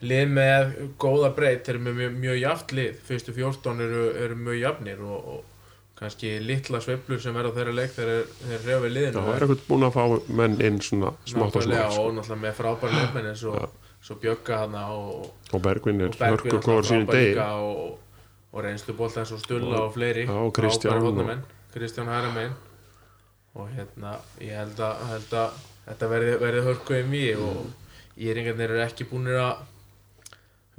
lið 0.00 0.32
með 0.32 0.72
góða 0.98 1.30
breyt 1.36 1.62
þeir 1.66 1.76
eru 1.76 1.84
með 1.84 1.98
mjög, 2.00 2.18
mjög 2.24 2.40
jaft 2.40 2.74
lið. 2.76 2.98
Fyrstu 3.06 3.34
14 3.36 3.84
eru, 3.86 4.02
eru 4.24 4.38
mjög 4.40 4.58
jafnir 4.64 5.02
og, 5.04 5.30
og 5.34 5.46
kannski 6.00 6.38
litla 6.40 6.80
sveiflur 6.80 7.20
sem 7.20 7.34
verða 7.36 7.52
á 7.52 7.56
þeirra 7.58 7.76
leik 7.76 7.92
þeir 7.92 8.10
reyfa 8.64 8.78
við 8.80 8.90
Já, 8.90 8.94
liðinu 8.96 9.20
það 9.26 9.34
er 9.34 9.44
eitthvað 9.44 9.64
búin 9.68 9.86
að 9.86 9.96
fá 9.98 10.04
menn 10.40 10.54
inn 10.64 10.78
svona 10.80 11.10
smátt 11.28 11.58
og 11.60 11.66
smátt 11.66 11.92
sko. 11.92 12.04
og 12.06 12.14
náttúrulega 12.16 12.42
með 12.46 12.54
frábæri 12.56 12.96
leikmenn 12.96 13.28
eins 13.34 13.42
og 13.50 13.58
svo 14.02 14.16
Bjögga 14.20 14.62
hana 14.64 14.86
og, 14.94 15.30
og 15.52 15.58
er 15.58 15.64
Bergvin 15.66 16.00
hörku 16.00 16.58
góður 16.58 16.88
sínum 16.88 17.06
frábær 17.06 17.18
degi. 17.18 17.34
líka 17.34 17.48
og, 17.60 17.98
og 18.52 18.64
reynslu 18.64 18.94
bólta 18.96 19.20
eins 19.22 19.32
og 19.32 19.40
Stulla 19.42 19.82
og 19.84 19.94
fleiri. 19.94 20.26
Og 20.28 20.52
Kristján 20.56 21.42
Kristján 21.74 22.08
Hæramein 22.08 22.54
og 23.54 23.68
hérna 23.68 24.16
ég 24.40 24.54
held 24.54 24.80
að, 24.80 25.04
held 25.10 25.34
að 25.34 25.58
þetta 25.86 26.08
verði, 26.10 26.38
verði 26.40 26.64
hörku 26.68 26.96
um 27.02 27.14
í 27.14 27.26
og 27.34 28.20
íringarnir 28.20 28.74
eru 28.74 28.84
ekki 28.84 29.06
búinir 29.10 29.40
að 29.40 29.66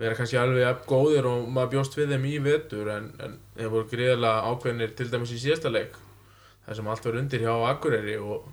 vera 0.01 0.15
kannski 0.17 0.39
alveg 0.39 0.63
jafn 0.63 0.87
góðir 0.89 1.27
og 1.29 1.49
maður 1.51 1.73
bjóst 1.75 1.97
við 1.97 2.13
þeim 2.15 2.27
í 2.29 2.37
vetur 2.45 2.89
en, 2.95 3.11
en 3.21 3.35
þeir 3.57 3.73
voru 3.73 3.89
gríðarlega 3.91 4.51
ákveðnir 4.51 4.95
til 4.97 5.09
dæmis 5.11 5.33
í 5.35 5.41
síðasta 5.41 5.71
leik 5.73 5.97
þar 6.65 6.79
sem 6.79 6.89
allt 6.93 7.05
var 7.05 7.19
undir 7.19 7.43
hjá 7.43 7.51
Akureyri 7.69 8.15
og, 8.21 8.47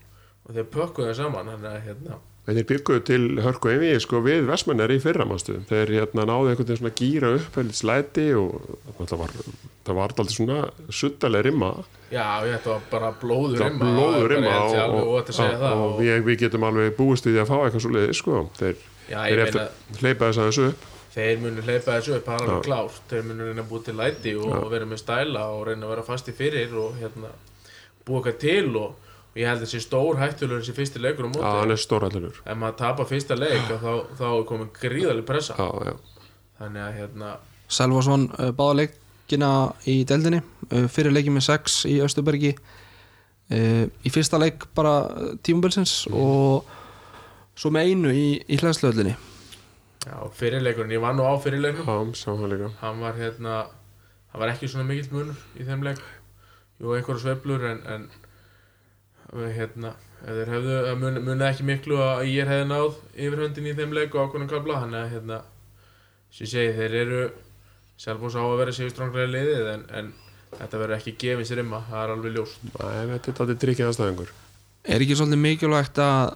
og 0.44 0.56
þeir 0.56 0.68
pökkuðu 0.74 1.10
það 1.10 1.18
saman. 1.20 1.52
Þannig 1.54 1.70
að 1.70 1.86
hérna 1.86 2.18
Þeir 2.48 2.64
bygguðu 2.64 3.00
til 3.04 3.22
hörku 3.44 3.68
einvi 3.68 3.90
sko 4.00 4.22
við 4.24 4.46
Vestmennar 4.48 4.92
í 4.94 5.00
fyrramanstu 5.04 5.58
þeir 5.68 5.90
hérna 5.98 6.24
náðu 6.30 6.54
einhvern 6.54 6.64
veginn 6.70 6.80
svona 6.80 6.94
gýra 6.96 7.32
upp 7.36 7.58
heldur 7.60 7.76
slæti 7.76 8.28
og 8.38 8.54
það 9.02 9.18
var, 9.20 9.34
það 9.84 9.98
var 9.98 10.14
alltaf 10.14 10.32
svona 10.32 10.60
suttalega 10.88 11.44
rimma 11.50 11.72
Já, 12.08 12.40
þetta 12.40 12.70
var 12.70 12.86
bara 12.88 13.10
blóður 13.20 13.66
rimma 13.66 13.88
blóður 13.92 14.30
rimma 14.32 14.54
og, 14.64 14.78
og, 14.78 15.32
og, 15.34 15.64
og, 15.68 15.98
við, 16.00 16.14
við 16.24 16.38
getum 16.46 16.64
alveg 16.64 16.94
búist 16.96 17.28
í 17.28 17.34
því 17.34 17.42
að 17.42 17.50
fá 17.50 17.56
eitthvað 17.58 17.84
svo 17.84 17.90
leiði 17.92 18.14
sko. 18.16 18.38
Þeir, 18.56 18.86
Já, 19.10 19.18
þeir 19.26 19.42
eftir 19.44 20.00
hleypa 20.00 20.30
þess 20.30 20.40
aðeins 20.44 20.60
upp. 20.64 20.86
Þeir 21.18 21.42
munu 21.42 21.64
hleypa 21.66 21.98
þessu 21.98 22.14
upp, 22.16 22.24
það 22.24 22.38
er 22.38 22.46
alveg 22.46 22.64
klárt. 22.64 23.02
Þeir 23.10 23.28
munu 23.28 23.48
reyna 23.48 23.64
að 23.64 23.68
búa 23.72 23.84
til 23.84 23.96
læti 23.98 24.34
og, 24.38 24.56
vera 24.72 24.88
með 24.88 25.02
stæla 25.02 25.44
og 25.52 25.62
reyna 25.68 25.84
að 25.84 25.92
vera 25.92 26.06
fasti 26.06 26.34
fyrir 26.36 26.74
og 26.80 26.96
hérna 27.00 27.32
búa 28.08 28.22
eitthvað 28.22 28.40
til 28.44 28.80
og, 28.80 29.07
og 29.32 29.40
ég 29.40 29.48
held 29.48 29.60
að 29.60 29.66
þessi 29.66 29.82
stór 29.84 30.18
hættulegur 30.20 30.62
þessi 30.62 30.76
fyrsti 30.76 31.02
leikur 31.02 31.26
á 31.26 31.28
Já, 31.28 31.34
móti 31.34 31.52
hann 31.60 31.74
er 31.74 31.82
stórhættulegur 31.82 32.40
ef 32.44 32.58
maður 32.58 32.78
tapar 32.80 33.08
fyrsta 33.10 33.38
leik 33.38 33.68
þá, 33.68 33.92
þá 34.18 34.26
er 34.30 34.46
komin 34.48 34.72
gríðaleg 34.80 35.28
pressa. 35.28 35.56
Já, 35.58 35.68
já, 35.90 36.24
þannig 36.62 36.84
að 36.86 36.98
hérna 37.02 37.36
Selvosson 37.68 38.26
uh, 38.38 38.50
báða 38.56 38.80
leikina 38.82 39.52
í 39.88 40.00
deildinni 40.08 40.42
uh, 40.42 40.86
fyrir 40.90 41.14
leikið 41.14 41.36
með 41.36 41.48
6 41.50 41.78
í 41.92 41.96
Östubergi 42.04 42.52
uh, 42.56 43.84
í 43.86 44.12
fyrsta 44.14 44.40
leik 44.40 44.68
bara 44.78 44.98
uh, 45.08 45.32
tímubilsins 45.44 46.04
og 46.12 46.68
svo 47.58 47.74
með 47.74 47.92
einu 47.92 48.14
í, 48.14 48.28
í 48.48 48.60
hlæðslöðlinni 48.60 49.16
já, 50.08 50.16
fyrirleikurinn, 50.38 50.94
ég 50.96 51.02
var 51.04 51.16
nú 51.18 51.26
á 51.28 51.34
fyrirleikum 51.42 51.84
Já, 51.84 51.98
sá 52.16 52.32
hann 52.80 53.04
var 53.04 53.18
hérna 53.18 53.66
hann 54.32 54.40
var 54.42 54.52
ekki 54.52 54.68
svona 54.70 54.86
mikill 54.88 55.12
munur 55.12 55.38
í 55.58 55.66
þeim 55.66 55.84
leik. 55.86 56.00
Jú, 56.78 56.92
einhverja 56.94 57.24
sveiflur 57.24 57.64
en, 57.66 57.80
en 57.90 58.04
hérna 59.32 59.92
þeir 60.22 60.50
hefðu, 60.54 60.78
mun, 60.98 61.20
munið 61.26 61.46
ekki 61.50 61.66
miklu 61.68 61.98
að 62.02 62.24
ég 62.32 62.48
hefði 62.48 62.70
náð 62.70 62.96
yfirhöndin 63.14 63.68
í 63.70 63.74
þeim 63.78 63.92
leik 63.94 64.16
og 64.16 64.28
ákveðnum 64.28 64.50
kabla, 64.50 64.80
þannig 64.84 65.00
að 65.02 65.12
hérna 65.14 65.38
sem 66.32 66.44
ég 66.44 66.50
segi, 66.52 66.72
þeir 66.78 66.96
eru 67.02 67.20
sjálfbús 67.98 68.38
á 68.38 68.42
að 68.42 68.58
vera 68.62 68.74
sér 68.74 68.90
stránglega 68.92 69.30
liðið 69.32 69.70
en, 69.74 69.86
en 69.98 70.10
þetta 70.56 70.80
verður 70.82 70.96
ekki 70.98 71.14
gefið 71.22 71.48
sér 71.48 71.62
imma 71.62 71.80
það 71.88 72.02
er 72.02 72.12
alveg 72.14 72.36
ljóst. 72.36 72.66
Nei, 72.68 73.06
þetta 73.12 73.32
er 73.32 73.38
þetta 73.40 73.56
drikkið 73.64 73.88
aðstæðingur. 73.88 74.34
Er 74.88 75.04
ekki 75.04 75.18
svolítið 75.18 75.42
mikilvægt 75.44 76.02
að 76.02 76.34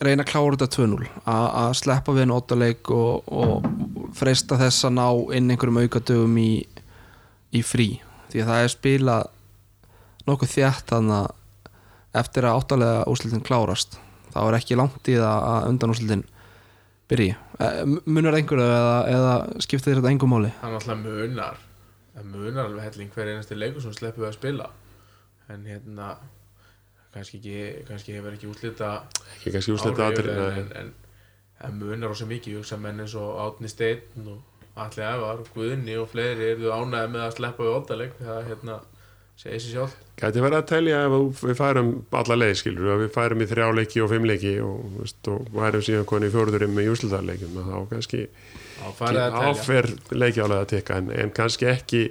reyna 0.00 0.24
að 0.24 0.30
klára 0.30 0.56
þetta 0.56 0.70
2-0 0.76 1.10
að 1.28 1.48
að 1.62 1.74
sleppa 1.80 2.14
við 2.16 2.24
en 2.26 2.36
óttaleik 2.36 2.92
og, 2.94 3.28
og 3.28 4.14
freista 4.16 4.58
þess 4.60 4.86
að 4.88 4.96
ná 4.96 5.06
inn 5.36 5.52
einhverjum 5.52 5.82
aukadögum 5.84 6.38
í, 6.40 6.52
í 7.56 7.64
frí? 7.66 7.90
Því 8.30 8.44
að 8.44 8.50
það 8.52 8.64
er 8.64 8.74
spilað 8.74 9.28
nokkuð 10.28 10.54
þjætt 10.54 10.94
þannig 10.94 11.18
að 11.18 11.36
eftir 12.16 12.46
að 12.48 12.58
óttalega 12.60 13.06
úrslitin 13.10 13.44
klárast 13.46 13.98
þá 14.30 14.40
er 14.42 14.58
ekki 14.58 14.78
langt 14.78 15.10
í 15.10 15.16
það 15.18 15.46
að 15.50 15.68
undan 15.70 15.94
úrslitin 15.94 16.26
byrji. 17.10 17.30
Eh, 17.60 17.80
munur 18.06 18.36
einhverju 18.38 18.66
eða, 18.66 18.98
eða 19.10 19.32
skiptir 19.64 19.98
þetta 19.98 20.12
engum 20.12 20.30
máli? 20.34 20.52
Það 20.60 20.70
er 20.70 20.78
alltaf 20.78 21.00
munar. 21.04 21.62
Það 22.14 22.28
munar 22.34 22.68
alveg 22.68 22.86
helling 22.86 23.14
hver 23.14 23.32
einasti 23.32 23.58
leikur 23.58 23.84
sem 23.84 23.96
sleppum 23.96 24.24
við 24.24 24.30
að 24.30 24.36
spila. 24.38 24.68
En 25.50 25.66
hérna 25.66 26.12
kannski, 27.14 27.40
ekki, 27.40 27.86
kannski 27.88 28.14
hefur 28.14 28.36
ekki 28.36 28.50
útlita 28.50 28.92
Ekki 29.36 29.54
kannski 29.56 29.74
úrslita 29.74 30.06
áhrif, 30.06 30.30
aðrið 30.30 30.60
en, 30.62 30.70
en, 30.82 30.92
en 31.66 31.80
munar 31.80 32.14
ósað 32.14 32.30
mikið 32.36 32.54
ég 32.54 32.62
hugsa 32.62 32.78
menn 32.78 33.02
eins 33.02 33.16
og 33.18 33.40
Átni 33.42 33.70
Steinn 33.70 34.30
og 34.30 34.46
Alli 34.80 35.02
Ævar, 35.02 35.42
Guðni 35.54 35.96
og 35.98 36.06
fleiri 36.12 36.52
eru 36.54 36.70
ánæði 36.70 37.10
með 37.16 37.24
að 37.26 37.34
sleppa 37.40 37.66
við 37.66 37.76
óttaleg 37.80 38.14
það 38.20 38.40
hérna 38.46 38.76
segir 39.40 39.60
sér 39.62 39.74
sjálf 39.74 39.98
Gæti 40.20 40.42
verið 40.44 40.58
að 40.58 40.66
telja 40.68 40.96
ef 41.06 41.14
við 41.40 41.54
færum 41.56 41.90
alla 42.20 42.36
leið 42.36 42.50
skilur, 42.60 42.88
ef 42.92 42.98
við 43.00 43.12
færum 43.14 43.40
í 43.40 43.46
þrjá 43.48 43.68
leiki 43.78 44.02
og 44.04 44.10
fimm 44.10 44.26
leiki 44.28 44.50
og, 44.60 44.80
veist, 44.98 45.20
og 45.32 45.46
værum 45.54 45.84
síðan 45.86 46.08
koni 46.10 46.28
í 46.28 46.34
fjóruðurum 46.34 46.74
með 46.76 46.90
júslutarleikum 46.90 47.56
þá 47.56 47.78
kannski 47.94 48.26
áfer 48.84 49.88
leiki 50.12 50.42
álega 50.44 50.60
að 50.60 50.70
tekka 50.74 50.98
en, 51.00 51.08
en 51.24 51.32
kannski 51.36 51.70
ekki 51.72 52.02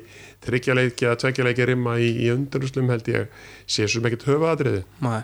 þryggja 0.45 0.77
leiki 0.79 1.09
að 1.09 1.19
tvekja 1.23 1.45
leiki 1.45 1.67
rimma 1.69 1.97
í, 2.01 2.09
í 2.25 2.31
undurslum 2.33 2.89
held 2.89 3.11
ég 3.13 3.29
sé 3.69 3.85
ekkert 3.85 4.25
höfaðatriði 4.29 4.83
Nei. 5.05 5.21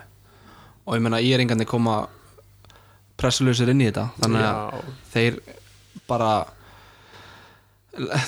og 0.86 0.98
ég 0.98 1.06
meina 1.06 1.22
ég 1.24 1.34
er 1.34 1.42
engandi 1.42 1.66
koma 1.66 2.04
pressuleysir 3.18 3.72
inn 3.72 3.82
í 3.82 3.90
þetta 3.90 4.10
þannig 4.20 4.46
að 4.46 4.54
Já, 4.54 4.96
þeir 5.14 5.40
bara 6.06 6.32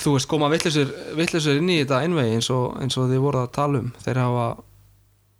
þú 0.03 0.15
veist 0.15 0.29
koma 0.29 0.49
vittlisur, 0.51 1.57
inn 1.57 1.71
í 1.71 1.81
þetta 1.81 2.01
einvegi 2.03 2.37
eins 2.37 2.49
og, 2.53 2.77
eins 2.81 2.97
og 2.99 3.09
þið 3.11 3.23
voru 3.23 3.41
að 3.43 3.51
tala 3.57 3.81
um. 3.83 3.91
Þeir 4.03 4.21
hafa 4.23 4.45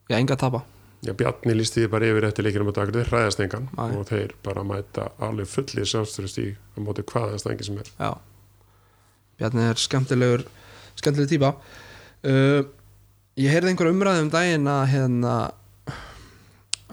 já, 0.09 0.17
enga 0.19 0.35
að 0.35 0.43
tapa. 0.43 0.61
Já, 1.05 1.13
Bjarni 1.15 1.55
lísti 1.55 1.85
því 1.85 1.91
bara 1.93 2.07
yfir 2.11 2.27
eftir 2.27 2.45
leikinum 2.45 2.71
á 2.71 2.73
dagur, 2.75 2.97
þeir 2.99 3.11
hræðast 3.13 3.43
engan 3.43 3.69
Nei. 3.71 3.85
og 3.95 4.09
þeir 4.09 4.33
bara 4.43 4.65
mæta 4.67 5.05
alveg 5.23 5.47
fullið 5.47 5.87
sjálfstöðust 5.93 6.41
í 6.43 6.47
á 6.51 6.77
móti 6.83 7.05
hvaða 7.07 7.39
stængi 7.39 7.67
sem 7.69 7.77
er. 7.79 7.91
Já. 7.95 8.11
Bjarni 9.39 9.69
er 9.69 9.79
skemmtilegur 9.79 10.43
skemmtileg 10.99 11.31
típa. 11.31 11.53
Uh, 12.19 12.67
ég 13.39 13.53
heyrði 13.53 13.71
einhver 13.71 13.93
umræði 13.93 14.25
um 14.25 14.33
daginn 14.33 14.67
að 14.67 14.89
hérna 14.91 15.35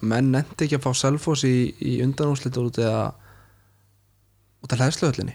menn 0.06 0.30
nefndi 0.30 0.68
ekki 0.68 0.78
að 0.78 0.86
fá 0.86 1.02
selfos 1.02 1.42
í, 1.48 1.56
í 1.82 1.98
undanúslit 2.04 2.56
út 2.60 2.78
eða 2.78 3.08
út 4.62 4.72
af 4.72 4.80
hlæðsluhöllinni 4.82 5.34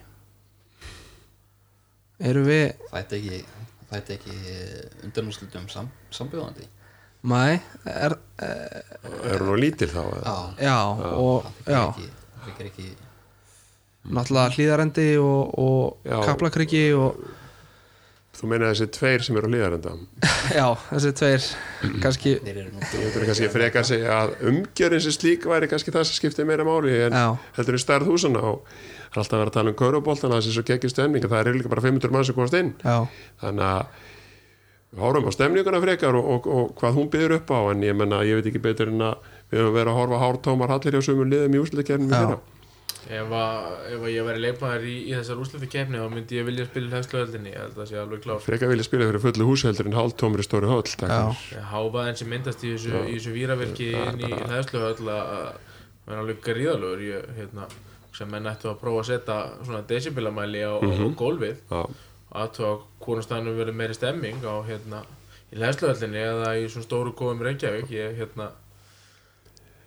eru 2.29 2.43
við 2.45 2.63
ekki, 3.01 3.41
þetta 3.91 4.15
ekki 4.17 4.37
undanúslitum 5.07 5.67
sam, 5.71 5.89
sambjóðandi? 6.13 6.67
Mæ, 7.21 7.59
er, 7.85 8.15
Er 8.41 9.37
hún 9.43 9.51
nú 9.51 9.57
lítil 9.61 9.91
þá? 9.91 10.01
eða? 10.01 10.31
Já, 10.57 10.77
já, 10.97 11.11
og 11.11 11.49
það 11.65 11.75
já, 11.75 11.81
ekki, 11.83 12.07
það 12.45 12.63
ekki 12.65 12.87
náttúrulega 14.09 14.55
hlýðarendi 14.55 15.05
og, 15.21 15.53
og 15.61 16.25
kaplakryggi 16.25 16.87
og 16.97 17.21
Þú 18.31 18.47
meina 18.47 18.69
þessi 18.71 18.85
tveir 18.95 19.21
sem 19.21 19.35
eru 19.37 19.49
á 19.51 19.53
líðarenda 19.53 19.91
já, 20.59 20.65
þessi 20.87 21.11
tveir 21.19 21.47
kannski, 22.01 22.31
Þeir 22.41 22.55
eru 22.63 22.71
nú 22.73 22.81
Ég 22.81 23.03
veit 23.13 23.27
kannski 23.27 23.49
frekar 23.53 23.83
að 23.83 23.89
segja 23.91 24.15
að 24.23 24.33
umgjörinn 24.49 25.03
sem 25.03 25.13
slík 25.13 25.45
væri 25.51 25.69
kannski 25.69 25.93
það 25.93 26.07
sem 26.09 26.17
skiptir 26.17 26.47
meira 26.49 26.65
máli 26.65 26.95
en 27.05 27.13
já, 27.19 27.27
heldur 27.59 27.77
í 27.77 27.83
stærð 27.83 28.09
húsana 28.09 28.41
og 28.53 28.63
það 28.71 28.90
er 29.11 29.21
alltaf 29.21 29.35
að 29.37 29.41
vera 29.43 29.51
að 29.51 29.57
tala 29.59 29.73
um 29.73 29.77
kauruboltana 29.81 30.39
þessi 30.39 30.55
svo 30.55 30.63
geggjur 30.71 30.93
stemning 30.93 31.25
það 31.27 31.41
er 31.51 31.57
líka 31.59 31.71
bara 31.73 31.83
500 31.83 32.11
mann 32.15 32.25
sem 32.27 32.35
komast 32.37 32.57
inn. 32.59 32.73
Já, 32.85 32.97
þannig 33.41 33.67
að 33.67 33.83
við 34.91 35.03
horfum 35.05 35.27
á 35.27 35.31
stemninguna 35.35 35.81
frekar 35.83 36.15
og, 36.19 36.31
og, 36.35 36.47
og 36.51 36.71
hvað 36.79 36.97
hún 36.99 37.11
byður 37.11 37.35
upp 37.39 37.51
á 37.55 37.59
en 37.71 37.83
ég 37.87 37.95
menna, 37.95 38.23
ég 38.27 38.39
veit 38.39 38.47
ekki 38.51 38.59
betur 38.63 38.89
en 38.91 39.03
að 39.11 39.29
við 39.51 39.61
höfum 39.61 39.75
verið 39.77 39.91
að 39.93 39.99
horfa 40.01 40.19
hártómar 40.25 40.71
hallir 40.73 40.97
hjá 40.97 41.05
sumum 41.07 41.29
liðum 41.31 41.55
í 41.55 41.61
úsleikerninum 41.63 42.11
Já. 42.11 42.19
fyrra 42.25 42.39
ef, 43.11 43.31
að, 43.31 43.69
ef 43.95 44.01
að 44.03 44.11
ég 44.13 44.25
væri 44.27 44.41
leikmaður 44.45 44.83
í, 44.87 44.95
í 45.09 45.13
þessar 45.15 45.39
úrslutu 45.41 45.67
kefni 45.71 45.99
þá 45.99 46.07
myndi 46.11 46.37
ég 46.37 46.45
vilja 46.47 46.67
spila 46.67 46.91
hlæðsluöldinni 46.91 47.51
ég 47.53 47.59
held 47.59 47.71
að 47.71 47.79
það 47.81 47.89
sé 47.91 47.99
alveg 48.03 48.21
klár 48.25 48.43
frekar 48.45 48.71
vilja 48.71 48.85
spila 48.87 49.07
fyrir 49.09 49.23
fullu 49.25 49.47
húsheldur 49.47 49.89
en 49.89 49.97
hálftómur 49.97 50.43
í 50.43 50.47
stóri 50.47 50.69
höll 50.71 50.83
takk 50.91 51.07
já, 51.11 51.23
fyrir. 51.39 51.65
háfaðin 51.71 52.19
sem 52.21 52.29
myndast 52.31 52.63
í 52.67 52.73
þessu, 52.75 52.91
þessu 53.09 53.33
víraverki 53.35 53.89
inn 53.95 54.21
í 54.21 54.31
bara- 54.35 54.51
ég, 58.11 58.17
sem 58.17 58.29
menn 58.29 58.45
ættu 58.45 58.69
að 58.71 58.79
prófa 58.81 59.01
að 59.01 59.09
setja 59.11 59.37
svona 59.65 59.81
decibelamæli 59.87 60.61
á, 60.67 60.73
Mhm. 60.81 61.13
á 61.13 61.15
gólfið. 61.15 61.55
Já, 61.71 61.89
aðtöða 62.33 62.79
hvort 63.01 63.23
staðnum 63.23 63.57
verið 63.57 63.75
meiri 63.75 63.93
stemming 63.93 64.41
á 64.43 64.55
hérna 64.67 65.03
í 65.53 65.57
hlæðsluhöllinni 65.57 66.21
eða 66.23 66.55
í 66.59 66.69
svona 66.69 66.85
stóru 66.87 67.13
kofum 67.13 67.41
Reykjavík. 67.41 67.89
Ég 67.89 68.15
hérna 68.19 68.51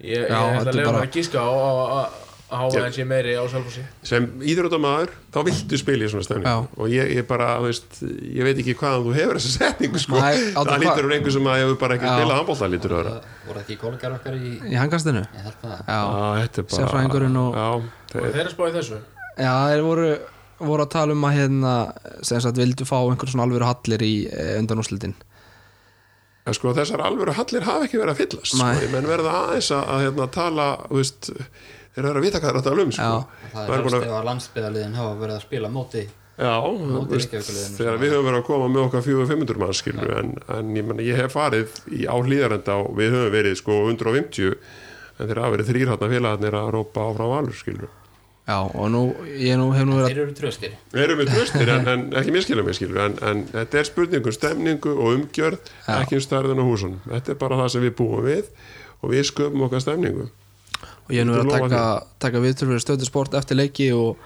ég, 0.01 0.29
ég 0.29 0.29
þetta 0.29 0.71
að 0.71 0.75
lefa 0.75 0.93
bara- 0.93 1.07
að 1.07 1.13
gíska 1.13 1.39
á 1.41 1.49
á- 1.49 1.89
á- 2.05 2.11
að 2.55 2.59
háfaðin 2.61 2.93
sé 2.93 3.05
meiri 3.09 3.33
á 3.41 3.45
Salfossi 3.49 3.83
sem 4.03 4.27
íþróttamaður 4.45 5.09
þá 5.33 5.39
viltu 5.47 5.79
spila 5.79 6.05
í 6.05 6.09
svona 6.13 6.23
stemning 6.27 6.45
Já. 6.47 6.67
og 6.77 6.89
ég, 6.93 7.15
ég 7.17 7.27
bara, 7.27 7.59
veist, 7.61 8.03
ég 8.05 8.45
veit 8.45 8.59
ekki 8.61 8.75
hvaðan 8.77 9.03
þú 9.07 9.15
hefur 9.17 9.35
þessa 9.41 9.53
setningu 9.59 9.99
sko. 9.99 10.21
Nei, 10.21 10.53
það 10.53 10.79
lítur 10.85 11.05
úr 11.09 11.15
einhver 11.17 11.33
sem 11.33 11.43
að 11.49 11.59
hefur 11.65 11.79
bara 11.81 11.95
ekki 11.97 12.07
spilað 12.13 12.37
handbólta 12.39 12.69
lítur 12.71 12.91
vera 12.99 13.11
Það 13.15 13.49
voru 13.49 13.61
ekki 13.65 13.77
kollegar 13.81 14.13
okkar 14.19 14.35
í, 14.37 14.53
í 14.71 14.75
hangastinu 14.77 15.25
ég 15.25 15.43
held 15.43 15.57
það. 15.65 16.69
Sérfræðingurinn 16.69 17.37
og- 17.37 17.55
Já, 17.55 17.83
og 18.15 18.25
þeir, 18.25 18.33
þeir 18.33 18.43
eru 18.45 18.55
spáðið 18.55 18.81
þessu 18.81 19.01
já, 19.39 19.53
þeir 19.75 19.85
voru 19.89 20.09
voru 20.65 20.85
að 20.87 20.93
tala 20.95 21.15
um 21.17 21.29
að 21.29 21.39
hérna 21.39 21.77
sem 22.23 22.43
sagt 22.43 22.59
vildu 22.61 22.87
fá 22.89 22.99
einhver 23.03 23.31
svona 23.31 23.47
alvöru 23.49 23.69
hallir 23.69 24.05
í 24.07 24.15
eh, 24.31 24.57
undanúslitin 24.61 25.15
en 26.45 26.57
sko 26.57 26.75
þessar 26.77 27.03
alvöru 27.05 27.35
hallir 27.35 27.65
hafa 27.67 27.87
ekki 27.89 28.01
verið 28.01 28.15
að 28.15 28.21
fyllast 28.23 28.53
sko, 28.53 28.91
menn 28.93 29.09
verða 29.09 29.39
aðeins 29.45 29.71
að, 29.75 29.87
að 29.95 30.05
hérna, 30.07 30.29
tala, 30.35 30.67
veist 30.93 31.31
þeir 31.95 32.11
eru 32.11 32.21
að 32.21 32.27
vita 32.27 32.43
hvað 32.43 32.51
það 32.51 32.53
er 32.53 32.61
að 32.61 32.69
tala 32.69 32.85
um 32.85 32.93
sko. 32.93 33.09
Já. 33.09 33.49
Það 33.55 33.73
er 33.73 33.89
ef 33.89 34.15
að 34.19 34.29
landsbyðaliðin 34.29 35.01
hafa 35.01 35.17
verið 35.23 35.39
að 35.39 35.49
spila 35.49 35.73
móti 35.73 36.05
Já, 36.35 36.51
veist, 37.07 37.31
þegar 37.31 37.45
svona. 37.47 37.99
við 38.03 38.11
höfum 38.11 38.25
verið 38.27 38.41
að 38.41 38.47
koma 38.49 38.67
með 38.67 38.81
okkar 38.89 39.05
400-500 39.07 39.61
mann 39.63 39.77
skilur 39.79 40.15
en, 40.19 40.33
en 40.51 40.73
ég, 40.75 40.87
meni, 40.89 41.05
ég 41.07 41.21
hef 41.23 41.37
farið 41.37 41.77
í 41.95 42.09
á 42.11 42.15
hlýðarenda 42.19 42.79
og 42.83 42.97
við 42.99 43.15
höfum 43.15 43.35
verið 43.37 43.55
sko 43.61 43.77
150 43.93 44.57
en 45.15 45.31
þeir 45.31 45.41
hafa 45.45 45.53
verið 45.55 45.71
þrýrhatna 45.71 46.09
félagarnir 46.11 46.57
að 46.59 46.73
rópa 46.75 47.05
áfram 47.07 47.31
valur 47.37 47.55
skilur 47.55 47.93
já, 48.45 48.57
og 48.61 48.87
nú, 48.93 49.03
ég 49.41 49.57
nú 49.61 49.71
hef 49.73 49.87
nú 49.89 49.99
verið 49.99 50.11
Þeir 50.13 50.23
eru 50.25 50.37
tröskir 50.39 50.73
Við 50.93 51.05
erum 51.07 51.21
við 51.23 51.33
tröstir 51.33 51.73
en, 51.75 51.89
en 51.95 52.05
ekki 52.21 52.35
miskilum 52.35 52.69
mig 52.69 52.79
skilur 52.79 53.03
en, 53.07 53.19
en 53.25 53.45
þetta 53.53 53.81
er 53.81 53.89
spurning 53.89 54.29
um 54.29 54.37
stemningu 54.37 54.95
og 54.95 55.13
umgjörð 55.19 55.61
Já. 55.87 55.95
ekki 56.01 56.19
um 56.19 56.25
stærðin 56.25 56.61
á 56.61 56.65
húsunum. 56.69 56.99
Þetta 57.09 57.35
er 57.35 57.39
bara 57.41 57.61
það 57.63 57.71
sem 57.75 57.87
við 57.87 57.95
búum 58.01 58.27
við 58.27 58.51
og 59.01 59.15
við 59.15 59.25
sköpum 59.31 59.65
okkar 59.69 59.85
stemningu. 59.85 60.29
Og 61.05 61.15
ég 61.15 61.23
hef 61.23 61.29
nú 61.29 61.37
verið 61.37 61.49
Ég 61.51 61.57
að 61.57 61.65
taka, 61.69 61.85
taka 62.27 62.43
viðtölu 62.45 62.75
fyrir 62.75 62.85
stöðu 62.85 63.09
sport 63.09 63.35
eftir 63.41 63.59
leiki 63.61 63.89
og 63.97 64.21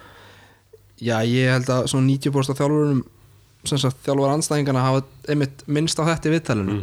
já, 0.98 1.18
ég 1.26 1.54
held 1.54 1.70
að 1.70 1.86
svona 1.92 2.10
90% 2.10 2.54
af 2.54 2.58
þjálfurum 2.62 3.04
sem 3.68 3.80
sagt 3.82 4.02
þjálfur 4.06 4.34
anstæðingana 4.34 4.82
hafa 4.86 5.04
einmitt 5.30 5.64
minnst 5.66 5.98
á 5.98 6.06
þetta 6.06 6.30
í 6.30 6.34
viðtælinu 6.36 6.76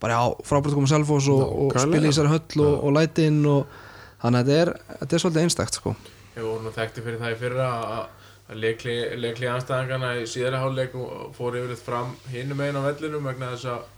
bara 0.00 0.16
já, 0.16 0.22
frábært 0.48 0.72
að 0.72 0.78
koma 0.78 0.90
selfos 0.90 1.28
og, 1.30 1.40
og 1.44 1.74
Nákvæmlega. 1.74 1.86
spila 1.86 2.06
í 2.06 2.10
þessari 2.10 2.32
höll 2.32 2.64
og, 2.64 2.74
og 2.86 2.94
lætin 2.96 3.38
og 3.50 3.74
þannig 4.22 4.40
að 4.40 4.50
þetta 4.50 4.60
er, 4.62 4.70
þetta 5.00 5.16
er 5.16 5.22
svolítið 5.24 5.44
einstakt 5.44 5.78
sko. 5.78 5.94
Við 6.34 6.46
vorum 6.46 6.66
nú 6.66 6.74
þekkti 6.74 7.04
fyrir 7.06 7.22
það 7.22 7.34
í 7.34 7.38
fyrra 7.40 7.68
að, 7.70 8.04
að 8.50 8.60
leikli, 8.64 8.96
leikli 9.18 9.48
anstæðangana 9.50 10.12
í 10.20 10.28
síðari 10.30 10.60
hálfleik 10.62 10.94
fór 11.36 11.58
yfirleitt 11.58 11.82
fram 11.86 12.14
hinum 12.30 12.62
einn 12.66 12.78
á 12.78 12.82
vellinum 12.86 13.26
vegna 13.30 13.50
þess 13.54 13.70
að 13.74 13.88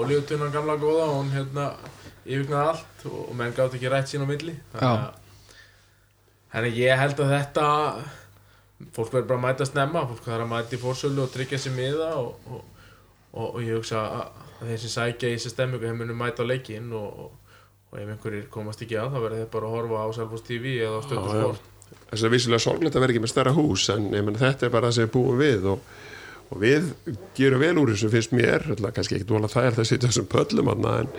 olíutunnan 0.00 0.52
gamla 0.54 0.76
góða 0.78 1.06
og 1.08 1.16
hún 1.16 1.32
hérna 1.34 1.66
yfirgnaði 2.24 2.68
allt 2.74 3.06
og, 3.10 3.32
menn 3.38 3.56
gátt 3.56 3.74
ekki 3.78 3.90
rætt 3.90 4.12
sín 4.12 4.22
á 4.22 4.28
milli. 4.28 4.54
Þannig 4.74 5.08
að 5.08 5.18
að 6.50 6.80
ég 6.82 6.98
held 6.98 7.20
að 7.22 7.32
þetta 7.34 7.66
fólk 8.96 9.12
verður 9.12 9.26
bara 9.28 9.38
að 9.38 9.44
mæta 9.44 9.66
snemma 9.68 10.04
fólk 10.08 10.22
þarf 10.24 10.44
að 10.44 10.52
mæta 10.52 10.76
í 10.76 10.80
fórsölu 10.82 11.24
og 11.24 11.34
tryggja 11.34 11.58
sér 11.62 11.74
miða 11.76 12.10
og, 12.20 12.30
og, 12.50 12.62
og, 13.32 13.44
og 13.46 13.60
ég 13.64 13.76
hugsa 13.76 14.00
að, 14.00 14.40
að 14.60 14.70
þeir 14.72 14.80
sem 14.84 14.94
sækja 14.94 15.30
í 15.30 15.36
þessi 15.36 15.52
stemmingu 15.52 15.86
þeir 15.86 15.98
munu 16.00 16.16
mæta 16.18 16.46
á 16.46 16.50
leikinn 16.50 16.88
og, 16.96 17.26
og, 17.26 17.58
og 17.90 18.00
ef 18.00 18.14
einhverjir 18.14 18.48
komast 18.54 18.82
ekki 18.86 18.98
að 18.98 19.12
þá 19.14 19.18
verður 19.26 19.42
þeir 19.42 19.52
bara 19.54 19.68
að 19.68 19.76
horfa 19.76 20.02
á 20.02 20.08
Selfoss 20.16 20.46
TV 20.48 20.74
eða 20.80 20.98
á 20.98 21.06
Stöðu 21.06 21.20
Já, 21.20 21.36
já. 21.36 21.44
Sport 21.44 21.69
þess 22.10 22.24
að 22.26 22.34
vissulega 22.34 22.64
sorglega 22.64 22.96
að 22.98 23.04
vera 23.04 23.14
ekki 23.14 23.22
með 23.24 23.32
stærra 23.34 23.52
hús 23.56 23.88
en 23.94 24.08
ég 24.14 24.24
menn 24.26 24.38
þetta 24.40 24.66
er 24.68 24.72
bara 24.74 24.88
það 24.90 24.96
sem 24.98 25.06
við 25.08 25.12
búum 25.16 25.38
við 25.40 25.68
og, 25.74 25.84
og 26.50 26.62
við 26.64 26.88
gerum 27.38 27.62
vel 27.62 27.76
úr 27.82 27.92
þessu 27.94 28.10
finnst 28.14 28.34
mér, 28.34 28.66
ætla, 28.74 28.90
kannski 28.96 29.18
ekki 29.20 29.28
dvola 29.30 29.50
það 29.52 29.68
er 29.68 29.76
það 29.78 29.84
að 29.84 29.90
sitja 29.92 30.10
þessum 30.10 30.30
pöllum 30.32 30.72
aðna 30.74 30.94
en, 31.04 31.12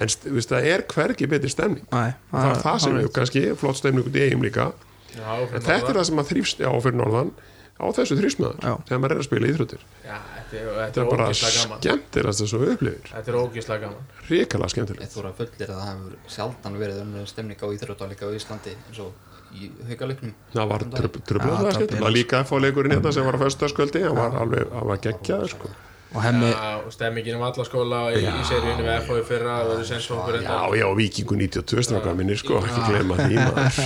en 0.00 0.12
st- 0.12 0.32
veist, 0.32 0.52
það 0.54 0.70
er 0.72 0.86
hvergi 0.94 1.28
betri 1.32 1.52
stemning. 1.52 1.84
Nei, 1.92 2.14
það 2.32 2.48
er 2.54 2.62
það 2.64 2.78
sem 2.86 2.96
við 3.00 3.10
kannski, 3.18 3.44
flott 3.60 3.80
stemning 3.82 4.08
út 4.08 4.16
í 4.16 4.24
eigum 4.28 4.46
líka. 4.46 4.70
Já, 5.16 5.28
þetta 5.52 5.76
er 5.76 5.92
það 6.00 6.08
sem 6.10 6.18
að 6.24 6.32
þrýfst 6.32 6.64
á 6.64 6.72
fyrir 6.84 6.98
norðan 7.00 7.30
á 7.76 7.84
þessu 7.92 8.16
þrýfsmaður 8.16 8.64
Já. 8.64 8.72
þegar 8.88 9.00
maður 9.02 9.12
er 9.14 9.20
að 9.20 9.26
spila 9.28 9.48
íþróttir. 9.52 9.82
Já, 10.00 10.16
þetta 10.48 11.00
er, 11.02 11.08
bara 11.10 11.26
þess 11.28 12.54
að 12.56 12.62
við 12.62 12.70
upplifir. 12.72 13.10
Þetta 13.12 13.32
er 13.32 13.36
ógeðslega 13.40 13.82
gaman. 13.84 14.06
Ríkala 14.30 14.68
skemmtilegt. 14.72 15.04
Ég 15.04 15.12
þóra 15.12 15.32
fullir 15.36 15.72
að 15.74 15.80
það 15.82 15.90
hefur 15.90 16.14
sjaldan 16.36 16.78
verið 16.80 17.00
önnur 17.02 17.28
stemning 17.28 17.60
á 17.60 17.68
íþróttalega 17.76 18.28
á 18.28 18.36
Íslandi 18.36 18.72
eins 18.76 19.00
og 19.04 19.25
í 19.54 19.70
haugaleiknum 19.88 20.32
það 20.54 20.70
var 20.72 20.84
Þann 20.86 20.94
daginn. 20.96 21.26
tröflað 21.30 21.50
Já, 21.50 21.56
það 21.56 21.80
það 21.80 21.90
það 21.96 22.06
var 22.06 22.14
líka 22.18 22.38
að 22.42 22.48
fá 22.50 22.56
leikurinn 22.66 22.94
hérna 22.96 23.12
sem 23.16 23.26
var 23.28 23.36
á 23.38 23.40
föstaskvöldi 23.46 24.02
hann 24.06 24.16
var 24.18 24.38
alveg, 24.42 24.70
hann 24.74 24.88
var 24.90 24.98
geggjaður 25.06 25.52
sko. 25.54 25.70
Og 26.16 26.22
hemmi, 26.22 26.48
Já, 26.48 26.68
og 26.86 26.92
stemmingin 26.94 27.34
um 27.36 27.42
allaskóla 27.44 27.98
í, 28.14 28.20
í 28.24 28.44
seríunni 28.46 28.84
við 28.86 28.92
FH 29.02 29.16
í 29.20 29.24
fyrra 29.26 29.56
það 29.58 29.70
verður 29.72 29.86
sensfókur 29.90 30.36
Já, 30.40 30.58
já, 30.78 30.86
Víkingu 30.96 31.34
92 31.40 31.82
strákar 31.88 32.14
minnir 32.16 32.38
sko, 32.40 32.60
ekki 32.62 32.84
glema 32.86 33.16
því 33.18 33.36
maður. 33.42 33.80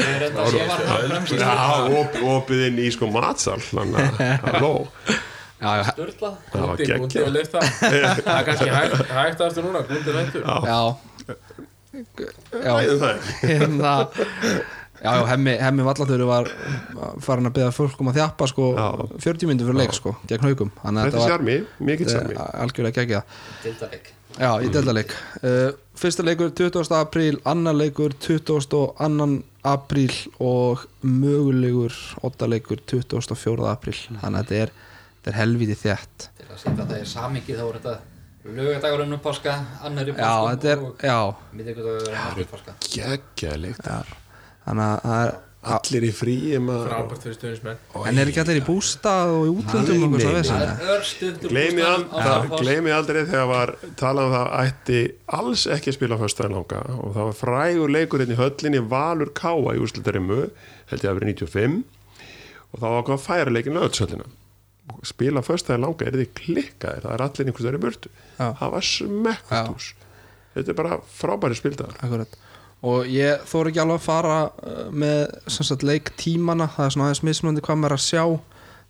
Er 0.00 0.24
að 0.26 0.32
það 0.40 1.04
fremst 1.12 1.34
í 1.36 1.38
Já, 1.42 1.52
op, 2.00 2.16
opið 2.32 2.64
inn 2.70 2.80
í 2.82 2.88
sko 2.96 3.10
matsal, 3.12 3.60
þannig 3.68 4.00
að, 4.02 4.24
halló, 4.48 4.72
já, 5.60 5.70
já, 5.76 5.84
Sturlað 5.92 6.40
það 6.54 6.64
var 6.72 6.80
Gundi, 6.80 6.88
Gundi 6.90 7.04
og 7.04 7.10
geggjað. 7.12 7.30
lift 7.36 7.52
það 7.54 7.64
Það 7.76 8.34
er 8.40 8.48
kannski 8.48 8.70
hægt, 9.20 9.44
aftur 9.46 9.68
núna, 9.68 9.84
Gundi 9.92 10.08
er 10.10 10.18
hættur 10.24 10.42
já. 10.42 10.56
Já, 10.66 10.80
Ræðum 12.66 12.98
það. 13.00 13.14
Ekki. 13.46 14.56
Já, 15.02 15.10
já, 15.12 15.24
hemmi, 15.28 15.54
hemmi 15.60 15.84
vallatöru 15.84 16.26
var 16.28 16.48
farin 17.20 17.48
að 17.50 17.56
beða 17.58 17.72
fólk 17.76 18.00
um 18.00 18.08
að 18.12 18.20
þjappa 18.20 18.48
sko 18.48 18.68
Já. 18.76 18.86
40 19.26 19.50
minnum 19.50 19.68
fyrir 19.68 19.80
leik 19.82 19.96
sko, 19.96 20.14
gegn 20.30 20.46
haugum 20.48 20.70
að 20.82 21.00
Þetta 21.02 21.20
er 21.20 21.32
sjarmi, 21.32 21.56
mikill 21.84 22.08
sjarmi. 22.10 22.36
var 22.38 22.54
algjörlega 22.64 23.02
geggja 23.02 23.22
Dildaleg 23.64 24.08
Já, 24.36 24.50
í 24.60 24.68
deildaleik 24.72 25.12
uh, 25.42 25.70
Fyrsta 25.96 26.24
leikur 26.26 26.50
20. 26.52 26.90
apríl, 26.96 27.38
annar 27.48 27.76
leikur 27.76 28.12
22. 28.20 28.80
apríl 29.64 30.16
og 30.44 30.82
mögulegur 31.00 31.94
8 32.26 32.50
leikur 32.52 32.82
24. 32.84 33.70
apríl 33.70 33.96
Þannig 34.10 34.26
að 34.26 34.42
þetta 34.42 34.60
er, 34.64 34.74
þetta 35.14 35.32
er 35.32 35.40
helviti 35.40 35.78
þétt 35.80 36.28
Til 36.36 36.50
að 36.50 36.60
setja 36.66 36.84
það 36.84 37.00
í 37.00 37.08
samingið 37.14 37.62
þá 37.62 37.66
er 37.68 37.80
þetta 37.80 37.96
Lögadagurinn 38.46 39.16
um 39.16 39.18
páska, 39.24 39.56
annar 39.82 40.06
í 40.06 40.12
Já, 40.12 40.20
páskum 40.20 40.52
þetta 40.52 40.70
er, 40.70 40.84
og 40.86 41.02
já 41.02 41.18
annar 41.56 42.38
í 42.38 42.46
páska 42.52 42.76
Geggjalikt. 42.92 43.90
Þannig 44.66 44.86
að 44.86 45.04
það 45.06 45.24
er 45.24 45.34
Allir 45.66 46.04
í 46.06 46.58
maður. 46.62 46.90
Frábært 46.92 47.24
fyrir 47.24 47.36
stuðnismenn 47.40 47.78
En 48.06 48.20
er 48.20 48.28
ekki 48.30 48.38
allir 48.42 48.60
í 48.60 48.64
bústað 48.66 49.32
og 49.34 49.48
í 49.48 49.50
útlöndum 49.50 50.14
Gleimi, 52.60 52.92
aldrei 52.94 53.24
þegar 53.24 53.48
var 53.50 53.72
talað 53.98 54.28
um 54.28 54.36
það 54.36 54.52
ætti 54.60 55.00
alls 55.38 55.66
ekki 55.74 55.90
að 55.90 55.98
spila 55.98 56.20
föstudaginn 56.20 56.56
langa. 56.60 56.84
Og 57.02 57.16
það 57.16 57.28
var 57.30 57.36
frægur 57.40 57.94
leikur 57.96 58.22
hérna 58.22 58.36
í 58.36 58.40
höllinni 58.40 58.84
Valur 58.94 59.34
Káa 59.34 59.74
í 59.74 59.82
úrslitarimmu 59.82 60.40
held 60.92 61.02
ég 61.02 61.10
að 61.10 61.18
vera 61.18 61.30
95 61.34 61.78
og 62.70 62.80
það 62.82 62.94
var 62.94 63.06
hvað 63.08 63.16
að 63.16 63.26
færa 63.26 63.54
leikin 63.56 63.78
lögutshöllina 63.80 64.30
spila 65.06 65.42
föstudaginn 65.42 65.82
langa 65.88 66.06
er 66.06 66.20
þið 66.20 66.34
klikkaðir? 66.38 67.02
Það 67.02 67.16
er 67.16 67.26
allir 67.26 67.48
einhvers 67.50 67.66
þeirri 67.66 67.82
burtu. 67.82 68.16
Já. 68.38 68.46
það 68.60 68.74
var 68.76 68.90
smekkast 68.94 69.72
hús. 69.72 69.94
Þetta 70.54 70.72
er 70.72 70.78
bara 70.78 70.98
frábæri 71.10 71.58
spildagar 71.58 71.98
Akkurat 72.06 72.38
Og 72.86 73.08
ég 73.10 73.40
þóra 73.48 73.70
ekki 73.72 73.80
alveg 73.82 73.96
að 73.98 74.04
fara 74.04 74.34
uh, 74.46 74.82
með 74.92 75.22
sagt 75.50 75.82
leiktímana 75.86 76.68
það 76.76 76.84
er 76.86 76.94
svona 76.94 77.08
aðeins 77.08 77.24
mismunandi 77.26 77.64
hvað 77.66 77.80
maður 77.82 77.94
er 77.96 78.00
að 78.00 78.04
sjá. 78.06 78.24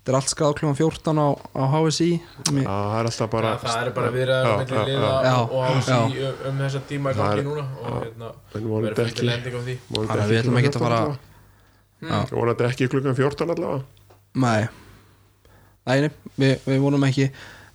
Þetta 0.06 0.12
er 0.12 0.16
allt 0.20 0.30
skráð 0.30 0.52
kljóðan 0.60 0.76
14 0.78 1.18
á, 1.18 1.28
á 1.34 1.62
HSI 1.66 2.08
Mér- 2.54 2.66
það 2.68 2.92
er 2.94 3.08
alltaf 3.08 3.30
bara 3.32 3.48
Já, 3.50 3.56
það 3.64 3.78
er 3.80 3.88
bara 3.96 4.10
viðræður 4.14 4.46
Já, 4.46 4.58
með 4.60 4.74
já, 4.76 4.82
liða 4.86 5.08
já. 5.24 5.32
og 5.42 5.64
ásí 5.66 5.90
Já. 5.90 5.96
um, 6.28 6.44
um 6.50 6.60
þessa 6.62 6.82
tíma 6.86 7.10
í 7.10 7.16
er- 7.40 7.42
núna 7.48 7.64
og 7.80 7.96
hérna 8.04 8.28
verður 8.54 9.02
ekki 9.02 9.16
fyrir 9.16 9.26
lending 9.32 9.56
á 9.58 9.60
því. 9.66 9.74
Þannig 9.96 10.22
að 10.22 10.30
við 10.30 10.38
ætlum 10.44 10.60
ekki 10.60 10.70
að 10.70 10.78
fara- 10.84 11.00
14 11.00 11.18
allavega. 12.06 12.36
vonandi 12.36 12.68
ekki 12.68 12.88
klukkan 12.92 13.18
14 13.18 13.50
allavega. 13.56 13.82
Nei. 14.46 14.68
Nei, 15.86 16.00
nei, 16.04 16.10
við, 16.38 16.54
við 16.70 16.80
vonum 16.86 17.08
ekki. 17.08 17.30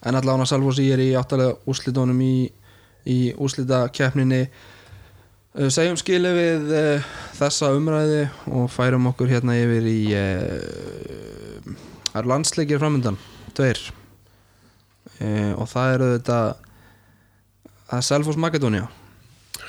En 0.07 0.15
allavega 0.21 0.47
Salfossi 0.53 0.87
er 0.93 1.03
í 1.03 1.11
áttalega 1.19 1.57
úrslitónum 1.67 2.23
í, 2.23 2.33
í 3.11 3.19
uh, 3.35 4.47
segjum 5.51 5.97
skilu 5.99 6.31
við 6.35 6.69
uh, 6.71 7.09
þessa 7.35 7.73
umræði 7.75 8.21
og 8.51 8.69
færum 8.71 9.09
okkur 9.11 9.31
hérna 9.31 9.57
yfir 9.59 9.87
í 9.91 9.99
uh, 10.15 11.73
landsleikir 12.23 12.79
framöndan 12.79 13.19
tveir. 13.57 13.81
Uh, 15.19 15.53
og 15.59 15.67
það 15.71 15.95
eru 15.97 16.09
þetta 16.15 16.39
það 17.91 17.97
er 17.99 18.07
Selfoss 18.07 18.39
Makedónia 18.39 18.87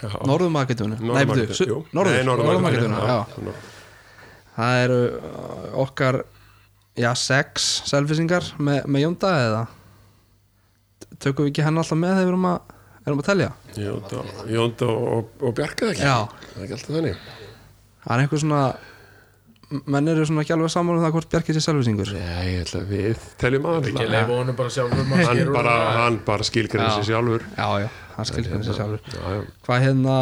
Já. 0.02 0.08
Norður 0.26 0.50
Makedónia 0.54 0.98
Makedóníu, 1.02 2.62
Makedónia. 2.62 3.54
Það 4.52 4.78
eru 4.84 5.00
okkar 5.82 6.22
já, 6.98 7.10
sex 7.16 7.68
selfisingar 7.88 8.46
með, 8.60 8.84
með 8.86 9.04
Jónda 9.06 9.32
eða? 9.46 9.62
Tökum 11.22 11.46
við 11.46 11.52
ekki 11.52 11.66
henni 11.66 11.82
alltaf 11.82 11.98
með 11.98 12.16
þegar 12.16 12.26
við 12.26 12.32
erum 12.32 12.48
að, 12.50 12.74
erum 13.10 13.22
að 13.22 13.28
telja? 13.28 13.50
Jónda, 13.78 14.22
Jónda 14.52 14.88
og, 14.92 15.30
og 15.42 15.54
Bjarka 15.58 15.90
ekki? 15.90 16.06
Já. 16.06 16.18
það 16.52 16.58
er 16.58 16.66
ekki 16.66 16.76
alltaf 16.78 16.96
þannig. 16.96 17.22
Það 18.02 18.14
er 18.14 18.24
einhver 18.24 18.42
svona 18.42 18.62
menn 19.72 20.10
eru 20.12 20.24
svona 20.28 20.42
ekki 20.44 20.54
alveg 20.54 20.72
saman 20.72 20.98
um 20.98 21.04
það 21.04 21.14
hvort 21.16 21.30
Bjarki 21.32 21.54
sé 21.56 21.62
selfisingur 21.64 22.10
Nei, 22.12 22.46
ég 22.52 22.64
ætla 22.66 22.80
að 22.82 22.90
við 22.92 23.26
teljum 23.40 23.68
að 23.70 23.88
hann 23.88 24.56
bara 24.58 24.72
hann 24.72 25.52
bara, 25.54 25.72
það. 25.72 25.92
hann 25.98 26.18
bara 26.26 26.48
skilgrinni 26.48 26.88
sér 26.96 27.06
sjálfur. 27.08 27.46
Já, 27.56 27.68
já, 27.84 27.88
hann 28.16 28.28
skilur 28.28 28.50
henni 28.52 28.68
sér 28.68 28.78
sjálfur. 28.80 29.14
Já, 29.14 29.22
já. 29.36 29.40
hvað 29.66 29.84
hérna 29.86 30.16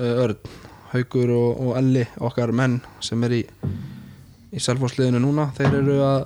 uh, 0.00 0.24
Örn, 0.24 0.40
Haugur 0.92 1.34
og, 1.36 1.62
og 1.66 1.76
Elli 1.82 2.04
okkar 2.26 2.54
menn 2.56 2.80
sem 3.04 3.28
er 3.28 3.38
í 3.38 3.44
í 4.56 4.62
selfosliðinu 4.62 5.20
núna 5.22 5.50
þeir 5.56 5.78
eru 5.82 5.96
að 6.06 6.20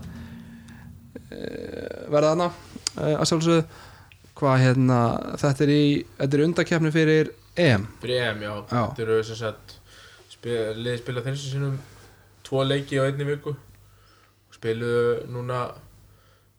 uh, 1.18 2.10
verða 2.12 2.32
þarna 2.32 2.48
uh, 2.50 3.14
að 3.16 3.24
sjálfsögðu 3.30 3.62
hvað 4.40 4.62
hérna 4.64 4.98
þetta 5.40 5.66
er 5.66 5.72
í, 5.74 5.84
þetta 6.18 6.38
er 6.38 6.44
undakefni 6.46 6.92
fyrir 6.94 7.30
EM. 7.60 7.86
Fyrir 8.00 8.24
EM, 8.24 8.42
já, 8.46 8.52
Já. 8.70 8.80
þetta 8.80 9.04
eru 9.06 9.20
sem 9.28 9.38
sagt 9.40 9.76
liðið 10.40 11.02
spila 11.02 11.24
þessu 11.26 11.52
sinum 11.52 11.76
tvo 12.46 12.64
leiki 12.64 12.96
á 12.96 13.04
einni 13.04 13.26
viku. 13.28 13.52
Og 14.48 14.56
spiluðu 14.56 15.28
núna 15.30 15.66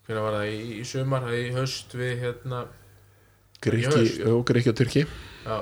hvernig 0.06 0.26
var 0.28 0.38
það, 0.38 0.52
í, 0.54 0.62
í 0.82 0.86
sumar 0.88 1.26
það 1.26 1.38
í 1.40 1.52
haust 1.58 1.96
við 1.98 2.14
hérna 2.26 2.66
Grikki 3.62 4.72
og 4.72 4.78
Tyrki. 4.78 5.06
Já, 5.46 5.58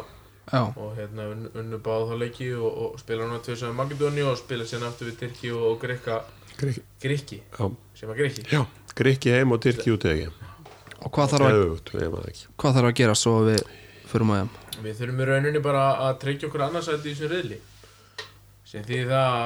já, 0.51 0.61
og 0.63 0.93
hérna 0.95 1.30
unnu, 1.34 1.80
báð 1.84 2.11
þá 2.11 2.13
leiki 2.22 2.51
og, 2.55 2.70
og 2.70 2.99
spila 3.01 3.28
núna 3.28 3.41
tveir 3.43 3.59
sem 3.59 3.76
Makedóni 3.76 4.24
og 4.28 4.38
spila 4.39 4.67
sérna 4.67 4.91
aftur 4.91 5.11
við 5.11 5.20
Tyrki 5.24 5.51
og, 5.55 5.65
og 5.74 5.82
Grikka. 5.84 6.22
Grikki, 6.59 6.86
Grikki, 6.99 7.41
já, 7.55 7.72
sem 7.95 8.11
að 8.11 8.24
Grikki. 8.24 8.47
Já 8.51 8.63
Grikki 8.99 9.36
heim 9.36 9.55
og 9.55 9.61
Tyrki 9.63 9.95
út 9.95 10.07
ekki 10.11 10.49
og 11.00 11.14
hvað 11.16 11.34
þarf, 11.34 11.47
að, 11.50 12.41
þarf 12.64 12.89
að 12.89 12.97
gera 13.00 13.16
svo 13.18 13.36
við 13.47 13.64
förum 14.10 14.36
EM 14.36 14.52
Við 14.80 15.00
þurfum 15.02 15.22
í 15.22 15.28
rauninni 15.28 15.62
bara 15.64 15.86
að 16.08 16.20
tryggja 16.24 16.47
okkur 16.47 16.66
annarsætti 16.70 17.12
í 17.12 17.16
þessum 17.16 17.34
reyðli 17.34 17.60
sem 18.70 18.86
því 18.86 19.00
það 19.10 19.39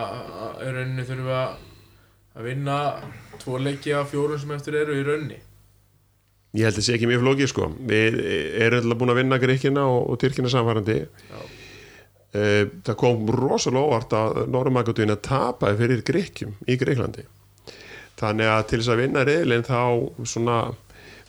að 0.43 0.65
í 0.67 0.73
rauninni 0.77 1.07
þurfum 1.07 1.29
við 1.29 1.39
að 1.39 1.55
að 2.33 2.47
vinna 2.49 2.77
tvo 3.41 3.59
leiki 3.61 3.93
af 3.93 4.09
fjórum 4.11 4.39
sem 4.41 4.53
eftir 4.55 4.77
eru 4.79 4.95
í 4.97 5.03
rauninni. 5.05 5.39
Ég 6.53 6.67
held 6.67 6.75
að 6.75 6.79
það 6.79 6.85
sé 6.87 6.95
ekki 6.97 7.09
mjög 7.09 7.23
flókið 7.23 7.49
sko. 7.49 7.67
Við 7.89 8.17
erum 8.61 8.79
alltaf 8.79 8.99
búin 9.01 9.13
að 9.13 9.19
vinna 9.19 9.39
Gríkina 9.41 9.83
og, 9.89 10.01
og 10.13 10.19
Tyrkina 10.21 10.51
samfærandi. 10.53 10.97
Eh, 12.33 12.65
Það 12.85 12.97
kom 12.97 13.27
rosalega 13.29 13.85
óvart 13.85 14.13
að 14.17 14.37
Norrmagadun 14.53 15.13
að 15.13 15.23
tapaði 15.27 15.79
fyrir 15.83 16.03
Gríkjum 16.07 16.55
í 16.65 16.77
Gríklandi 16.81 17.27
Þannig 18.17 18.49
að 18.49 18.63
til 18.69 18.79
þess 18.79 18.93
að 18.93 19.01
vinna 19.03 19.25
reyðlinn 19.27 19.65
þá 19.67 19.81
svona 20.29 20.57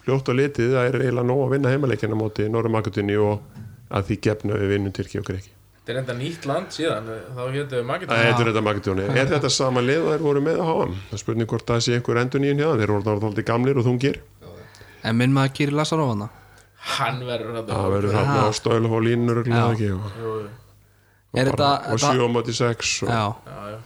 fljótt 0.04 0.28
og 0.32 0.38
litið 0.40 0.72
það 0.76 0.88
er 0.90 0.98
eiginlega 1.00 1.26
nóg 1.30 1.42
að 1.46 1.52
vinna 1.56 1.72
heimaleikina 1.74 2.18
móti 2.20 2.46
Norrmagadunni 2.52 3.16
og 3.20 3.60
að 3.94 4.06
því 4.10 4.18
gefna 4.28 4.58
við 4.60 4.72
vinnum 4.74 4.94
Tyrki 4.96 5.20
og 5.20 5.26
Gríki 5.28 5.50
Þetta 5.84 5.92
er 5.92 5.98
enda 6.00 6.14
nýtt 6.16 6.46
land 6.48 6.70
síðan 6.72 7.08
þá 7.36 7.40
hétu 7.52 7.76
við 7.76 7.88
Það 8.08 8.60
Makedóni 8.64 9.08
Er 9.20 9.26
þetta 9.28 9.50
sama 9.52 9.82
lið 9.84 10.06
og 10.06 10.14
þeir 10.14 10.22
voru 10.24 10.40
með 10.44 10.60
að 10.62 10.70
hafa? 10.70 10.86
Það 11.10 11.20
spurning 11.20 11.50
hvort 11.50 11.66
það 11.68 11.82
sé 11.84 11.98
einhver 11.98 12.20
endur 12.22 12.40
nýjum 12.40 12.62
hjá 12.62 12.68
þeim. 12.70 12.78
Þeir 12.80 12.92
voru 12.94 13.04
náttúrulega 13.10 13.44
gamlir 13.50 13.80
og 13.82 13.84
þungir 13.90 14.16
en 15.04 15.18
minn 15.20 15.34
maður 15.36 15.52
Kiri 15.58 15.76
Lassarov 15.76 16.14
hana 16.14 16.30
Hann 16.94 17.20
verður 17.28 17.58
þetta 17.58 17.76
Það 17.76 17.90
verður 17.96 18.16
hann 18.18 18.32
á 18.40 18.48
stöðlu 18.56 18.92
og 18.96 19.04
línur 19.04 19.40
og, 19.42 19.48
Já. 19.48 19.64
ekki, 19.72 19.90
og, 19.92 20.16
Jú, 20.20 20.32
jú. 20.40 20.48
er 21.40 21.50
bara- 21.52 21.68
þetta, 21.84 21.92
og 21.92 22.00
7 22.00 22.24
á 22.24 22.28
móti 22.32 22.56
6 22.56 22.94
og, 23.04 23.08
já, 23.12 23.24
Já, 23.44 23.60
já 23.74 23.78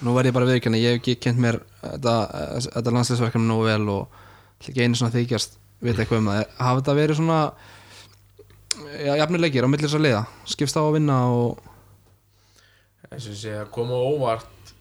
nú 0.00 0.14
verð 0.16 0.30
ég 0.30 0.32
bara 0.32 0.48
viðkjanni 0.48 0.80
ég 0.80 0.94
hef 0.94 1.00
ekki 1.02 1.14
kent 1.20 1.36
mér 1.44 1.60
þetta, 1.84 2.14
þetta 2.72 2.92
landsleisverkefni 2.96 3.48
nógu 3.50 3.66
vel 3.68 3.88
og 3.92 4.08
ekki 4.68 4.84
einu 4.84 4.98
svona 4.98 5.14
þykjast 5.14 5.58
vita 5.80 6.02
eitthvað 6.02 6.22
um 6.22 6.30
það. 6.30 6.44
Hafa 6.60 6.80
þetta 6.80 6.96
verið 6.98 7.20
svona 7.20 7.40
já, 9.00 9.12
jafnilegir 9.22 9.66
á 9.66 9.68
millir 9.72 9.88
þess 9.88 9.98
að 9.98 10.06
liða? 10.06 10.22
Skipst 10.52 10.78
á 10.78 10.82
að 10.82 10.94
vinna 10.98 11.18
og 11.32 11.66
eins 13.10 13.26
og 13.26 13.38
sé 13.40 13.56
að 13.58 13.70
koma 13.74 13.98
óvart. 13.98 14.74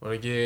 Var 0.00 0.14
ekki 0.16 0.36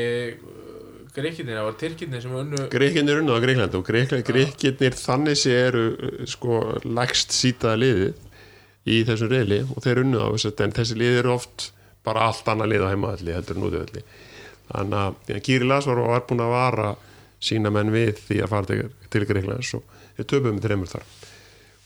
greikinir, 1.15 1.59
það 1.59 1.67
var 1.67 1.77
tyrkinir 1.81 2.23
sem 2.23 2.35
unnu 2.39 2.65
Greikinir 2.71 3.21
unnu 3.21 3.35
á 3.35 3.43
Greikland 3.43 3.77
og 3.77 3.85
Greikinir 3.87 4.97
þannig 4.99 5.39
sé 5.39 5.55
eru 5.67 5.85
uh, 5.93 6.25
sko 6.31 6.61
lægst 6.87 7.35
sítaða 7.35 7.81
liðið 7.83 8.91
í 8.91 9.03
þessum 9.09 9.33
reyli 9.33 9.61
og 9.67 9.83
þeir 9.85 10.03
unnu 10.05 10.23
á 10.23 10.29
þess 10.31 10.51
að 10.53 10.65
en 10.67 10.77
þessi 10.79 10.99
liðið 11.01 11.23
eru 11.25 11.35
oft 11.35 11.71
bara 12.07 12.29
allt 12.31 12.49
annað 12.49 12.73
lið 12.73 12.87
á 12.87 12.91
heimaðalli 12.93 13.37
heldur 13.37 13.59
en 13.59 13.67
útöðalli 13.69 14.05
þannig 14.71 15.01
að 15.03 15.33
ja, 15.35 15.43
Kýri 15.49 15.69
Lasvar 15.69 16.03
var 16.07 16.27
búin 16.29 16.45
að 16.45 16.55
vara 16.55 16.91
sína 17.41 17.73
menn 17.75 17.93
við 17.95 18.15
því 18.27 18.41
að 18.45 18.53
fara 18.53 18.69
til, 19.11 19.25
Greiklands 19.29 19.75
og 19.79 20.01
við 20.19 20.31
töpum 20.33 20.57
með 20.57 20.67
þreymur 20.69 20.93
þar. 20.95 21.07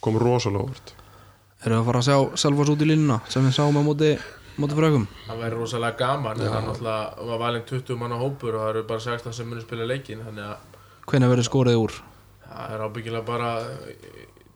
Kom 0.05 0.19
rosalega 0.21 0.67
óvart. 0.67 0.95
Eru 1.65 1.79
að 1.79 1.87
fara 1.89 2.01
að 2.03 2.09
sjá 2.09 2.41
Selfoss 2.45 2.73
út 2.75 2.83
í 2.85 2.89
línuna 2.91 3.21
sem 3.33 3.47
við 3.47 3.57
sáum 3.57 3.79
á 3.81 3.83
móti, 3.87 4.11
móti 4.61 4.77
frögum 4.77 5.07
það 5.25 5.45
væri 5.45 5.61
rosalega 5.61 5.97
gaman 6.03 6.41
en 6.41 6.51
það 6.51 6.67
náttúrulega 6.69 7.29
var 7.31 7.41
valinn 7.41 7.69
20 7.71 8.01
manna 8.03 8.19
hópur 8.21 8.59
og 8.59 8.65
það 8.65 8.73
eru 8.75 8.83
bara 8.91 9.05
16 9.07 9.39
sem 9.39 9.49
munir 9.49 9.65
spila 9.65 9.87
leikin 9.89 10.21
þannig 10.27 10.51
að 10.51 10.75
hvenær 11.09 11.33
verður 11.33 11.49
skorið 11.49 11.81
úr? 11.81 11.97
Það 12.45 12.75
er 12.75 12.85
ábyggilega 12.85 13.27
bara 13.27 13.49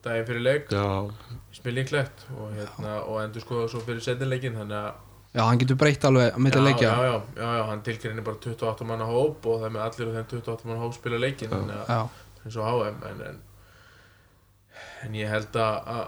daginn 0.05 0.29
fyrir 0.29 0.45
leik. 0.45 0.71
Já, 0.73 1.11
spil 1.57 1.75
líklegt 1.77 2.25
og, 2.37 2.53
hérna, 2.55 2.99
og 3.05 3.21
endur 3.23 3.45
skoða 3.45 3.69
svo 3.73 3.83
fyrir 3.87 4.05
setnileikin 4.05 4.57
þannig 4.59 4.79
að 4.79 5.08
já, 5.35 5.43
hann 5.45 5.61
getur 5.61 5.79
breytt 5.81 6.05
alveg 6.09 6.37
að 6.39 6.49
já, 6.57 6.63
leikja 6.65 6.89
já, 6.89 7.03
já, 7.09 7.17
já, 7.37 7.49
já, 7.59 7.65
hann 7.71 7.83
tilkynni 7.87 8.25
bara 8.27 8.41
28 8.45 8.87
manna 8.89 9.09
hóp 9.09 9.47
og 9.47 9.59
það 9.61 9.67
er 9.69 9.75
með 9.77 9.85
allir 9.89 10.09
úr 10.09 10.17
þeim 10.19 10.31
28 10.33 10.71
manna 10.71 10.81
hóp 10.85 10.97
spila 10.97 11.21
leikin 11.21 11.53
þannig 11.53 11.83
að 11.83 11.93
já, 11.93 12.01
eins 12.45 12.57
og 12.57 12.71
HM 12.71 13.05
en, 13.11 13.21
en, 13.29 13.43
en 15.05 15.19
ég 15.19 15.31
held 15.35 15.61
að, 15.61 15.93
að 15.99 16.07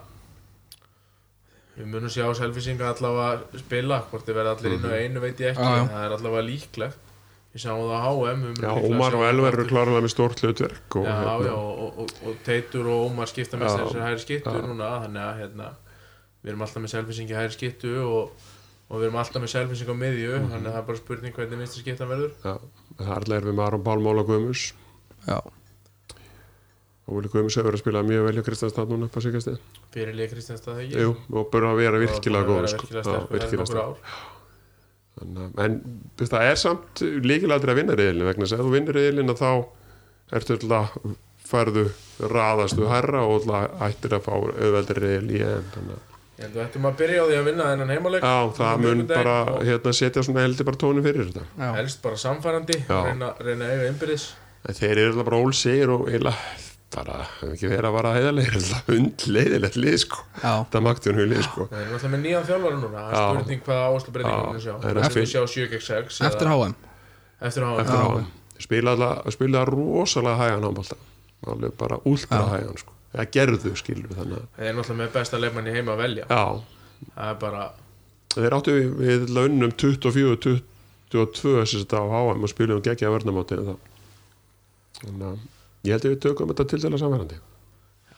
við 1.81 1.93
munum 1.93 2.13
sjá 2.13 2.27
selfisinga 2.37 2.91
allavega 2.95 3.61
spila 3.63 4.01
hvort 4.11 4.27
þið 4.27 4.41
verða 4.41 4.57
allir 4.57 4.75
inn 4.77 4.89
á 4.89 4.93
einu 4.97 5.23
veit 5.23 5.41
ég 5.41 5.53
ekki 5.55 5.65
Já, 5.69 5.77
já. 5.77 5.85
en 5.85 5.93
það 5.95 6.07
er 6.09 6.17
allavega 6.17 6.47
líklegt 6.49 7.07
við 7.51 7.63
sjáum 7.65 7.85
það 7.91 7.95
á 7.99 8.11
HM 8.11 8.19
við 8.25 8.43
munum 8.43 8.65
já 8.67 8.91
Ómar 8.91 9.17
og 9.19 9.25
Elver 9.27 9.57
eru 9.57 9.69
klárlega 9.71 10.03
með 10.05 10.13
stórt 10.13 10.43
hlutverk 10.45 10.97
og, 11.01 11.07
já, 11.09 11.15
hérna, 11.21 11.47
já, 11.49 11.55
og, 11.57 12.01
og, 12.05 12.13
og 12.31 12.43
Teitur 12.47 12.91
og 12.91 13.07
Ómar 13.09 13.31
skipta 13.31 13.59
með 13.61 13.73
Já. 13.73 13.79
þessar 13.81 14.05
hæri 14.07 14.23
skittu 14.25 14.53
Já. 14.55 14.67
núna 14.67 14.91
þannig 15.07 15.25
að 15.25 15.41
hérna, 15.41 15.71
við 16.43 16.53
erum 16.53 16.63
alltaf 16.67 16.85
með 16.85 16.93
selfisingi 16.95 17.39
hæri 17.39 17.57
skittu 17.57 17.95
og, 18.05 18.45
og 18.91 18.99
við 18.99 19.07
erum 19.07 19.17
alltaf 19.23 19.43
með 19.45 19.53
selfising 19.55 19.91
á 19.91 19.97
miðju 20.03 20.33
Mhm. 20.41 20.51
þannig 20.51 20.67
að 20.67 20.75
það 20.75 20.81
er 20.83 20.87
bara 20.91 20.99
spurning 20.99 21.35
hvernig 21.37 21.59
vinstri 21.63 21.83
skiptan 21.85 22.09
verður. 22.11 22.33
Já, 22.45 22.55
það 22.99 23.11
er 23.11 23.17
allir 23.21 23.47
við 23.49 23.55
með 23.55 23.67
Aron 23.67 23.85
Pálmál 23.87 24.19
og 24.19 24.27
Guðmus 24.27 24.73
já, 25.29 25.39
og 27.07 27.17
Vili 27.19 27.29
Guðmus 27.33 27.55
hefur 27.59 27.71
verið 27.71 27.79
að 27.79 27.85
spila 27.85 28.03
mjög 28.07 28.25
vel 28.27 28.35
hjá 28.39 28.45
Kristjánstad 28.49 28.91
núna 28.91 29.05
upp 29.09 29.17
að 29.19 29.23
sigast 29.27 29.49
þið 29.51 29.59
fyrir 29.95 30.15
Lía 30.19 30.29
Kristjánstad 30.31 30.83
ekki? 30.83 30.99
Jú, 31.05 31.15
og 31.35 31.51
búin 31.51 31.67
að 31.71 31.77
vera 31.81 31.99
virkilega 32.03 32.47
góð 32.51 32.69
sko. 32.69 32.87
virkilega 33.31 33.87
að- 33.87 33.97
en 35.59 35.81
það 36.17 36.45
er 36.51 36.57
samt 36.57 37.03
líkilættir 37.27 37.71
að 37.73 37.79
vinna 37.81 37.97
reyðilin 37.99 38.29
vegna 38.31 38.45
þess 38.47 38.57
að 38.59 38.65
þú 38.65 38.71
vinnur 38.77 38.95
reyðilin 38.97 39.35
þá 39.37 39.67
ertu 40.33 40.55
alltaf 40.57 41.17
færðu 41.51 41.85
raðastu 42.31 42.87
herra 42.89 43.25
og 43.27 43.43
alltaf 43.43 43.83
ættir 43.91 44.15
að 44.17 44.23
fá 44.23 44.33
auðveldir 44.39 45.03
reyðil 45.03 45.31
í 45.35 45.43
enn 45.43 45.91
Ég 46.41 46.47
held 46.47 46.55
að 46.55 46.57
við 46.57 46.65
ættum 46.65 46.87
að 46.89 46.95
byrja 46.97 47.21
á 47.21 47.25
því 47.29 47.37
að 47.37 47.49
vinna 47.51 47.65
þennan 47.69 47.91
heimaleg 47.93 48.25
Já, 48.25 48.37
það 48.57 48.79
mun 48.87 49.03
bara 49.11 49.35
hérna, 49.69 49.93
setja 49.99 50.23
svona 50.25 50.45
heldur 50.47 50.69
bara 50.71 50.81
tóni 50.81 51.05
fyrir 51.05 51.29
þetta. 51.29 51.43
Já. 51.61 51.69
helst 51.77 52.01
bara 52.07 52.21
samfærandi 52.23 52.79
reyna, 52.89 53.29
reyna 53.45 53.69
að 53.69 53.75
eiga 53.77 53.91
innbyrðis. 53.93 54.25
En 54.65 54.79
þeir 54.81 54.95
eru 54.97 55.13
alltaf 55.13 55.29
bara 55.29 55.41
ólsegir 55.45 55.93
og 55.93 56.09
eiginlega 56.09 56.67
bara, 56.97 57.19
ekki 57.51 57.69
verið 57.71 57.91
að 57.91 57.97
vara 57.99 58.15
heiðarlegir 58.17 58.57
alltaf 58.61 58.89
hundleiðilegt 58.89 59.79
lið 59.85 59.99
sko. 60.07 60.25
Já. 60.41 60.55
það 60.73 60.87
makti 60.89 61.13
hún 61.13 61.23
lið 61.29 61.45
sko. 61.47 61.69
Það 61.71 61.85
er 61.85 61.93
náttúrulega 61.93 62.15
með 62.17 62.25
nýjan 62.25 62.49
þjálfara 62.49 62.81
núna 62.81 63.05
Það 63.05 63.21
er 63.21 63.31
spurning 63.37 63.65
hvaða 63.69 64.63
sjá. 64.65 64.75
Það 64.81 64.91
er 64.91 65.03
eftir- 65.05 65.23
við 65.23 65.33
sjá 65.37 65.43
7x6 65.55 66.21
eftir 66.31 66.55
HM 66.55 66.75
Eftir 67.41 67.69
HM 67.69 67.85
á 67.85 68.41
spila 68.61 68.93
alltaf 68.95 69.33
spila 69.35 69.65
rosalega 69.69 70.37
hægan 70.41 70.67
handbólta 70.69 70.97
alveg 71.49 71.77
bara 71.81 72.01
últra 72.09 72.43
hægan 72.53 72.77
sko 72.81 72.93
eða 73.15 73.27
gerðu 73.37 73.73
skilur 73.81 74.15
þannig 74.17 74.39
að 74.39 74.49
Það 74.57 74.67
er 74.71 74.75
náttúrulega 74.79 75.01
með 75.03 75.13
besta 75.19 75.41
leifmann 75.43 75.71
í 75.71 75.77
heima 75.77 75.95
að 75.97 76.03
velja. 76.05 76.27
Já, 76.31 76.45
Það 77.17 77.31
er 77.33 77.39
bara 77.45 77.63
þeir 78.35 78.55
áttu 78.59 78.75
við, 78.77 78.91
við 79.01 79.31
launum 79.35 79.73
24 79.81 80.59
22 81.11 81.55
sem 81.67 81.81
þetta 81.83 82.03
á 82.03 82.07
HM 82.07 82.45
og 82.47 82.51
spilum 82.53 82.83
geggja 82.87 83.11
vörnamáti 83.11 83.57
en 83.59 83.71
það 83.71 83.79
þannig 85.01 85.25
að 85.31 85.89
ég 85.89 85.95
held 85.97 86.05
að 86.05 86.13
við 86.13 86.21
tökum 86.27 86.51
þetta 86.53 86.67
til 86.71 86.81
dæla 86.85 87.01
samverðandi 87.01 87.39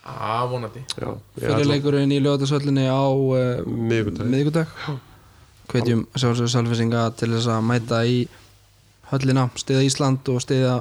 að 0.02 0.48
vonandi. 0.50 0.80
Já, 0.98 1.08
ég 1.14 1.38
fyrir 1.38 1.52
ætla- 1.54 1.70
leikurinn 1.70 2.10
í 2.12 2.18
lögatarsöllinni 2.24 2.88
á 2.90 3.06
uh, 3.06 3.62
Miðvikudag. 3.70 4.26
miðvikudag. 4.32 4.72
Hvetjum 5.70 6.00
sjálfsögur 6.18 6.50
selfisinga 6.50 7.04
til 7.16 7.28
þess 7.36 7.46
að 7.54 7.60
mæta 7.68 8.00
í 8.10 8.16
höllina, 9.12 9.44
stiða 9.62 9.84
Ísland 9.86 10.26
og 10.34 10.40
stiða 10.42 10.80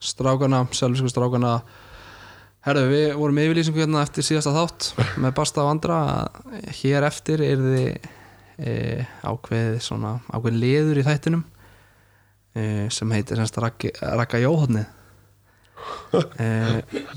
strákana, 0.00 0.62
selfisku 0.72 1.10
strákana 1.12 1.58
Herðu, 2.66 2.86
við 2.90 3.12
vorum 3.14 3.36
yfirlýsingu 3.38 3.78
hérna 3.78 4.00
eftir 4.02 4.24
síðasta 4.26 4.50
þátt 4.50 4.86
með 5.22 5.34
Basta 5.36 5.62
og 5.62 5.68
andra 5.70 5.98
hér 6.80 7.04
eftir 7.06 7.42
er 7.46 7.60
þið 7.62 7.84
e, 8.58 8.72
ákveðið 9.22 9.76
svona 9.86 10.16
ákveðið 10.32 10.58
liður 10.64 10.98
í 10.98 11.04
þættinum 11.06 11.44
e, 12.58 12.64
sem 12.90 13.12
heitir 13.14 13.38
semst 13.38 13.60
Ragga 13.62 14.40
Jóhóðnið 14.42 14.88
e, 16.42 16.48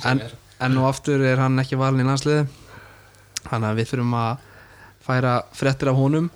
en, 0.06 0.22
en 0.62 0.78
nú 0.78 0.86
aftur 0.86 1.26
er 1.26 1.41
hann 1.41 1.58
ekki 1.64 1.82
valin 1.82 2.06
í 2.06 2.08
landsliði 2.12 2.45
þannig 3.47 3.72
að 3.72 3.82
við 3.82 3.91
þurfum 3.95 4.16
að 4.20 4.45
færa 5.10 5.34
fréttir 5.58 5.89
af 5.89 5.97
honum. 5.97 6.30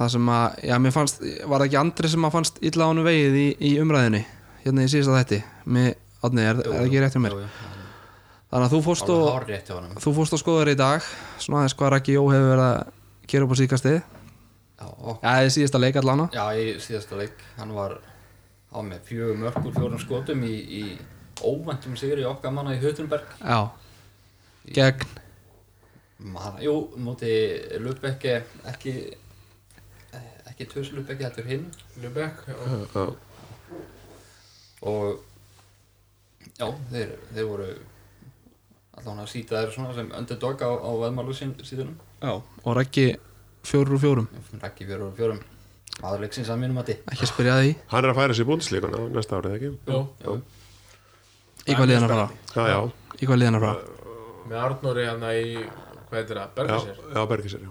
Það 0.00 0.12
sem 0.16 0.34
að, 0.34 0.58
já 0.66 0.76
mér 0.82 0.96
fannst 0.98 1.22
var 1.22 1.60
það 1.60 1.68
ekki 1.68 1.80
andri 1.84 2.10
sem 2.10 2.26
að 2.26 2.34
fannst 2.40 2.58
illa 2.66 2.84
á 2.84 2.90
honum 2.90 3.06
vegið 3.06 3.38
í, 3.38 3.46
í 3.70 3.72
umræðinni, 3.84 4.26
hérna 4.66 4.84
í 4.84 4.92
síðasta 4.92 5.22
þætti? 5.22 5.40
Með, 5.78 5.88
Átni, 6.26 6.42
er, 6.42 6.62
það 6.66 6.84
ekki 6.88 7.06
rétt 7.06 7.14
hjá 7.14 7.22
mér 7.22 7.74
þannig 8.50 8.66
að 8.66 8.74
þú 8.74 8.80
fórst 8.86 9.10
og 9.12 9.48
þú 10.02 10.12
fórst 10.18 10.36
og 10.36 10.42
skoðar 10.42 10.70
í 10.72 10.76
dag 10.78 11.06
svona 11.42 11.62
aðeins 11.62 11.76
hvað 11.78 11.92
Raki 11.96 12.16
Jó 12.16 12.22
hefur 12.30 12.52
verið 12.52 12.66
að 12.66 12.92
gera 13.26 13.46
upp 13.48 13.54
á 13.54 13.60
síkastið 13.62 13.98
Já, 14.76 14.86
og, 14.92 15.22
já, 15.24 15.32
í 15.40 15.52
síðasta 15.54 15.80
leik 15.80 15.96
allana 15.96 16.28
já, 16.34 16.42
í 16.52 16.64
síðasta 16.84 17.16
leik. 17.16 17.44
Hann 17.56 17.70
var 17.72 17.94
á 18.68 18.78
með 18.84 19.06
fjögur 19.08 19.38
mörgur 19.40 19.72
fjórum 19.72 20.00
skotum 20.02 20.42
í, 20.44 20.52
í 20.52 20.82
óvæntum 21.40 21.96
sigri 21.96 22.26
okkar 22.28 22.52
manna 22.52 22.74
í 22.76 22.82
Hutunberg 22.82 23.38
já, 23.40 23.70
gegn? 24.76 25.06
Man, 26.18 26.60
Jú, 26.64 26.74
móti 27.00 27.30
Lubbeck 27.80 28.24
ekki 28.68 28.98
ekki 30.50 30.68
tvörs 30.70 30.92
Lubbeck, 30.96 31.20
heldur 31.24 31.48
hinn. 31.48 31.66
Lubek 32.00 32.44
já, 32.48 32.56
og 34.86 35.24
já, 36.56 36.68
þeir, 36.92 37.16
þeir 37.32 37.48
voru 37.48 37.68
allan 39.00 39.22
að 39.22 39.30
síta 39.32 39.60
þeir 39.60 39.72
svona 39.74 39.94
sem 39.96 40.08
underdog 40.16 40.62
á, 40.64 40.68
á 40.72 40.90
veðmálu 41.04 41.34
síðunum. 41.36 41.96
Já. 42.22 42.32
og 42.64 42.76
Raki 42.76 43.06
fjóru 43.66 43.96
úr 43.96 44.02
fjórum. 44.02 44.28
Rækki 44.62 44.86
fjórum 44.88 45.10
og 45.10 45.16
fjórum. 45.18 45.40
Aðurleiksins 46.02 46.50
að 46.52 46.60
mínum 46.60 46.78
að 46.82 46.90
því 46.90 46.94
ekki 47.12 47.24
að 47.24 47.30
spyrja 47.32 47.52
að 47.56 47.62
því. 47.64 47.72
Hann 47.92 48.04
er 48.04 48.10
að 48.12 48.18
færa 48.20 48.36
sér 48.36 48.48
búndisleikuna 48.50 48.98
næsta 49.14 49.38
árið 49.38 49.54
ekki? 49.56 49.70
Jú, 49.88 50.00
Já. 50.20 50.30
í 51.66 51.76
hvað 51.76 51.88
liðan 51.90 52.04
að 52.06 52.12
fara? 52.12 52.26
Já, 52.52 52.62
já, 52.68 52.80
í 53.16 53.28
hvað 53.30 53.40
liðan 53.40 53.56
að 53.56 53.64
fara? 53.66 53.80
Með 54.46 54.58
Arnóri 54.66 55.04
hann 55.08 55.24
í 55.30 55.34
hvað 56.06 56.18
heitir 56.20 56.36
það, 56.36 56.46
já, 56.46 56.52
Bergisir 56.58 56.94
já, 57.16 57.20
Bergisir 57.32 57.60
já. 57.64 57.70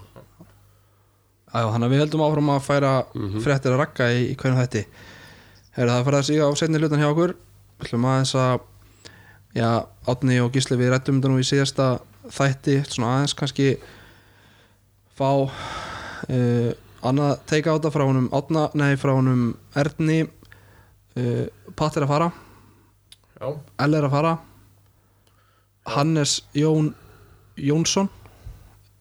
Já, 1.46 1.58
já, 1.62 1.68
þannig 1.72 1.86
að 1.86 1.92
við 1.94 2.02
heldum 2.02 2.24
áfram 2.26 2.50
að 2.56 2.66
færa 2.66 2.92
fréttir 3.46 3.72
að 3.72 3.80
rakka 3.84 4.04
í, 4.12 4.26
í 4.26 4.34
hvernig 4.36 4.60
þetta 4.66 4.82
Heru, 5.76 5.90
það 5.92 6.02
já, 9.56 9.86
Átni 10.06 10.38
og 10.44 10.52
Gísli 10.54 10.76
við 10.78 10.92
rættum 10.92 11.18
þetta 11.18 11.32
nú 11.32 11.40
í 11.40 11.46
síðasta 11.46 11.86
þætti 12.36 12.80
svona 12.86 13.12
aðeins 13.16 13.34
kannski 13.38 13.68
fá 15.16 15.30
uh, 15.46 16.70
annað 17.06 17.32
teika 17.48 17.72
á 17.72 17.76
þetta 17.76 17.92
frá 17.94 18.04
honum 18.04 18.28
Átna, 18.36 18.66
nei, 18.76 18.98
frá 19.00 19.14
honum 19.16 19.48
Erni. 19.78 20.24
Uh, 21.16 21.46
Patt 21.76 21.96
er 21.96 22.04
að 22.06 22.12
fara. 22.12 22.30
Já, 23.36 23.48
L 23.86 23.96
er 23.96 24.06
að 24.08 24.14
fara. 24.16 24.34
Hannes 25.96 26.40
Jón 26.56 26.90
Jónsson 27.56 28.10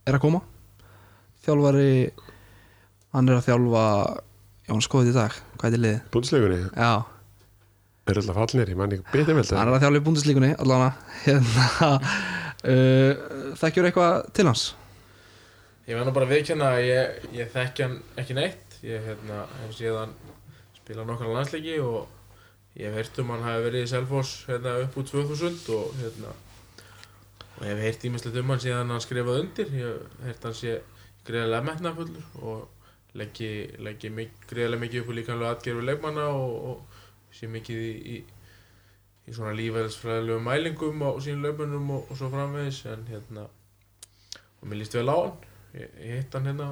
er 0.05 0.17
að 0.17 0.23
koma. 0.27 0.43
Þjálfari 1.45 2.13
hann 3.15 3.29
er 3.29 3.39
að 3.39 3.49
þjálfa 3.49 3.83
Jón 4.65 4.81
skoðið 4.81 5.11
í 5.11 5.15
dag, 5.19 5.35
hvað 5.59 5.75
er 5.77 5.81
liðið? 5.83 5.99
búndisleikunni 6.13 6.61
Já, 6.73 6.91
er 8.13 8.21
alltaf 8.21 8.39
fallinir, 8.41 8.71
ég 8.71 8.79
man 8.79 8.95
ekki 8.95 9.11
betið 9.11 9.33
vel 9.33 9.43
hann 9.43 9.51
það 9.51 9.61
er 9.65 9.73
að 9.73 9.85
þjálfa 9.85 10.01
í 10.01 10.07
búndislíkunni 10.07 10.55
allan 10.61 10.87
að 10.87 11.21
hérna, 11.25 11.91
uh, 12.71 13.11
þekkjur 13.61 13.89
eitthvað 13.89 14.33
til 14.37 14.49
hans? 14.49 14.65
ég 15.85 15.93
verð 15.93 16.09
nú 16.09 16.13
bara 16.15 16.25
að 16.25 16.33
viðkjanna 16.33 16.69
að 16.73 16.83
ég, 16.87 17.17
ég 17.37 17.51
þekki 17.53 17.85
hann 17.85 17.97
ekki 18.21 18.37
neitt. 18.37 18.77
Ég 18.85 19.05
hérna, 19.05 19.43
hef 19.61 19.75
séð 19.77 19.99
hann 19.99 20.15
spila 20.79 21.05
nokkra 21.05 21.33
landsleiki 21.33 21.77
og 21.81 22.07
ég 22.77 22.89
hef 22.89 22.97
heyrt 22.99 23.21
um 23.21 23.33
hann 23.33 23.45
hafi 23.45 23.65
verið 23.67 23.85
í 23.85 23.91
Selfoss 23.91 24.33
hérna 24.49 24.75
upp 24.83 24.97
úr 24.99 25.07
2000 25.11 25.69
og 25.75 25.93
hérna 26.01 26.33
og 27.55 27.61
ég 27.61 27.71
hef 27.71 27.83
heyrt 27.85 28.07
ímislegt 28.09 28.41
um 28.41 28.53
hann 28.53 28.63
síðan 28.65 28.93
hann 28.95 29.05
skrifaði 29.05 29.45
undir. 29.45 29.71
Ég 29.77 29.93
hef 29.93 30.25
heyrt 30.25 30.49
hann 30.49 30.57
sé 30.57 30.79
greiðlega 31.25 31.69
metnafullur 31.69 32.41
og 32.41 32.65
leggi, 33.15 33.51
leggi 33.85 34.11
mik 34.13 34.49
greiðlega 34.49 34.81
mikið 34.81 35.03
upp 35.03 35.13
úr 35.13 35.19
líkanlega 35.21 35.55
atgerfi 35.55 35.85
leikmanna 35.85 36.27
og, 36.33 36.55
og 36.71 36.94
sé 37.35 37.49
mikið 37.51 37.83
í, 37.83 37.93
í, 38.15 38.17
í 39.27 39.35
svona 39.35 39.53
lífæðisfræðilegu 39.59 40.41
mælingum 40.45 41.05
á 41.05 41.09
sínum 41.23 41.45
löpunum 41.45 41.93
og, 41.97 42.09
og 42.09 42.19
svo 42.19 42.31
framvegis 42.33 42.83
en 42.93 43.07
hérna 43.09 43.45
og 43.45 44.67
mér 44.69 44.81
líst 44.81 44.97
vel 44.97 45.09
á 45.11 45.17
hann 45.17 45.33
ég, 45.75 45.95
ég 46.01 46.19
hitt 46.21 46.37
hann 46.37 46.49
hérna 46.49 46.69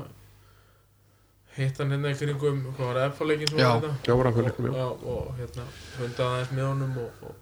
hitt 1.57 1.81
hann 1.81 1.93
hérna 1.93 2.13
í 2.13 2.17
kringum 2.17 2.61
hvað 2.73 2.87
var 2.89 2.99
það 3.01 3.17
F-leikin 3.17 3.51
sem 3.51 3.59
Já. 3.61 3.67
var 3.69 3.83
þetta 3.83 4.09
Já, 4.09 4.15
var 4.19 4.31
leikum, 4.47 4.69
já. 4.69 4.85
og, 4.85 5.03
og 5.13 5.33
hérna 5.41 5.65
hundaði 5.99 6.29
aðeins 6.29 6.55
með 6.57 6.69
honum 6.69 6.95
og, 7.03 7.27
og, 7.27 7.35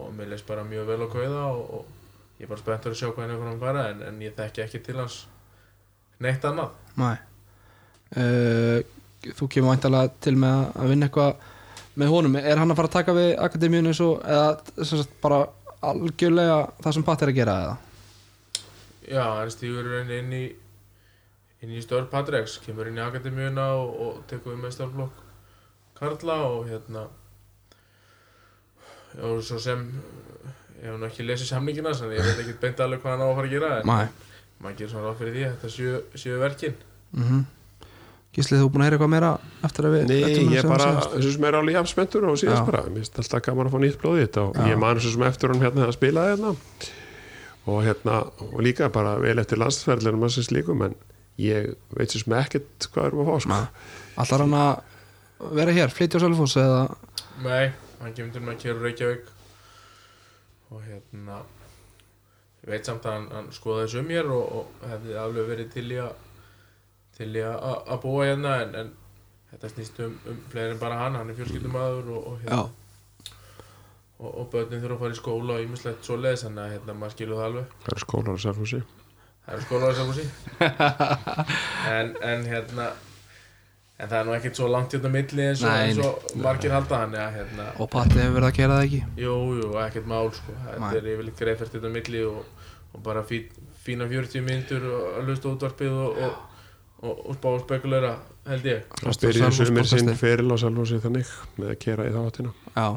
og 0.00 0.08
mér 0.16 0.32
leist 0.32 0.48
bara 0.48 0.66
mjög 0.66 0.88
vel 0.90 1.04
á 1.04 1.08
kauða 1.12 1.44
og, 1.52 1.62
og 1.78 2.40
ég 2.40 2.46
er 2.48 2.50
bara 2.50 2.64
spenntur 2.64 2.94
að 2.94 2.98
sjá 2.98 3.08
hvað 3.12 3.22
hann 3.22 3.34
er 3.36 3.40
fyrir 3.42 3.54
að 3.54 3.64
fara 3.68 3.86
en, 3.92 4.02
en 4.08 4.20
ég 4.24 4.34
þekki 4.38 4.64
ekki 4.64 4.82
til 4.88 4.98
hans 4.98 5.20
neitt 6.24 6.46
annað 6.48 6.74
Nei 6.98 7.14
uh, 8.18 8.80
Þú 9.24 9.46
kemur 9.48 9.72
væntalega 9.72 10.10
til 10.20 10.34
með 10.36 10.66
að 10.76 10.90
vinna 10.90 11.06
eitthvað 11.08 11.44
með 12.00 12.12
honum. 12.14 12.38
Er 12.40 12.60
hann 12.60 12.72
að 12.72 12.80
fara 12.80 12.90
að 12.90 12.96
taka 12.98 13.14
við 13.16 13.30
akademíun 13.44 13.90
eins 13.90 14.02
og 14.04 14.20
eða 14.24 14.86
sagt 14.90 15.16
bara 15.22 15.44
algjörlega 15.84 16.58
það 16.82 16.96
sem 16.96 17.06
Patti 17.06 17.26
er 17.26 17.32
að 17.32 17.38
gera 17.38 17.56
eða? 17.64 17.74
Já, 19.04 19.24
hann 19.38 19.52
stígur 19.52 19.90
inn, 20.00 20.12
inn 20.18 20.32
í 20.32 20.44
inn 21.64 21.72
í 21.72 21.82
störf 21.84 22.10
Patrex, 22.12 22.58
kemur 22.64 22.88
inn 22.90 23.00
í 23.00 23.04
akademíuna 23.04 23.70
og, 23.78 23.92
og 24.04 24.22
tekur 24.28 24.54
við 24.54 24.64
með 24.64 24.74
störflokk 24.76 25.20
Karla 25.98 26.38
og 26.50 26.68
hérna 26.68 27.06
og 29.22 29.40
svo 29.46 29.60
sem 29.62 29.84
ég 30.82 30.88
hef 30.88 30.98
nú 30.98 31.06
ekki 31.08 31.24
lesið 31.24 31.52
samningina 31.52 31.94
þannig 31.96 32.18
ég 32.18 32.28
veit 32.28 32.42
ekki 32.42 32.56
beint 32.64 32.82
alveg 32.84 33.04
hvað 33.04 33.14
hann 33.14 33.24
á 33.24 33.28
að 33.28 33.36
fara 33.38 33.48
að 33.50 33.54
gera 33.54 33.74
en 33.78 33.92
maður 34.64 34.78
gerir 34.80 34.92
svona 34.92 35.06
ráð 35.06 35.20
fyrir 35.20 35.36
því 35.36 35.44
að 35.44 35.54
þetta 35.54 35.70
séu, 35.74 36.00
séu 36.24 36.40
verkin. 36.42 36.80
Mm 37.14 37.44
Gísli, 38.34 38.58
þú 38.58 38.68
búin 38.74 38.82
að 38.82 38.88
heyra 38.88 38.96
eitthvað 38.98 39.12
meira 39.12 39.28
eftir 39.66 39.86
að 39.86 39.92
við 39.94 40.02
Nei, 40.10 40.16
ræddum 40.24 40.48
ég 40.54 40.66
bara, 40.66 40.86
síðast? 40.90 41.12
þessu 41.14 41.30
sem 41.36 41.44
er 41.46 41.54
alveg 41.60 41.76
jafn 41.76 41.90
spenntur 41.92 42.24
og 42.26 42.38
síðast 42.40 42.60
Já. 42.62 42.66
bara, 42.66 42.80
mér 42.90 43.04
finnst 43.04 43.18
alltaf 43.22 43.42
gaman 43.46 43.68
að 43.68 43.74
fá 43.74 43.78
nýtt 43.84 43.98
blóð 44.02 44.16
í 44.18 44.24
þetta 44.24 44.42
og 44.48 44.52
Já. 44.58 44.64
ég 44.72 44.80
man 44.82 44.98
þessu 44.98 45.12
sem 45.14 45.24
eftir 45.28 45.52
hann 45.52 45.62
hérna 45.62 45.82
að 45.86 45.92
spila 45.94 46.24
hérna 46.32 46.50
og 47.64 47.78
hérna, 47.86 48.16
og 48.50 48.58
líka 48.66 48.88
bara 48.92 49.12
vel 49.22 49.38
eftir 49.38 49.60
landsferðlunum 49.62 50.26
að 50.26 50.34
sem 50.34 50.44
slíkum 50.48 50.82
en 50.88 50.96
ég 51.40 51.70
veit 51.94 52.10
sem 52.10 52.34
ekkert 52.40 52.88
hvað 52.90 53.06
erum 53.06 53.22
að 53.22 53.30
fá 53.30 53.36
sko. 53.46 53.60
Allar 54.24 54.40
hann 54.44 54.58
að 54.58 54.74
vera 55.54 55.72
hér, 55.78 55.94
flytja 55.94 56.18
á 56.18 56.24
Selfoss 56.26 56.56
eða 56.60 56.82
Nei, 57.44 57.70
hann 58.02 58.12
kemur 58.18 58.32
til 58.34 58.42
með 58.42 58.52
að 58.56 58.60
kera 58.66 58.82
Reykjavík 58.82 59.24
og 60.74 60.82
hérna 60.82 61.36
ég 62.64 62.68
veit 62.74 62.84
samt 62.90 63.06
að 63.06 63.12
hann, 63.14 63.26
hann 63.30 63.48
skoðaði 63.54 63.88
til 67.18 67.30
í 67.30 67.44
að 67.44 67.58
að 67.70 67.92
að 67.94 68.02
búa 68.06 68.26
hérna 68.28 68.56
en, 68.64 68.74
en 68.80 68.90
þetta 69.52 69.72
snýst 69.74 70.02
um, 70.06 70.18
um 70.30 70.42
fleiri 70.52 70.74
en 70.74 70.82
bara 70.82 70.98
hann, 71.04 71.20
hann 71.20 71.30
er 71.30 71.38
fjölskyldumæður 71.38 72.10
og, 72.16 72.26
og, 72.32 72.42
hérna, 72.42 73.38
og, 74.18 74.28
og 74.32 74.50
börnin 74.52 74.82
þurfa 74.82 74.98
að 74.98 75.06
fara 75.06 75.16
í 75.16 75.22
skóla 75.22 75.56
og 75.56 75.64
ýmislegt 75.68 76.06
svo 76.06 76.18
leiðis 76.18 76.44
þannig 76.48 76.66
að 76.66 76.76
hérna, 76.76 76.98
maður 77.00 77.16
skilur 77.18 77.40
það 77.40 77.48
alveg. 77.50 77.80
Það 77.86 77.96
er 77.96 78.06
skólar 78.08 78.34
að 78.34 78.44
sérfúsi 78.48 78.84
það 79.44 79.56
er 79.56 79.64
skóla 79.66 79.90
á 79.90 79.94
Selfossi. 79.98 80.28
En, 81.94 82.14
en 82.24 82.46
hérna 82.48 82.86
en 83.94 84.08
það 84.08 84.16
er 84.18 84.24
nú 84.26 84.32
ekkert 84.34 84.58
svo 84.58 84.68
langt 84.72 84.94
hérna 84.96 85.10
milli 85.12 85.44
eins 85.50 85.60
og, 85.62 85.68
Nei, 85.68 85.90
eins 85.90 86.00
og 86.02 86.40
margir 86.42 86.72
halda 86.74 87.02
hann 87.04 87.12
ja, 87.14 87.26
hérna, 87.34 87.68
og 87.78 87.90
Patti 87.92 88.18
hefur 88.18 88.38
verið 88.38 88.48
að 88.48 88.56
gera 88.56 88.78
það 88.78 88.86
ekki? 88.88 89.02
Jú, 89.22 89.36
jú, 89.60 89.68
ekkert 89.84 90.08
mál 90.10 90.32
sko. 90.34 90.56
Þetta 90.64 90.90
er 90.98 91.10
yfirleitt 91.12 91.42
greiðfært 91.42 91.76
þetta 91.76 91.92
milli 91.94 92.24
og, 92.26 92.64
og 92.90 93.04
bara 93.04 93.22
fí, 93.28 93.44
fína 93.84 94.08
40 94.10 94.46
myndur 94.48 94.88
og 94.90 95.04
að 95.12 95.28
hlusta 95.28 95.52
útvarpið 95.52 96.00
og, 96.06 96.18
og, 96.26 96.53
og, 97.04 97.18
og 97.28 97.36
spá 97.38 97.50
og 97.52 97.60
spekulera 97.64 98.14
held 98.48 98.70
ég. 98.70 98.86
byrjuði 99.04 99.34
Selfoss 99.40 99.60
sumir 99.68 99.90
sinn 99.90 100.08
podcasti. 100.08 100.20
feril 100.22 100.54
á 100.54 100.56
Selfossi 100.64 101.02
þannig 101.04 101.34
með 101.60 101.74
að 101.74 101.78
kera 101.84 102.08
í 102.08 102.14
þáttina 102.14 102.54
Já. 102.74 102.88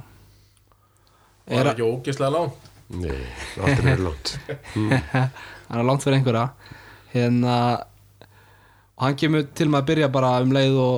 Og 1.47 1.53
það 1.53 1.61
er 1.61 1.69
ekki 1.71 1.85
ógeðslega 1.87 2.31
lán. 2.33 2.49
Nei, 2.87 3.19
aldrei 3.59 3.85
verið 3.85 4.03
langt. 4.07 4.33
Hann 5.67 5.79
er 5.81 5.87
langt 5.87 6.03
fyrir 6.03 6.17
einhverja. 6.17 6.47
Hérna 7.13 7.53
og 8.97 9.05
hann 9.05 9.17
kemur 9.19 9.45
til 9.55 9.69
með 9.69 9.83
að 9.83 9.87
byrja 9.91 10.09
bara 10.11 10.31
um 10.41 10.53
leið 10.55 10.77
og 10.81 10.97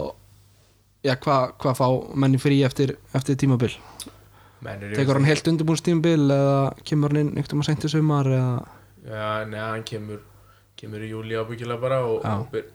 já, 1.03 1.15
hvað 1.19 1.53
hva 1.60 1.73
fá 1.76 1.86
menni 2.15 2.40
frí 2.41 2.61
eftir, 2.65 2.95
eftir 3.18 3.38
tímabil? 3.40 3.73
Tekur 4.64 5.19
hann 5.19 5.27
heilt 5.27 5.48
undirbúins 5.52 5.84
tímabil 5.84 6.31
eða 6.31 6.57
kemur 6.88 7.14
hann 7.14 7.22
inn 7.26 7.34
einhvern 7.36 7.60
veginn 7.60 7.68
sent 7.68 7.88
í 7.88 7.91
sumar 7.91 8.30
eða? 8.31 8.56
Já, 9.03 9.27
neða, 9.49 9.68
hann 9.73 9.86
kemur, 9.88 10.23
kemur 10.80 11.03
í 11.03 11.11
júli 11.11 11.38
ábyggilega 11.40 11.81
bara 11.84 11.99
og, 12.07 12.23
og 12.23 12.48
byr, 12.53 12.69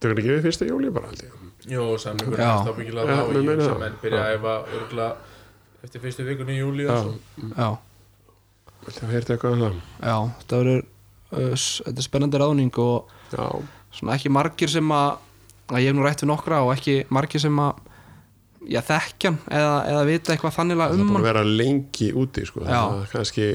það 0.00 0.10
er 0.12 0.20
ekki 0.22 0.32
við 0.34 0.42
fyrsta 0.46 0.68
júli 0.68 0.90
bara 0.94 1.12
ég. 1.16 1.36
Jú, 1.66 1.84
samlingur 1.98 2.38
er 2.38 2.50
þá 2.66 2.70
og 2.70 2.78
mér 2.78 2.86
ég 2.86 3.46
meina 3.48 3.64
sem 3.64 3.72
það. 3.72 3.80
menn 3.82 3.96
byrja 4.02 4.22
að 4.22 4.34
æfa 4.36 4.54
örgla 4.80 5.06
eftir 5.86 6.02
fyrstu 6.04 6.26
vikunni 6.26 6.56
í 6.56 6.60
júli 6.60 6.86
Já, 6.86 6.92
og 6.92 7.06
svo. 7.06 7.50
já, 7.56 7.68
það 9.00 9.14
heyrti 9.16 9.34
eitthvað 9.36 9.56
um 9.56 9.64
það? 9.64 9.80
Já, 10.02 10.16
þetta 10.42 10.60
verður 10.60 10.82
uh, 10.82 11.56
þetta 11.56 11.96
er 11.96 12.06
spennandi 12.06 12.42
ráðning 12.42 12.80
og 12.84 13.14
Já, 13.32 13.46
svona 13.98 14.16
ekki 14.18 14.32
margir 14.36 14.70
sem 14.72 14.92
að 14.94 15.22
að 15.66 15.82
ég 15.82 15.90
hef 15.90 15.96
nú 15.98 16.04
rætt 16.06 16.22
við 16.22 16.30
nokkra 16.30 16.60
og 16.62 16.72
ekki 16.76 16.96
margir 17.10 17.42
sem 17.42 17.56
að 17.58 17.80
já, 18.70 18.80
þekkjan 18.86 19.38
eða, 19.50 19.72
eða 19.90 20.04
vita 20.06 20.34
eitthvað 20.34 20.54
þannilega 20.60 20.92
það 20.92 21.00
er 21.00 21.02
um 21.02 21.10
hann 21.10 21.20
að 21.22 21.26
vera 21.30 21.42
lengi 21.46 22.10
úti 22.22 22.44
sko, 22.46 22.62
Já. 22.62 22.76
þannig 22.76 23.00
að 23.02 23.14
kannski 23.16 23.48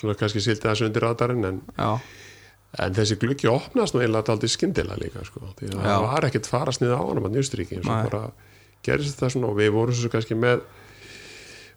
svona 0.00 0.16
kannski 0.20 0.42
sildi 0.44 0.68
þessu 0.68 0.88
undir 0.90 1.04
radarinn 1.06 1.48
en, 1.48 1.62
já, 1.76 1.88
en 2.78 2.94
þessi 2.94 3.16
gluggi 3.18 3.48
opnast 3.50 3.94
nú 3.94 4.00
eiginlega 4.00 4.30
aldrei 4.32 4.48
skyndilega 4.48 5.00
líka 5.02 5.24
sko, 5.26 5.40
því 5.58 5.70
að 5.72 5.74
Já. 5.74 5.80
það 5.90 6.04
var 6.06 6.24
ekkert 6.28 6.46
farast 6.46 6.80
niður 6.80 7.00
á 7.00 7.02
hann 7.08 7.18
að 7.24 7.32
Njöstríki, 7.34 7.80
svo 7.82 7.90
Nei. 7.96 8.04
bara 8.10 8.30
gerist 8.86 9.16
þetta 9.18 9.30
svona 9.34 9.48
og 9.50 9.56
við 9.58 9.70
vorum 9.74 9.94
svo 9.94 10.08
kannski 10.12 10.34
með 10.38 10.60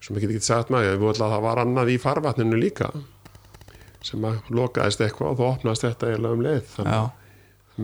sem 0.04 0.16
ég 0.16 0.22
get 0.22 0.30
ekki 0.36 0.44
sagt 0.44 0.70
maður, 0.70 0.94
við 0.94 1.00
vorum 1.08 1.26
að 1.26 1.34
það 1.34 1.42
var 1.48 1.58
annað 1.64 1.90
í 1.94 1.98
farvatninu 2.04 2.60
líka 2.60 2.92
sem 4.04 4.22
að 4.28 4.36
lokaðist 4.52 5.02
eitthvað 5.02 5.32
og 5.32 5.38
þá 5.40 5.44
opnast 5.50 5.82
þetta 5.88 6.10
eiginlega 6.12 6.34
um 6.38 6.42
leið 6.44 6.66
þannig 6.76 6.98
að 7.00 7.10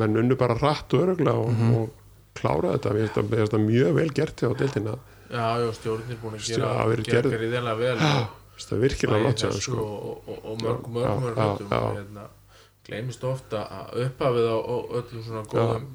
menn 0.03 0.17
unnu 0.21 0.35
bara 0.37 0.53
rætt 0.59 0.93
og 0.93 1.01
öruglega 1.07 1.37
og, 1.39 1.49
Mhm. 1.49 1.75
og 1.75 1.89
kláraði 2.35 2.75
þetta, 2.77 2.93
við 2.93 3.03
erum 3.09 3.29
þetta, 3.33 3.59
mjög 3.65 3.93
vel 3.95 4.09
gert 4.13 4.35
hjá 4.43 4.53
deildina, 4.57 4.97
Já, 5.29 5.47
já, 5.61 5.71
stjórnir 5.77 6.17
búin 6.21 6.35
að 6.37 6.45
gera, 6.49 6.67
hafa 6.73 6.89
verið 6.89 7.05
gera 7.05 7.21
gerð- 7.21 7.33
gríðarlega 7.39 7.77
vel 7.77 7.97
og 7.97 8.27
þetta 8.59 8.75
er 8.75 8.79
virkilega 8.83 9.31
sér 9.33 9.49
þessu 9.49 9.61
sko. 9.61 9.77
og, 9.79 10.27
og, 10.27 10.37
og 10.45 12.29
gleymist 12.89 13.23
ofta 13.29 13.63
að 13.79 14.03
upphafið 14.07 14.47
á, 14.49 14.57
á 14.59 14.75
öllum 14.99 15.23
svona 15.25 15.43
góðum 15.53 15.87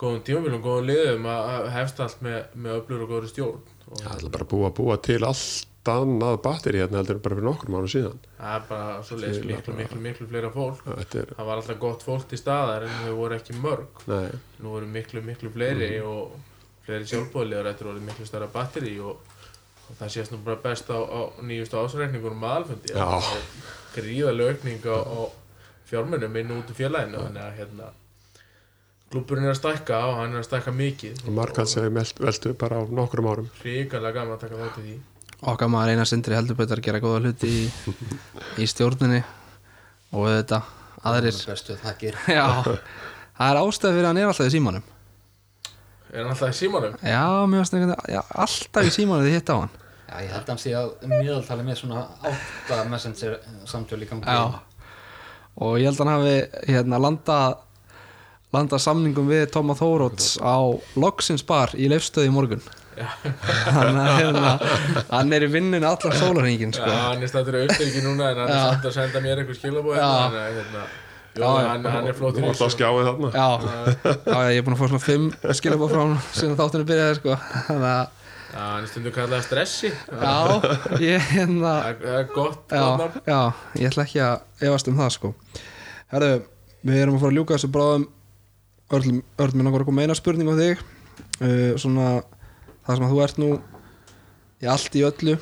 góðum 0.00 0.22
tímabilum, 0.26 0.62
góðum 0.64 0.86
liðum 0.88 1.26
að 1.30 1.66
hefst 1.74 2.00
allt 2.04 2.22
með, 2.24 2.38
með 2.56 2.78
öflur 2.80 3.02
og 3.04 3.10
góðri 3.12 3.28
stjórn. 3.30 3.60
Og 3.90 4.00
Já, 4.00 4.08
það 4.14 4.24
er 4.28 4.32
bara 4.36 4.46
búið 4.52 4.68
að 4.70 4.76
búa 4.80 4.96
til 5.04 5.18
allt 5.28 5.66
annað 5.90 6.36
batteri 6.44 6.80
hérna 6.82 7.00
heldur 7.00 7.18
bara 7.24 7.36
fyrir 7.38 7.46
nokkur 7.48 7.70
mánu 7.72 7.88
síðan. 7.90 8.18
Það 8.38 8.54
er 8.56 8.64
bara 8.68 8.98
svo 9.08 9.16
leiðis 9.20 9.40
miklu, 9.48 9.74
miklu, 9.78 10.00
miklu 10.04 10.26
fleira 10.30 10.50
fólk. 10.54 10.82
Er, 10.90 11.30
það 11.36 11.48
var 11.48 11.60
alltaf 11.62 11.78
gott 11.82 12.04
fólk 12.06 12.26
til 12.30 12.38
staðar 12.40 12.84
en 12.86 12.98
þau 13.06 13.14
voru 13.18 13.36
ekki 13.38 13.56
mörg. 13.60 14.02
Nei, 14.10 14.28
nú 14.60 14.74
voru 14.76 14.90
miklu, 14.92 15.22
miklu 15.26 15.50
fleiri 15.54 15.88
Mhm. 15.96 16.06
og 16.06 16.36
fleiri 16.86 17.08
sjálfbóðlegar 17.10 17.70
þetta 17.72 17.88
voru 17.88 18.04
miklu 18.06 18.26
stærra 18.28 18.48
batteri 18.52 18.94
og, 19.00 19.16
og 19.88 19.96
það 20.00 20.12
sést 20.16 20.32
nú 20.34 20.42
bara 20.44 20.60
best 20.64 20.88
á, 20.92 20.98
á 21.00 21.20
nýjustu 21.42 21.80
ásreikningunum 21.80 22.44
aðalfundi 22.44 22.94
Já. 22.94 23.08
gríðalega 23.96 24.54
aukning 24.54 24.84
á, 24.86 24.96
á 25.00 25.20
fjármennum 25.90 26.38
inn 26.40 26.54
út 26.56 26.70
í 26.70 26.76
félaginu 26.78 27.24
þannig 27.26 27.44
að 27.44 27.58
hérna 27.60 27.90
klúburinn 29.10 29.48
er 29.48 29.54
að 29.54 29.58
stækka 29.58 30.00
og 30.06 30.18
hann 30.20 30.34
er 30.36 30.42
að 30.42 30.46
stækka 30.46 30.74
mikið. 30.74 31.22
Og 31.26 31.34
markað 31.34 31.70
segi 31.72 31.90
veldu 31.94 32.52
bara 32.58 32.78
á 32.78 32.82
nokkrum 32.86 33.30
árum. 33.30 33.48
Ríkalega 33.64 34.20
gaman 34.20 34.36
að 34.36 34.44
taka 34.44 34.60
þátt 34.60 34.78
í 34.78 34.84
því. 34.84 34.98
Okkar 35.50 35.70
maður 35.72 35.94
eina 35.96 36.04
sindri 36.06 36.36
heldur 36.36 36.58
betur 36.58 36.82
að 36.82 36.86
gera 36.86 37.00
góða 37.02 37.22
hluti 37.24 37.48
í, 37.48 37.62
í 38.60 38.68
stjórninni 38.70 39.22
og 40.12 40.28
þetta 40.28 40.60
aðrir. 41.10 41.42
Bestu 41.48 41.76
þakkir. 41.80 42.18
Já, 42.38 42.46
það 42.60 43.50
er 43.50 43.60
ástæð 43.64 43.96
fyrir 43.96 44.04
að 44.04 44.10
hann 44.12 44.22
er 44.22 44.30
alltaf 44.30 44.50
í 44.50 44.54
símanum. 44.54 44.88
Er 46.10 46.24
hann 46.24 46.32
alltaf 46.34 46.50
í 46.50 46.58
símanum? 46.58 46.96
já, 47.06 47.22
veginn 47.46 47.94
já, 48.10 48.20
alltaf 48.44 48.86
í 48.86 48.94
símanum 48.94 49.26
þið 49.26 49.36
hitt 49.38 49.50
á 49.50 49.56
hann. 49.56 49.76
Já, 50.10 50.14
ég 50.24 50.32
held 50.34 50.42
að 50.42 50.50
hann 50.50 50.60
sé 50.60 50.72
að 50.74 50.88
miðaltali 51.06 51.66
með 51.66 51.76
svona 51.78 52.00
átta 52.26 52.80
messenger 52.90 53.36
samtöl 53.70 54.00
í 54.02 54.08
gangi. 54.10 54.26
Já, 54.26 54.60
og 55.60 55.76
ég 55.80 55.90
held 55.90 56.00
að 56.00 56.06
hann 56.06 56.14
hafi 56.16 56.72
hérna 56.72 57.00
landað 57.02 57.58
landað 58.54 58.82
samningum 58.82 59.28
við 59.30 59.44
Tóma 59.54 59.76
Þóróts 59.78 60.34
á 60.42 60.58
Logsins 60.98 61.44
bar 61.46 61.74
í 61.78 61.86
leifstöði 61.90 62.30
í 62.30 62.34
morgun. 62.34 62.62
Hann, 63.00 63.96
er, 63.96 64.08
hérna, 64.18 64.48
hann 65.08 65.30
er 65.32 65.46
í 65.46 65.50
vinnunni 65.52 65.86
allar 65.86 66.16
sólarhengin 66.18 66.74
sko. 66.76 66.88
hann 66.90 67.22
er 67.22 67.30
stættur 67.30 67.56
auðvitað 67.60 68.02
núna 68.04 68.32
en 68.32 68.42
hann 68.42 68.50
er 68.50 68.58
samt 68.66 68.88
að 68.90 68.96
senda 68.98 69.22
mér 69.24 69.40
eitthvað 69.40 69.60
skilabóð 69.60 69.96
Já. 69.96 70.08
hérna, 70.10 70.42
hérna, 70.50 70.82
hann, 71.70 71.86
hann 71.94 72.10
er 72.10 72.18
Þú 72.18 72.28
í 72.28 72.42
að 72.42 72.50
þessu 72.50 72.68
skjáði 72.74 73.06
þarna. 73.06 73.30
Já, 73.32 73.48
já, 74.04 74.40
ég 74.50 74.60
er 74.60 74.66
búin 74.66 74.76
að 74.76 74.82
fá 74.82 74.86
svona 74.90 75.04
fimm 75.06 75.30
skilabóð 75.62 75.94
frá 75.94 76.02
hann 76.02 76.16
síðan 76.34 76.58
þáttinu 76.60 76.88
byrjaði 76.90 77.18
sko. 77.20 77.38
Þannig 77.70 77.88
að, 77.94 78.19
Hann 78.50 78.84
er 78.84 78.88
stundu 78.90 79.12
kallað 79.14 79.44
stressi. 79.46 79.90
Já, 80.10 80.36
ég 80.98 81.26
hérna 81.34 81.74
Það 81.84 82.00
það 82.00 82.16
er 82.18 82.30
gott 82.34 82.72
Já, 82.74 82.86
já, 83.28 83.40
ég 83.78 83.90
ætla 83.90 84.06
ekki 84.06 84.22
að 84.26 84.64
efast 84.66 84.90
um 84.90 84.96
það 84.98 85.12
sko. 85.16 85.30
Herðu, 86.10 86.30
við 86.90 87.02
erum 87.04 87.18
að 87.18 87.22
fara 87.24 87.30
að 87.30 87.38
ljúka 87.38 87.56
þessu 87.56 87.70
bráðum. 87.76 88.06
Örl, 88.90 89.12
Örl 89.44 89.54
minn 89.54 89.70
okkur 89.70 89.84
að 89.84 89.90
koma 89.90 90.00
með 90.00 90.08
eina 90.08 90.16
spurning 90.18 90.50
á 90.50 90.54
þig. 90.58 90.82
Uh, 91.40 91.70
Svona, 91.78 92.08
það 92.86 92.96
sem 92.98 93.06
að 93.06 93.12
þú 93.14 93.20
ert 93.26 93.38
nú 93.42 93.50
í 94.60 94.70
allt 94.74 94.98
í 94.98 95.04
öllu. 95.06 95.36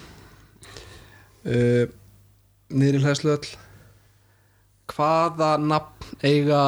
Uh, 1.49 1.87
Niður 2.69 2.99
í 3.01 3.05
hlæslu 3.07 3.33
öll. 3.39 3.55
Hvaða 4.93 5.55
nafn 5.63 6.21
eiga 6.21 6.61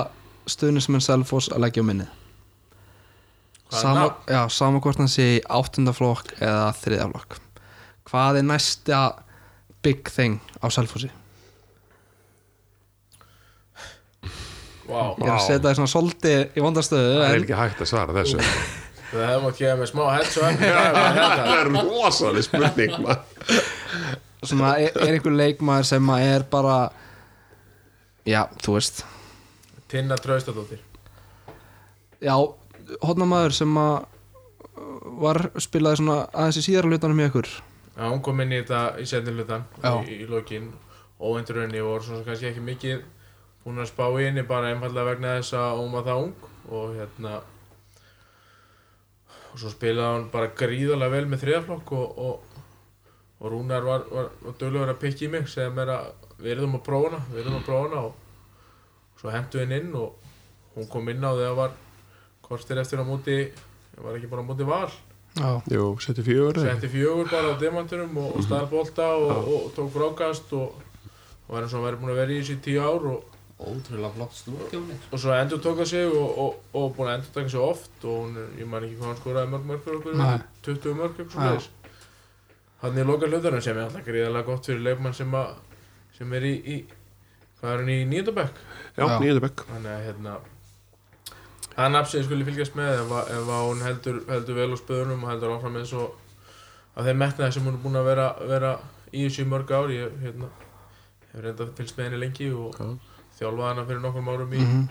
stuðnismenn 0.48 1.04
Selfoss 1.04 1.52
að 1.52 1.66
leggja 1.66 1.84
á 1.84 1.88
minnið? 1.90 2.16
Sama? 3.70 4.08
Já, 4.26 4.42
sama 4.50 4.80
hvort 4.82 4.98
hann 4.98 5.10
sé 5.10 5.26
í 5.36 5.40
áttundaflokk 5.46 6.34
eða 6.40 6.68
þriðaflokk 6.80 7.38
Hvað 8.10 8.40
er 8.40 8.46
næsta 8.48 9.00
big 9.84 10.10
thing 10.10 10.40
á 10.58 10.66
Selfossi? 10.74 11.10
Vá, 14.90 15.14
Ég 15.14 15.26
er 15.28 15.34
að 15.36 15.44
setja 15.46 15.62
það 15.68 15.76
svona 15.78 15.92
svolítið 15.92 16.58
í 16.58 16.64
vondastöðu 16.64 17.10
Það 17.14 17.26
er 17.28 17.36
en 17.38 17.44
ekki 17.46 17.58
hægt 17.60 17.82
að 17.84 17.90
svara 17.92 18.16
þessu 18.16 18.40
það 19.10 19.26
hefði 19.26 19.52
gefa 19.58 19.76
mig 19.80 19.90
smá 19.90 20.02
ekki 20.16 20.32
það 20.40 21.52
er 21.54 21.70
rosalega 21.74 22.46
spurning 22.46 22.96
maður. 23.02 23.62
svona 24.46 24.74
er, 24.82 24.92
er 24.94 25.14
einhver 25.16 25.36
leikmaður 25.36 25.88
sem 25.90 26.12
að 26.14 26.26
er 26.28 26.46
bara 26.52 26.76
já, 28.28 28.42
þú 28.62 28.76
veist 28.76 29.02
Tinna 29.90 30.18
Traustadóttir 30.20 30.82
já, 32.22 32.34
hotnamaður 33.04 33.56
sem 33.56 33.78
að 33.80 33.96
var 35.20 35.42
spilaði 35.60 36.00
svona 36.00 36.18
aðeins 36.32 36.60
í 36.60 36.66
síðara 36.66 36.90
hlutanum 36.90 37.20
í 37.20 37.26
ykkur? 37.28 37.48
Já, 37.96 38.04
hún 38.06 38.22
kom 38.24 38.40
inn 38.42 38.54
í 38.54 38.60
þetta 38.62 38.82
í 39.02 39.06
setni 39.08 39.34
hlutan 39.36 39.66
í, 40.06 40.20
í 40.22 40.28
lokin. 40.30 40.70
Óvendur 41.20 41.60
raunni 41.60 41.82
og 41.84 41.90
var 41.94 42.04
svona 42.06 42.24
kannski 42.24 42.48
ekki 42.48 42.62
mikið 42.64 43.02
búin 43.64 43.82
að 43.82 43.90
spá 43.90 44.06
í 44.16 44.24
henni 44.24 44.44
bara 44.48 44.70
einfallega 44.72 45.10
vegna 45.10 45.34
þess 45.36 45.56
að 45.60 45.80
hún 45.82 45.90
var 45.92 46.06
það 46.06 46.22
ung 46.24 46.46
og 46.70 46.94
hérna 46.96 47.34
og 49.50 49.58
svo 49.60 49.72
spilaði 49.72 50.16
hún 50.16 50.30
bara 50.32 50.54
gríðarlega 50.56 51.14
vel 51.16 51.26
með 51.28 51.44
þriðaflokk 51.44 51.92
og, 51.98 52.22
og, 52.24 52.62
og 53.40 53.52
Rúnar 53.52 53.84
var, 53.84 54.06
var, 54.08 54.32
var 54.46 54.56
dölugur 54.62 54.94
að 54.94 55.00
pikka 55.02 55.26
í 55.26 55.30
mig 55.34 55.50
segja 55.50 55.74
mér 55.74 55.92
að 55.98 56.08
við 56.40 56.54
erum 56.54 56.78
að 56.78 56.84
prófa 56.88 57.10
hana 57.10 57.22
við 57.34 57.42
erum 57.42 57.58
að 57.58 57.68
prófa 57.68 57.88
hana 57.88 58.02
og 58.08 59.20
svo 59.20 59.34
hentu 59.34 59.60
henni 59.60 59.80
inn 59.82 59.94
og 60.00 60.30
hún 60.76 60.88
kom 60.88 61.12
inn 61.12 61.26
á 61.26 61.30
þegar 61.34 61.56
var 61.58 61.78
kortir 62.50 62.82
eftir 62.82 63.00
á 63.00 63.04
móti 63.06 63.38
var 64.00 64.18
ekki 64.18 64.28
bara 64.32 64.42
á 64.42 64.48
móti 64.50 64.66
val. 64.68 64.90
Já, 65.38 65.50
Jú, 65.70 65.84
seti 66.02 66.22
fjögur 66.26 66.58
setti 66.58 66.88
fjögur 66.90 67.28
bara 67.30 67.52
á 67.54 67.60
demantunum 67.60 68.16
og, 68.18 68.32
og 68.36 68.42
staðbólta 68.46 69.04
og, 69.14 69.28
og, 69.30 69.50
og 69.54 69.68
tók 69.76 69.92
frákast 69.94 70.50
og, 70.58 70.72
og 71.46 71.52
var 71.54 71.62
eins 71.62 71.74
og 71.74 71.78
hann 71.78 71.86
verið 71.86 72.00
búin 72.02 72.10
að 72.16 72.18
vera 72.24 72.34
í 72.34 72.40
þessu 72.40 72.56
í 72.58 72.64
tíu 72.66 72.80
ár 72.82 73.06
og, 73.14 73.26
Ótrúlega 73.60 74.08
flott 74.14 74.32
slúkjóni 74.38 74.94
og 75.12 75.20
svo 75.20 75.34
endur 75.36 75.58
tók 75.60 75.82
það 75.82 75.88
sig 75.90 76.06
og, 76.16 76.38
og, 76.40 76.54
og 76.80 76.94
búin 76.96 77.10
að 77.10 77.18
endur 77.18 77.32
taka 77.34 77.50
sig 77.52 77.60
oft 77.60 78.04
og 78.08 78.14
hún, 78.24 78.36
er- 78.40 78.54
ég 78.62 78.68
man 78.72 78.86
ekki 78.86 78.96
hvað 78.96 79.10
hann 79.10 79.18
skoraði 79.20 79.50
mörg 79.52 79.66
mörg 79.68 79.82
fyrir 79.84 79.98
okkur 80.00 80.16
Nei. 80.16 80.38
20 80.64 80.94
mörg 81.02 81.18
eitthvað 81.20 81.50
Já. 81.50 81.60
svo 81.60 81.74
hann 82.80 82.98
er 83.02 83.10
loka 83.10 83.28
hlutunum 83.28 83.60
sem 83.60 83.76
er 83.76 83.84
alltaf 83.84 84.06
gríðarlega 84.08 84.46
gott 84.48 84.70
fyrir 84.70 84.80
leikmann 84.86 85.14
sem, 85.20 85.34
að, 85.36 85.50
sem 86.16 86.32
er 86.38 86.46
í, 86.48 86.54
í 86.56 86.78
hvað 87.60 87.74
er 87.74 87.82
hann 87.84 87.92
í 87.92 87.98
nýjöndabæk 88.14 88.62
Já, 88.96 89.04
bekk 89.44 89.66
þannig 89.68 89.92
að 89.92 90.06
hérna 90.08 90.38
það 91.80 91.92
nafnsið 91.96 92.24
skuli 92.26 92.46
fylgjast 92.48 92.74
með 92.78 92.90
ef, 93.00 93.12
ef 93.36 93.50
hún 93.50 93.82
heldur, 93.86 94.20
heldur 94.28 94.58
vel 94.60 94.72
á 94.74 94.76
spöðunum 94.80 95.24
og 95.24 95.30
heldur 95.32 95.54
áfram 95.56 95.76
eins 95.80 95.92
og 95.96 96.16
að 96.96 97.06
þeim 97.10 97.20
metnaði 97.24 97.52
sem 97.56 97.64
hún 97.68 97.76
er 97.78 97.82
búin 97.84 98.00
að 98.00 98.08
vera, 98.10 98.26
vera 98.50 98.72
í 99.14 99.24
þessu 99.26 99.46
mörg 99.50 99.70
ár 99.74 99.92
ég 99.94 100.16
hérna, 100.24 100.48
hef 101.32 101.44
reynda 101.44 101.66
fylgst 101.78 101.96
með 101.98 102.08
henni 102.08 102.20
lengi 102.24 102.48
og 102.52 102.74
Já. 102.78 102.88
þjálfaði 103.40 103.68
hana 103.70 103.84
fyrir 103.88 104.02
nokkrum 104.04 104.28
árum 104.34 104.54
í 104.54 104.60
mhm, 104.64 104.88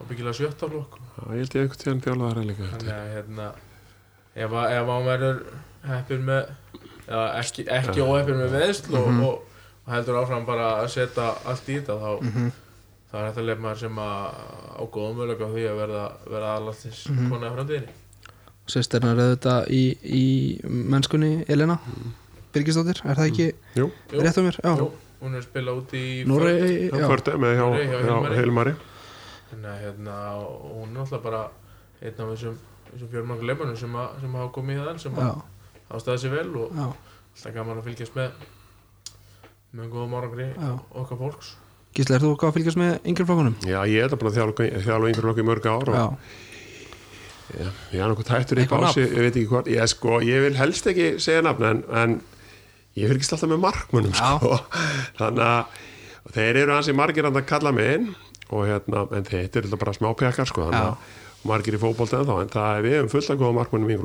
ábyggilega 0.00 0.36
sjötta 0.40 0.68
flokk. 0.70 0.96
Já, 1.16 1.22
ég 1.30 1.42
held 1.44 1.54
ég 1.54 1.62
einhvern 1.64 1.82
tíðan 1.84 2.02
þjálfaðar 2.06 2.46
líka 2.50 2.70
þannig 2.72 2.94
að 2.96 3.12
hérna 3.14 3.46
ef, 4.34 4.50
að- 4.50 4.72
ef 4.78 4.90
hann 4.94 5.06
verður 5.10 5.40
heppin 5.90 6.26
með 6.26 6.50
eða 7.10 7.26
ekki, 7.40 7.64
ekki 7.78 8.04
óheppin 8.06 8.40
með 8.42 8.54
veðsl 8.58 8.96
og, 9.00 9.06
Mhm. 9.10 9.22
og, 9.24 9.62
og 9.86 9.92
heldur 9.94 10.18
áfram 10.22 10.46
bara 10.46 10.68
að 10.82 10.88
setja 10.96 11.28
allt 11.44 11.68
í 11.70 11.78
þetta 11.80 11.96
þá, 12.02 12.10
mhm, 12.28 12.50
þá 13.10 13.14
er 13.20 13.24
þetta 13.30 13.44
leikmaður 13.48 13.78
sem 13.82 13.96
að 13.98 14.24
á 14.78 14.82
góðum 14.94 15.16
möguleika 15.18 15.46
á 15.46 15.50
því 15.54 15.64
að 15.70 15.78
verða, 15.82 16.04
verða 16.30 16.50
aðlastins 16.58 17.00
mm 17.08 17.12
Mhm. 17.14 17.20
-hmm. 17.20 17.30
konaði 17.34 17.54
framtíðinni. 17.56 17.92
Sýstirna 18.70 19.10
er 19.12 19.20
auðvitað 19.24 19.70
í, 19.74 19.82
í 20.04 20.60
mennskunni 20.64 21.44
Elena 21.48 21.78
Birgisdóttir, 22.54 23.00
er 23.04 23.14
það 23.16 23.30
ekki 23.30 23.46
Jú, 23.76 23.90
Jú. 24.12 24.20
rétt 24.20 24.38
um 24.38 24.44
mér? 24.46 24.56
Já, 24.62 24.76
Jú, 24.78 24.90
hún 25.22 25.34
er 25.34 25.42
spilað 25.42 25.76
út 25.80 25.92
í 25.94 26.24
Noregi, 26.26 26.90
með 26.90 27.56
hjá. 27.58 28.36
Hilmari. 28.36 28.74
Þannig 29.50 29.70
að 29.70 29.80
hérna, 29.82 30.14
hún 30.70 30.94
er 30.94 31.00
alltaf 31.00 31.22
bara 31.22 31.42
einn 32.02 32.14
af 32.20 32.28
þessum, 32.30 32.56
þessum 32.92 33.08
fjörmangu 33.10 33.42
leifmannum 33.46 33.76
sem, 33.76 33.92
að- 33.92 34.20
sem 34.20 34.32
hafa 34.34 34.52
komið 34.52 34.76
í 34.76 34.84
það 34.86 34.98
sem 34.98 35.12
staðið 35.98 36.20
sér 36.22 36.30
vel 36.30 36.56
og 36.56 36.70
já, 36.70 36.86
alltaf 37.34 37.54
gaman 37.54 37.78
að 37.78 37.84
fylgjast 37.84 38.14
með 38.14 38.30
með 39.74 39.90
góðum 39.90 40.14
árangri 40.18 40.46
okkar 40.94 41.18
fólks 41.18 41.54
Gísli, 41.90 42.14
er 42.14 42.22
þú 42.22 42.36
hvað 42.38 42.50
að 42.52 42.56
fylgjast 42.58 42.78
með 42.78 43.08
yngri 43.10 43.26
flokkunum? 43.26 43.56
Já, 43.66 43.80
ég 43.90 43.98
er 43.98 44.06
þetta 44.06 44.20
búin 44.20 44.30
að 44.30 44.38
þjálfa, 44.38 44.66
þjálfa 44.86 45.08
einhver 45.10 45.26
flokk 45.26 45.40
í 45.42 45.46
mörg 45.48 45.68
ár 45.70 45.90
og 45.90 46.18
Já, 47.50 47.66
ég 47.90 47.98
er 47.98 48.10
nokkuð 48.12 48.28
tættur 48.28 48.60
í 48.60 48.62
Eitthvað 48.62 48.84
pási, 48.84 49.02
ég 49.02 49.24
veit 49.24 49.32
ekki 49.34 49.48
hvort, 49.50 49.70
ég, 49.70 49.88
sko, 49.90 50.18
ég 50.22 50.44
vil 50.44 50.58
helst 50.60 50.86
ekki 50.86 51.06
segja 51.22 51.42
nafn 51.42 51.66
en, 51.66 51.80
en 51.98 52.12
ég 52.98 53.10
fylgist 53.10 53.34
alltaf 53.34 53.50
með 53.50 53.62
markmunum 53.64 54.14
sko. 54.14 54.58
þannig 55.18 55.42
að 55.46 56.34
þeir 56.36 56.60
eru 56.62 56.76
hansi 56.76 56.94
margir 56.94 57.26
að 57.26 57.40
kalla 57.48 57.72
mig 57.74 57.90
inn 57.96 58.06
og 58.50 58.66
hérna, 58.68 59.02
en 59.16 59.26
þetta 59.26 59.58
er 59.58 59.66
alltaf 59.66 59.82
bara 59.82 59.96
smápjakar 59.98 60.50
sko, 60.50 60.68
margir 61.50 61.78
í 61.78 61.82
fótbolta 61.82 62.22
en 62.22 62.30
þá, 62.30 62.36
en 62.44 62.52
það 62.54 62.70
er 62.76 62.86
við 62.86 62.98
um 63.00 63.10
fullt 63.16 63.34
að 63.34 63.42
góða 63.42 63.58
markmunum 63.58 63.90
í 63.90 63.98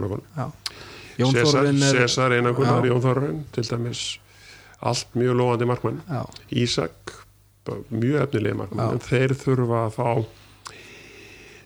Þorurinn 1.16 1.84
er 1.86 1.96
Cesar 2.02 2.34
einangunar, 2.36 2.82
Já. 2.84 2.90
Jón 2.92 3.04
Þorurinn 3.04 3.44
til 3.56 3.64
dæmis 3.70 4.02
allt 4.84 5.14
mjög 5.16 5.38
lóðandi 5.40 5.68
markmann 5.70 6.02
Já, 6.10 6.26
Ísak, 6.52 7.14
bara 7.14 7.25
mjög 7.90 8.20
efnilegi 8.26 8.58
markmann 8.60 8.98
en 8.98 9.02
þeir 9.04 9.34
þurfa 9.40 9.80
að 9.86 9.96
fá 9.96 10.10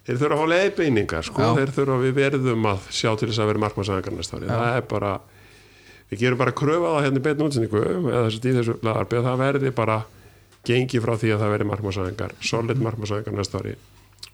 þeir 0.08 0.22
þurfa 0.22 0.36
að 0.36 0.40
fá 0.42 0.54
leiðbeiningar 0.54 1.28
sko. 1.28 1.42
Já. 1.44 1.52
þeir 1.60 1.74
þurfa 1.76 1.98
að 1.98 2.06
við 2.06 2.16
verðum 2.20 2.70
að 2.72 2.88
sjá 2.90 3.10
til 3.20 3.30
þess 3.30 3.42
að 3.44 3.52
vera 3.52 3.64
markmannsæðingar 3.66 4.16
næsta 4.18 4.40
ári 4.40 4.50
það 4.50 4.78
er 4.78 4.88
bara 4.94 5.12
við 6.10 6.24
gerum 6.24 6.40
bara 6.40 6.56
kröfa 6.58 6.94
það 6.96 7.04
hérna 7.06 7.22
í 7.22 7.26
beinu 7.28 7.50
útsendingu 7.50 7.84
eða 7.84 8.24
þess 8.26 8.40
að 8.40 8.50
í 8.50 8.56
þessu 8.60 8.78
lagarbi 8.88 9.20
að 9.20 9.28
það 9.30 9.44
verði 9.44 9.74
bara 9.82 10.00
gengi 10.70 11.04
frá 11.04 11.14
því 11.20 11.34
að 11.36 11.44
það 11.44 11.54
verði 11.56 11.70
markmannsæðingar 11.74 12.34
solid 12.52 12.82
markmannsæðingar 12.88 13.38
næsta 13.38 13.62
ári 13.62 13.76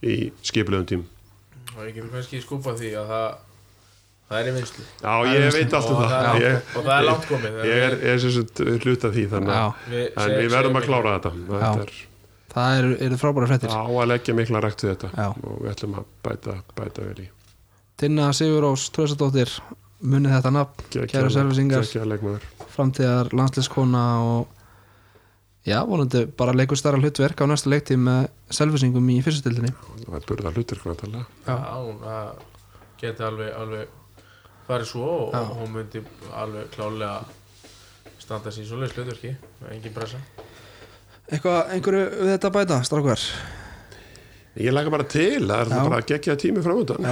í 0.05 0.15
skipulegum 0.45 0.87
tím 0.91 1.03
og 1.75 1.83
ég 1.83 1.97
getur 1.97 2.13
kannski 2.13 2.39
skúpað 2.43 2.79
því 2.83 2.93
að 3.01 3.11
það 3.11 3.27
það 4.29 4.39
er 4.39 4.49
í 4.49 4.55
vinslu 4.55 4.85
Já, 4.85 5.13
ég 5.29 5.47
veit 5.55 5.77
allt 5.77 5.91
um 5.91 5.99
og, 5.99 6.01
það. 6.01 6.25
það, 6.25 6.41
ég, 6.41 6.57
og 6.73 6.87
það 6.89 6.95
er 6.95 7.07
langt 7.09 7.29
komið 7.29 7.61
ég 7.69 7.85
er, 7.85 7.95
er 8.11 8.19
sem 8.23 8.35
sagt 8.35 8.65
hluta 8.85 9.13
því 9.13 9.29
þannig 9.35 9.55
já, 9.55 9.63
að 9.63 9.93
við, 9.93 10.05
en 10.23 10.35
við 10.39 10.51
verðum 10.55 10.81
að 10.81 10.89
klára 10.89 11.15
þetta. 11.15 11.33
Þetta 11.53 11.85
er 11.85 11.95
það 12.55 12.81
eru, 12.81 12.91
eru 13.05 13.21
frábæra 13.21 13.49
fréttir. 13.51 13.73
Á 13.75 13.83
að 13.85 14.11
leggja 14.13 14.35
mikla 14.37 14.61
rækt 14.63 14.85
við 14.85 14.93
þetta. 14.93 15.09
Já. 15.19 15.27
og 15.35 15.57
við 15.61 15.71
ætlum 15.73 15.97
að 15.99 16.11
bæta, 16.25 16.59
bæta 16.77 17.07
vel 17.09 17.25
í 17.25 17.31
Tinna 17.99 18.29
Sigurós 18.35 18.89
Tröðsadóttir 18.95 19.51
munið 20.05 20.35
þetta 20.35 20.51
nafn, 20.51 20.85
kæra 21.09 21.31
selvisingar 21.31 21.85
framtíðar 22.75 23.31
landsliskona 23.35 24.03
og 24.25 24.55
já, 25.65 25.79
vonandi 25.87 26.25
bara 26.37 26.55
leikur 26.55 26.79
starra 26.79 26.99
hlutverk 26.99 27.39
á 27.41 27.45
næsta 27.49 27.71
leiktíð 27.71 28.01
með 28.05 28.27
selvisingum 28.53 29.07
í 29.13 29.19
fyrstustildinni 29.25 29.71
það 30.03 30.17
er 30.19 30.27
burða 30.29 30.53
hlutur 30.53 30.81
hvernig 30.83 31.23
já, 31.47 31.55
hún 31.55 32.01
það 32.03 32.43
geti 33.01 33.25
alveg, 33.29 33.53
alveg 33.55 33.95
farið 34.67 34.89
svo 34.89 35.05
og, 35.05 35.35
Já. 35.35 35.41
og 35.43 35.59
hún 35.61 35.75
myndi 35.75 36.01
alveg 36.33 36.71
klálega 36.73 37.19
standa 38.21 38.53
sér 38.53 38.65
í 38.65 38.69
svoleiðis 38.69 38.97
hlutverki 38.97 39.35
engin 39.73 39.93
pressa. 39.95 40.21
Eitthvað, 41.29 41.61
einhverju 41.75 42.03
við 42.15 42.33
þetta 42.33 42.51
bæta, 42.53 42.81
strákvar? 42.85 43.23
Ég 44.55 44.71
laga 44.71 44.91
bara 44.93 45.05
til, 45.11 45.45
það 45.45 45.61
er 45.61 45.71
Já. 45.73 45.79
bara 45.83 46.01
að 46.01 46.11
gegja 46.13 46.35
tími 46.39 46.61
framöndan, 46.63 47.09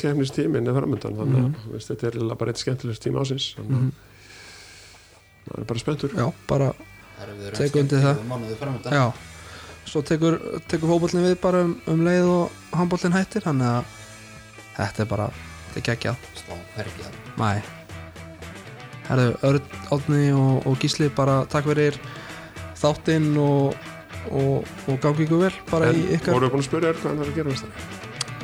kemnis 0.00 0.34
tímin 0.34 0.68
er 0.70 0.76
framöndan, 0.76 1.16
þannig 1.18 1.40
að 1.40 1.48
mm 1.48 1.72
veist, 1.72 1.90
þetta 1.90 2.12
er 2.12 2.36
bara 2.36 2.52
eitt 2.52 2.62
skemmtilegst 2.62 3.02
tíma 3.02 3.24
ásins 3.24 3.48
þannig 3.56 3.80
að 3.80 4.04
maður 5.46 5.62
er 5.62 5.66
bara 5.70 5.82
spenntur. 5.82 6.14
Já, 6.16 6.28
bara, 6.46 6.70
Það 7.16 7.56
Tek 7.56 7.76
undir 7.80 8.02
það. 8.04 8.92
Já. 8.92 9.12
Svo 9.86 10.02
tekur, 10.04 10.36
tekur 10.68 10.90
fótbollin 10.90 11.24
við 11.28 11.36
bara 11.40 11.62
um, 11.64 11.76
um 11.88 12.02
leið 12.04 12.26
og 12.28 12.56
handbollin 12.74 13.14
hættir 13.14 13.46
Þannig 13.46 13.70
að 13.70 13.94
þetta 14.80 15.04
er 15.06 15.12
bara, 15.14 15.30
þetta 15.70 15.80
er 15.80 15.86
geggjað 15.92 16.35
Hvergi 16.76 17.08
að 17.08 17.18
Mæ 17.40 17.50
Herðu, 19.06 19.34
Örn, 19.46 19.74
Átni 19.94 20.22
og, 20.34 20.66
og 20.66 20.80
Gísli 20.82 21.10
bara 21.14 21.44
takk 21.50 21.68
fyrir 21.70 21.98
þáttinn 22.76 23.36
og 23.38 23.76
og, 24.30 24.64
og 24.88 25.00
gangi 25.02 25.22
ykkur 25.26 25.38
vel 25.46 25.54
bara 25.70 25.90
En 25.90 25.96
í 26.00 26.02
ykkar 26.16 26.32
voru 26.36 26.48
búin 26.52 26.62
að 26.62 26.68
spyrja 26.68 26.88
þér 26.90 26.98
hvað 27.02 27.12
það 27.12 27.22
er 27.22 27.28
að 27.30 27.36
gera 27.38 27.48
næsta 27.52 27.68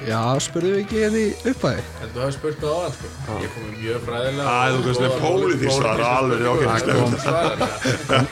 Já, 0.02 0.18
spurðum 0.42 0.72
við 0.72 0.80
ekki 0.82 0.96
hérna 0.98 1.20
í 1.20 1.30
uppæði 1.52 1.82
En 2.02 2.08
þú 2.10 2.18
hefði 2.22 2.34
spurt 2.36 2.58
það 2.62 2.72
á 2.72 2.74
hann 2.82 2.94
sko 2.96 3.06
Ég 3.42 3.50
kom 3.54 3.62
með 3.62 3.74
mjög 3.78 3.98
fræðilega 4.08 4.46
Æ, 4.50 4.54
þú 4.72 4.80
veist 4.88 5.02
með 5.02 5.12
pólitísk 5.22 5.76
svar, 5.76 5.98
alveg, 6.08 6.40
ok, 6.52 6.62
ok 6.98 8.22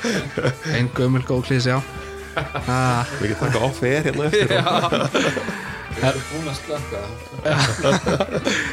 Einn 0.75 0.89
gömul 0.99 1.25
góð 1.29 1.43
klís, 1.47 1.67
já 1.73 1.79
ah, 2.67 3.03
Við 3.21 3.27
getum 3.35 3.45
taka 3.47 3.59
off 3.69 3.79
air 3.87 4.03
hérna 4.09 4.23
eftir. 4.27 4.47
Við 5.91 6.05
erum 6.11 6.25
búin 6.33 6.49
að 6.51 6.57
slökka 6.65 7.01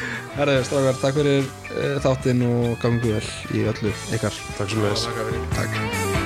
Herðu, 0.38 0.60
strákar, 0.68 0.98
takk 1.02 1.16
fyrir 1.18 1.48
uh, 1.48 1.96
þáttinn 2.04 2.44
og 2.46 2.78
gangi 2.84 3.10
ykkur 3.10 3.16
vel 3.16 3.58
í 3.58 3.66
öllu 3.72 3.90
ykkar. 4.14 4.38
Takk 4.60 4.70
svo 4.70 4.86
fyrir 4.86 5.44
Takk 5.58 6.17